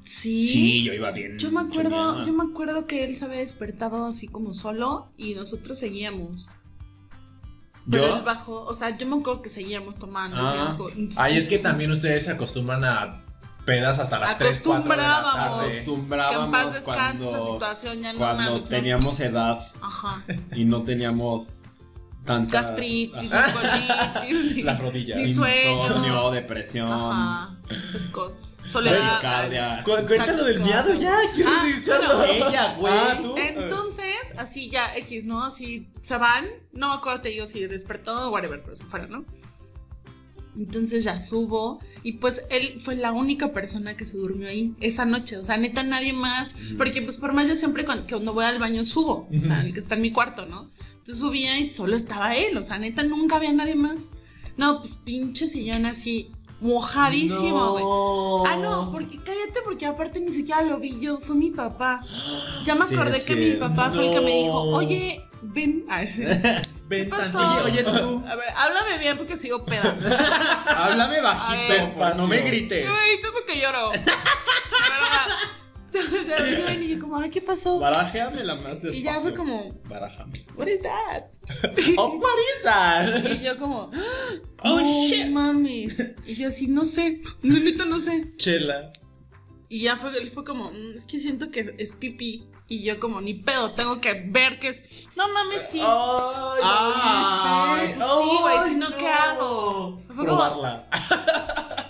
Sí. 0.05 0.49
Sí, 0.49 0.83
yo 0.85 0.93
iba 0.93 1.13
bien. 1.13 1.39
Yo 1.39 1.51
me 1.53 1.61
acuerdo, 1.61 2.25
yo 2.27 2.33
me 2.33 2.43
acuerdo 2.45 2.87
que 2.87 3.05
él 3.05 3.15
se 3.15 3.25
había 3.25 3.39
despertado 3.39 4.07
así 4.07 4.27
como 4.27 4.53
solo 4.53 5.13
y 5.17 5.35
nosotros 5.35 5.79
seguíamos. 5.79 6.51
Pero 7.91 8.09
¿Yo? 8.09 8.17
él 8.17 8.23
bajó, 8.23 8.63
o 8.63 8.75
sea, 8.75 8.97
yo 8.97 9.07
me 9.07 9.17
acuerdo 9.17 9.43
que 9.43 9.51
seguíamos 9.51 9.99
tomando, 9.99 10.37
Ah. 10.39 10.47
seguíamos 10.47 10.77
como- 10.77 10.91
Ay, 11.17 11.37
es 11.39 11.49
que 11.49 11.59
también 11.61 11.91
ustedes 11.93 12.25
se 12.25 12.31
acostumbran 12.31 12.85
a 12.85 13.22
pedas 13.65 13.99
hasta 13.99 14.19
las 14.19 14.39
3, 14.39 14.61
4 14.65 14.91
de 14.91 14.97
la 14.97 15.19
Acostumbrábamos. 15.19 15.35
tarde. 15.35 15.69
Que 15.71 15.77
en 15.77 15.83
Acostumbrábamos 15.83 16.51
paz 16.51 16.75
descanse 16.75 17.25
esa 17.29 17.39
cuando- 17.39 17.53
situación, 17.55 18.03
ya 18.03 18.13
no 18.13 18.19
Cuando 18.19 18.43
mames, 18.45 18.63
¿no? 18.63 18.69
teníamos 18.69 19.21
edad 19.21 19.59
Ajá. 19.81 20.23
y 20.55 20.65
no 20.65 20.83
teníamos 20.83 21.51
tanta 22.25 22.61
Gastritis, 22.63 23.31
colitis, 23.31 24.65
Las 24.65 24.79
rodillas. 24.81 25.17
Ni 25.21 25.29
sueño. 25.29 25.87
insomnio, 25.87 26.31
depresión, 26.31 26.93
Ajá, 26.93 27.57
esas 27.85 28.07
cosas. 28.07 28.59
Soledad. 28.65 29.83
Cu- 29.85 30.07
Cuéntalo 30.07 30.45
del 30.45 30.61
miado 30.61 30.95
ya, 30.95 31.17
quiero 31.35 31.51
Ah, 31.53 31.69
escucharlo. 31.69 32.17
bueno. 32.19 32.49
Ella, 32.49 32.75
güey. 32.79 32.95
Ah, 32.97 33.19
tú. 33.21 33.35
Entonces, 33.37 34.35
así 34.39 34.71
ya 34.71 34.95
X, 34.99 35.27
¿no? 35.27 35.43
Así 35.45 35.89
se 36.01 36.17
van. 36.17 36.47
No 36.73 36.91
me 36.91 36.95
acuerdo, 36.95 37.23
te 37.23 37.31
digo, 37.31 37.49
si 37.49 37.67
despertó 37.67 38.29
o 38.29 38.31
whatever, 38.31 38.63
pero 38.63 38.77
si 38.77 38.85
fuera, 38.85 39.07
¿no? 39.09 39.25
Entonces 40.57 41.05
ya 41.05 41.19
subo. 41.19 41.81
Y 42.03 42.13
pues 42.15 42.43
él 42.51 42.77
fue 42.79 42.97
la 42.97 43.13
única 43.13 43.53
persona 43.53 43.97
que 43.97 44.05
se 44.05 44.17
durmió 44.17 44.49
ahí 44.49 44.75
esa 44.81 45.05
noche. 45.05 45.37
O 45.37 45.45
sea, 45.45 45.57
neta, 45.57 45.83
nadie 45.83 46.13
más. 46.13 46.55
Porque 46.77 47.03
pues 47.03 47.19
por 47.19 47.33
más 47.33 47.49
yo 47.49 47.57
siempre 47.57 47.85
cuando, 47.85 48.07
cuando 48.09 48.35
voy 48.35 48.45
al 48.45 48.59
baño 48.59 48.85
subo. 48.85 49.29
O 49.37 49.43
sea, 49.43 49.63
el 49.63 49.73
que 49.73 49.81
está 49.81 49.95
en 49.95 50.03
mi 50.03 50.13
cuarto, 50.13 50.47
¿no? 50.47 50.71
Entonces 50.91 51.19
subía 51.19 51.59
y 51.59 51.69
solo 51.69 51.97
estaba 51.97 52.37
él. 52.37 52.57
O 52.57 52.65
sea, 52.65 52.79
neta, 52.79 53.03
nunca 53.03 53.37
había 53.37 53.53
nadie 53.53 53.75
más. 53.75 54.11
No, 54.57 54.79
pues 54.79 54.95
pinche 54.95 55.49
sillón 55.49 55.87
así, 55.87 56.31
mojadísimo, 56.63 57.73
güey. 57.73 57.85
No. 57.85 58.45
Ah, 58.47 58.57
no, 58.57 58.91
porque 58.91 59.19
cállate, 59.19 59.61
porque 59.65 59.87
aparte 59.87 60.21
ni 60.21 60.33
siquiera 60.33 60.63
lo 60.63 60.79
vi 60.79 60.99
yo, 61.01 61.19
fue 61.19 61.37
mi 61.37 61.51
papá. 61.51 62.05
Ya 62.65 62.75
me 62.75 62.85
acordé 62.85 63.23
que 63.23 63.35
mi 63.35 63.53
papá 63.53 63.91
fue 63.91 64.07
el 64.07 64.13
que 64.13 64.21
me 64.21 64.37
dijo, 64.45 64.61
oye, 64.61 65.29
ven 65.43 65.85
a 65.89 66.03
ese. 66.03 66.25
Ven 66.89 67.05
¿Qué 67.05 67.11
pasó? 67.11 67.39
tanto. 67.39 67.65
Oye, 67.65 67.83
oye, 67.83 67.85
tú. 67.85 68.23
A 68.27 68.37
ver, 68.37 68.47
háblame 68.55 68.99
bien 68.99 69.17
porque 69.17 69.37
sigo 69.39 69.65
peda. 69.65 69.97
Háblame 70.67 71.23
bajito, 71.23 71.99
ver. 71.99 72.17
no 72.17 72.27
me 72.27 72.43
grites. 72.43 72.87
No 72.87 72.93
me 72.93 73.09
grites 73.09 73.31
porque 73.33 73.59
lloro. 73.59 73.93
Y 76.83 76.89
yo 76.89 76.99
como, 77.01 77.19
ay, 77.19 77.31
¿qué 77.31 77.41
pasó? 77.41 77.79
Barajéamela 77.79 78.55
más 78.57 78.75
despacio. 78.75 78.93
Y 78.93 79.03
ya 79.03 79.21
fue 79.21 79.35
como, 79.35 79.81
Barajame. 79.89 80.45
what 80.57 80.67
is 80.69 80.81
that? 80.83 81.25
¡Oh, 81.99 82.19
Marisa! 82.19 83.31
Y 83.35 83.45
yo 83.45 83.59
como, 83.59 83.91
Oh, 84.65 84.81
no 84.81 85.09
shit. 85.09 85.27
mames. 85.31 86.15
Y 86.27 86.35
yo 86.37 86.49
así, 86.49 86.67
no 86.69 86.85
sé, 86.85 87.21
no, 87.43 87.59
neta 87.59 87.85
no 87.85 88.01
sé. 88.01 88.35
Chela. 88.37 88.93
Y 89.69 89.81
ya 89.81 89.97
fue, 89.97 90.17
él 90.19 90.29
fue 90.31 90.45
como, 90.45 90.71
"Mm, 90.71 90.95
es 90.97 91.05
que 91.07 91.19
siento 91.19 91.51
que 91.51 91.75
es 91.79 91.93
pipí. 91.95 92.47
Y 92.69 92.85
yo 92.85 92.99
como, 93.01 93.21
ni 93.21 93.35
pedo, 93.35 93.71
tengo 93.75 94.01
que 94.01 94.15
ver 94.29 94.59
que 94.59 94.69
es... 94.69 95.09
No 95.17 95.29
mames, 95.29 95.63
sí. 95.71 95.81
¡Ay, 95.83 96.61
Ay, 96.63 97.95
¿lo 97.99 97.99
viste? 97.99 97.99
pues 97.99 98.09
sí, 98.31 98.37
güey, 98.41 98.61
si 98.69 98.75
no, 98.77 98.97
¿qué 98.97 99.09
hago? 99.09 100.01
Fue 100.07 100.15
como, 100.25 100.27
Probarla. 100.27 100.89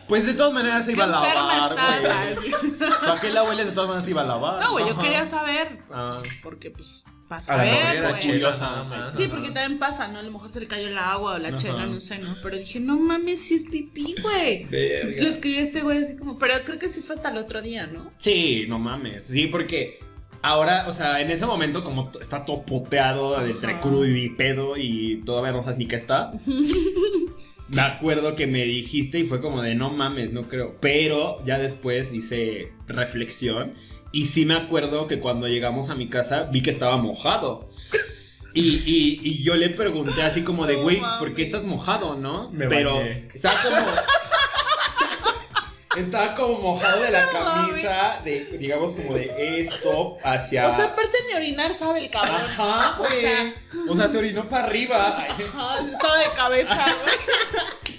Pues 0.08 0.26
de 0.26 0.34
todas 0.34 0.52
maneras 0.52 0.84
se 0.84 0.92
¿Qué 0.92 0.96
iba 0.98 1.04
a 1.04 1.08
lavar, 1.08 1.72
estás? 1.72 2.00
güey. 2.00 2.12
Ay, 2.12 2.34
sí. 2.42 2.74
¿Para 3.06 3.20
qué 3.20 3.30
la 3.30 3.44
huele 3.44 3.64
de 3.64 3.72
todas 3.72 3.88
maneras 3.88 4.04
se 4.04 4.10
iba 4.10 4.22
a 4.22 4.26
lavar? 4.26 4.60
No, 4.62 4.72
güey, 4.72 4.84
yo 4.86 4.92
Ajá. 4.92 5.02
quería 5.02 5.26
saber. 5.26 5.78
Ah. 5.90 6.20
Porque, 6.42 6.70
pues, 6.70 7.04
A 7.06 7.28
pasa 7.28 7.56
la 7.56 7.62
a 7.62 7.64
mejor 7.66 7.82
ver, 7.84 7.96
era 7.96 8.10
güey. 8.10 8.40
nada 8.40 8.84
más. 8.84 9.16
Sí, 9.16 9.22
Ajá. 9.24 9.30
porque 9.32 9.50
también 9.52 9.78
pasa, 9.78 10.08
¿no? 10.08 10.18
A 10.18 10.22
lo 10.22 10.30
mejor 10.30 10.50
se 10.50 10.60
le 10.60 10.66
cayó 10.66 10.88
el 10.88 10.98
agua 10.98 11.34
o 11.34 11.38
la 11.38 11.48
Ajá. 11.50 11.56
chela, 11.58 11.86
no 11.86 12.00
sé, 12.00 12.18
¿no? 12.18 12.34
Pero 12.42 12.56
dije, 12.58 12.80
no 12.80 12.96
mames, 12.98 13.40
sí 13.40 13.54
es 13.54 13.64
pipí, 13.64 14.16
güey. 14.20 14.66
Escribí 14.70 15.58
a 15.58 15.62
este 15.62 15.80
güey 15.82 16.02
así 16.02 16.16
como, 16.16 16.38
pero 16.38 16.54
creo 16.64 16.78
que 16.78 16.88
sí 16.88 17.00
fue 17.00 17.14
hasta 17.14 17.30
el 17.30 17.38
otro 17.38 17.62
día, 17.62 17.86
¿no? 17.86 18.10
Sí, 18.18 18.66
no 18.68 18.78
mames. 18.78 19.26
Sí, 19.28 19.46
porque 19.46 19.98
ahora, 20.42 20.86
o 20.88 20.92
sea, 20.92 21.20
en 21.20 21.30
ese 21.30 21.46
momento, 21.46 21.84
como 21.84 22.10
está 22.20 22.44
todo 22.44 22.62
poteado 22.66 23.40
entre 23.46 23.80
crudo 23.80 24.06
y 24.06 24.28
pedo 24.30 24.76
y 24.76 25.22
todavía 25.24 25.52
no 25.52 25.62
sabes 25.62 25.78
ni 25.78 25.86
qué 25.86 25.96
estás. 25.96 26.34
Me 27.72 27.80
acuerdo 27.82 28.36
que 28.36 28.46
me 28.46 28.64
dijiste 28.64 29.18
y 29.18 29.24
fue 29.24 29.40
como 29.40 29.62
de 29.62 29.74
no 29.74 29.90
mames, 29.90 30.32
no 30.32 30.42
creo. 30.42 30.76
Pero 30.80 31.42
ya 31.46 31.58
después 31.58 32.12
hice 32.12 32.70
reflexión 32.86 33.74
y 34.12 34.26
sí 34.26 34.44
me 34.44 34.54
acuerdo 34.54 35.06
que 35.06 35.18
cuando 35.20 35.48
llegamos 35.48 35.88
a 35.88 35.94
mi 35.94 36.08
casa 36.08 36.48
vi 36.52 36.62
que 36.62 36.70
estaba 36.70 36.96
mojado. 36.98 37.68
Y, 38.54 38.60
y- 38.84 39.20
y 39.22 39.42
yo 39.42 39.54
le 39.56 39.70
pregunté 39.70 40.22
así 40.22 40.42
como 40.42 40.66
de, 40.66 40.74
güey. 40.74 41.00
¿por 41.18 41.34
qué 41.34 41.42
estás 41.42 41.64
mojado, 41.64 42.16
no? 42.18 42.50
Me 42.52 42.66
Pero 42.68 42.96
bañé. 42.98 43.28
estaba 43.32 43.54
como... 43.62 43.76
Estaba 45.96 46.34
como 46.34 46.58
mojado 46.58 47.02
de 47.02 47.10
la 47.10 47.20
No 47.26 47.32
camisa, 47.32 48.20
de, 48.24 48.44
digamos 48.58 48.92
como 48.94 49.14
de 49.14 49.60
esto 49.60 50.16
hacia... 50.24 50.68
O 50.68 50.74
sea, 50.74 50.86
aparte 50.86 51.18
ni 51.28 51.34
orinar 51.34 51.74
sabe 51.74 52.04
el 52.04 52.10
cabrón. 52.10 52.34
Ajá, 52.34 52.96
O 53.00 53.04
sea, 53.06 53.54
güey. 53.72 53.88
O 53.88 53.94
sea, 53.94 54.08
se 54.08 54.16
orinó 54.18 54.48
para 54.48 54.64
arriba. 54.64 55.18
Ajá, 55.18 55.78
estaba 55.84 56.18
de 56.18 56.26
cabeza, 56.34 56.86
güey. 57.02 57.16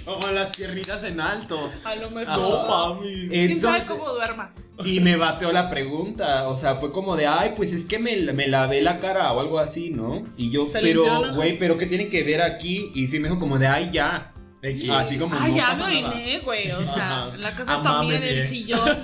Como 0.06 0.28
las 0.32 0.56
piernitas 0.56 1.04
en 1.04 1.22
alto. 1.22 1.72
A 1.86 1.96
lo 1.96 2.10
mejor. 2.12 2.34
Ajá. 2.34 2.94
mami. 2.96 3.28
¿Quién 3.30 3.62
sabe 3.62 3.78
Entonces- 3.78 3.84
cómo 3.88 4.10
duerma? 4.10 4.54
Y 4.84 5.00
me 5.02 5.16
bateó 5.18 5.52
la 5.52 5.70
pregunta, 5.70 6.50
o 6.50 6.58
sea, 6.58 6.74
fue 6.74 6.92
como 6.92 7.16
de, 7.16 7.28
ay, 7.28 7.54
pues 7.56 7.72
es 7.74 7.86
que 7.86 8.00
me, 8.00 8.16
me 8.34 8.48
lavé 8.48 8.82
la 8.82 8.98
cara 8.98 9.32
o 9.32 9.40
algo 9.40 9.60
así, 9.60 9.92
¿no? 9.92 10.24
Y 10.36 10.50
yo, 10.50 10.66
Se 10.66 10.80
pero, 10.80 11.06
¿no? 11.06 11.36
güey, 11.36 11.60
pero 11.60 11.78
¿qué 11.78 11.86
tiene 11.86 12.10
que 12.10 12.24
ver 12.24 12.42
aquí? 12.42 12.92
Y 12.96 13.06
sí 13.06 13.20
me 13.20 13.28
dijo 13.28 13.40
como 13.40 13.60
de, 13.60 13.68
ay, 13.68 13.92
ya. 13.94 14.33
De 14.64 14.80
que- 14.80 14.90
Así 14.92 15.18
como 15.18 15.36
Ay, 15.40 15.52
no 15.52 15.58
ya 15.58 15.76
me 15.76 15.84
oriné, 15.84 16.40
güey. 16.40 16.72
O 16.72 16.86
sea, 16.86 17.26
Ajá. 17.28 17.38
la 17.38 17.54
casa 17.56 17.74
de 17.74 17.78
Amá, 17.80 18.00
amiga 18.00 18.16
en 18.18 18.24
el 18.24 18.42
sillón. 18.48 18.98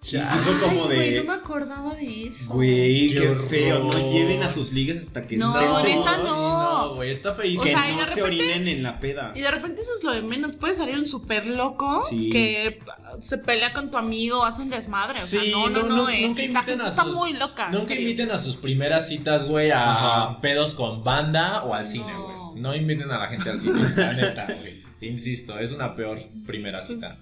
chinga. 0.00 0.24
Y 0.24 0.26
sí 0.26 0.38
fue 0.44 0.58
como 0.60 0.82
Ay, 0.82 0.86
güey, 0.96 1.10
de. 1.14 1.20
no 1.20 1.24
me 1.32 1.38
acordaba 1.38 1.94
de 1.94 2.26
eso. 2.28 2.52
Güey, 2.52 3.08
Qué 3.08 3.14
qué, 3.20 3.34
feo. 3.48 3.78
No 3.84 4.12
lleven 4.12 4.42
a 4.42 4.52
sus 4.52 4.72
ligas 4.72 4.98
hasta 5.04 5.26
que 5.26 5.36
No, 5.36 5.58
estén 5.60 5.98
neta, 5.98 6.16
no. 6.18 6.52
No, 6.88 6.94
güey, 6.94 7.10
está 7.10 7.32
O 7.32 7.34
feísimo. 7.36 7.62
Que 7.64 7.70
sea, 7.70 7.88
y 7.90 7.92
no 7.94 7.98
de 7.98 8.04
se 8.04 8.14
repente- 8.14 8.22
orinen 8.22 8.68
en 8.68 8.82
la 8.82 8.98
peda. 9.00 9.32
Y 9.34 9.40
de 9.40 9.50
repente 9.50 9.82
eso 9.82 9.90
es 9.98 10.04
lo 10.04 10.12
de 10.12 10.22
menos. 10.22 10.56
Puede 10.56 10.74
salir 10.74 10.96
un 10.96 11.06
súper 11.06 11.46
loco 11.46 12.04
Sí. 12.08 12.30
que 12.30 12.78
se 13.18 13.38
pelea 13.38 13.72
con 13.72 13.90
tu 13.90 13.98
amigo, 13.98 14.44
hace 14.44 14.62
un 14.62 14.70
desmadre. 14.70 15.20
O 15.20 15.26
sea, 15.26 15.40
Sí, 15.40 15.50
no, 15.50 15.68
no, 15.68 15.82
no, 15.82 15.88
no. 15.88 15.96
no, 15.96 16.08
eh. 16.08 16.22
nunca 16.22 16.40
La 16.40 16.46
inviten 16.46 16.64
gente 16.66 16.84
a 16.84 16.88
está 16.88 17.04
sus- 17.04 17.14
muy 17.14 17.32
loca. 17.34 17.68
Nunca 17.70 17.94
inviten 17.94 18.30
a 18.32 18.38
sus 18.38 18.56
primeras 18.56 19.08
citas, 19.08 19.44
güey, 19.48 19.70
a 19.72 19.92
Ajá. 19.92 20.40
pedos 20.40 20.74
con 20.74 21.02
banda 21.04 21.62
o 21.64 21.74
al 21.74 21.84
No. 21.84 21.90
cine, 21.90 22.12
güey. 22.16 22.41
No 22.56 22.74
inviten 22.74 23.10
a 23.10 23.18
la 23.18 23.26
gente 23.28 23.50
al 23.50 23.60
cine, 23.60 23.82
la 23.96 24.12
neta, 24.12 24.46
güey. 24.46 24.82
Insisto, 25.00 25.58
es 25.58 25.72
una 25.72 25.94
peor 25.94 26.18
primera 26.46 26.80
cita. 26.82 27.18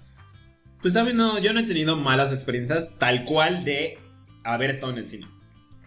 Pues, 0.81 0.93
¿sabes? 0.93 1.15
No, 1.15 1.39
yo 1.39 1.53
no 1.53 1.59
he 1.59 1.63
tenido 1.63 1.95
malas 1.95 2.33
experiencias 2.33 2.89
tal 2.97 3.23
cual 3.25 3.63
de 3.63 3.97
haber 4.43 4.69
estado 4.71 4.91
en 4.91 4.99
el 4.99 5.07
cine. 5.07 5.27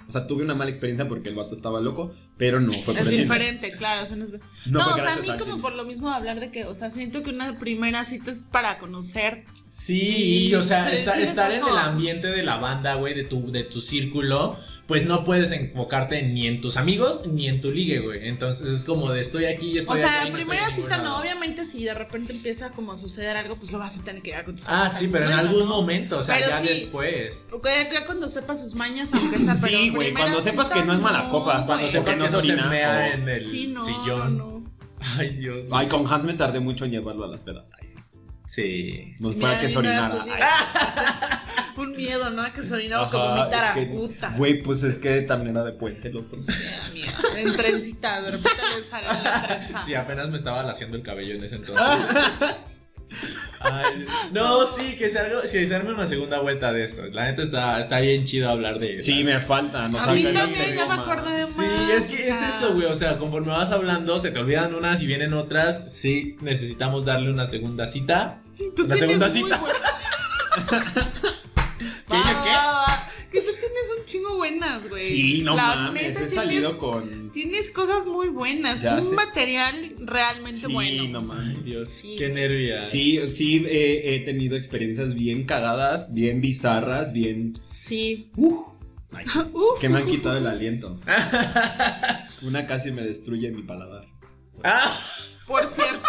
O 0.06 0.12
sea, 0.12 0.26
tuve 0.26 0.42
una 0.44 0.54
mala 0.54 0.70
experiencia 0.70 1.08
porque 1.08 1.30
el 1.30 1.34
vato 1.34 1.54
estaba 1.54 1.80
loco, 1.80 2.12
pero 2.36 2.60
no 2.60 2.72
fue 2.72 2.92
por 2.92 2.94
Es 2.96 3.00
el 3.06 3.10
cine. 3.10 3.22
diferente, 3.22 3.72
claro. 3.72 4.02
o 4.02 4.06
sea, 4.06 4.16
no, 4.16 4.24
es- 4.24 4.32
No, 4.66 4.80
No, 4.80 4.94
o 4.94 4.98
sea, 4.98 5.14
a 5.14 5.16
mí 5.16 5.28
como 5.28 5.52
cine. 5.52 5.62
por 5.62 5.72
lo 5.74 5.84
mismo 5.84 6.10
hablar 6.10 6.40
de 6.40 6.50
que, 6.50 6.64
o 6.66 6.74
sea, 6.74 6.90
siento 6.90 7.22
que 7.22 7.30
una 7.30 7.58
primera 7.58 8.04
cita 8.04 8.30
es 8.30 8.44
para 8.44 8.78
conocer. 8.78 9.44
Sí, 9.70 10.48
Y 10.48 10.54
o 10.54 10.62
sea, 10.62 10.88
sí, 10.90 10.96
estar, 10.96 11.16
sí, 11.16 11.22
estar 11.22 11.50
en 11.52 11.56
el 11.58 11.62
como- 11.62 11.76
ambiente 11.76 12.26
de 12.28 12.42
la 12.42 12.56
banda, 12.58 12.94
güey, 12.96 13.14
de 13.14 13.24
tu, 13.24 13.50
de 13.50 13.64
tu 13.64 13.80
círculo, 13.80 14.56
pues 14.86 15.06
no 15.06 15.24
puedes 15.24 15.50
enfocarte 15.52 16.22
ni 16.22 16.46
en 16.46 16.60
tus 16.60 16.76
amigos 16.76 17.26
ni 17.26 17.48
en 17.48 17.60
tu 17.62 17.70
ligue, 17.70 18.00
güey. 18.00 18.28
Entonces 18.28 18.68
es 18.68 18.84
como 18.84 19.10
de 19.10 19.20
estoy 19.22 19.46
aquí, 19.46 19.78
estoy 19.78 19.96
O 19.96 19.98
sea, 19.98 20.20
acá 20.20 20.28
y 20.28 20.30
no 20.30 20.36
primera 20.36 20.68
ningún 20.68 20.74
cita 20.84 20.96
no, 20.98 21.04
lado. 21.04 21.20
obviamente 21.22 21.64
si 21.64 21.84
de 21.84 21.94
repente 21.94 22.32
empieza 22.34 22.70
como 22.70 22.92
a 22.92 22.96
suceder 22.98 23.36
algo, 23.36 23.56
pues 23.56 23.72
lo 23.72 23.78
vas 23.78 23.98
a 23.98 24.04
tener 24.04 24.20
que 24.22 24.32
dar 24.32 24.44
con 24.44 24.56
tus 24.56 24.68
Ah, 24.68 24.82
amigos 24.82 24.92
sí, 24.98 25.08
pero 25.10 25.26
en 25.26 25.32
algún 25.32 25.60
¿no? 25.60 25.66
momento, 25.66 26.18
o 26.18 26.22
sea, 26.22 26.36
Pero 26.36 26.48
ya 26.50 26.58
sí. 26.58 26.66
después. 26.68 27.46
Ok, 27.50 27.66
ya 27.92 28.04
cuando 28.04 28.28
sepa 28.28 28.56
sus 28.56 28.74
mañas, 28.74 29.14
aunque 29.14 29.40
sea, 29.40 29.56
pero 29.60 29.78
Sí, 29.78 29.88
güey, 29.90 30.12
cuando 30.12 30.40
sepas 30.42 30.68
que 30.70 30.84
no 30.84 30.92
es 30.92 31.00
mala 31.00 31.30
copa, 31.30 31.64
Cuando 31.64 31.88
sepas 31.88 32.18
no 32.18 32.24
que 32.26 32.30
se 32.30 32.36
no 32.36 32.42
se 32.62 32.68
mea 32.68 32.90
o- 33.10 33.14
en 33.14 33.28
el 33.28 33.34
Sí, 33.40 33.66
no, 33.68 33.84
sillón. 33.84 34.36
no. 34.38 34.64
Ay, 35.18 35.30
Dios. 35.30 35.68
Ay, 35.72 35.86
con 35.88 36.06
Hans 36.12 36.24
me 36.24 36.34
tardé 36.34 36.60
mucho 36.60 36.84
en 36.84 36.90
llevarlo 36.90 37.24
a 37.24 37.28
las 37.28 37.40
pedas. 37.42 37.68
Ay, 37.80 37.88
sí. 37.88 37.94
Sí. 38.46 39.14
No 39.20 39.30
Mira, 39.30 39.40
fuera 39.40 39.60
que 39.60 39.66
se 39.68 39.72
no 39.72 39.78
orinara. 39.80 40.24
Un 41.76 41.96
miedo, 41.96 42.30
¿no? 42.30 42.44
Que 42.52 42.62
se 42.64 42.74
orinara 42.74 43.02
o 43.02 43.10
que 43.10 43.16
Ajá, 43.16 43.26
vomitara. 43.34 43.68
es 43.68 43.74
que- 43.74 43.86
Puta. 43.94 44.34
Güey, 44.36 44.62
pues 44.62 44.82
es 44.82 44.98
que 44.98 45.22
también 45.22 45.56
era 45.56 45.64
de 45.64 45.72
puente 45.72 46.08
el 46.08 46.16
otro. 46.16 46.40
Sí, 46.42 46.52
amiga. 46.90 47.12
En 47.36 47.56
trencita, 47.56 48.20
de 48.22 48.30
repente 48.32 48.60
le 48.76 48.84
sale 48.84 49.06
la 49.08 49.42
trenza. 49.46 49.82
Sí, 49.82 49.94
apenas 49.94 50.28
me 50.30 50.36
estaba 50.36 50.62
laciendo 50.62 50.96
el 50.96 51.02
cabello 51.02 51.34
en 51.34 51.44
ese 51.44 51.56
entonces. 51.56 51.84
Ay, 53.60 54.06
no, 54.32 54.66
sí, 54.66 54.96
que 54.96 55.08
se, 55.08 55.18
algo, 55.18 55.42
sí, 55.44 55.64
se 55.66 55.74
arme 55.74 55.92
una 55.92 56.08
segunda 56.08 56.40
vuelta 56.40 56.72
de 56.72 56.82
esto. 56.84 57.02
La 57.12 57.26
neta 57.26 57.42
está, 57.42 57.78
está 57.78 58.00
bien 58.00 58.24
chido 58.24 58.48
hablar 58.48 58.78
de 58.80 59.02
Sí, 59.02 59.22
las- 59.22 59.34
me 59.34 59.40
falta. 59.40 59.88
No 59.88 59.98
A 59.98 60.12
mí 60.12 60.24
también, 60.24 60.74
ya 60.74 60.86
me 60.86 60.94
acordé 60.94 61.30
de 61.32 61.42
más. 61.46 61.54
Sí, 61.54 61.62
es 61.96 62.06
que 62.08 62.16
es 62.16 62.24
sea, 62.36 62.48
eso, 62.50 62.74
güey. 62.74 62.86
O 62.86 62.94
sea, 62.94 63.16
conforme 63.18 63.52
vas 63.52 63.70
hablando, 63.70 64.18
se 64.18 64.30
te 64.32 64.38
olvidan 64.40 64.74
unas 64.74 65.00
y 65.02 65.06
vienen 65.06 65.32
otras. 65.34 65.92
Sí, 65.92 66.36
necesitamos 66.40 67.04
darle 67.04 67.30
una 67.30 67.46
segunda 67.46 67.86
cita. 67.86 68.40
Tú 68.74 68.86
La 68.88 68.96
tienes 68.96 69.18
segunda 69.18 69.30
cita. 69.30 69.60
¿Qué, 72.22 72.30
Va, 72.30 72.32
yo 72.32 72.44
qué? 72.44 73.14
Que 73.30 73.40
tú 73.40 73.50
tienes 73.58 73.90
un 73.98 74.04
chingo 74.04 74.36
buenas, 74.36 74.88
güey. 74.88 75.08
Sí, 75.08 75.42
no 75.42 75.56
La 75.56 75.74
mames. 75.74 76.02
neta, 76.02 76.20
He 76.20 76.26
tienes, 76.26 76.34
salido 76.34 76.78
con. 76.78 77.32
tienes 77.32 77.70
cosas 77.72 78.06
muy 78.06 78.28
buenas. 78.28 78.80
Ya 78.80 78.94
un 79.00 79.10
sé. 79.10 79.14
material 79.16 79.94
realmente 80.00 80.66
Sí, 80.68 80.72
bueno. 80.72 81.04
no 81.08 81.22
mames. 81.22 81.64
Dios, 81.64 81.90
Sí. 81.90 82.14
qué 82.16 82.28
nervia. 82.28 82.86
Sí, 82.86 83.18
sí, 83.28 83.66
he, 83.68 84.14
he 84.14 84.20
tenido 84.20 84.56
experiencias 84.56 85.14
bien 85.14 85.44
cagadas, 85.46 86.12
bien 86.14 86.40
bizarras, 86.40 87.12
bien. 87.12 87.54
Sí. 87.68 88.30
Ay, 89.12 89.24
Uf. 89.52 89.80
que 89.80 89.88
me 89.88 89.98
han 89.98 90.06
quitado 90.06 90.36
el 90.38 90.46
aliento. 90.46 90.96
Una 92.42 92.66
casi 92.66 92.92
me 92.92 93.02
destruye 93.02 93.50
mi 93.50 93.62
paladar. 93.62 94.04
Ah, 94.62 94.96
Por 95.46 95.66
cierto. 95.68 96.08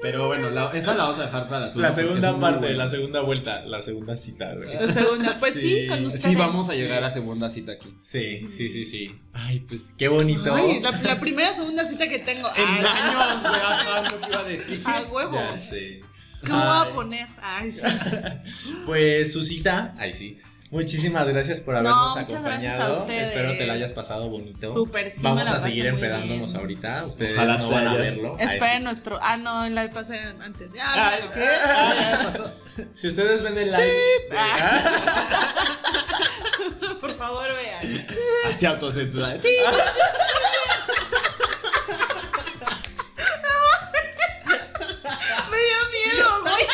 Pero 0.00 0.28
bueno, 0.28 0.48
la- 0.50 0.70
esa 0.74 0.94
la 0.94 1.04
vamos 1.04 1.18
a 1.18 1.24
dejar 1.26 1.48
para 1.48 1.60
la 1.60 1.66
la 1.66 1.72
segunda. 1.72 1.88
porque 1.90 2.02
segunda 2.02 2.40
parte, 2.40 2.58
buena. 2.60 2.76
la 2.84 2.88
segunda 2.88 3.20
vuelta, 3.22 3.64
la 3.66 3.82
segunda 3.82 4.16
cita, 4.16 4.54
güey. 4.54 4.74
La 4.74 4.88
segunda. 4.92 5.36
Pues 5.40 5.54
sí, 5.54 5.76
Sí, 5.82 5.86
con 5.88 5.98
sí, 5.98 6.04
ustedes. 6.06 6.26
Sí, 6.30 6.34
vamos 6.36 6.68
a 6.70 6.74
llegar 6.74 7.02
a 7.04 7.10
segunda 7.10 7.50
cita 7.50 7.72
aquí. 7.72 7.88
Sí, 8.00 8.46
sí, 8.48 8.68
sí, 8.68 8.84
sí. 8.84 9.18
Ay, 9.32 9.60
pues 9.60 9.94
qué 9.98 10.06
bonito. 10.08 10.54
Ay, 10.54 10.80
la, 10.80 10.92
la 10.92 11.18
primera 11.20 11.52
segunda 11.52 11.84
cita 11.84 12.08
que 12.08 12.20
tengo. 12.20 12.48
En 12.56 12.64
Ay, 12.68 12.84
años, 12.86 13.40
güey, 13.42 13.60
ajá, 13.60 14.02
lo 14.02 14.20
que 14.20 14.26
iba 14.28 14.40
a 14.40 14.44
decir. 14.44 14.82
A 14.84 15.02
huevo. 15.10 15.34
Ya 15.34 15.50
sé. 15.58 16.00
¿Qué 16.44 16.52
me 16.52 16.58
voy 16.58 16.68
a 16.68 16.90
poner? 16.94 17.26
Ay, 17.42 17.72
sí. 17.72 17.80
Pues 18.86 19.32
su 19.32 19.42
cita, 19.42 19.94
ay 19.98 20.12
sí. 20.14 20.38
Muchísimas 20.70 21.26
gracias 21.26 21.60
por 21.60 21.76
habernos 21.76 21.96
No, 22.14 22.20
muchas 22.20 22.42
gracias 22.44 22.74
acompañado. 22.74 22.94
a 22.94 23.00
ustedes. 23.02 23.28
Espero 23.28 23.52
te 23.56 23.66
la 23.66 23.72
hayas 23.72 23.92
pasado 23.92 24.28
bonito. 24.28 24.68
Súper, 24.70 25.10
sí, 25.10 25.22
Vamos 25.22 25.44
me 25.44 25.50
la 25.50 25.56
a 25.56 25.60
seguir 25.60 25.86
empedándonos 25.86 26.54
ahorita. 26.54 27.06
Ustedes 27.06 27.32
Ojalá 27.32 27.56
no 27.56 27.70
van 27.70 27.88
a 27.88 27.94
verlo. 27.94 28.36
Esperen 28.38 28.78
sí. 28.78 28.84
nuestro. 28.84 29.18
Ah, 29.22 29.36
no, 29.38 29.64
en 29.64 29.74
la 29.74 29.88
pasé 29.88 30.18
antes. 30.18 30.74
Ya, 30.74 30.84
Ah. 30.86 31.18
¿qué? 31.32 31.44
Ah, 31.64 31.94
ya 31.98 32.22
pasó. 32.32 32.52
Si 32.94 33.08
ustedes 33.08 33.42
ven 33.42 33.56
el 33.56 33.70
live. 33.72 33.82
de- 33.86 34.36
Ah. 34.36 35.54
Por 37.00 37.16
favor, 37.16 37.46
vean. 37.54 38.06
Así 38.52 38.66
autocensura. 38.66 39.36
Me 45.50 45.56
dio 45.58 45.80
miedo, 45.92 46.42
güey. 46.42 46.66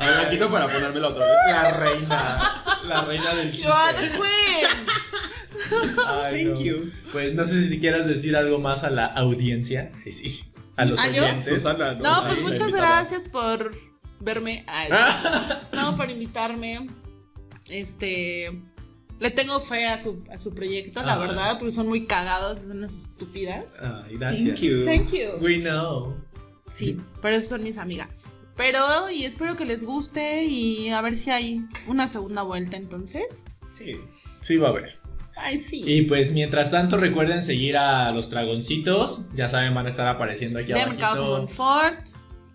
A 0.00 0.06
ver, 0.06 0.16
la 0.24 0.30
quito 0.30 0.50
para 0.50 0.66
ponérmela 0.66 1.08
otra 1.08 1.26
vez. 1.26 1.34
La 1.48 1.70
reina. 1.72 2.64
La 2.84 3.00
reina 3.02 3.34
del 3.34 3.52
chiste. 3.52 3.68
Joan 3.68 3.96
Quinn. 3.96 4.86
Ay, 6.06 6.44
Thank 6.44 6.56
no. 6.58 6.60
you. 6.64 6.90
Pues 7.12 7.34
no 7.34 7.44
sé 7.46 7.68
si 7.68 7.80
quieras 7.80 8.06
decir 8.06 8.36
algo 8.36 8.58
más 8.58 8.82
a 8.84 8.90
la 8.90 9.06
audiencia. 9.06 9.92
Ay, 10.04 10.12
sí. 10.12 10.44
A 10.76 10.84
los 10.86 10.98
¿Ah, 10.98 11.08
yo? 11.10 11.22
oyentes. 11.22 11.44
Susana, 11.44 11.94
No, 11.94 12.20
Sí, 12.20 12.26
pues 12.28 12.42
muchas 12.42 12.72
gracias 12.72 13.28
por 13.28 13.72
verme. 14.20 14.64
Ay, 14.66 14.88
no, 15.74 15.96
por 15.96 16.10
invitarme. 16.10 16.88
Este. 17.68 18.50
Le 19.18 19.30
tengo 19.30 19.60
fe 19.60 19.86
a 19.86 19.98
su, 19.98 20.24
a 20.32 20.38
su 20.38 20.54
proyecto, 20.54 21.02
la 21.02 21.12
Ah. 21.12 21.18
verdad, 21.18 21.58
porque 21.58 21.72
son 21.72 21.86
muy 21.88 22.06
cagados, 22.06 22.60
son 22.60 22.78
unas 22.78 22.96
estúpidas. 22.96 23.76
Ay, 23.80 24.16
gracias. 24.16 24.44
Thank 24.48 24.60
you. 24.60 24.84
Thank 24.86 25.12
you. 25.12 25.44
We 25.44 25.58
know. 25.60 26.16
Sí, 26.68 26.98
pero 27.20 27.34
esas 27.36 27.50
son 27.50 27.62
mis 27.62 27.76
amigas. 27.76 28.38
Pero, 28.60 29.08
y 29.08 29.24
espero 29.24 29.56
que 29.56 29.64
les 29.64 29.84
guste 29.84 30.44
y 30.44 30.90
a 30.90 31.00
ver 31.00 31.16
si 31.16 31.30
hay 31.30 31.64
una 31.86 32.06
segunda 32.06 32.42
vuelta 32.42 32.76
entonces. 32.76 33.54
Sí. 33.72 33.96
Sí, 34.42 34.58
va 34.58 34.68
a 34.68 34.70
haber. 34.72 34.98
Ay, 35.36 35.58
sí. 35.58 35.82
Y 35.86 36.02
pues 36.02 36.32
mientras 36.32 36.70
tanto 36.70 36.98
recuerden 36.98 37.42
seguir 37.42 37.78
a 37.78 38.10
los 38.12 38.28
dragoncitos. 38.28 39.22
Ya 39.34 39.48
saben, 39.48 39.72
van 39.72 39.86
a 39.86 39.88
estar 39.88 40.06
apareciendo 40.06 40.58
aquí 40.58 40.74
de 40.74 40.84
Mercado 40.84 41.24
abajo. 41.24 41.38
Monfort, 41.38 42.06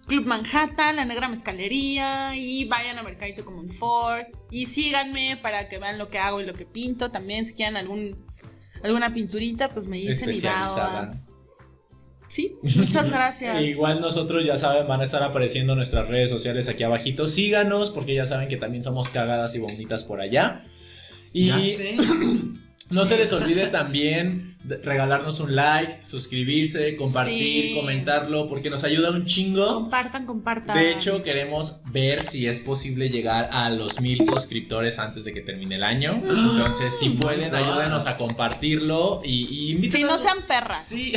Club 0.06 0.28
Manhattan, 0.28 0.96
La 0.96 1.06
Negra 1.06 1.28
Mezcalería 1.28 2.36
y 2.36 2.66
vayan 2.66 3.00
a 3.00 3.04
Mercadito 3.04 3.44
Monfort 3.50 4.28
y 4.52 4.68
síganme 4.68 5.40
para 5.42 5.68
que 5.68 5.80
vean 5.80 5.98
lo 5.98 6.08
que 6.08 6.20
hago 6.20 6.40
y 6.40 6.46
lo 6.46 6.54
que 6.54 6.68
pinto. 6.68 7.10
También 7.10 7.48
si 7.48 7.56
quieren 7.56 7.78
algún 7.78 8.16
alguna 8.84 9.12
pinturita, 9.12 9.70
pues 9.70 9.88
me 9.88 9.98
dicen 9.98 10.32
y 10.32 10.40
va. 10.40 11.20
Sí, 12.36 12.58
muchas 12.76 13.10
gracias. 13.10 13.58
E 13.60 13.64
igual 13.68 14.02
nosotros 14.02 14.44
ya 14.44 14.58
saben, 14.58 14.88
van 14.88 15.00
a 15.00 15.06
estar 15.06 15.24
apareciendo 15.24 15.74
nuestras 15.74 16.10
redes 16.10 16.30
sociales 16.30 16.68
aquí 16.68 16.84
abajito. 16.84 17.30
Síganos 17.30 17.92
porque 17.92 18.14
ya 18.14 18.26
saben 18.26 18.50
que 18.50 18.58
también 18.58 18.84
somos 18.84 19.08
cagadas 19.08 19.56
y 19.56 19.60
bonitas 19.60 20.04
por 20.04 20.20
allá. 20.20 20.62
Y 21.32 21.48
Ya 21.48 21.60
sé. 21.60 21.96
no 22.92 23.06
se 23.06 23.18
les 23.18 23.32
olvide 23.32 23.68
también 23.68 24.58
regalarnos 24.84 25.40
un 25.40 25.56
like, 25.56 26.04
suscribirse, 26.04 26.98
compartir, 26.98 27.68
Sí. 27.70 27.76
comentarlo, 27.80 28.50
porque 28.50 28.70
nos 28.70 28.84
ayuda 28.84 29.12
un 29.12 29.26
chingo. 29.26 29.74
Compartan, 29.74 30.26
compartan. 30.26 30.76
De 30.76 30.92
hecho, 30.92 31.24
queremos 31.24 31.84
ver 31.96 32.26
si 32.28 32.46
es 32.46 32.60
posible 32.60 33.08
llegar 33.10 33.48
a 33.54 33.70
los 33.70 34.02
mil 34.02 34.18
suscriptores 34.26 35.00
antes 35.00 35.24
de 35.24 35.34
que 35.34 35.40
termine 35.40 35.76
el 35.76 35.84
año. 35.84 36.22
Entonces, 36.24 37.00
si 37.00 37.10
pueden, 37.22 37.52
my 37.54 37.60
God. 37.60 37.68
ayúdenos 37.70 38.06
a 38.06 38.18
compartirlo 38.18 39.22
y, 39.24 39.48
y 39.50 39.72
inviten 39.72 40.02
si 40.02 40.04
a 40.04 40.08
no 40.08 40.18
su- 40.18 40.24
sean 40.24 40.40
perras. 40.46 40.86
Sí, 40.86 41.14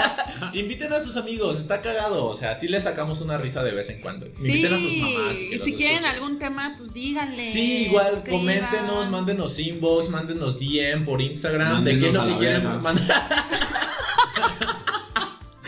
inviten 0.54 0.92
a 0.94 1.00
sus 1.00 1.18
amigos, 1.18 1.58
está 1.60 1.82
cagado. 1.82 2.24
O 2.24 2.34
sea, 2.36 2.54
sí 2.54 2.68
les 2.68 2.84
sacamos 2.84 3.20
una 3.20 3.36
risa 3.36 3.62
de 3.62 3.72
vez 3.72 3.90
en 3.90 4.00
cuando. 4.00 4.30
Sí, 4.30 4.46
Inviten 4.64 4.74
a 4.74 4.78
sus 4.78 4.96
mamás. 4.96 5.36
y 5.36 5.58
si 5.58 5.74
quieren 5.74 5.96
escuchen. 5.98 6.04
algún 6.16 6.38
tema, 6.38 6.74
pues 6.78 6.94
díganle. 6.94 7.46
Sí, 7.46 7.86
igual, 7.88 8.14
escriban. 8.14 8.40
coméntenos, 8.40 9.10
mándenos 9.10 9.58
inbox, 9.58 10.08
mándenos 10.08 10.58
DM 10.58 11.04
por 11.04 11.20
Instagram. 11.20 11.84
¿De 11.84 11.98
qué 11.98 12.06
es 12.08 12.12
lo 12.14 12.26
que 12.26 12.36
quieren? 12.38 12.66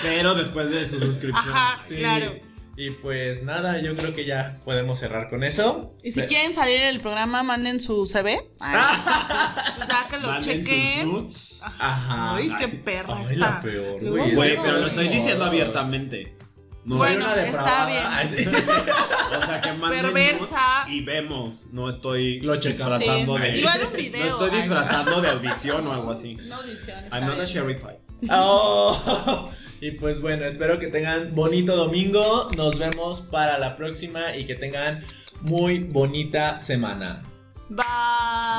Pero 0.02 0.34
después 0.34 0.70
de 0.70 0.88
su 0.88 1.00
suscripción. 1.00 1.54
Ajá, 1.56 1.78
Sí. 1.86 1.96
claro. 1.96 2.32
Y 2.78 2.90
pues 2.90 3.42
nada, 3.42 3.80
yo 3.80 3.96
creo 3.96 4.14
que 4.14 4.24
ya 4.26 4.58
podemos 4.64 4.98
cerrar 4.98 5.30
con 5.30 5.42
eso. 5.44 5.94
Y 6.02 6.10
si 6.10 6.22
quieren 6.22 6.52
salir 6.52 6.76
en 6.82 6.88
el 6.88 7.00
programa, 7.00 7.42
manden 7.42 7.80
su 7.80 8.06
CV. 8.06 8.38
Ay, 8.60 8.98
pues 9.76 9.88
ya 9.88 10.08
que 10.08 10.18
lo 10.18 10.40
chequen. 10.40 11.30
Ajá. 11.62 12.36
Ay, 12.36 12.52
qué 12.58 12.68
perra 12.68 13.14
Ay, 13.16 13.22
está. 13.24 13.36
la 13.36 13.60
peor, 13.60 14.04
güey. 14.04 14.34
Güey, 14.34 14.56
pero 14.62 14.78
lo 14.80 14.86
estoy 14.88 15.06
no. 15.06 15.12
diciendo 15.14 15.44
abiertamente. 15.46 16.36
No, 16.84 16.96
Bueno, 16.98 17.24
una 17.24 17.42
está 17.42 17.86
bien. 17.86 18.04
Ay, 18.06 18.28
sí. 18.28 18.46
o 18.46 19.44
sea, 19.46 19.60
que 19.60 19.72
manden 19.72 20.02
Perversa. 20.02 20.86
y 20.88 21.00
vemos. 21.02 21.64
No 21.72 21.90
estoy 21.90 22.40
Lo 22.40 22.56
disfrazando 22.56 23.36
Sí, 23.38 23.42
de. 23.42 23.58
igual 23.58 23.80
un 23.86 23.90
No 23.90 23.96
video. 23.96 24.26
estoy 24.26 24.50
ay. 24.52 24.56
disfrazando 24.58 25.20
de 25.22 25.28
audición 25.30 25.86
o 25.88 25.92
algo 25.92 26.12
así. 26.12 26.34
No 26.46 26.56
audición, 26.56 27.04
está 27.04 27.16
I'm 27.18 27.26
not 27.26 27.34
a 27.34 27.42
bien. 27.42 27.46
cherry 27.48 27.74
pie. 27.74 27.98
Oh. 28.30 29.50
Y 29.80 29.92
pues 29.92 30.20
bueno, 30.20 30.44
espero 30.44 30.78
que 30.78 30.88
tengan 30.88 31.34
bonito 31.34 31.76
domingo. 31.76 32.48
Nos 32.56 32.78
vemos 32.78 33.20
para 33.20 33.58
la 33.58 33.76
próxima 33.76 34.34
y 34.36 34.46
que 34.46 34.54
tengan 34.54 35.04
muy 35.42 35.80
bonita 35.80 36.58
semana. 36.58 37.22
Bye. 37.68 37.84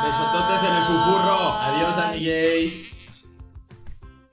Besototes 0.06 0.70
en 0.70 0.76
el 0.76 0.84
susurro. 0.86 1.52
Adiós, 1.54 1.98
amigues. 1.98 3.26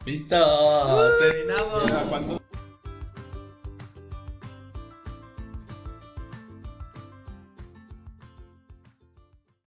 Listo, 0.04 1.10
terminamos. 1.18 1.84
¿Cuánto? 2.08 2.43